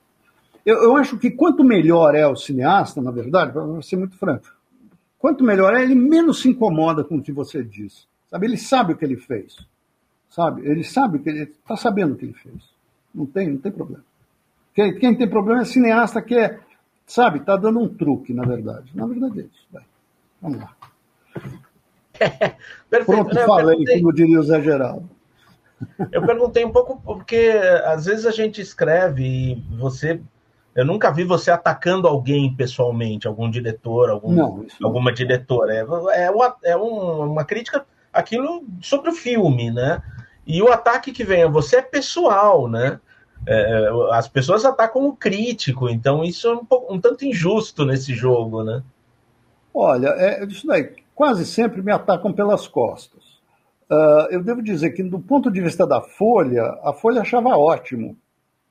Eu, 0.66 0.84
eu 0.84 0.98
acho 0.98 1.18
que 1.18 1.32
quanto 1.32 1.64
melhor 1.64 2.16
é 2.16 2.28
o 2.28 2.36
cineasta, 2.36 3.02
na 3.02 3.12
verdade, 3.12 3.54
para 3.54 3.82
ser 3.82 3.98
muito 3.98 4.18
franco, 4.18 4.54
quanto 5.18 5.44
melhor 5.44 5.74
é, 5.74 5.84
ele 5.84 5.96
menos 5.96 6.42
se 6.42 6.50
incomoda 6.50 7.04
com 7.04 7.18
o 7.18 7.22
que 7.22 7.32
você 7.32 7.64
diz. 7.64 8.08
Sabe? 8.30 8.46
Ele 8.46 8.58
sabe 8.58 8.94
o 8.94 8.98
que 8.98 9.06
ele 9.06 9.16
fez. 9.16 9.58
Sabe? 10.30 10.68
Ele 10.68 10.84
sabe 10.84 11.20
que 11.20 11.30
ele 11.30 11.44
está 11.44 11.78
sabendo 11.78 12.14
o 12.14 12.18
que 12.18 12.26
ele 12.26 12.34
fez. 12.34 12.70
Não 13.14 13.26
tem, 13.26 13.50
não 13.50 13.58
tem 13.58 13.72
problema. 13.72 14.04
Quem, 14.74 14.94
quem 15.00 15.16
tem 15.16 15.28
problema 15.28 15.62
é 15.62 15.66
cineasta 15.66 16.22
que 16.22 16.36
é, 16.36 16.60
sabe, 17.06 17.40
está 17.40 17.56
dando 17.56 17.80
um 17.80 17.88
truque, 17.88 18.34
na 18.34 18.46
verdade. 18.46 18.92
Na 18.94 19.08
verdade 19.08 19.40
é 19.40 19.44
isso. 19.44 19.68
Vai. 19.72 19.84
Vamos 20.42 20.60
lá. 20.60 20.77
Perfeito. 22.90 23.06
Pronto, 23.06 23.36
Não, 23.36 23.46
falei, 23.46 23.86
como 23.86 24.14
diria 24.14 24.40
o 24.40 24.44
Zé 24.44 24.62
Geraldo. 24.62 25.10
Eu 26.12 26.26
perguntei 26.26 26.66
um 26.66 26.72
pouco 26.72 27.00
porque 27.04 27.52
às 27.86 28.06
vezes 28.06 28.26
a 28.26 28.32
gente 28.32 28.60
escreve 28.60 29.24
e 29.24 29.56
você 29.78 30.20
eu 30.78 30.86
nunca 30.86 31.12
vi 31.12 31.24
você 31.24 31.50
atacando 31.50 32.08
alguém 32.08 32.54
pessoalmente, 32.54 33.28
algum 33.28 33.50
diretor, 33.50 34.12
algum, 34.12 34.32
não, 34.32 34.66
alguma 34.84 35.12
diretora. 35.12 35.74
É, 35.74 36.26
é, 36.26 36.30
uma, 36.30 36.56
é 36.64 36.76
uma 36.76 37.44
crítica 37.44 37.84
aquilo 38.14 38.64
sobre 38.80 39.10
o 39.10 39.14
filme, 39.14 39.72
né? 39.72 40.04
E 40.46 40.62
o 40.62 40.72
ataque 40.72 41.12
que 41.12 41.24
vem 41.24 41.42
a 41.42 41.48
você 41.48 41.78
é 41.78 41.82
pessoal, 41.82 42.68
né? 42.68 43.00
É, 43.48 43.90
as 44.12 44.28
pessoas 44.28 44.66
atacam 44.66 45.08
o 45.08 45.16
crítico, 45.16 45.90
então 45.90 46.24
isso 46.24 46.48
é 46.48 46.54
um, 46.54 46.64
pouco, 46.64 46.94
um 46.94 47.02
tanto 47.02 47.26
injusto 47.26 47.84
nesse 47.84 48.14
jogo, 48.14 48.64
né? 48.64 48.84
Olha, 49.74 50.10
é, 50.10 50.46
isso 50.46 50.68
daí, 50.68 50.94
quase 51.18 51.48
sempre 51.48 51.82
me 51.82 51.92
atacam 51.92 52.32
pelas 52.32 52.68
costas. 52.68 53.24
Uh, 53.90 54.30
eu 54.30 54.44
devo 54.44 54.62
dizer 54.62 54.92
que, 54.92 55.02
do 55.02 55.20
ponto 55.20 55.50
de 55.50 55.60
vista 55.60 55.88
da 55.88 56.00
Folha, 56.00 56.62
a 56.84 56.94
Folha 56.94 57.22
achava 57.22 57.58
ótimo 57.58 58.16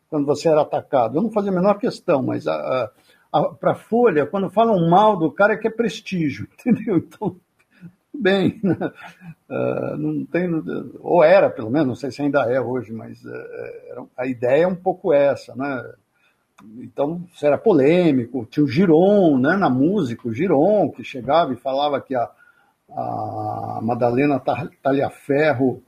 quando 0.09 0.27
você 0.27 0.48
era 0.48 0.60
atacado. 0.60 1.18
Eu 1.18 1.23
não 1.23 1.32
fazia 1.32 1.51
a 1.51 1.55
menor 1.55 1.77
questão, 1.77 2.23
mas 2.23 2.44
para 2.44 3.73
a 3.73 3.74
Folha, 3.74 4.27
quando 4.27 4.48
falam 4.48 4.89
mal 4.89 5.16
do 5.16 5.28
cara, 5.32 5.55
é 5.55 5.56
que 5.56 5.66
é 5.66 5.70
prestígio, 5.70 6.47
entendeu? 6.55 6.98
Então, 6.98 7.35
bem, 8.14 8.60
uh, 8.62 9.97
não 9.98 10.24
tem, 10.24 10.48
ou 11.01 11.24
era 11.24 11.51
pelo 11.51 11.68
menos, 11.68 11.89
não 11.89 11.94
sei 11.97 12.12
se 12.12 12.23
ainda 12.23 12.48
é 12.48 12.60
hoje, 12.60 12.93
mas 12.93 13.24
uh, 13.24 14.09
a 14.16 14.24
ideia 14.24 14.62
é 14.62 14.68
um 14.68 14.77
pouco 14.77 15.12
essa, 15.12 15.52
né? 15.56 15.82
Então, 16.78 17.27
era 17.43 17.59
polêmico, 17.59 18.47
tinha 18.48 18.64
o 18.64 18.68
Giron, 18.68 19.36
né, 19.36 19.56
na 19.56 19.68
música, 19.68 20.28
o 20.28 20.32
Giron, 20.32 20.90
que 20.90 21.02
chegava 21.02 21.52
e 21.52 21.56
falava 21.56 22.01
que 22.01 22.14
a, 22.14 22.31
a 22.90 23.80
Madalena 23.82 24.40
Talhaferro 24.82 25.82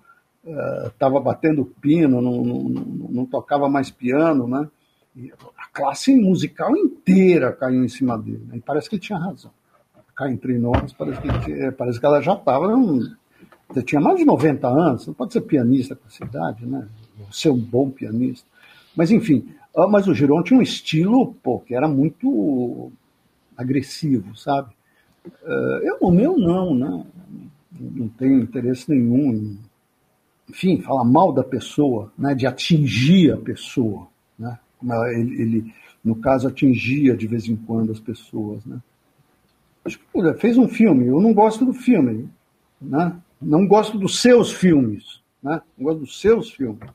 estava 0.87 1.19
uh, 1.19 1.23
batendo 1.23 1.65
pino, 1.81 2.21
não, 2.21 2.43
não, 2.43 2.69
não, 3.11 3.27
tocava 3.27 3.69
mais 3.69 3.91
piano, 3.91 4.47
né? 4.47 4.69
E 5.17 5.33
a 5.57 5.67
classe 5.73 6.15
musical 6.15 6.77
inteira 6.77 7.53
caiu 7.53 7.85
em 7.85 7.89
cima 7.89 8.17
dele, 8.17 8.45
né? 8.49 8.57
e 8.57 8.61
parece 8.61 8.89
que 8.89 8.97
ele 8.97 9.03
tinha 9.03 9.19
razão. 9.19 9.51
Cá 10.15 10.31
entre 10.31 10.59
nós, 10.59 10.93
parece 10.93 11.21
que, 11.21 11.71
parece 11.73 12.01
que 12.01 12.07
ela 12.07 12.21
já 12.21 12.35
estava. 12.35 12.67
Você 13.69 13.83
tinha 13.83 14.01
mais 14.01 14.19
de 14.19 14.25
90 14.25 14.67
anos, 14.67 15.07
não 15.07 15.15
pode 15.15 15.33
ser 15.33 15.43
pianista 15.43 15.95
com 15.95 16.07
essa 16.09 16.25
idade, 16.25 16.67
né? 16.67 16.89
Ser 17.31 17.51
um 17.51 17.59
bom 17.59 17.91
pianista. 17.91 18.47
Mas, 18.97 19.11
enfim, 19.11 19.49
ah, 19.77 19.87
mas 19.87 20.09
o 20.09 20.15
Giron 20.15 20.43
tinha 20.43 20.59
um 20.59 20.63
estilo 20.63 21.35
pô, 21.35 21.61
que 21.61 21.73
era 21.73 21.87
muito 21.87 22.91
agressivo, 23.57 24.37
sabe? 24.37 24.73
Uh, 25.27 25.81
eu, 25.83 25.99
o 26.01 26.11
meu, 26.11 26.37
não, 26.37 26.75
né? 26.75 27.07
Não 27.81 28.09
tenho 28.09 28.41
interesse 28.41 28.91
nenhum 28.91 29.33
em 29.33 29.59
enfim, 30.49 30.81
falar 30.81 31.05
mal 31.05 31.33
da 31.33 31.45
pessoa, 31.45 32.11
né, 32.17 32.35
de 32.35 32.47
atingir 32.47 33.33
a 33.33 33.37
pessoa, 33.37 34.09
né, 34.39 34.59
ele, 35.13 35.43
ele, 35.43 35.75
no 36.03 36.17
caso, 36.17 36.49
atingia 36.49 37.17
de 37.17 37.27
vez 37.27 37.47
em 37.47 37.57
quando 37.57 37.93
as 37.93 38.01
pessoas, 38.01 38.65
né. 38.65 38.79
Acho 39.85 39.99
que 39.99 40.35
fez 40.35 40.59
um 40.59 40.69
filme, 40.69 41.07
eu 41.07 41.21
não 41.21 41.33
gosto 41.33 41.65
do 41.65 41.73
filme, 41.73 42.29
né, 42.81 43.15
não 43.41 43.67
gosto 43.67 43.99
dos 43.99 44.21
seus 44.21 44.53
filmes, 44.53 45.21
né, 45.43 45.61
não 45.77 45.85
gosto 45.85 46.01
dos 46.01 46.21
seus 46.21 46.51
filmes. 46.51 46.89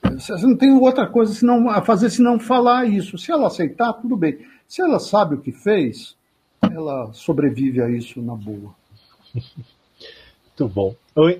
Você 0.00 0.46
não 0.46 0.56
tem 0.56 0.70
outra 0.70 1.06
coisa 1.06 1.34
senão, 1.34 1.68
a 1.68 1.82
fazer 1.82 2.08
senão 2.08 2.38
falar 2.38 2.86
isso. 2.86 3.18
Se 3.18 3.32
ela 3.32 3.48
aceitar, 3.48 3.92
tudo 3.94 4.16
bem. 4.16 4.38
Se 4.66 4.80
ela 4.80 4.98
sabe 5.00 5.34
o 5.34 5.40
que 5.40 5.52
fez, 5.52 6.16
ela 6.62 7.12
sobrevive 7.12 7.80
a 7.80 7.88
isso 7.88 8.20
na 8.20 8.34
boa. 8.34 8.74
Muito 10.58 10.74
bom. 10.74 10.94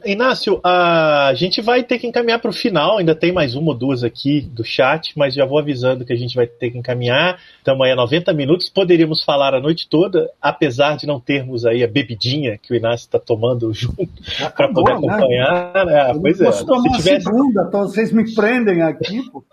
Inácio, 0.05 0.61
a 0.65 1.33
gente 1.35 1.61
vai 1.61 1.85
ter 1.85 1.99
que 1.99 2.07
encaminhar 2.07 2.41
para 2.41 2.51
o 2.51 2.53
final, 2.53 2.99
ainda 2.99 3.15
tem 3.15 3.33
mais 3.33 3.55
uma 3.55 3.69
ou 3.69 3.75
duas 3.75 4.03
aqui 4.03 4.41
do 4.41 4.65
chat, 4.65 5.13
mas 5.17 5.35
já 5.35 5.45
vou 5.45 5.59
avisando 5.59 6.05
que 6.05 6.13
a 6.13 6.17
gente 6.17 6.35
vai 6.35 6.49
ter 6.49 6.71
que 6.71 6.79
encaminhar. 6.79 7.39
Estamos 7.59 7.85
aí 7.85 7.93
a 7.93 7.97
90 7.97 8.33
minutos, 8.33 8.69
poderíamos 8.69 9.23
falar 9.25 9.55
a 9.55 9.61
noite 9.61 9.89
toda, 9.89 10.29
apesar 10.43 10.97
de 10.97 11.07
não 11.07 11.21
termos 11.21 11.65
aí 11.65 11.85
a 11.85 11.89
bebidinha 11.89 12.59
que 12.59 12.73
o 12.73 12.77
Inácio 12.77 13.07
está 13.07 13.21
tomando 13.21 13.73
junto 13.75 14.09
para 14.57 14.69
poder 14.73 14.93
né? 14.93 14.99
acompanhar. 14.99 15.73
Né? 15.75 15.85
Né? 15.85 16.19
Pois 16.21 16.41
é. 16.41 16.53
Se 16.53 16.65
tivesse... 16.65 17.23
segunda, 17.23 17.65
então 17.69 17.81
vocês 17.83 18.13
me 18.13 18.35
prendem 18.35 18.83
aqui, 18.83 19.29
pô. 19.31 19.45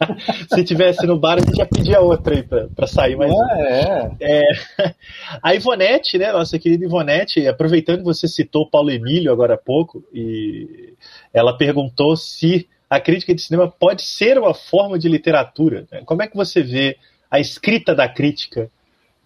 Se 0.52 0.64
tivesse 0.64 1.06
no 1.06 1.18
bar, 1.18 1.38
a 1.38 1.40
gente 1.40 1.56
já 1.56 1.66
pedia 1.66 2.00
outra 2.00 2.34
aí 2.34 2.42
para 2.42 2.86
sair 2.86 3.16
mais. 3.16 3.32
É, 3.32 4.12
é. 4.20 4.42
é, 4.80 4.94
A 5.42 5.54
Ivonete, 5.54 6.18
né, 6.18 6.32
nossa 6.32 6.58
querida 6.58 6.84
Ivonete, 6.84 7.46
aproveitando 7.46 7.98
que 7.98 8.04
você 8.04 8.28
citou 8.28 8.68
Paulo 8.68 8.90
Emílio 8.90 9.32
agora 9.32 9.54
há 9.54 9.58
pouco, 9.58 10.04
e 10.12 10.94
ela 11.32 11.56
perguntou 11.56 12.16
se 12.16 12.68
a 12.88 13.00
crítica 13.00 13.34
de 13.34 13.42
cinema 13.42 13.68
pode 13.68 14.02
ser 14.02 14.38
uma 14.38 14.54
forma 14.54 14.98
de 14.98 15.08
literatura. 15.08 15.86
Né? 15.90 16.02
Como 16.04 16.22
é 16.22 16.28
que 16.28 16.36
você 16.36 16.62
vê 16.62 16.96
a 17.30 17.40
escrita 17.40 17.94
da 17.94 18.08
crítica 18.08 18.70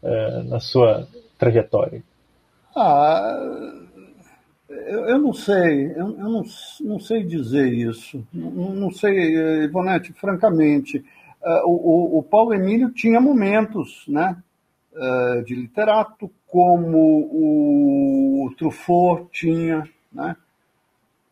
uh, 0.03 0.43
na 0.45 0.61
sua 0.61 1.07
trajetória? 1.39 2.03
Ah, 2.75 3.39
eu, 4.71 5.01
eu 5.09 5.19
não 5.19 5.33
sei, 5.33 5.87
eu, 5.97 6.17
eu 6.17 6.29
não, 6.29 6.45
não, 6.81 7.01
sei 7.01 7.25
dizer 7.25 7.73
isso. 7.73 8.25
Não, 8.33 8.71
não 8.73 8.91
sei, 8.91 9.65
Ivonete, 9.65 10.13
francamente. 10.13 11.05
Uh, 11.43 11.67
o, 11.67 12.19
o, 12.19 12.23
Paulo 12.23 12.55
Emílio 12.55 12.91
tinha 12.91 13.21
momentos 13.21 14.05
né, 14.07 14.37
uh, 14.93 15.43
de 15.43 15.57
literato, 15.57 16.31
como 16.47 16.99
o 16.99 18.55
Truffaut 18.57 19.29
tinha, 19.33 19.89
né? 20.13 20.37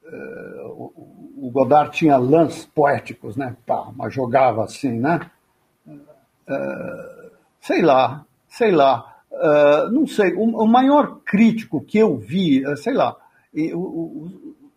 Uh, 0.05 0.93
o, 1.36 1.47
o 1.47 1.51
Godard 1.51 1.93
tinha 1.93 2.16
lãs 2.16 2.65
poéticos, 2.65 3.36
né? 3.36 3.56
Pá, 3.65 3.93
mas 3.94 4.12
jogava 4.12 4.65
assim, 4.65 4.98
né? 4.98 5.31
sei 7.60 7.82
lá, 7.82 8.24
sei 8.48 8.70
lá. 8.70 9.16
Não 9.93 10.06
sei, 10.06 10.32
o, 10.32 10.44
o, 10.44 10.66
maior 10.66 11.20
crítico 11.20 11.82
que 11.82 11.98
eu 11.98 12.16
vi, 12.16 12.65
sei 12.78 12.94
lá, 12.94 13.15
em, 13.55 13.73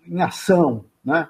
em 0.08 0.22
ação, 0.22 0.86
né? 1.04 1.28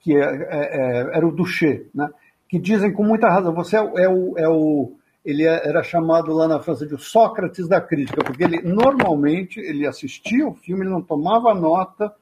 que 0.00 0.16
é, 0.16 0.20
é, 0.20 0.46
é, 0.50 1.16
era 1.16 1.26
o 1.26 1.32
Duché, 1.32 1.86
né? 1.94 2.08
que 2.48 2.58
dizem 2.58 2.92
com 2.92 3.04
muita 3.04 3.28
razão, 3.28 3.54
você 3.54 3.76
é, 3.76 3.80
é, 3.80 4.08
o, 4.08 4.38
é, 4.38 4.48
o, 4.48 4.92
ele 5.24 5.46
é, 5.46 5.68
era 5.68 5.82
chamado 5.82 6.32
lá 6.32 6.48
na 6.48 6.60
França 6.60 6.86
de 6.86 6.96
Sócrates 7.02 7.68
da 7.68 7.80
crítica, 7.80 8.22
porque 8.24 8.42
ele 8.42 8.60
normalmente 8.62 9.60
ele 9.60 9.86
assistia 9.86 10.46
o 10.46 10.54
filme, 10.54 10.82
ele 10.82 10.90
não 10.90 11.00
tomava 11.00 11.54
nota 11.54 12.14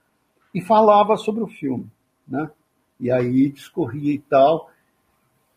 e 0.54 0.60
falava 0.60 1.16
sobre 1.16 1.42
o 1.42 1.46
filme, 1.46 1.86
né? 2.28 2.50
E 2.98 3.10
aí 3.10 3.50
discorria 3.50 4.12
e 4.12 4.18
tal. 4.18 4.70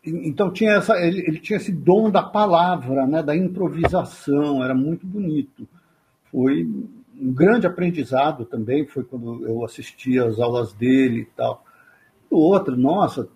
Então 0.04 0.50
tinha 0.50 0.72
essa, 0.72 0.96
ele, 0.98 1.20
ele 1.20 1.38
tinha 1.38 1.58
esse 1.58 1.70
dom 1.70 2.10
da 2.10 2.22
palavra, 2.22 3.06
né? 3.06 3.22
Da 3.22 3.36
improvisação, 3.36 4.64
era 4.64 4.74
muito 4.74 5.06
bonito. 5.06 5.68
Foi 6.30 6.66
um 7.20 7.32
grande 7.32 7.66
aprendizado 7.66 8.44
também, 8.44 8.86
foi 8.86 9.04
quando 9.04 9.46
eu 9.46 9.64
assisti 9.64 10.18
às 10.18 10.38
aulas 10.38 10.72
dele 10.72 11.20
e 11.20 11.24
tal. 11.36 11.64
O 12.30 12.38
outro, 12.38 12.76
nossa, 12.76 13.28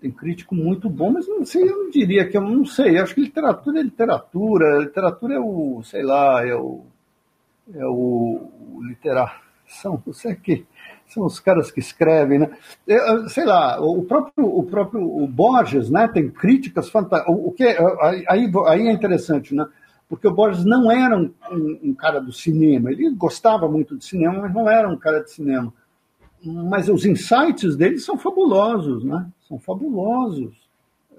tem 0.00 0.10
crítico 0.10 0.54
muito 0.54 0.90
bom, 0.90 1.12
mas 1.12 1.28
não 1.28 1.44
sei, 1.44 1.62
eu 1.62 1.84
não 1.84 1.90
diria 1.90 2.28
que 2.28 2.36
eu 2.36 2.40
não 2.40 2.64
sei. 2.64 2.98
Acho 2.98 3.14
que 3.14 3.20
literatura 3.20 3.78
é 3.78 3.82
literatura, 3.82 4.78
literatura 4.78 5.34
é 5.34 5.38
o, 5.38 5.82
sei 5.84 6.02
lá, 6.02 6.44
é 6.44 6.54
o, 6.54 6.84
é 7.72 7.86
o, 7.86 8.50
o 8.74 8.82
literar, 8.82 9.42
são, 9.66 10.02
não 10.04 10.12
sei 10.12 10.34
que 10.34 10.66
são 11.06 11.24
os 11.24 11.38
caras 11.38 11.70
que 11.70 11.78
escrevem, 11.78 12.40
né? 12.40 12.50
Eu, 12.86 13.28
sei 13.28 13.44
lá, 13.44 13.80
o 13.80 14.02
próprio, 14.02 14.46
o 14.46 14.64
próprio 14.64 15.02
o 15.02 15.26
Borges, 15.28 15.90
né? 15.90 16.08
Tem 16.08 16.28
críticas 16.30 16.88
fantásticas. 16.88 17.34
O, 17.34 17.48
o 17.48 17.52
que 17.52 17.64
aí, 18.28 18.50
aí 18.66 18.88
é 18.88 18.92
interessante, 18.92 19.54
né? 19.54 19.66
Porque 20.12 20.28
o 20.28 20.34
Borges 20.34 20.64
não 20.64 20.92
era 20.92 21.16
um, 21.16 21.32
um, 21.50 21.78
um 21.84 21.94
cara 21.94 22.20
do 22.20 22.32
cinema. 22.32 22.92
Ele 22.92 23.08
gostava 23.10 23.66
muito 23.66 23.96
de 23.96 24.04
cinema, 24.04 24.42
mas 24.42 24.52
não 24.52 24.68
era 24.68 24.86
um 24.88 24.96
cara 24.96 25.20
de 25.20 25.30
cinema 25.30 25.72
mas 26.44 26.88
os 26.88 27.06
insights 27.06 27.76
dele 27.76 27.98
são 27.98 28.18
fabulosos, 28.18 29.04
né? 29.04 29.26
São 29.48 29.58
fabulosos. 29.58 30.52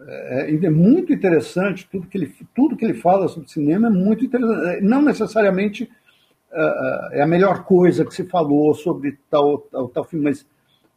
É, 0.06 0.52
é 0.52 0.70
muito 0.70 1.14
interessante 1.14 1.88
tudo 1.90 2.07
que 2.07 2.18
ele 2.18 2.34
tudo 2.53 2.76
que 2.76 2.84
ele 2.84 2.95
fala 2.95 3.28
sobre 3.28 3.49
cinema 3.49 3.88
é 3.88 3.91
muito 3.91 4.26
interessante. 4.26 4.68
É, 4.68 4.82
não 4.82 5.02
necessariamente 5.02 5.84
uh, 6.52 7.14
é 7.14 7.22
a 7.22 7.28
melhor 7.28 7.64
coisa 7.64 8.03
que 8.03 8.14
se 8.14 8.26
falou 8.26 8.74
sobre 8.74 9.18
tal 9.30 9.60
tal, 9.60 9.88
tal 9.88 10.03
filme, 10.03 10.26
mas 10.26 10.45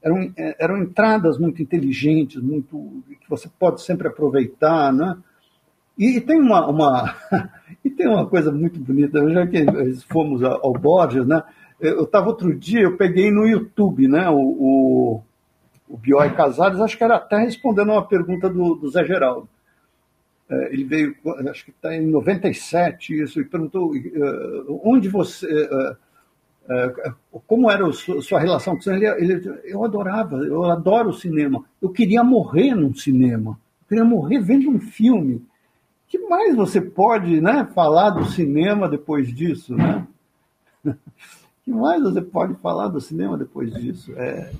eram, 0.02 0.32
eram 0.36 0.78
entradas 0.78 1.39
muito 1.39 1.62
inteligentes, 1.62 2.40
muito 2.40 3.02
que 3.20 3.28
você 3.28 3.48
pode 3.59 3.82
sempre 3.82 4.09
aproveitar, 4.09 4.93
né? 4.93 5.16
E, 5.97 6.16
e 6.16 6.20
tem 6.20 6.40
uma, 6.40 6.66
uma 6.68 7.14
e 7.85 7.90
tem 7.90 8.06
uma 8.06 8.27
coisa 8.27 8.52
muito 8.52 8.78
bonita, 8.81 9.28
já 9.31 9.47
que 9.47 9.64
fomos 10.09 10.43
ao 10.43 10.73
Borges, 10.73 11.27
né? 11.27 11.43
Eu 11.78 12.05
estava 12.05 12.28
outro 12.28 12.55
dia, 12.55 12.81
eu 12.81 12.97
peguei 12.97 13.31
no 13.31 13.47
YouTube, 13.47 14.09
né, 14.09 14.31
o, 14.31 14.39
o, 14.39 15.23
o 15.86 15.97
Bioy 15.98 16.31
Casares, 16.35 16.81
acho 16.81 16.97
que 16.97 17.05
era 17.05 17.16
até 17.16 17.36
respondendo 17.36 17.93
uma 17.93 18.06
pergunta 18.06 18.48
do, 18.48 18.74
do 18.74 18.89
Zé 18.89 19.05
Geraldo. 19.05 19.47
É, 20.48 20.73
ele 20.73 20.85
veio, 20.85 21.14
acho 21.51 21.64
que 21.64 21.70
está 21.70 21.94
em 21.94 22.06
97, 22.06 23.23
isso, 23.23 23.40
e 23.40 23.44
perguntou 23.44 23.93
uh, 23.93 24.81
onde 24.85 25.09
você. 25.09 25.47
Uh, 25.47 25.97
como 27.47 27.70
era 27.70 27.86
a 27.86 27.93
sua, 27.93 28.20
sua 28.23 28.40
relação 28.40 28.74
com 28.74 28.81
o 28.81 28.82
cinema? 28.82 29.16
Ele, 29.18 29.35
ele, 29.35 29.60
eu 29.64 29.85
adorava, 29.85 30.36
eu 30.39 30.64
adoro 30.64 31.10
o 31.10 31.14
cinema. 31.14 31.64
Eu 31.81 31.90
queria 31.90 32.24
morrer 32.24 32.74
num 32.74 32.94
cinema. 32.94 33.59
Eu 33.82 33.89
queria 33.89 34.05
morrer 34.05 34.40
vendo 34.40 34.70
um 34.70 34.81
filme. 34.81 35.44
Que 36.09 36.19
mais 36.19 36.55
você 36.55 36.81
pode 36.81 37.41
né, 37.41 37.69
falar 37.74 38.11
do 38.11 38.24
cinema 38.27 38.89
depois 38.89 39.35
disso? 39.35 39.74
Né? 39.74 40.07
que 41.65 41.70
mais 41.70 42.01
você 42.03 42.23
pode 42.23 42.55
falar 42.55 42.89
do 42.89 43.01
cinema 43.01 43.37
depois 43.37 43.73
disso? 43.74 44.12
É, 44.16 44.53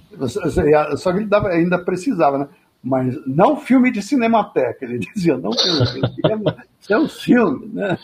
só 0.97 1.12
que 1.12 1.18
ele 1.18 1.27
dava, 1.27 1.48
ainda 1.48 1.78
precisava, 1.78 2.39
né? 2.39 2.48
Mas 2.82 3.16
não 3.27 3.56
filme 3.56 3.90
de 3.90 4.02
cinemateca, 4.02 4.85
ele 4.85 4.98
dizia, 5.14 5.36
não 5.36 5.52
filme 5.52 6.01
de 6.02 6.14
cinema, 6.14 6.56
isso 6.81 6.93
é 6.93 6.98
um 6.98 7.09
filme, 7.09 7.66
né? 7.73 7.98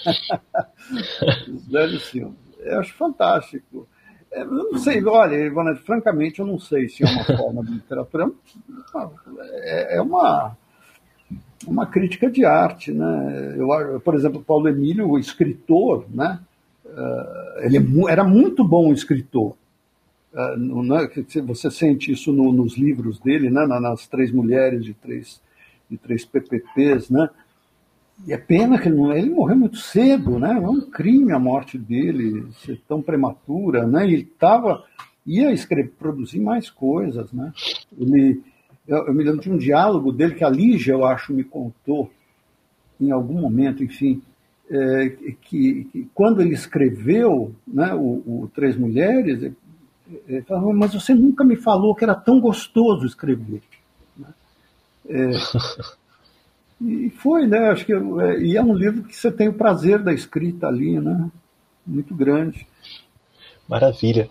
Os 1.52 1.66
velhos 1.69 2.09
filmes. 2.09 2.36
Eu 2.60 2.81
acho 2.81 2.94
fantástico. 2.94 3.89
É, 4.31 4.43
eu 4.43 4.47
não 4.47 4.78
sei, 4.78 5.05
olha, 5.05 5.35
Ivana, 5.35 5.74
francamente, 5.77 6.40
eu 6.40 6.47
não 6.47 6.59
sei 6.59 6.89
se 6.89 7.05
é 7.05 7.06
uma 7.06 7.24
forma 7.24 7.64
de 7.64 7.73
literatura. 7.73 8.31
É, 9.64 9.97
é 9.97 10.01
uma, 10.01 10.56
uma 11.66 11.86
crítica 11.86 12.30
de 12.30 12.44
arte, 12.44 12.93
né? 12.93 13.55
Eu, 13.56 14.01
por 14.01 14.14
exemplo, 14.14 14.43
Paulo 14.43 14.68
Emílio, 14.68 15.09
o 15.09 15.18
escritor, 15.18 16.06
né? 16.12 16.40
Uh, 16.84 17.64
ele 17.64 17.78
é 17.78 18.10
era 18.10 18.24
muito 18.24 18.64
bom 18.64 18.93
escritor. 18.93 19.56
Uh, 20.32 20.82
né, 20.82 21.09
você 21.44 21.70
sente 21.70 22.12
isso 22.12 22.32
no, 22.32 22.52
nos 22.52 22.76
livros 22.76 23.18
dele, 23.18 23.51
né, 23.51 23.66
nas 23.66 24.06
Três 24.06 24.32
Mulheres 24.32 24.84
de 24.84 24.94
Três, 24.94 25.40
de 25.90 25.98
três 25.98 26.24
PPPs, 26.24 27.10
né? 27.10 27.28
E 28.26 28.32
é 28.32 28.39
pena 28.39 28.78
que 28.78 28.89
ele, 28.89 29.01
ele 29.18 29.30
morreu 29.30 29.56
muito 29.56 29.76
cedo, 29.78 30.39
né? 30.39 30.52
É 30.62 30.68
um 30.68 30.80
crime 30.80 31.32
a 31.32 31.39
morte 31.39 31.76
dele 31.76 32.47
ser 32.64 32.80
tão 32.86 33.02
prematura, 33.02 33.86
né? 33.86 34.05
Ele 34.05 34.22
estava 34.22 34.84
ia 35.26 35.52
escrever, 35.52 35.93
produzir 35.98 36.40
mais 36.40 36.68
coisas, 36.68 37.32
né? 37.32 37.52
Ele, 37.98 38.43
eu, 38.86 39.06
eu, 39.06 39.14
me 39.14 39.24
lembro 39.24 39.40
de 39.40 39.50
um 39.50 39.56
diálogo 39.56 40.12
dele 40.12 40.34
que 40.34 40.44
a 40.44 40.50
Lígia, 40.50 40.92
eu 40.92 41.04
acho, 41.04 41.32
me 41.32 41.44
contou 41.44 42.10
em 43.00 43.10
algum 43.10 43.40
momento, 43.40 43.82
enfim, 43.82 44.22
é, 44.70 45.09
que, 45.42 45.84
que, 45.84 46.09
quando 46.14 46.40
ele 46.40 46.54
escreveu 46.54 47.54
né, 47.66 47.94
o, 47.94 48.22
o 48.44 48.50
Três 48.54 48.76
Mulheres, 48.76 49.42
ele, 49.42 49.56
ele 50.26 50.42
falou, 50.42 50.72
mas 50.72 50.94
você 50.94 51.14
nunca 51.14 51.44
me 51.44 51.56
falou 51.56 51.94
que 51.94 52.04
era 52.04 52.14
tão 52.14 52.40
gostoso 52.40 53.06
escrever. 53.06 53.62
Né? 54.16 54.28
É, 55.09 55.30
e 56.80 57.10
foi, 57.10 57.46
né? 57.46 57.70
Acho 57.70 57.84
que 57.84 57.92
é, 57.92 58.40
e 58.40 58.56
é 58.56 58.62
um 58.62 58.74
livro 58.74 59.04
que 59.04 59.16
você 59.16 59.30
tem 59.30 59.48
o 59.48 59.54
prazer 59.54 60.02
da 60.02 60.12
escrita 60.12 60.66
ali, 60.66 60.98
né? 60.98 61.30
Muito 61.86 62.14
grande. 62.14 62.66
Maravilha. 63.68 64.28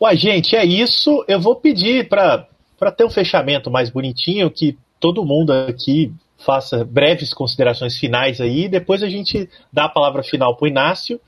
Ué, 0.00 0.16
gente, 0.16 0.56
é 0.56 0.64
isso. 0.64 1.24
Eu 1.28 1.40
vou 1.40 1.56
pedir 1.56 2.08
para 2.08 2.46
ter 2.90 3.04
um 3.04 3.10
fechamento 3.10 3.70
mais 3.70 3.90
bonitinho, 3.90 4.50
que 4.50 4.78
todo 5.00 5.24
mundo 5.24 5.52
aqui 5.52 6.12
faça 6.38 6.84
breves 6.84 7.34
considerações 7.34 7.98
finais 7.98 8.40
aí, 8.40 8.68
depois 8.68 9.02
a 9.02 9.08
gente 9.08 9.48
dá 9.72 9.84
a 9.84 9.88
palavra 9.88 10.22
final 10.22 10.56
para 10.56 10.64
o 10.64 10.68
Inácio 10.68 11.20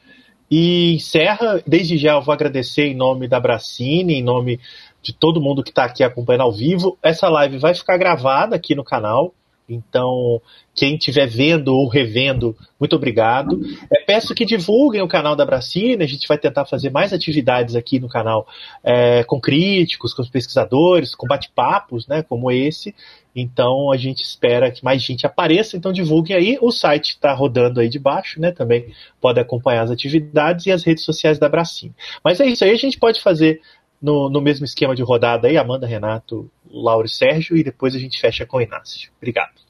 e 0.51 0.95
encerra. 0.95 1.62
Desde 1.66 1.97
já 1.97 2.12
eu 2.12 2.23
vou 2.23 2.33
agradecer 2.33 2.87
em 2.87 2.95
nome 2.95 3.27
da 3.27 3.41
Bracine, 3.41 4.15
em 4.15 4.23
nome 4.23 4.61
de 5.03 5.12
todo 5.12 5.41
mundo 5.41 5.62
que 5.62 5.70
está 5.70 5.85
aqui 5.85 6.05
acompanhando 6.05 6.43
ao 6.43 6.53
vivo. 6.53 6.97
Essa 7.03 7.29
live 7.29 7.59
vai 7.59 7.74
ficar 7.74 7.97
gravada 7.97 8.57
aqui 8.57 8.74
no 8.74 8.85
canal. 8.85 9.35
Então, 9.68 10.40
quem 10.74 10.97
estiver 10.97 11.26
vendo 11.26 11.68
ou 11.68 11.89
revendo, 11.89 12.56
muito 12.78 12.97
obrigado. 12.97 13.60
É, 13.90 14.01
peço 14.01 14.34
que 14.34 14.44
divulguem 14.44 15.02
o 15.02 15.09
canal 15.09 15.36
da 15.36 15.47
Bracine, 15.47 16.02
a 16.02 16.06
gente 16.06 16.26
vai 16.26 16.36
tentar 16.36 16.64
fazer 16.66 16.90
mais 16.90 17.12
atividades 17.12 17.74
aqui 17.74 17.98
no 17.98 18.09
canal 18.09 18.47
é, 18.82 19.22
com 19.24 19.40
críticos, 19.40 20.12
com 20.12 20.24
pesquisadores, 20.24 21.14
com 21.14 21.26
bate-papos, 21.26 22.06
né, 22.06 22.22
como 22.22 22.51
esse. 22.51 22.94
Então 23.34 23.90
a 23.90 23.97
gente 23.97 24.22
espera 24.22 24.70
que 24.70 24.84
mais 24.84 25.02
gente 25.02 25.26
apareça, 25.26 25.76
então 25.76 25.93
divulguem 25.93 26.36
aí. 26.36 26.59
O 26.60 26.70
site 26.70 27.10
está 27.10 27.32
rodando 27.32 27.80
aí 27.80 27.89
de 27.89 27.98
baixo, 27.98 28.40
né? 28.40 28.52
Também 28.52 28.93
pode 29.20 29.40
acompanhar 29.40 29.82
as 29.82 29.90
atividades 29.90 30.66
e 30.66 30.72
as 30.72 30.84
redes 30.84 31.05
sociais 31.05 31.39
da 31.39 31.48
Bracine. 31.48 31.94
Mas 32.22 32.40
é 32.40 32.47
isso 32.47 32.64
aí, 32.64 32.70
a 32.72 32.76
gente 32.76 32.98
pode 32.98 33.22
fazer 33.22 33.60
no, 34.03 34.29
no 34.29 34.41
mesmo 34.41 34.65
esquema 34.65 34.97
de 34.97 35.03
rodada 35.03 35.47
aí, 35.47 35.57
Amanda, 35.57 35.87
Renato, 35.87 36.51
Lauro 36.69 37.07
e 37.07 37.11
Sérgio, 37.11 37.57
e 37.57 37.62
depois 37.62 37.95
a 37.95 37.99
gente 37.99 38.20
fecha 38.20 38.45
com 38.45 38.57
o 38.57 38.61
Inácio. 38.61 39.11
Obrigado. 39.19 39.62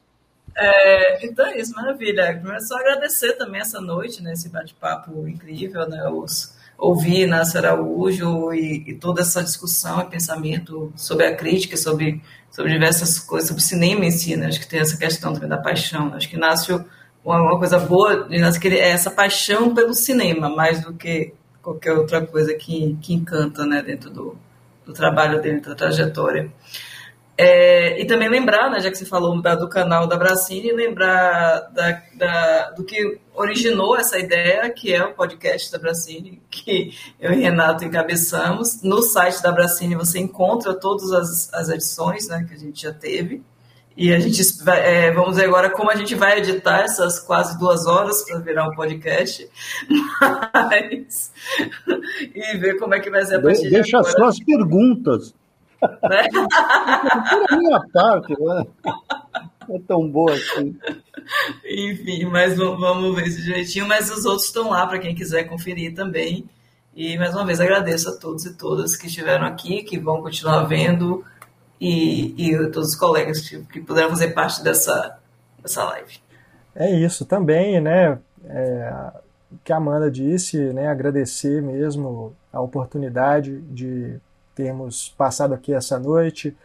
É, 0.57 1.25
então 1.25 1.45
é 1.45 1.59
isso, 1.59 1.73
maravilha. 1.73 2.21
É 2.21 2.59
só 2.59 2.77
agradecer 2.77 3.33
também 3.33 3.61
essa 3.61 3.79
noite, 3.79 4.21
né, 4.23 4.33
esse 4.33 4.49
bate-papo 4.49 5.27
incrível, 5.27 5.87
né, 5.87 6.07
os, 6.09 6.55
ouvir 6.77 7.21
Inácio 7.21 7.59
Araújo 7.59 8.53
e, 8.53 8.83
e, 8.87 8.93
toda 8.95 9.21
essa 9.21 9.43
discussão 9.43 10.01
e 10.01 10.05
pensamento 10.05 10.91
sobre 10.95 11.25
a 11.25 11.35
crítica, 11.35 11.77
sobre, 11.77 12.21
sobre 12.51 12.71
diversas 12.71 13.19
coisas, 13.19 13.49
sobre 13.49 13.63
cinema 13.63 14.05
em 14.05 14.11
si, 14.11 14.35
né, 14.35 14.47
acho 14.47 14.59
que 14.59 14.67
tem 14.67 14.79
essa 14.79 14.97
questão 14.97 15.33
também 15.33 15.49
da 15.49 15.57
paixão. 15.57 16.13
Acho 16.13 16.29
que 16.29 16.35
Inácio, 16.35 16.85
uma, 17.23 17.39
uma 17.41 17.57
coisa 17.57 17.79
boa 17.79 18.27
Inácio, 18.29 18.61
que 18.61 18.67
ele 18.67 18.77
é 18.77 18.89
essa 18.89 19.09
paixão 19.09 19.73
pelo 19.73 19.93
cinema, 19.93 20.49
mais 20.49 20.81
do 20.83 20.93
que 20.93 21.33
qualquer 21.63 21.93
outra 21.93 22.23
coisa 22.23 22.53
que, 22.53 22.97
que 23.01 23.13
encanta, 23.13 23.65
né, 23.65 23.81
dentro 23.81 24.11
do, 24.11 24.37
do 24.85 24.93
trabalho 24.93 25.41
dele, 25.41 25.61
da 25.61 25.73
trajetória. 25.73 26.51
É, 27.35 27.99
e 27.99 28.05
também 28.05 28.29
lembrar, 28.29 28.69
né, 28.69 28.79
já 28.79 28.91
que 28.91 28.97
você 28.97 29.05
falou 29.05 29.41
da, 29.41 29.55
do 29.55 29.67
canal 29.67 30.05
da 30.05 30.15
Bracine, 30.15 30.71
lembrar 30.71 31.61
da, 31.73 32.03
da, 32.15 32.69
do 32.71 32.83
que 32.83 33.17
originou 33.33 33.97
essa 33.97 34.19
ideia, 34.19 34.69
que 34.69 34.93
é 34.93 35.03
o 35.03 35.15
podcast 35.15 35.71
da 35.71 35.79
Bracine, 35.79 36.39
que 36.51 36.93
eu 37.19 37.33
e 37.33 37.41
Renato 37.41 37.85
encabeçamos. 37.85 38.83
No 38.83 39.01
site 39.01 39.41
da 39.41 39.51
Bracine 39.51 39.95
você 39.95 40.19
encontra 40.19 40.75
todas 40.75 41.11
as, 41.11 41.51
as 41.53 41.69
edições 41.69 42.27
né, 42.27 42.45
que 42.47 42.53
a 42.53 42.57
gente 42.57 42.83
já 42.83 42.93
teve. 42.93 43.41
E 43.95 44.11
a 44.11 44.19
gente 44.19 44.41
é, 44.69 45.11
vamos 45.11 45.37
ver 45.37 45.45
agora 45.45 45.69
como 45.69 45.91
a 45.91 45.95
gente 45.95 46.15
vai 46.15 46.39
editar 46.39 46.81
essas 46.81 47.19
quase 47.19 47.57
duas 47.59 47.85
horas 47.85 48.23
para 48.23 48.39
virar 48.39 48.67
um 48.67 48.75
podcast. 48.75 49.47
Mas, 50.53 51.31
e 52.33 52.57
ver 52.57 52.79
como 52.79 52.95
é 52.95 52.99
que 52.99 53.09
vai 53.09 53.23
ser 53.25 53.35
a 53.35 53.41
partir 53.41 53.69
Deixa 53.69 54.01
de 54.01 54.11
só 54.11 54.25
as 54.25 54.39
perguntas. 54.39 55.33
Né? 55.81 56.27
a 57.49 57.57
minha 57.57 57.81
parte, 57.93 58.33
né? 58.39 58.65
é 59.69 59.79
tão 59.87 60.09
boa 60.09 60.33
assim. 60.33 60.75
Enfim, 61.65 62.25
mas 62.25 62.57
vamos 62.57 63.15
ver 63.15 63.27
isso 63.27 63.41
direitinho. 63.41 63.87
Mas 63.87 64.09
os 64.09 64.25
outros 64.25 64.47
estão 64.47 64.69
lá 64.69 64.85
para 64.87 64.99
quem 64.99 65.15
quiser 65.15 65.43
conferir 65.43 65.93
também. 65.93 66.45
E 66.95 67.17
mais 67.17 67.33
uma 67.33 67.45
vez 67.45 67.59
agradeço 67.59 68.09
a 68.09 68.17
todos 68.17 68.45
e 68.45 68.55
todas 68.55 68.95
que 68.95 69.07
estiveram 69.07 69.47
aqui, 69.47 69.83
que 69.83 69.97
vão 69.97 70.21
continuar 70.21 70.63
vendo, 70.63 71.25
e, 71.83 72.33
e 72.37 72.71
todos 72.71 72.91
os 72.91 72.95
colegas 72.95 73.41
que, 73.41 73.59
que 73.65 73.81
puderam 73.81 74.09
fazer 74.09 74.29
parte 74.29 74.63
dessa, 74.63 75.19
dessa 75.61 75.83
live. 75.83 76.17
É 76.73 76.89
isso 76.89 77.25
também, 77.25 77.81
né? 77.81 78.17
É, 78.45 79.11
que 79.65 79.73
a 79.73 79.77
Amanda 79.77 80.09
disse, 80.09 80.57
né? 80.71 80.87
Agradecer 80.87 81.61
mesmo 81.61 82.33
a 82.53 82.61
oportunidade 82.61 83.59
de 83.63 84.17
termos 84.55 85.09
passado 85.17 85.53
aqui 85.53 85.73
essa 85.73 85.99
noite 85.99 86.55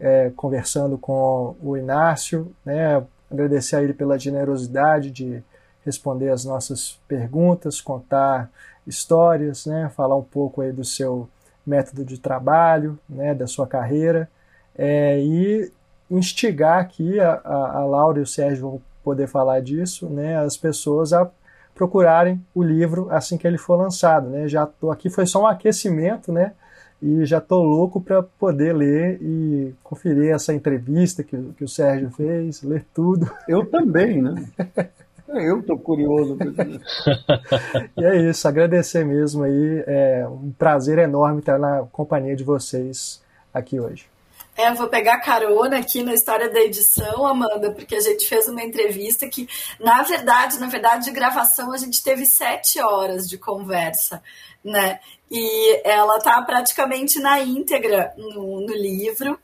é, 0.00 0.32
conversando 0.34 0.98
com 0.98 1.54
o 1.62 1.76
Inácio, 1.76 2.52
né? 2.64 3.00
Agradecer 3.30 3.76
a 3.76 3.82
ele 3.82 3.94
pela 3.94 4.18
generosidade 4.18 5.12
de 5.12 5.40
responder 5.84 6.30
as 6.30 6.44
nossas 6.44 6.98
perguntas, 7.06 7.80
contar 7.80 8.50
histórias, 8.84 9.66
né? 9.66 9.88
Falar 9.94 10.16
um 10.16 10.24
pouco 10.24 10.62
aí 10.62 10.72
do 10.72 10.84
seu 10.84 11.28
método 11.64 12.04
de 12.04 12.18
trabalho, 12.18 12.98
né? 13.08 13.36
Da 13.36 13.46
sua 13.46 13.68
carreira 13.68 14.28
é, 14.76 15.20
e 15.20 15.70
instigar 16.10 16.80
aqui 16.80 17.18
a, 17.20 17.40
a, 17.44 17.78
a 17.78 17.84
Laura 17.84 18.18
e 18.18 18.22
o 18.22 18.26
Sérgio 18.26 18.62
vão 18.62 18.82
poder 19.02 19.26
falar 19.26 19.60
disso, 19.60 20.08
né? 20.08 20.38
As 20.38 20.56
pessoas 20.56 21.12
a 21.12 21.30
procurarem 21.74 22.40
o 22.54 22.62
livro 22.62 23.08
assim 23.10 23.36
que 23.36 23.46
ele 23.46 23.58
for 23.58 23.76
lançado, 23.76 24.28
né? 24.30 24.48
Já 24.48 24.64
tô 24.64 24.90
aqui 24.90 25.10
foi 25.10 25.26
só 25.26 25.42
um 25.42 25.46
aquecimento, 25.46 26.32
né? 26.32 26.52
E 27.02 27.26
já 27.26 27.40
tô 27.40 27.62
louco 27.62 28.00
para 28.00 28.22
poder 28.22 28.74
ler 28.74 29.18
e 29.20 29.74
conferir 29.82 30.32
essa 30.32 30.54
entrevista 30.54 31.22
que, 31.22 31.36
que 31.58 31.64
o 31.64 31.68
Sérgio 31.68 32.10
fez, 32.10 32.62
ler 32.62 32.84
tudo. 32.94 33.30
Eu 33.46 33.66
também, 33.66 34.22
né? 34.22 34.34
Eu 35.28 35.62
tô 35.62 35.76
curioso. 35.76 36.38
e 37.96 38.04
é 38.04 38.30
isso, 38.30 38.46
agradecer 38.46 39.04
mesmo 39.04 39.42
aí, 39.42 39.84
é 39.86 40.26
um 40.28 40.52
prazer 40.52 40.98
enorme 40.98 41.40
estar 41.40 41.58
na 41.58 41.82
companhia 41.90 42.36
de 42.36 42.44
vocês 42.44 43.20
aqui 43.52 43.80
hoje. 43.80 44.13
É, 44.56 44.72
vou 44.72 44.88
pegar 44.88 45.18
carona 45.20 45.78
aqui 45.78 46.02
na 46.02 46.14
história 46.14 46.48
da 46.48 46.60
edição, 46.60 47.26
Amanda, 47.26 47.72
porque 47.72 47.96
a 47.96 48.00
gente 48.00 48.28
fez 48.28 48.46
uma 48.46 48.62
entrevista 48.62 49.28
que, 49.28 49.48
na 49.80 50.02
verdade, 50.02 50.60
na 50.60 50.68
verdade, 50.68 51.06
de 51.06 51.10
gravação, 51.10 51.72
a 51.72 51.76
gente 51.76 52.02
teve 52.02 52.24
sete 52.24 52.80
horas 52.80 53.28
de 53.28 53.36
conversa, 53.36 54.22
né? 54.62 55.00
E 55.28 55.80
ela 55.84 56.20
tá 56.20 56.40
praticamente 56.42 57.18
na 57.18 57.40
íntegra 57.40 58.14
no, 58.16 58.60
no 58.60 58.74
livro, 58.74 59.36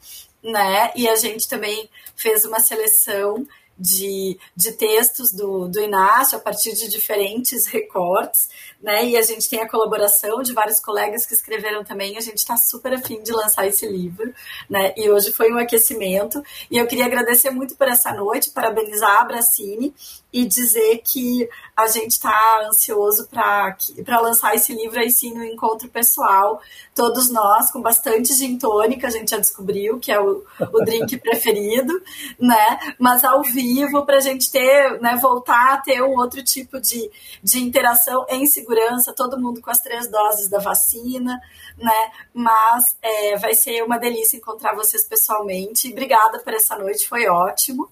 né? 0.42 0.92
E 0.94 1.08
a 1.08 1.16
gente 1.16 1.48
também 1.48 1.90
fez 2.14 2.44
uma 2.44 2.60
seleção 2.60 3.44
de, 3.80 4.38
de 4.54 4.72
textos 4.72 5.32
do, 5.32 5.66
do 5.66 5.80
Inácio 5.80 6.36
a 6.36 6.40
partir 6.40 6.74
de 6.74 6.88
diferentes 6.88 7.66
recortes, 7.66 8.50
né? 8.82 9.04
E 9.04 9.16
a 9.16 9.22
gente 9.22 9.48
tem 9.48 9.60
a 9.60 9.68
colaboração 9.68 10.42
de 10.42 10.52
vários 10.52 10.80
colegas 10.80 11.26
que 11.26 11.34
escreveram 11.34 11.84
também. 11.84 12.16
A 12.16 12.20
gente 12.20 12.38
está 12.38 12.56
super 12.56 12.94
afim 12.94 13.22
de 13.22 13.32
lançar 13.32 13.66
esse 13.66 13.86
livro, 13.86 14.32
né? 14.68 14.92
E 14.96 15.10
hoje 15.10 15.32
foi 15.32 15.52
um 15.52 15.58
aquecimento. 15.58 16.42
E 16.70 16.78
eu 16.78 16.86
queria 16.86 17.04
agradecer 17.04 17.50
muito 17.50 17.76
por 17.76 17.88
essa 17.88 18.12
noite, 18.12 18.50
parabenizar 18.50 19.10
a 19.10 19.20
Abracine 19.20 19.94
e 20.32 20.44
dizer 20.44 21.02
que 21.04 21.48
a 21.76 21.86
gente 21.88 22.12
está 22.12 22.62
ansioso 22.66 23.28
para 23.28 24.20
lançar 24.20 24.54
esse 24.54 24.72
livro 24.72 25.00
aí 25.00 25.10
sim 25.10 25.34
no 25.34 25.44
encontro 25.44 25.88
pessoal. 25.88 26.60
Todos 26.94 27.30
nós, 27.30 27.70
com 27.70 27.80
bastante 27.80 28.34
gin 28.34 28.58
tônica, 28.58 29.06
a 29.06 29.10
gente 29.10 29.30
já 29.30 29.38
descobriu 29.38 29.98
que 29.98 30.12
é 30.12 30.20
o, 30.20 30.44
o 30.60 30.84
drink 30.84 31.16
preferido, 31.18 32.00
né? 32.38 32.78
Mas 32.98 33.24
ao 33.24 33.42
vivo, 33.42 34.04
para 34.04 34.18
a 34.18 34.20
gente 34.20 34.50
ter, 34.50 35.00
né, 35.00 35.16
voltar 35.16 35.74
a 35.74 35.76
ter 35.78 36.02
um 36.02 36.16
outro 36.16 36.42
tipo 36.44 36.80
de, 36.80 37.10
de 37.42 37.60
interação 37.60 38.24
em 38.28 38.46
segurança, 38.46 38.69
todo 39.14 39.40
mundo 39.40 39.60
com 39.60 39.70
as 39.70 39.80
três 39.80 40.10
doses 40.10 40.48
da 40.48 40.58
vacina, 40.58 41.40
né? 41.76 42.10
Mas 42.32 42.84
é, 43.02 43.36
vai 43.36 43.54
ser 43.54 43.82
uma 43.82 43.98
delícia 43.98 44.36
encontrar 44.36 44.74
vocês 44.74 45.06
pessoalmente. 45.06 45.90
Obrigada 45.90 46.38
por 46.40 46.52
essa 46.52 46.78
noite, 46.78 47.08
foi 47.08 47.28
ótimo. 47.28 47.88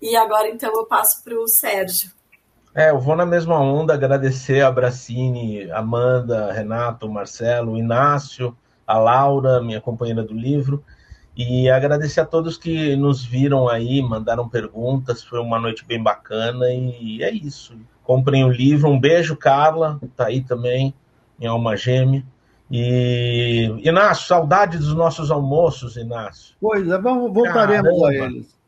E 0.00 0.16
agora, 0.16 0.48
então, 0.48 0.72
eu 0.74 0.86
passo 0.86 1.22
para 1.22 1.38
o 1.38 1.46
Sérgio. 1.46 2.10
É, 2.74 2.90
eu 2.90 2.98
vou 2.98 3.14
na 3.14 3.26
mesma 3.26 3.60
onda 3.60 3.92
agradecer 3.92 4.62
a 4.62 4.70
Bracini, 4.70 5.70
Amanda, 5.70 6.50
Renato, 6.52 7.08
Marcelo, 7.08 7.76
Inácio, 7.76 8.56
a 8.86 8.98
Laura, 8.98 9.62
minha 9.62 9.80
companheira 9.80 10.22
do 10.22 10.32
livro, 10.32 10.82
e 11.36 11.68
agradecer 11.70 12.20
a 12.20 12.26
todos 12.26 12.56
que 12.56 12.96
nos 12.96 13.24
viram 13.24 13.68
aí, 13.68 14.02
mandaram 14.02 14.48
perguntas, 14.48 15.22
foi 15.22 15.38
uma 15.38 15.58
noite 15.60 15.84
bem 15.84 16.02
bacana 16.02 16.66
e 16.70 17.22
é 17.22 17.30
isso. 17.30 17.74
Comprem 18.04 18.44
o 18.44 18.50
livro, 18.50 18.90
um 18.90 18.98
beijo, 18.98 19.36
Carla, 19.36 20.00
tá 20.16 20.26
aí 20.26 20.42
também, 20.42 20.92
minha 21.38 21.50
alma 21.50 21.76
gêmea. 21.76 22.24
E 22.70 23.70
Inácio, 23.82 24.26
saudade 24.26 24.78
dos 24.78 24.94
nossos 24.94 25.30
almoços, 25.30 25.96
Inácio. 25.96 26.54
Pois 26.60 26.88
é, 26.88 26.98
vamos, 26.98 27.32
voltaremos 27.32 28.00
Caramba. 28.00 28.08
a 28.08 28.14
eles. 28.14 28.58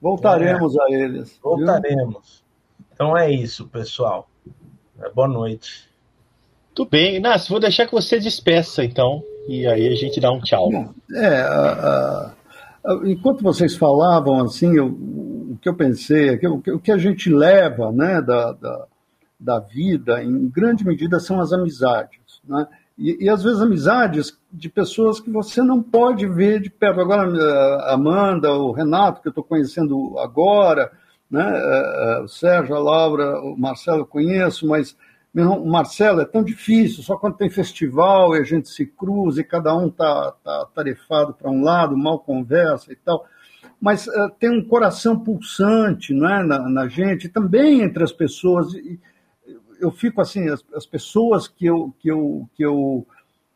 Voltaremos 0.00 0.76
é. 0.76 0.82
a 0.82 0.90
eles. 0.90 1.38
Voltaremos. 1.42 2.42
Viu? 2.78 2.86
Então 2.92 3.16
é 3.16 3.30
isso, 3.30 3.68
pessoal. 3.68 4.28
É, 5.00 5.10
boa 5.10 5.28
noite. 5.28 5.88
Tudo 6.74 6.90
bem, 6.90 7.16
Inácio, 7.16 7.50
vou 7.50 7.60
deixar 7.60 7.86
que 7.86 7.92
você 7.92 8.18
despeça, 8.18 8.84
então, 8.84 9.22
e 9.48 9.66
aí 9.66 9.88
a 9.88 9.94
gente 9.94 10.20
dá 10.20 10.30
um 10.30 10.40
tchau. 10.40 10.70
É, 11.14 12.30
enquanto 13.04 13.42
vocês 13.42 13.76
falavam, 13.76 14.40
assim, 14.40 14.74
eu, 14.76 14.96
que 15.60 15.68
eu 15.68 15.74
pensei, 15.74 16.38
o 16.72 16.80
que 16.80 16.92
a 16.92 16.98
gente 16.98 17.30
leva 17.30 17.92
né, 17.92 18.20
da, 18.20 18.52
da, 18.52 18.86
da 19.38 19.58
vida, 19.58 20.22
em 20.22 20.48
grande 20.48 20.84
medida, 20.86 21.20
são 21.20 21.40
as 21.40 21.52
amizades. 21.52 22.40
Né? 22.44 22.66
E, 22.98 23.24
e, 23.24 23.28
às 23.28 23.42
vezes 23.42 23.60
amizades 23.60 24.38
de 24.52 24.68
pessoas 24.68 25.20
que 25.20 25.30
você 25.30 25.62
não 25.62 25.82
pode 25.82 26.26
ver 26.26 26.60
de 26.60 26.68
perto. 26.68 27.00
Agora, 27.00 27.22
a 27.84 27.94
Amanda, 27.94 28.52
o 28.52 28.72
Renato, 28.72 29.22
que 29.22 29.28
eu 29.28 29.30
estou 29.30 29.44
conhecendo 29.44 30.18
agora, 30.18 30.90
né? 31.30 31.48
É, 31.48 32.18
é, 32.18 32.22
o 32.22 32.28
Sérgio, 32.28 32.74
a 32.74 32.78
Laura, 32.78 33.40
o 33.40 33.56
Marcelo 33.56 34.00
eu 34.00 34.06
conheço, 34.06 34.66
mas 34.66 34.96
o 35.32 35.66
Marcelo 35.66 36.20
é 36.20 36.24
tão 36.24 36.42
difícil, 36.42 37.04
só 37.04 37.16
quando 37.16 37.36
tem 37.36 37.48
festival 37.48 38.34
e 38.34 38.40
a 38.40 38.42
gente 38.42 38.68
se 38.68 38.84
cruza 38.84 39.40
e 39.40 39.44
cada 39.44 39.74
um 39.76 39.86
está 39.86 40.32
tá 40.44 40.66
tarefado 40.74 41.32
para 41.32 41.48
um 41.48 41.62
lado, 41.62 41.96
mal 41.96 42.18
conversa 42.18 42.92
e 42.92 42.96
tal. 42.96 43.24
Mas 43.80 44.06
uh, 44.06 44.30
tem 44.38 44.50
um 44.50 44.62
coração 44.62 45.18
pulsante 45.18 46.12
não 46.12 46.28
é, 46.28 46.44
na, 46.44 46.68
na 46.68 46.88
gente, 46.88 47.28
também 47.28 47.80
entre 47.80 48.04
as 48.04 48.12
pessoas. 48.12 48.74
E, 48.74 49.00
eu 49.80 49.90
fico 49.90 50.20
assim, 50.20 50.48
as, 50.48 50.62
as 50.74 50.84
pessoas 50.84 51.48
que 51.48 51.64
eu, 51.66 51.94
que 51.98 52.10
eu, 52.10 52.48
que 52.54 52.62
eu 52.62 53.06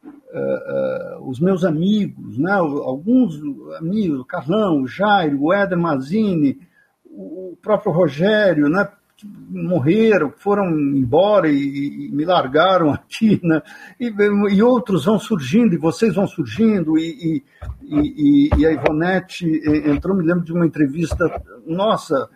uh, 0.05 1.19
uh, 1.19 1.29
os 1.29 1.39
meus 1.39 1.65
amigos, 1.65 2.39
né, 2.39 2.53
alguns 2.53 3.41
amigos, 3.79 4.21
o 4.21 4.25
Carlão, 4.25 4.83
o 4.83 4.89
Jairo, 4.89 5.43
o 5.43 5.53
Éder 5.53 5.79
Mazini, 5.79 6.59
o 7.05 7.57
próprio 7.61 7.93
Rogério, 7.93 8.69
né, 8.69 8.89
morreram, 9.23 10.33
foram 10.37 10.71
embora 10.71 11.49
e, 11.49 12.07
e, 12.07 12.11
me 12.11 12.25
largaram 12.25 12.91
aqui, 12.95 13.41
né, 13.43 13.63
e, 13.99 14.13
e, 14.51 14.63
outros 14.63 15.05
vão 15.05 15.19
surgindo, 15.19 15.75
e 15.75 15.79
vocês 15.79 16.15
vão 16.15 16.27
surgindo, 16.27 16.99
e, 16.99 17.43
e, 17.83 18.51
e 18.57 18.67
a 18.67 18.73
Ivonete 18.73 19.47
entrou, 19.87 20.17
me 20.17 20.25
lembro 20.25 20.45
de 20.45 20.53
uma 20.53 20.67
entrevista, 20.67 21.43
nossa, 21.67 22.29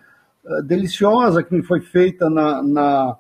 eh, 0.47 0.63
deliciosa 0.63 1.43
que 1.43 1.55
me 1.55 1.63
foi 1.63 1.81
feita 1.81 2.31
na, 2.31 2.63
na 2.63 3.17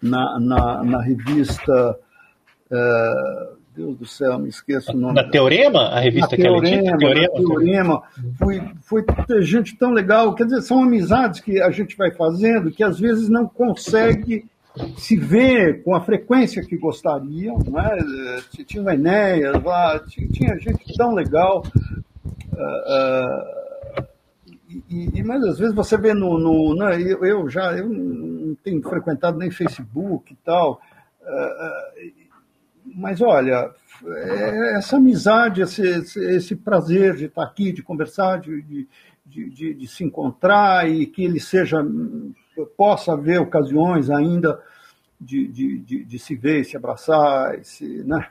na, 0.00 0.38
na, 0.38 0.84
na 0.84 1.02
revista. 1.02 1.98
Uh, 2.70 3.59
Deus 3.80 3.96
do 3.96 4.06
céu, 4.06 4.38
me 4.38 4.48
esqueço 4.48 4.92
o 4.92 4.96
nome. 4.96 5.14
Na 5.14 5.24
Teorema? 5.24 5.88
A 5.88 6.00
revista 6.00 6.36
que 6.36 6.42
Teorema, 6.42 6.88
ela 6.88 6.98
Teorema. 6.98 7.34
Teorema. 7.34 8.02
Foi, 8.38 8.62
foi 8.82 9.04
gente 9.42 9.76
tão 9.76 9.90
legal. 9.90 10.34
Quer 10.34 10.44
dizer, 10.44 10.60
são 10.60 10.82
amizades 10.82 11.40
que 11.40 11.60
a 11.62 11.70
gente 11.70 11.96
vai 11.96 12.10
fazendo 12.10 12.70
que 12.70 12.84
às 12.84 13.00
vezes 13.00 13.28
não 13.28 13.46
consegue 13.46 14.44
se 14.96 15.16
ver 15.16 15.82
com 15.82 15.94
a 15.94 16.00
frequência 16.02 16.62
que 16.62 16.76
gostariam. 16.76 17.58
Né? 17.58 18.42
Tinha 18.66 18.82
o 18.82 18.90
Enéas 18.90 19.62
lá, 19.62 19.98
tinha 20.00 20.58
gente 20.58 20.94
tão 20.96 21.14
legal. 21.14 21.64
Uh, 22.52 24.02
uh, 24.02 24.04
e, 24.88 25.18
e, 25.18 25.22
mas 25.22 25.42
às 25.44 25.58
vezes 25.58 25.74
você 25.74 25.96
vê 25.96 26.12
no. 26.12 26.38
no 26.38 26.74
né, 26.74 27.00
eu, 27.00 27.24
eu, 27.24 27.48
já 27.48 27.72
eu 27.72 27.88
não 27.88 28.54
tenho 28.56 28.82
frequentado 28.82 29.38
nem 29.38 29.50
Facebook 29.50 30.32
e 30.32 30.36
tal. 30.44 30.80
Uh, 31.22 32.19
mas 32.94 33.20
olha, 33.20 33.70
é 34.06 34.78
essa 34.78 34.96
amizade, 34.96 35.60
esse, 35.60 35.82
esse, 35.82 36.56
prazer 36.56 37.16
de 37.16 37.26
estar 37.26 37.42
aqui, 37.42 37.72
de 37.72 37.82
conversar, 37.82 38.40
de, 38.40 38.62
de, 38.62 38.88
de, 39.26 39.74
de, 39.74 39.86
se 39.86 40.04
encontrar 40.04 40.88
e 40.88 41.06
que 41.06 41.24
ele 41.24 41.40
seja. 41.40 41.78
possa 42.76 43.12
haver 43.12 43.40
ocasiões 43.40 44.10
ainda 44.10 44.60
de, 45.20 45.46
de, 45.48 46.04
de, 46.04 46.18
se 46.18 46.34
ver, 46.34 46.64
se 46.64 46.76
abraçar. 46.76 47.62
Se, 47.62 47.84
né? 48.04 48.26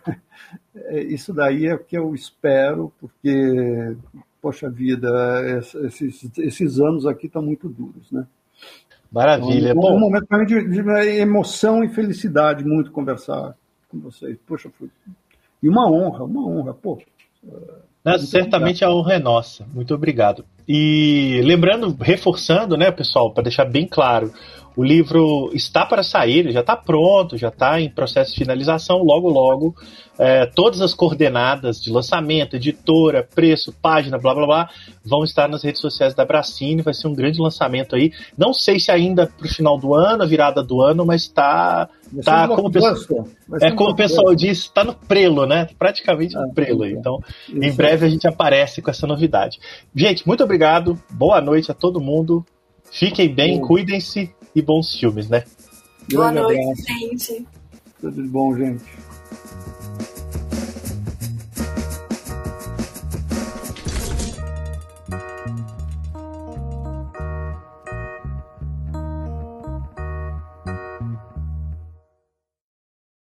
Isso 1.08 1.34
daí 1.34 1.68
é 1.68 1.76
o 1.76 1.84
que 1.84 1.98
eu 1.98 2.16
espero, 2.16 2.92
porque 3.00 3.96
poxa 4.42 4.70
vida, 4.70 5.10
esses, 5.60 6.30
esses 6.38 6.80
anos 6.80 7.06
aqui 7.06 7.28
estão 7.28 7.42
muito 7.42 7.68
duros, 7.68 8.12
né? 8.12 8.26
Maravilha. 9.12 9.72
Então, 9.72 9.82
Bom, 9.82 9.98
um 9.98 10.00
momento 10.00 10.28
para 10.28 10.40
mim 10.40 10.46
de, 10.46 10.68
de, 10.70 10.80
emoção 11.20 11.84
e 11.84 11.90
felicidade 11.90 12.64
muito 12.64 12.92
conversar 12.92 13.56
com 13.90 14.00
vocês. 14.00 14.38
Poxa, 14.46 14.70
foi... 14.78 14.90
e 15.62 15.68
uma 15.68 15.90
honra, 15.90 16.24
uma 16.24 16.48
honra, 16.48 16.74
pô. 16.74 16.98
Né, 18.04 18.18
certamente 18.20 18.84
obrigado. 18.84 18.92
a 18.92 18.96
honra 18.96 19.14
é 19.14 19.20
nossa. 19.20 19.66
Muito 19.74 19.94
obrigado. 19.94 20.46
E 20.68 21.42
lembrando, 21.44 21.96
reforçando, 22.00 22.78
né, 22.78 22.92
pessoal, 22.92 23.34
para 23.34 23.44
deixar 23.44 23.66
bem 23.66 23.88
claro, 23.88 24.32
o 24.76 24.84
livro 24.84 25.50
está 25.54 25.86
para 25.86 26.04
sair, 26.04 26.52
já 26.52 26.62
está 26.62 26.76
pronto, 26.76 27.38
já 27.38 27.50
está 27.50 27.82
em 27.82 27.90
processo 27.90 28.32
de 28.32 28.38
finalização. 28.38 29.04
Logo, 29.04 29.30
logo, 29.30 29.76
é, 30.18 30.46
todas 30.46 30.82
as 30.82 30.94
coordenadas 30.94 31.82
de 31.82 31.92
lançamento, 31.92 32.56
editora, 32.56 33.28
preço, 33.36 33.74
página, 33.82 34.18
blá 34.18 34.34
blá 34.34 34.46
blá, 34.46 34.70
vão 35.04 35.24
estar 35.24 35.48
nas 35.48 35.64
redes 35.64 35.82
sociais 35.82 36.14
da 36.14 36.26
Bracine. 36.26 36.82
Vai 36.82 36.94
ser 36.94 37.08
um 37.08 37.14
grande 37.14 37.42
lançamento 37.42 37.96
aí. 37.96 38.12
Não 38.38 38.54
sei 38.54 38.80
se 38.80 38.92
ainda 38.92 39.28
para 39.28 39.46
o 39.46 39.50
final 39.50 39.78
do 39.78 39.94
ano, 39.96 40.24
a 40.24 40.26
virada 40.26 40.64
do 40.64 40.82
ano, 40.82 41.06
mas 41.06 41.24
está. 41.24 41.90
Tá, 42.24 42.48
como, 42.48 42.72
pessoa, 42.72 43.26
é, 43.62 43.72
como 43.72 43.92
o 43.92 43.96
pessoal 43.96 44.34
diz, 44.34 44.60
está 44.60 44.84
no 44.84 44.94
prelo, 44.94 45.46
né? 45.46 45.68
Praticamente 45.78 46.36
no 46.36 46.50
ah, 46.50 46.54
prelo 46.54 46.84
aí. 46.84 46.94
Então, 46.94 47.20
Isso. 47.48 47.64
em 47.64 47.72
breve 47.72 48.06
a 48.06 48.10
gente 48.10 48.28
aparece 48.28 48.82
com 48.82 48.90
essa 48.90 49.06
novidade. 49.06 49.60
Gente, 49.96 50.28
muito 50.28 50.44
obrigado. 50.44 51.00
Boa 51.12 51.40
noite 51.40 51.70
a 51.72 51.74
todo 51.74 52.02
mundo. 52.02 52.44
Fiquem 52.92 53.34
bem, 53.34 53.60
cuidem-se 53.60 54.34
e 54.56 54.62
bons 54.62 54.96
filmes, 54.96 55.30
né? 55.30 55.44
Boa 56.12 56.32
noite, 56.32 56.84
gente. 56.88 57.46
Tudo 58.02 58.22
de 58.22 58.28
bom, 58.28 58.56
gente. 58.58 58.84